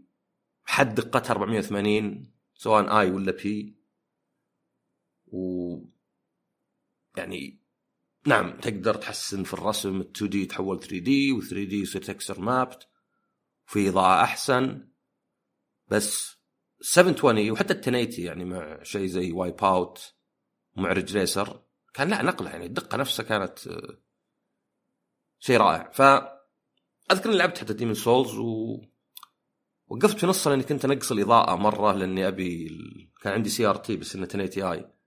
حد 0.65 0.95
دقتها 0.95 1.31
480 1.33 2.33
سواء 2.55 3.01
i 3.01 3.11
ولا 3.11 3.33
p 3.33 3.79
و 5.27 5.79
يعني 7.17 7.58
نعم 8.29 8.61
تقدر 8.61 8.95
تحسن 8.95 9.43
في 9.43 9.55
الرسم 9.55 10.01
ال 10.01 10.11
2D 10.11 10.47
تحول 10.47 10.81
3D 10.81 11.33
و 11.33 11.41
3D 11.41 11.81
يصير 11.81 12.03
texture 12.03 12.41
mapped 12.41 12.89
وفي 13.69 13.89
إضاءة 13.89 14.23
أحسن 14.25 14.89
بس 15.89 16.37
720 16.81 17.51
وحتى 17.51 17.73
ال 17.73 17.79
1080 17.79 18.27
يعني 18.27 18.45
مع 18.45 18.83
شيء 18.83 19.07
زي 19.07 19.33
Wipeout 19.33 20.15
ومع 20.77 20.93
Ridge 20.93 21.17
Racer 21.17 21.63
كان 21.95 22.09
لا 22.09 22.23
نقله 22.23 22.51
يعني 22.51 22.67
الدقة 22.67 22.97
نفسها 22.97 23.25
كانت 23.25 23.59
شيء 25.39 25.57
رائع 25.57 25.91
ف 25.91 26.03
أذكر 27.13 27.29
إني 27.29 27.39
لعبت 27.39 27.59
حتى 27.59 27.73
Demon's 27.73 27.95
Souls 27.95 28.35
و 28.35 28.81
وقفت 29.87 30.19
في 30.19 30.27
نصها 30.27 30.51
لأني 30.51 30.63
كنت 30.63 30.85
أنقص 30.85 31.13
الإضاءة 31.13 31.57
مرة 31.57 31.93
لأني 31.93 32.29
أبي. 32.29 32.69
كان 33.23 33.33
عندي 33.33 33.49
CRT 33.49 33.97
بس 33.97 34.15
إنه 34.15 34.25
1080 34.25 34.73
i 34.73 34.98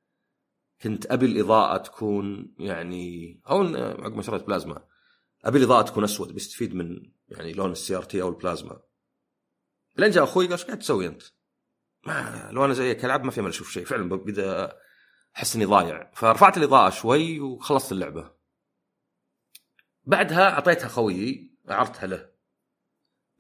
كنت 0.83 1.11
أبي 1.11 1.25
الإضاءة 1.25 1.77
تكون 1.77 2.55
يعني 2.59 3.39
أو 3.49 3.61
عقب 3.75 4.15
ما 4.15 4.21
شريت 4.21 4.43
بلازما 4.43 4.85
أبي 5.45 5.57
الإضاءة 5.57 5.81
تكون 5.81 6.03
أسود 6.03 6.33
بيستفيد 6.33 6.75
من 6.75 7.11
يعني 7.27 7.53
لون 7.53 7.71
ال 7.71 7.95
CRT 7.95 8.21
أو 8.21 8.29
البلازما. 8.29 8.79
لين 9.97 10.11
جاء 10.11 10.23
أخوي 10.23 10.45
قال 10.45 10.51
إيش 10.53 10.63
قاعد 10.65 10.79
تسوي 10.79 11.07
أنت؟ 11.07 11.23
ما 12.07 12.49
لو 12.51 12.65
أنا 12.65 12.73
زيك 12.73 13.05
العب 13.05 13.23
ما 13.23 13.31
في 13.31 13.39
امل 13.39 13.49
أشوف 13.49 13.71
شيء 13.71 13.85
فعلا 13.85 14.09
بدا 14.09 14.77
أحس 15.35 15.55
إني 15.55 15.65
ضايع. 15.65 16.11
فرفعت 16.13 16.57
الإضاءة 16.57 16.89
شوي 16.89 17.39
وخلصت 17.39 17.91
اللعبة. 17.91 18.31
بعدها 20.03 20.49
أعطيتها 20.49 20.87
خويي 20.87 21.57
عرضتها 21.67 22.07
له. 22.07 22.31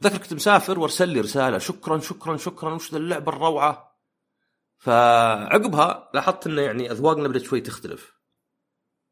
ذكر 0.03 0.17
كنت 0.17 0.33
مسافر 0.33 0.79
وأرسل 0.79 1.09
لي 1.09 1.21
رسالة 1.21 1.57
شكرا 1.57 1.99
شكرا 1.99 2.37
شكرا 2.37 2.73
وش 2.73 2.91
ذا 2.91 2.97
اللعبة 2.97 3.31
الروعة؟ 3.31 3.90
فعقبها 4.81 6.09
لاحظت 6.13 6.47
إنه 6.47 6.61
يعني 6.61 6.91
اذواقنا 6.91 7.27
بدات 7.27 7.41
شوي 7.41 7.61
تختلف. 7.61 8.19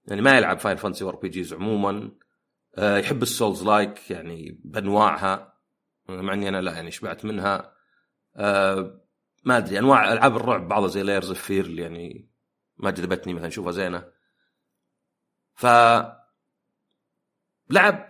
يعني 0.07 0.21
ما 0.21 0.37
يلعب 0.37 0.59
Final 0.59 0.77
Fantasy 0.77 1.00
و 1.00 1.03
RPGs 1.03 1.53
عموما. 1.53 2.11
آه، 2.75 2.97
يحب 2.97 3.23
ال 3.23 3.63
Souls-like 3.63 4.11
يعني 4.11 4.61
بأنواعها. 4.63 5.53
مع 6.09 6.33
إني 6.33 6.49
أنا 6.49 6.61
لا 6.61 6.71
يعني 6.71 6.91
شبعت 6.91 7.25
منها. 7.25 7.73
أه 8.35 9.01
ما 9.43 9.57
أدري 9.57 9.79
أنواع 9.79 10.13
ألعاب 10.13 10.35
الرعب 10.35 10.67
بعضها 10.67 10.87
زي 10.87 11.03
Layers 11.03 11.29
of 11.29 11.41
Fear 11.41 11.65
اللي 11.65 11.81
يعني 11.81 12.29
ما 12.77 12.91
جذبتني 12.91 13.33
مثلا 13.33 13.47
اشوفها 13.47 13.71
زينة. 13.71 14.11
ف 15.55 15.65
لعب 17.69 18.09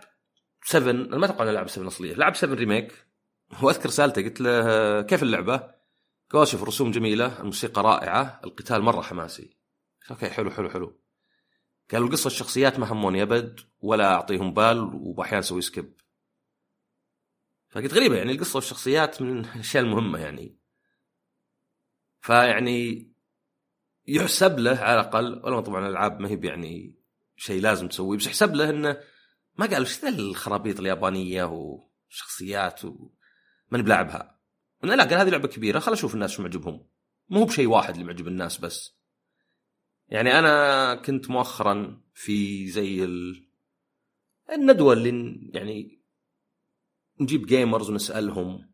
7 0.64 0.90
أنا 0.90 1.16
ما 1.16 1.26
أتوقع 1.26 1.44
إنه 1.44 1.52
لعب 1.52 1.68
7 1.68 1.88
أصلية. 1.88 2.14
لعب 2.14 2.34
7 2.34 2.54
Remake 2.54 3.06
وأذكر 3.62 3.88
سالته 3.88 4.22
قلت 4.22 4.40
له 4.40 5.02
كيف 5.02 5.22
اللعبة؟ 5.22 5.79
قال 6.30 6.48
شوف 6.48 6.62
الرسوم 6.62 6.90
جميلة 6.90 7.40
الموسيقى 7.40 7.82
رائعة 7.82 8.40
القتال 8.44 8.82
مرة 8.82 9.02
حماسي. 9.02 9.56
okay 10.10 10.30
حلو 10.30 10.50
حلو 10.50 10.70
حلو. 10.70 11.00
قال 11.92 12.02
القصة 12.02 12.26
الشخصيات 12.26 12.78
ما 12.78 12.92
هموني 12.92 13.22
أبد 13.22 13.60
ولا 13.80 14.14
أعطيهم 14.14 14.54
بال 14.54 14.90
وأحيانا 14.94 15.38
أسوي 15.38 15.60
skip 15.60 16.00
فقلت 17.68 17.94
غريبة 17.94 18.16
يعني 18.16 18.32
القصة 18.32 18.56
والشخصيات 18.56 19.22
من 19.22 19.38
الاشياء 19.44 19.84
المهمه 19.84 20.18
يعني. 20.18 20.58
فيعني 22.20 23.10
يحسب 24.06 24.58
له 24.58 24.78
على 24.78 25.00
الأقل 25.00 25.40
ولو 25.44 25.60
طبعا 25.60 25.86
الألعاب 25.86 26.20
ما 26.20 26.28
هي 26.28 26.40
يعني 26.42 26.94
شيء 27.36 27.62
لازم 27.62 27.88
تسويه 27.88 28.18
بس 28.18 28.26
يحسب 28.26 28.54
له 28.54 28.70
إنه 28.70 29.00
ما 29.58 29.66
قال 29.66 29.82
وش 29.82 30.00
ذا 30.00 30.08
الخرابيط 30.08 30.80
اليابانية 30.80 31.44
وشخصيات 31.44 32.84
و... 32.84 33.10
ماني 33.70 33.84
بلاعبها 34.82 34.96
لا 34.96 35.10
قال 35.10 35.20
هذه 35.20 35.30
لعبة 35.30 35.48
كبيرة 35.48 35.78
خل 35.78 35.92
أشوف 35.92 36.14
الناس 36.14 36.30
شو 36.30 36.42
معجبهم. 36.42 36.86
مو 37.28 37.44
بشيء 37.44 37.66
واحد 37.66 37.94
اللي 37.94 38.04
معجب 38.04 38.28
الناس 38.28 38.58
بس. 38.58 38.96
يعني 40.08 40.38
أنا 40.38 40.94
كنت 40.94 41.30
مؤخرا 41.30 42.00
في 42.14 42.68
زي 42.68 43.04
ال... 43.04 43.46
الندوة 44.52 44.92
اللي 44.92 45.40
يعني 45.54 46.00
نجيب 47.20 47.46
جيمرز 47.46 47.90
ونسألهم 47.90 48.70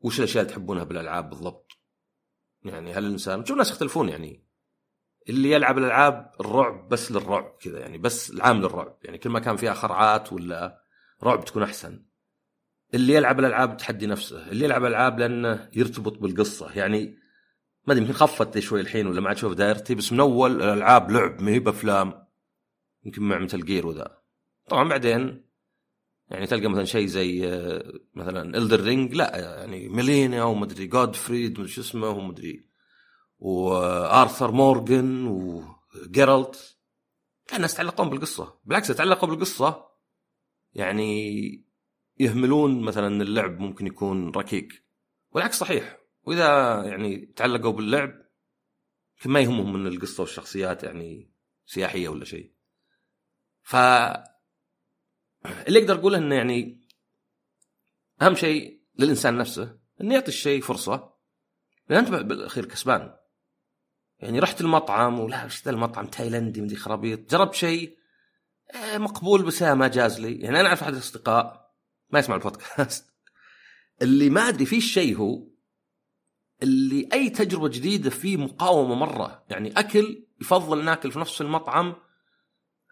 وش 0.00 0.18
الأشياء 0.18 0.42
اللي 0.42 0.54
تحبونها 0.54 0.84
بالألعاب 0.84 1.30
بالضبط. 1.30 1.72
يعني 2.64 2.92
هل 2.92 3.04
الانسان 3.04 3.44
تشوف 3.44 3.56
ناس 3.56 3.70
يختلفون 3.70 4.08
يعني. 4.08 4.44
اللي 5.28 5.50
يلعب 5.50 5.78
الألعاب 5.78 6.32
الرعب 6.40 6.88
بس 6.88 7.12
للرعب 7.12 7.56
كذا 7.60 7.80
يعني 7.80 7.98
بس 7.98 8.30
العام 8.30 8.60
للرعب. 8.60 8.98
يعني 9.02 9.18
كل 9.18 9.30
ما 9.30 9.40
كان 9.40 9.56
فيها 9.56 9.74
خرعات 9.74 10.32
ولا 10.32 10.82
رعب 11.22 11.44
تكون 11.44 11.62
أحسن. 11.62 12.07
اللي 12.94 13.14
يلعب 13.14 13.40
الألعاب 13.40 13.76
تحدي 13.76 14.06
نفسه 14.06 14.50
اللي 14.50 14.64
يلعب 14.64 14.84
الألعاب 14.84 15.18
لأنه 15.18 15.68
يرتبط 15.72 16.18
بالقصة. 16.18 16.72
يعني 16.72 17.18
ما 17.86 17.92
أدري 17.92 18.04
يمكن 18.04 18.14
خفت 18.14 18.58
شوي 18.58 18.80
الحين 18.80 19.06
ولا 19.06 19.20
ما 19.20 19.28
عاد 19.28 19.36
أشوف 19.36 19.52
دايرتي 19.52 19.94
بس 19.94 20.12
من 20.12 20.20
أول 20.20 20.62
الألعاب 20.62 21.10
لعب 21.10 21.42
ما 21.42 21.50
هي 21.50 21.58
بأفلام 21.58 22.26
يمكن 23.04 23.22
مع 23.22 23.38
Metal 23.38 23.64
Gear 23.64 23.86
وذا. 23.86 24.18
طبعا 24.68 24.88
بعدين 24.88 25.44
يعني 26.30 26.46
تلقى 26.46 26.68
مثلا 26.68 26.84
شيء 26.84 27.06
زي 27.06 27.48
آه، 27.48 27.92
مثلا 28.14 28.58
Elden 28.58 28.80
Ring 28.80 29.14
لا 29.14 29.36
يعني 29.36 29.88
ميلينيا 29.88 30.42
ومدري 30.42 30.86
جودفريد 30.86 31.58
ومدري 31.58 31.72
شو 31.72 31.80
اسمه 31.80 32.08
ومدري 32.08 32.68
وآرثر 33.38 34.50
مورغان 34.50 35.26
وجيرالت 35.26 36.76
الناس 37.54 37.74
يتعلقون 37.74 38.10
بالقصة. 38.10 38.54
بالعكس 38.64 38.90
يتعلقوا 38.90 39.28
بالقصة 39.28 39.88
يعني 40.72 41.67
يهملون 42.20 42.80
مثلا 42.80 43.22
اللعب 43.22 43.58
ممكن 43.58 43.86
يكون 43.86 44.30
ركيك. 44.30 44.84
والعكس 45.30 45.56
صحيح. 45.58 45.98
وإذا 46.22 46.82
يعني 46.84 47.26
تعلقوا 47.36 47.72
باللعب 47.72 48.28
ما 49.26 49.40
يهمهم 49.40 49.72
من 49.72 49.86
القصة 49.86 50.20
والشخصيات 50.20 50.84
يعني 50.84 51.32
سياحية 51.66 52.08
ولا 52.08 52.24
شيء. 52.24 52.52
ف 53.62 53.76
اللي 55.46 55.78
أقدر 55.78 55.94
أقوله 55.94 56.18
إنه 56.18 56.34
يعني 56.34 56.86
أهم 58.22 58.34
شيء 58.34 58.82
للإنسان 58.98 59.36
نفسه 59.36 59.78
إنه 60.00 60.14
يعطي 60.14 60.28
الشيء 60.28 60.62
فرصة. 60.62 61.14
لأن 61.88 61.98
أنت 61.98 62.10
بالأخير 62.10 62.64
كسبان. 62.64 63.16
يعني 64.18 64.38
رحت 64.38 64.60
المطعم 64.60 65.20
ولا 65.20 65.44
وش 65.44 65.64
ذا 65.64 65.70
المطعم 65.70 66.06
تايلندي 66.06 66.60
مدري 66.60 66.76
خرابيط. 66.76 67.30
جربت 67.30 67.54
شيء 67.54 67.98
آه، 68.74 68.98
مقبول 68.98 69.42
بس 69.42 69.62
ما 69.62 69.88
جاز 69.88 70.20
لي. 70.20 70.40
يعني 70.40 70.60
أنا 70.60 70.68
أعرف 70.68 70.82
أحد 70.82 70.92
الأصدقاء 70.92 71.67
ما 72.10 72.18
يسمع 72.18 72.34
البودكاست. 72.34 73.14
اللي 74.02 74.30
ما 74.30 74.48
أدري 74.48 74.66
في 74.66 74.80
شيء 74.80 75.16
هو 75.16 75.48
اللي 76.62 77.08
أي 77.12 77.30
تجربة 77.30 77.68
جديدة 77.68 78.10
فيه 78.10 78.36
مقاومة 78.36 78.94
مرة. 78.94 79.44
يعني 79.50 79.72
أكل 79.78 80.24
يفضل 80.40 80.84
ناكل 80.84 81.12
في 81.12 81.18
نفس 81.18 81.40
المطعم 81.40 81.94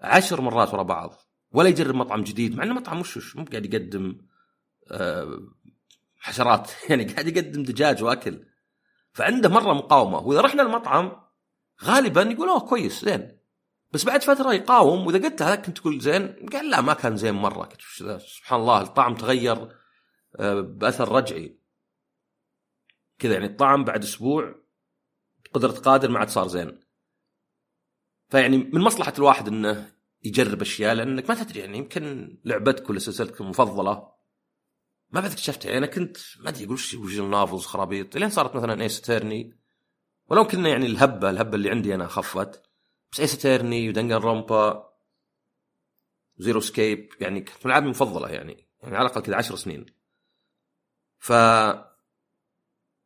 عشر 0.01 0.41
مرات 0.41 0.75
ورا 0.75 0.83
بعض 0.83 1.15
ولا 1.53 1.69
يجرب 1.69 1.95
مطعم 1.95 2.23
جديد 2.23 2.57
مع 2.57 2.65
إنه 2.65 2.75
مطعم 2.75 3.01
وش 3.01 3.37
مو 3.37 3.45
قاعد 3.45 3.75
يقدم 3.75 4.19
آه، 4.91 5.39
حشرات. 6.19 6.71
يعني 6.91 7.05
قاعد 7.05 7.27
يقدم 7.37 7.63
دجاج 7.63 8.03
وأكل. 8.03 8.45
فعنده 9.13 9.49
مرة 9.49 9.73
مقاومة. 9.73 10.19
وإذا 10.19 10.41
رحنا 10.41 10.63
المطعم 10.63 11.13
غالبا 11.85 12.23
يقول 12.23 12.49
أوه 12.49 12.61
كويس 12.61 13.05
زين. 13.05 13.39
بس 13.93 14.05
بعد 14.05 14.23
فترة 14.23 14.53
يقاوم 14.53 15.07
وإذا 15.07 15.29
قلت 15.29 15.43
هذاك 15.43 15.67
كنت 15.67 15.79
تقول 15.79 16.01
زين 16.01 16.49
قال 16.53 16.71
لا 16.71 16.81
ما 16.81 16.95
كان 16.95 17.17
زين 17.17 17.35
مرة 17.35 17.65
قلت؟ 17.65 17.81
سبحان 18.21 18.61
الله 18.61 18.81
الطعم 18.81 19.15
تغير 19.15 19.77
آه، 20.37 20.61
بأثر 20.61 21.13
رجعي. 21.13 21.59
كذا 23.19 23.33
يعني 23.33 23.47
الطعم 23.47 23.85
بعد 23.85 24.03
أسبوع 24.03 24.55
قدرة 25.55 25.73
قادر 25.73 26.11
ما 26.11 26.19
عاد 26.19 26.29
صار 26.29 26.49
زين. 26.49 26.81
فيعني 28.29 28.57
من 28.57 28.81
مصلحة 28.81 29.13
الواحد 29.19 29.49
إنه 29.49 29.93
يجرب 30.25 30.61
أشياء 30.61 30.95
لأنك 30.95 31.29
ما 31.31 31.35
تدري 31.35 31.61
يعني 31.61 31.79
يمكن 31.79 32.37
لعبتك 32.45 32.91
ولا 32.91 32.99
سلسلتك 32.99 33.41
المفضلة 33.41 34.13
ما 35.11 35.21
بعد 35.21 35.31
اكتشفتها. 35.31 35.69
يعني 35.69 35.79
أنا 35.79 35.87
كنت 35.87 36.17
ما 36.41 36.49
أدري 36.49 36.65
أقول 36.65 36.75
وش 36.75 36.95
النافلز 36.95 37.65
خرابيط. 37.65 38.17
لين 38.17 38.31
صارت 38.31 38.57
مثلا 38.57 38.83
ايس 38.83 39.01
تيرني 39.01 39.59
ولو 40.31 40.47
كنا 40.47 40.69
يعني 40.69 40.87
الهبة 40.87 41.31
الهبة 41.31 41.57
اللي 41.57 41.71
عندي 41.71 41.95
أنا 41.95 42.07
خفت. 42.07 42.66
بس 43.17 43.21
Ace 43.21 43.39
Attorney 43.39 43.89
و 43.89 44.17
Danganronpa 44.17 44.93
Zero 46.37 46.61
Escape 46.61 47.09
يعني 47.21 47.41
كانت 47.41 47.67
من 47.67 47.71
العاب 47.71 47.83
المفضله 47.83 48.29
يعني 48.29 48.69
يعني 48.83 48.97
على 48.97 49.07
الأقل 49.07 49.23
كذا 49.23 49.37
عشر 49.37 49.57
سنين. 49.57 49.87
ف 51.19 51.33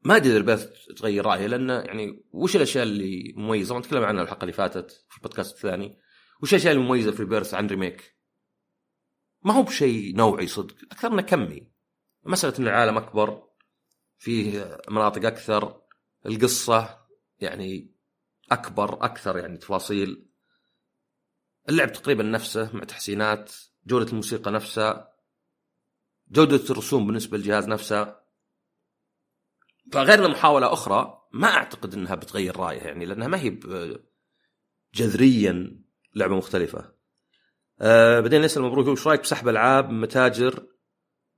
ما 0.03 0.16
أدري 0.16 0.37
إذا 0.37 0.41
Rebirth 0.40 0.86
تغير 0.97 1.27
رايي 1.27 1.47
لأنه 1.47 1.73
يعني 1.73 2.24
وش 2.32 2.57
الأشياء 2.57 2.85
اللي 2.85 3.35
مميزة؟ 3.37 3.78
نتكلم 3.78 4.05
عنها 4.05 4.23
الحلقة 4.23 4.41
اللي 4.41 4.53
فاتت 4.53 5.07
في 5.09 5.16
البودكاست 5.16 5.57
الثاني. 5.57 5.99
وش 6.43 6.55
الأشياء 6.55 6.74
المميزه 6.74 7.12
في 7.12 7.24
Rebirth 7.24 7.55
عن 7.55 7.66
Remake 7.66 8.16
ما 9.43 9.53
هو 9.53 9.62
بشيء 9.62 10.16
نوعي 10.16 10.47
صدق 10.47 10.77
أكثر 10.93 11.09
إنه 11.09 11.23
كمي. 11.23 11.73
مسألة 12.24 12.59
إن 12.59 12.69
العالم 12.69 12.97
أكبر 12.97 13.49
فيه 14.19 14.78
مناطق 14.89 15.27
أكثر 15.27 15.82
القصة 16.27 17.07
يعني 17.41 17.99
أكبر 18.52 19.05
أكثر 19.05 19.39
يعني 19.39 19.59
تفاصيل. 19.59 20.27
اللعب 21.68 21.93
تقريبا 21.93 22.22
نفسه 22.22 22.77
مع 22.77 22.85
تحسينات 22.85 23.52
جودة 23.86 24.10
الموسيقى 24.10 24.51
نفسها 24.51 25.14
جودة 26.28 26.64
الرسوم 26.70 27.06
بالنسبة 27.06 27.39
للجهاز 27.39 27.68
نفسه. 27.68 28.16
فغير 29.93 30.28
محاولة 30.28 30.72
أخرى 30.72 31.28
ما 31.32 31.48
أعتقد 31.48 31.94
إنها 31.94 32.14
بتغير 32.14 32.56
رايها 32.56 32.85
يعني 32.85 33.05
لأنها 33.05 33.28
ما 33.28 33.40
هي 33.40 33.51
جذريا 34.94 35.82
لعبة 36.14 36.36
مختلفة. 36.36 36.93
أه 37.81 38.20
بعدين 38.20 38.43
نسال 38.43 38.62
مبروك 38.62 38.86
وش 38.86 39.06
رأيك 39.06 39.20
بسحب 39.20 39.48
ألعاب 39.48 39.90
متاجر 39.90 40.66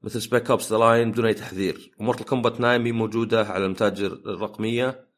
مثل 0.02 0.22
Spec 0.22 0.50
Ops 0.50 0.72
The 0.72 0.78
Line 0.78 1.12
بدون 1.12 1.26
أي 1.26 1.34
تحذير؟ 1.34 1.94
و 1.98 2.02
Mortal 2.02 2.24
Kombat 2.24 2.56
9 2.56 2.78
مي 2.78 2.92
موجودة 2.92 3.44
على 3.44 3.64
المتاجر 3.64 4.12
الرقمية. 4.12 5.11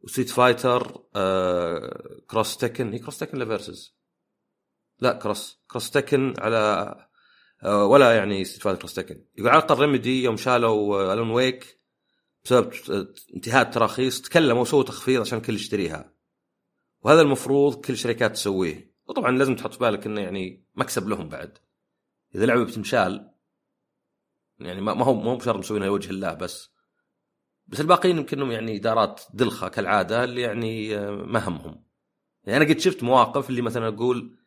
و 0.00 0.04
Street 0.04 0.30
Fighter 0.30 1.04
أه 1.16 2.20
Cross 2.30 2.56
Tekken 2.56 2.92
هي 2.92 2.98
Cross 2.98 3.18
Tekken 3.18 3.36
ولا 3.36 3.46
versus؟ 3.46 3.96
لا 5.00 5.12
Cross 5.12 5.60
Cross 5.70 5.90
Tekken 5.90 6.34
على 6.38 6.94
أه 7.62 7.84
ولا 7.84 8.16
يعني 8.16 8.44
Street 8.44 8.62
Fighter 8.62 8.78
Cross 8.78 8.94
Tekken 8.94 9.24
يقول 9.38 9.50
على 9.50 9.58
الاقل 9.58 9.80
Remedy 9.80 10.22
يوم 10.22 10.36
شالوا 10.36 11.10
آه، 11.10 11.12
Alan 11.12 11.30
Wake 11.30 11.76
بسبب 12.46 12.72
انتهاء 13.34 13.62
التراخيص 13.62 14.20
تكلموا 14.22 14.62
وسووا 14.62 14.82
تخفيض 14.82 15.20
عشان 15.20 15.38
الكل 15.38 15.54
يشتريها. 15.54 16.12
وهذا 17.00 17.20
المفروض 17.20 17.84
كل 17.84 17.92
الشركات 17.92 18.32
تسويه. 18.32 18.94
وطبعا 19.06 19.30
لازم 19.38 19.56
تحط 19.56 19.72
في 19.72 19.78
بالك 19.78 20.06
إنه 20.06 20.20
يعني 20.20 20.64
مكسب 20.74 21.08
لهم 21.08 21.28
بعد. 21.28 21.58
إذا 22.34 22.46
لعبة 22.46 22.64
بتنشال 22.64 23.30
يعني 24.58 24.80
ما 24.80 25.04
هو 25.04 25.14
ما 25.14 25.30
هو 25.30 25.36
بشرط 25.36 25.56
مسوينها 25.56 25.86
لوجه 25.86 26.10
الله 26.10 26.34
بس. 26.34 26.70
بس 27.66 27.80
الباقيين 27.80 28.16
يمكنهم 28.16 28.50
يعني 28.50 28.76
إدارات 28.76 29.22
دلخة 29.34 29.68
كالعادة 29.68 30.24
اللي 30.24 30.40
يعني 30.40 30.96
آه، 30.96 31.10
ما 31.10 31.48
همهم 31.48 31.84
يعني 32.44 32.56
أنا 32.64 32.72
قد 32.72 32.78
شفت 32.78 33.02
مواقف 33.02 33.50
اللي 33.50 33.62
مثلا 33.62 33.88
أقول 33.88 34.38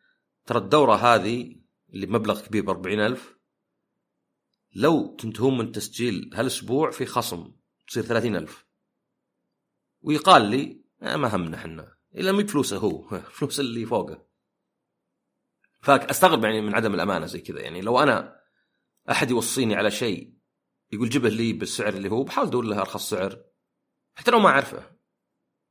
ترى 0.46 0.58
الدورة 0.58 0.94
هذه 0.94 1.56
اللي 1.92 2.06
بمبلغ 2.06 2.40
كبير 2.46 2.64
ب 2.64 2.70
40000 2.70 3.40
لو 4.74 5.16
تنتهون 5.16 5.58
من 5.58 5.72
تسجيل 5.72 6.30
هالأسبوع 6.34 6.90
في 6.90 7.06
خصم 7.06 7.52
تصير 7.88 8.02
30000 8.02 8.66
ويقال 10.00 10.42
لي 10.42 10.84
آه 11.02 11.16
ما 11.16 11.36
همنا 11.36 11.56
إحنا. 11.56 11.94
إلا 12.14 12.32
ما 12.32 12.42
بفلوسه 12.42 12.76
هو 12.76 13.08
فلوس 13.36 13.60
اللي 13.60 13.86
فوقه. 13.86 14.26
فأستغرب 15.80 16.44
يعني 16.44 16.60
من 16.60 16.74
عدم 16.74 16.94
الأمانة 16.94 17.26
زي 17.26 17.40
كذا. 17.40 17.60
يعني 17.60 17.80
لو 17.80 18.02
أنا 18.02 18.40
أحد 19.10 19.30
يوصيني 19.30 19.74
على 19.74 19.90
شيء 19.90 20.39
يقول 20.92 21.08
جبه 21.08 21.28
لي 21.28 21.52
بالسعر 21.52 21.94
اللي 21.94 22.10
هو 22.10 22.22
بحاول 22.22 22.48
ادور 22.48 22.64
له 22.64 22.80
أرخص 22.80 23.10
سعر. 23.10 23.38
حتى 24.14 24.30
لو 24.30 24.38
ما 24.38 24.48
أعرفه. 24.48 24.90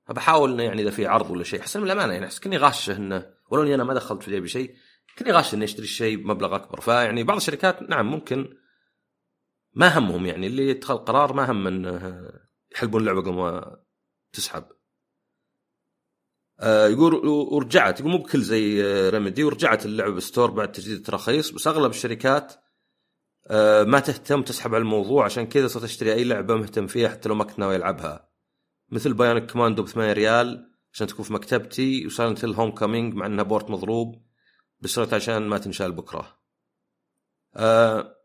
فبحاول 0.06 0.52
إنه 0.52 0.64
يعني 0.64 0.82
إذا 0.82 0.92
في 0.92 1.06
عرض 1.06 1.32
ولا 1.32 1.44
شيء. 1.44 1.60
احسن 1.60 1.80
من 1.80 1.86
الأمانة 1.86 2.14
يعني 2.14 2.26
احس 2.26 2.40
كني 2.40 2.58
غاشه 2.58 2.98
إنه 2.98 3.34
ولو 3.52 3.64
إني 3.64 3.76
أنا 3.76 3.84
ما 3.84 3.94
دخلت 3.94 4.24
في 4.24 4.48
شيء 4.48 4.76
كني 5.20 5.32
غاشه 5.32 5.56
إني 5.56 5.66
أشتري 5.66 5.84
الشيء 5.84 6.18
بمبلغ 6.18 6.56
أكبر. 6.56 6.82
فيعني 6.82 7.24
بعض 7.24 7.38
الشركات 7.38 7.82
نعم 7.82 8.12
ممكن 8.12 8.58
ما 9.74 9.98
همهم 9.98 10.26
يعني 10.26 10.48
اللي 10.48 10.70
يتخذ 10.70 10.96
قرار 10.96 11.34
ما 11.34 11.52
هم 11.52 11.68
إنه 11.68 12.30
يحلبون 12.72 13.02
اللعبة 13.02 13.22
قبل 13.22 13.34
ما 13.34 13.80
تسحب. 14.34 14.66
آه، 16.60 16.88
يقول 16.88 17.28
ورجعت. 17.28 18.00
يقول 18.00 18.12
مو 18.12 18.18
بكل 18.18 18.42
زي 18.42 18.84
آه، 18.86 19.10
Remedy 19.10 19.44
ورجعت 19.44 19.86
اللعبة 19.86 20.14
بال 20.14 20.24
store 20.24 20.52
بعد 20.52 20.72
تجديد 20.72 20.98
التراخيص. 20.98 21.52
بس 21.52 21.68
أغلب 21.68 21.92
الشركات 21.92 22.54
ما 23.84 24.00
تهتم 24.00 24.42
تسحب 24.42 24.76
على 24.76 24.82
الموضوع 24.82 25.26
عشان 25.26 25.48
كذا 25.48 25.68
صرت 25.68 25.84
أشتري 25.84 26.14
أي 26.14 26.24
لعبة 26.24 26.56
مهتم 26.56 26.88
فيها 26.88 27.10
حتى 27.10 27.30
لو 27.30 27.36
ما 27.36 27.44
كنت 27.44 27.60
ناوي 27.60 27.76
ألعبها 27.76 28.30
مثل 28.90 29.14
Bionic 29.14 29.52
Commando 29.52 29.84
ب 29.84 29.88
8 29.88 30.14
ريال 30.14 30.72
عشان 30.94 31.08
تكون 31.08 31.26
في 31.26 31.34
مكتبتي 31.34 32.06
و 32.06 32.46
Silent 32.46 32.54
Hill 32.54 32.72
Homecoming 32.72 33.14
مع 33.14 33.26
إنها 33.26 33.44
port 33.44 33.70
مضروب 33.70 34.26
بس 34.80 35.00
عشان 35.00 35.48
ما 35.48 35.58
تنشال 35.58 35.92
بكرة. 35.92 36.40
آه 37.56 38.16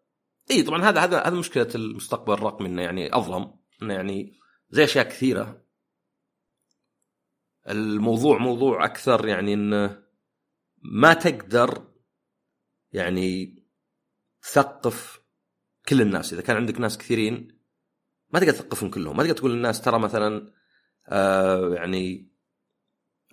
إي 0.51 0.62
طبعا 0.62 0.82
هذا 0.82 1.01
هذا 1.01 1.20
هذا 1.20 1.36
مشكلة 1.36 1.68
المستقبل 1.74 2.32
الرقمي 2.32 2.68
إنه 2.68 2.82
يعني 2.82 3.16
أظلم 3.16 3.55
إنه 3.82 3.94
يعني 3.94 4.38
زي 4.70 4.84
أشياء 4.84 5.09
كثيرة 5.09 5.64
الموضوع 7.68 8.38
موضوع 8.38 8.84
أكثر 8.84 9.28
يعني 9.28 9.55
إنه 9.55 10.02
ما 10.82 11.14
تقدر 11.14 11.88
يعني 12.92 13.64
تثقف 14.44 15.20
كل 15.88 16.00
الناس. 16.00 16.32
إذا 16.32 16.42
كان 16.42 16.56
عندك 16.56 16.80
ناس 16.80 16.98
كثيرين 16.98 17.58
ما 18.30 18.40
تقدر 18.40 18.52
تثقفهم 18.52 18.90
كلهم. 18.90 19.16
ما 19.16 19.22
تقدر 19.22 19.36
تقول 19.36 19.50
للناس 19.52 19.80
ترى 19.80 19.98
مثلا 19.98 20.52
آه 21.08 21.74
يعني 21.74 22.30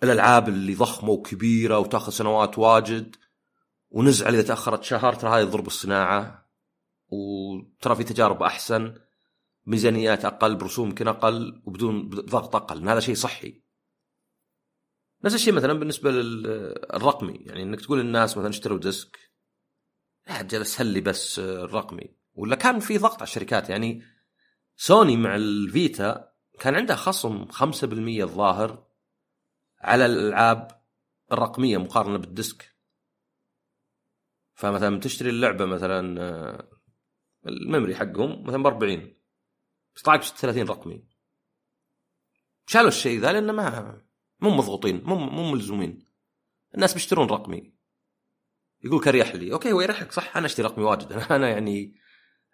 الألعاب 0.02 0.48
اللي 0.48 0.74
ضخمة 0.74 1.10
وكبيرة 1.10 1.78
وتأخذ 1.78 2.12
سنوات 2.12 2.58
واجد 2.58 3.16
ونزعل 3.90 4.34
إذا 4.34 4.42
تأخرت 4.42 4.82
شهر 4.82 5.14
ترى 5.14 5.30
هذه 5.30 5.44
ضرب 5.44 5.66
الصناعة. 5.66 6.48
وترى 7.08 7.94
في 7.96 8.04
تجارب 8.04 8.42
أحسن 8.42 8.94
ميزانيات 9.66 10.24
أقل 10.24 10.56
برسوم 10.56 10.88
يمكن 10.88 11.08
أقل 11.08 11.62
وبدون 11.64 12.08
ضغط 12.08 12.56
أقل. 12.56 12.88
هذا 12.88 13.00
شيء 13.00 13.14
صحي. 13.14 13.62
نفس 15.24 15.34
الشيء 15.34 15.52
مثلا 15.52 15.72
بالنسبة 15.72 16.10
للرقمي 16.10 17.34
يعني 17.34 17.62
إنك 17.62 17.80
تقول 17.80 18.00
للناس 18.00 18.36
مثلا 18.36 18.50
اشتروا 18.50 18.78
disc. 18.78 19.31
لا 20.26 20.42
جلس 20.42 20.80
هلي 20.80 21.00
بس 21.00 21.38
الرقمي. 21.38 22.16
ولا 22.34 22.56
كان 22.56 22.80
في 22.80 22.98
ضغط 22.98 23.14
على 23.14 23.22
الشركات؟ 23.22 23.70
يعني 23.70 24.02
سوني 24.76 25.16
مع 25.16 25.36
ال 25.36 25.55
Vita 25.55 26.32
كان 26.60 26.74
عندها 26.74 26.96
خصم 26.96 27.44
5% 27.50 28.22
الظاهر 28.22 28.86
على 29.80 30.06
الألعاب 30.06 30.82
الرقمية 31.32 31.78
مقارنة 31.78 32.18
بال 32.18 32.35
disc. 32.35 32.76
فمثلا 34.54 35.00
تشتري 35.00 35.30
اللعبة 35.30 35.64
مثلا 35.64 36.22
آه، 36.22 36.68
ال 37.46 37.53
memory 37.53 37.94
حقهم 37.94 38.42
مثلا 38.42 38.62
ب 38.62 38.66
40 38.66 39.14
بس 39.96 40.02
طلعت 40.02 40.24
30 40.24 40.62
رقمي. 40.62 41.08
شالوا 42.66 42.88
الشيء 42.88 43.20
ذا 43.20 43.32
لأنه 43.32 43.52
ما 43.52 44.02
مو 44.40 44.50
مضغوطين 44.50 45.04
مو 45.04 45.16
مو 45.16 45.52
ملزومين. 45.52 46.04
الناس 46.74 46.94
بيشترون 46.94 47.28
رقمي. 47.28 47.74
يقول 48.84 49.04
اريح 49.08 49.34
لي. 49.34 49.52
okay 49.52 49.72
هو 49.72 49.80
يريحك 49.80 50.12
صح؟ 50.12 50.36
أنا 50.36 50.46
اشتري 50.46 50.66
رقمي 50.66 50.84
واجد 50.84 51.12
أنا 51.30 51.48
يعني 51.48 51.94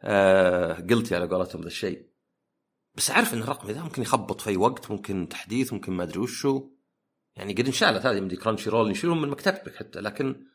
آه 0.03 0.73
قلتي 0.91 1.17
على 1.17 1.27
قولتهم 1.27 1.63
ذا 1.63 1.67
الشيء. 1.67 2.09
بس 2.95 3.11
أعرف 3.11 3.35
إن 3.35 3.43
الرقمي 3.43 3.73
ذا 3.73 3.83
ممكن 3.83 4.03
يخبط 4.03 4.41
في 4.41 4.51
أي 4.51 4.57
وقت 4.57 4.91
ممكن 4.91 5.29
تحديث 5.29 5.73
ممكن 5.73 5.93
ما 5.93 6.03
أدري 6.03 6.19
وشو. 6.19 6.71
يعني 7.37 7.53
قد 7.53 7.67
انشالت 7.67 8.07
هذه 8.07 8.21
من 8.21 8.29
Crunchyroll 8.29 8.91
يشيلون 8.91 9.23
من 9.23 9.29
مكتبتك 9.29 9.77
حتى 9.77 10.01
لكن 10.01 10.47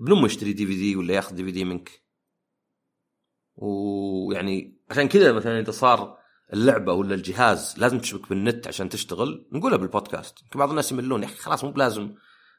ابن 0.00 0.12
أمه 0.12 0.26
يشتري 0.26 0.52
DVD 0.52 0.96
ولا 0.96 1.14
ياخذ 1.14 1.34
DVD 1.34 1.64
منك. 1.64 2.02
ويعني 3.56 4.78
عشان 4.90 5.08
كذا 5.08 5.32
مثلا 5.32 5.60
إذا 5.60 5.70
صار 5.70 6.18
اللعبة 6.52 6.92
ولا 6.92 7.14
الجهاز 7.14 7.74
لازم 7.78 7.98
تشبك 7.98 8.28
بالنت 8.28 8.68
عشان 8.68 8.88
تشتغل 8.88 9.48
نقولها 9.52 9.76
بالبودكاست. 9.78 10.38
بعض 10.54 10.70
الناس 10.70 10.92
يملون 10.92 11.22
يا 11.22 11.26
أخي 11.26 11.36
خلاص 11.36 11.64
مو 11.64 11.70
بلازم. 11.70 12.14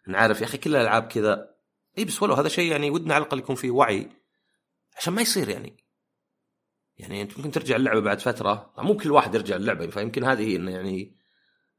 نعرف 0.08 0.42
يا 0.42 0.46
أخي 0.46 0.58
كل 0.58 0.76
الألعاب 0.76 1.04
كذا 1.04 1.59
اي 2.00 2.06
بس 2.06 2.24
ولو 2.24 2.34
هذا 2.34 2.50
شيء 2.50 2.72
يعني 2.72 2.90
ودنا 2.90 3.14
على 3.14 3.22
الأقل 3.22 3.38
يكون 3.38 3.56
فيه 3.56 3.72
وعي 3.72 4.10
عشان 4.98 5.14
ما 5.14 5.22
يصير 5.22 5.50
يعني. 5.50 5.78
يعني 6.98 7.22
أنت 7.22 7.38
ممكن 7.38 7.52
ترجع 7.52 7.76
اللعبة 7.76 8.00
بعد 8.00 8.20
فترة 8.20 8.74
مو 8.78 8.98
كل 8.98 9.12
واحد 9.12 9.36
يرجع 9.36 9.56
اللعبة 9.56 9.88
فيمكن 9.88 10.24
هذه 10.24 10.48
هي 10.48 10.56
إنه 10.56 10.72
يعني 10.72 11.16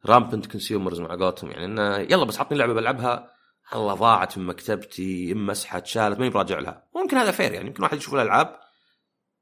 rampant 0.06 0.46
consumers 0.46 1.00
مع 1.00 1.08
قولتهم 1.08 1.50
يعني 1.50 1.64
إنه 1.64 1.96
يلا 1.96 2.24
بس 2.24 2.40
عطني 2.40 2.58
لعبة 2.58 2.74
بلعبها 2.74 3.30
الله 3.74 3.94
ضاعت 3.94 4.38
من 4.38 4.46
مكتبتي 4.46 5.32
إما 5.32 5.50
مسحت 5.50 5.86
شالت 5.86 6.18
ماني 6.18 6.30
براجع 6.30 6.58
لها. 6.58 6.88
ممكن 6.94 7.16
هذا 7.16 7.30
fair 7.30 7.52
يعني 7.52 7.66
يمكن 7.66 7.82
واحد 7.82 7.96
يشوف 7.96 8.14
الألعاب 8.14 8.60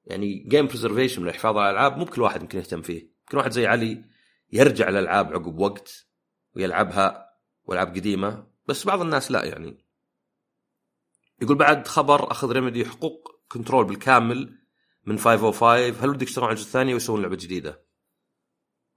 يعني 0.05 0.47
game 0.49 0.67
preservation 0.67 1.29
الحفاظ 1.29 1.57
على 1.57 1.71
الألعاب 1.71 1.99
مو 1.99 2.05
بكل 2.05 2.23
واحد 2.23 2.43
يمكن 2.43 2.59
يهتم 2.59 2.83
فيه. 2.83 3.01
يمكن 3.21 3.39
واحد 3.39 3.51
زي 3.51 3.67
علي 3.67 4.05
يرجع 4.53 4.89
الالعاب 4.89 5.33
عقب 5.33 5.59
وقت 5.59 6.07
ويلعبها 6.57 7.29
وألعاب 7.65 7.89
قديمة 7.89 8.47
بس 8.67 8.87
بعض 8.87 9.01
الناس 9.01 9.31
لا 9.31 9.45
يعني. 9.45 9.88
يقول 11.43 11.57
بعد 11.57 11.89
خبر 11.89 12.31
أخذ 12.31 12.53
Remedy 12.53 12.85
حقوق 12.85 13.41
Control 13.49 13.85
بالكامل 13.85 14.59
من 15.05 15.19
505 15.19 16.05
هل 16.05 16.09
ودك 16.09 16.23
يشتغلون 16.23 16.49
على 16.49 16.57
الجزء 16.57 16.67
الثاني 16.67 16.95
ويسوون 16.95 17.23
لعبة 17.23 17.37
جديدة؟ 17.37 17.85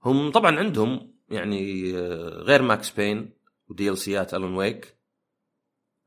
هم 0.04 0.30
طبعا 0.30 0.58
عندهم 0.58 1.14
يعني 1.28 1.92
آه، 1.98 2.28
غير 2.28 2.62
Max 2.62 2.90
Payne 2.90 3.38
و 3.68 3.90
DLC 3.90 3.98
ات 3.98 4.34
Alan 4.34 4.54
Wake 4.54 4.98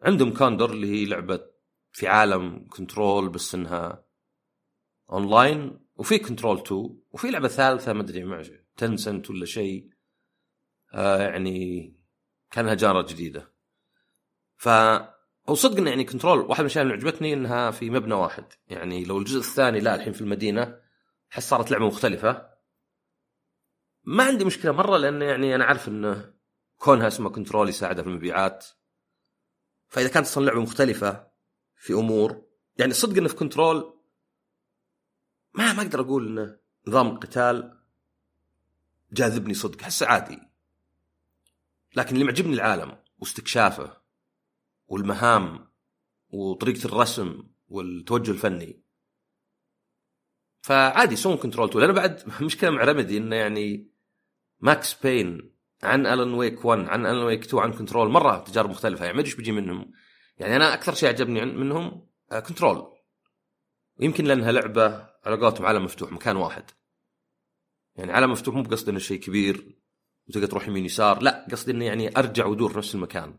عندهم 0.01 0.33
كوندور 0.33 0.71
اللي 0.71 0.87
هي 0.87 1.05
لعبة 1.05 1.45
في 1.91 2.07
عالم 2.07 2.67
Control 2.69 3.29
بس 3.29 3.55
إنها 3.55 4.05
اونلاين 5.11 5.79
وفي 5.95 6.19
Control 6.19 6.57
2 6.57 6.99
وفي 7.11 7.31
لعبة 7.31 7.47
ثالثة 7.47 7.93
ما 7.93 8.01
أدري 8.01 8.65
Tencent 8.77 9.29
ولا 9.29 9.45
شيء 9.45 9.89
آه 10.93 11.21
يعني 11.21 11.95
كأنها 12.51 12.73
جاره 12.73 13.01
جديدة 13.01 13.53
ف 14.57 14.69
هو 15.49 15.55
صدق 15.55 15.87
يعني 15.87 16.03
Control 16.03 16.39
واحد 16.39 16.59
من 16.59 16.65
الأشياء 16.65 16.83
اللي 16.83 16.93
عجبتني 16.93 17.33
إنها 17.33 17.71
في 17.71 17.89
مبنى 17.89 18.13
واحد. 18.13 18.45
يعني 18.67 19.05
لو 19.05 19.17
الجزء 19.17 19.39
الثاني 19.39 19.79
لا 19.79 19.95
الحين 19.95 20.13
في 20.13 20.21
المدينة 20.21 20.79
أحس 21.31 21.49
صارت 21.49 21.71
لعبة 21.71 21.87
مختلفة. 21.87 22.49
ما 24.03 24.23
عندي 24.23 24.45
مشكلة 24.45 24.71
مرة 24.71 24.97
لأن 24.97 25.21
يعني 25.21 25.55
أنا 25.55 25.65
عارف 25.65 25.87
انه 25.87 26.33
كونها 26.77 27.07
اسمها 27.07 27.29
Control 27.31 27.69
يساعدها 27.69 28.03
في 28.03 28.09
المبيعات. 28.09 28.65
فإذا 29.87 30.09
كانت 30.09 30.25
أصلا 30.25 30.45
لعبة 30.45 30.61
مختلفة 30.61 31.27
في 31.75 31.93
أمور 31.93 32.45
يعني 32.77 32.93
صدق 32.93 33.17
إنه 33.17 33.27
في 33.27 33.35
Control 33.35 33.99
ما 35.53 35.73
ما 35.73 35.81
أقدر 35.81 36.01
أقول 36.01 36.27
انه 36.27 36.57
نظام 36.87 37.07
القتال 37.07 37.79
جاذبني 39.11 39.53
صدق. 39.53 39.81
أحسه 39.81 40.07
عادي. 40.07 40.39
لكن 41.95 42.13
اللي 42.13 42.25
معجبني 42.25 42.53
العالم 42.53 42.97
واستكشافه 43.19 44.04
والمهام 44.87 45.67
وطريقة 46.29 46.85
الرسم 46.85 47.43
والتوجه 47.67 48.31
الفني. 48.31 48.81
فعادي 50.61 51.13
يسوون 51.13 51.37
Control 51.37 51.69
2 51.69 51.85
لأن 51.85 51.95
بعد 51.95 52.23
مشكلة 52.43 52.69
مع 52.69 52.83
Remedy 52.83 53.17
إنه 53.17 53.35
يعني 53.35 53.91
Max 54.59 54.93
Payne 54.93 55.55
عن 55.83 56.05
Alan 56.05 56.33
Wake 56.33 56.65
1 56.65 56.89
عن 56.89 57.05
Alan 57.05 57.25
Wake 57.25 57.43
2 57.43 57.63
عن 57.63 57.73
Control 57.73 58.09
مرة 58.09 58.37
تجارب 58.37 58.69
مختلفة. 58.69 59.05
يعني 59.05 59.13
ما 59.13 59.19
أدري 59.19 59.31
إيش 59.31 59.37
بيجي 59.37 59.51
منهم. 59.51 59.91
يعني 60.37 60.55
أنا 60.55 60.73
أكثر 60.73 60.93
شيء 60.93 61.09
عجبني 61.09 61.45
منهم 61.45 62.07
Control. 62.47 62.95
يمكن 63.99 64.25
لأنها 64.25 64.51
لعبة 64.51 65.09
على 65.25 65.35
قولتهم 65.35 65.65
عالم 65.65 65.83
مفتوح 65.83 66.11
مكان 66.11 66.35
واحد. 66.35 66.63
يعني 67.95 68.11
عالم 68.11 68.31
مفتوح 68.31 68.55
مو 68.55 68.61
بقصد 68.61 68.89
إنه 68.89 68.99
شيء 68.99 69.19
كبير 69.19 69.75
وتقدر 70.27 70.47
تروح 70.47 70.67
يمين 70.67 70.85
يسار 70.85 71.21
لا 71.21 71.47
قصدي 71.51 71.71
إنه 71.71 71.85
يعني 71.85 72.17
أرجع 72.17 72.45
وأدور 72.45 72.71
في 72.71 72.77
نفس 72.77 72.95
المكان. 72.95 73.37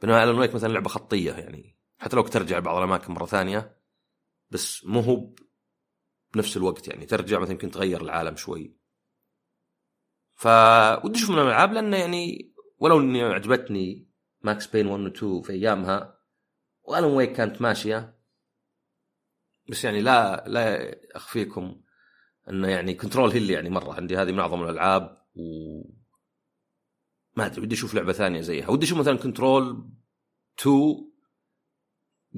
بينما 0.00 0.22
Alan 0.24 0.38
Wake 0.38 0.54
مثلا 0.54 0.72
لعبة 0.72 0.88
خطية 0.88 1.32
يعني. 1.32 1.78
حتى 1.98 2.16
لو 2.16 2.22
ترجع 2.22 2.58
لبعض 2.58 2.76
الأماكن 2.76 3.12
مرة 3.12 3.26
ثانية 3.26 3.76
بس 4.50 4.84
مو 4.84 5.00
هو 5.00 5.34
بنفس 6.34 6.56
الوقت 6.56 6.88
يعني. 6.88 7.06
ترجع 7.06 7.38
مثلا 7.38 7.52
يمكن 7.52 7.70
تغير 7.70 8.00
العالم 8.02 8.36
شوي. 8.36 8.76
ف 10.34 10.46
ودي 11.04 11.18
أشوف 11.18 11.30
من 11.30 11.38
الألعاب 11.38 11.72
لأنه 11.72 11.96
يعني 11.96 12.52
ولو 12.78 13.00
إني 13.00 13.22
عجبتني 13.22 14.10
Max 14.40 14.66
Payne 14.66 14.86
1 14.86 15.02
و 15.02 15.06
2 15.06 15.42
في 15.42 15.52
أيامها 15.52 16.18
و 16.82 16.88
Alan 16.88 17.12
Wake 17.14 17.32
كانت 17.32 17.62
ماشية. 17.62 18.18
بس 19.70 19.84
يعني 19.84 20.00
لا 20.00 20.44
لا 20.46 20.96
أخفيكم 21.16 21.80
إنه 22.48 22.68
يعني 22.68 22.94
Control 22.94 23.30
هي 23.30 23.38
اللي 23.38 23.52
يعني 23.52 23.70
مرة. 23.70 23.94
عندي 23.94 24.16
هذه 24.16 24.32
من 24.32 24.38
أعظم 24.40 24.62
الألعاب 24.62 25.26
و 25.36 25.42
ما 27.36 27.46
أدري 27.46 27.62
ودي 27.62 27.74
أشوف 27.74 27.94
لعبة 27.94 28.12
ثانية 28.12 28.40
زيها. 28.40 28.70
ودي 28.70 28.86
أشوف 28.86 28.98
مثلا 28.98 29.18
Control 29.18 29.90
2 30.60 31.12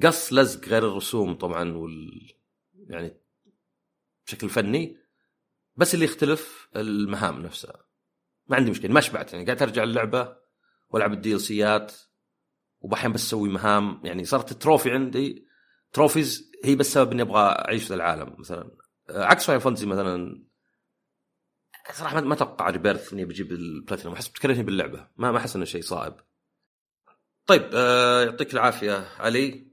قص 0.03 0.33
لزق 0.33 0.69
غير 0.69 0.89
الرسوم 0.89 1.35
طبعا 1.35 1.73
وال 1.73 2.33
يعني 2.75 3.20
بشكل 4.27 4.49
فني 4.49 4.97
بس 5.77 5.95
اللي 5.95 6.05
يختلف 6.05 6.69
المهام 6.77 7.43
نفسها. 7.43 7.85
ما 8.47 8.57
عندي 8.57 8.70
مشكلة 8.70 8.93
ما 8.93 9.01
شبعت 9.01 9.33
يعني. 9.33 9.45
قاعد 9.45 9.62
أرجع 9.62 9.83
اللعبه 9.83 10.37
وألعب 10.89 11.12
ال 11.12 11.35
DLC 11.35 11.41
ات 11.41 11.93
وبحين 12.81 13.12
بس 13.12 13.27
أسوي 13.27 13.49
مهام. 13.49 14.01
يعني 14.05 14.25
صارت 14.25 14.53
ال 14.53 14.58
trophy 14.58 14.91
عندي. 14.91 15.47
trophies 15.93 16.53
هي 16.65 16.77
بس 16.77 16.93
سبب 16.93 17.12
إني 17.12 17.23
أبغى 17.23 17.43
أعيش 17.43 17.85
في 17.85 17.95
العالم 17.95 18.37
مثلا. 18.39 18.77
عكس 19.09 19.47
Final 19.47 19.59
Fantasy 19.59 19.87
مثلا 19.87 20.48
صراحة 21.93 22.20
ما 22.20 22.35
أتوقع 22.35 22.70
Rebirth 22.70 23.12
إني 23.12 23.24
بجيب 23.24 23.52
البلاتينوم. 23.52 24.15
أحس 24.15 24.28
بتكرهني 24.28 24.62
باللعبة. 24.62 25.06
ما 25.16 25.32
ما 25.32 25.39
أحس 25.39 25.56
إنه 25.56 25.65
شيء 25.65 25.82
صعب 25.82 26.20
طيب 27.47 27.70
آه 27.74 28.24
يعطيك 28.24 28.55
العافية. 28.55 29.09
علي؟ 29.19 29.66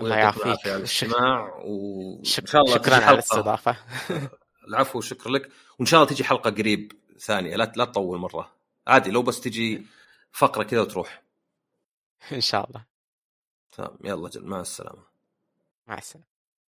الله 0.00 0.16
يعافيك. 0.16 0.66
على 0.66 0.76
الاستماع. 0.76 1.54
وإن 1.56 2.24
شاء 2.24 2.62
الله 2.62 2.74
شكرا 2.74 2.94
على 2.94 3.14
الاستضافة. 3.14 3.76
العفو 4.68 5.00
شكرا 5.00 5.32
لك. 5.32 5.50
وإن 5.78 5.86
شاء 5.86 6.02
الله 6.02 6.12
تجي 6.12 6.24
حلقة 6.24 6.50
قريب 6.50 6.92
ثانية. 7.18 7.56
لا 7.56 7.72
لا 7.76 7.84
تطول 7.84 8.18
مرة. 8.18 8.52
عادي 8.86 9.10
لو 9.10 9.22
بس 9.22 9.40
تجي 9.40 9.86
فقرة 10.32 10.62
كذا 10.62 10.80
وتروح. 10.80 11.22
إن 12.32 12.40
شاء 12.40 12.68
الله. 12.68 12.84
تمام 13.72 13.98
يلا 14.04 14.28
جل. 14.28 14.46
مع 14.46 14.60
السلامة. 14.60 15.02
مع 15.86 15.98
السلامة. 15.98 16.31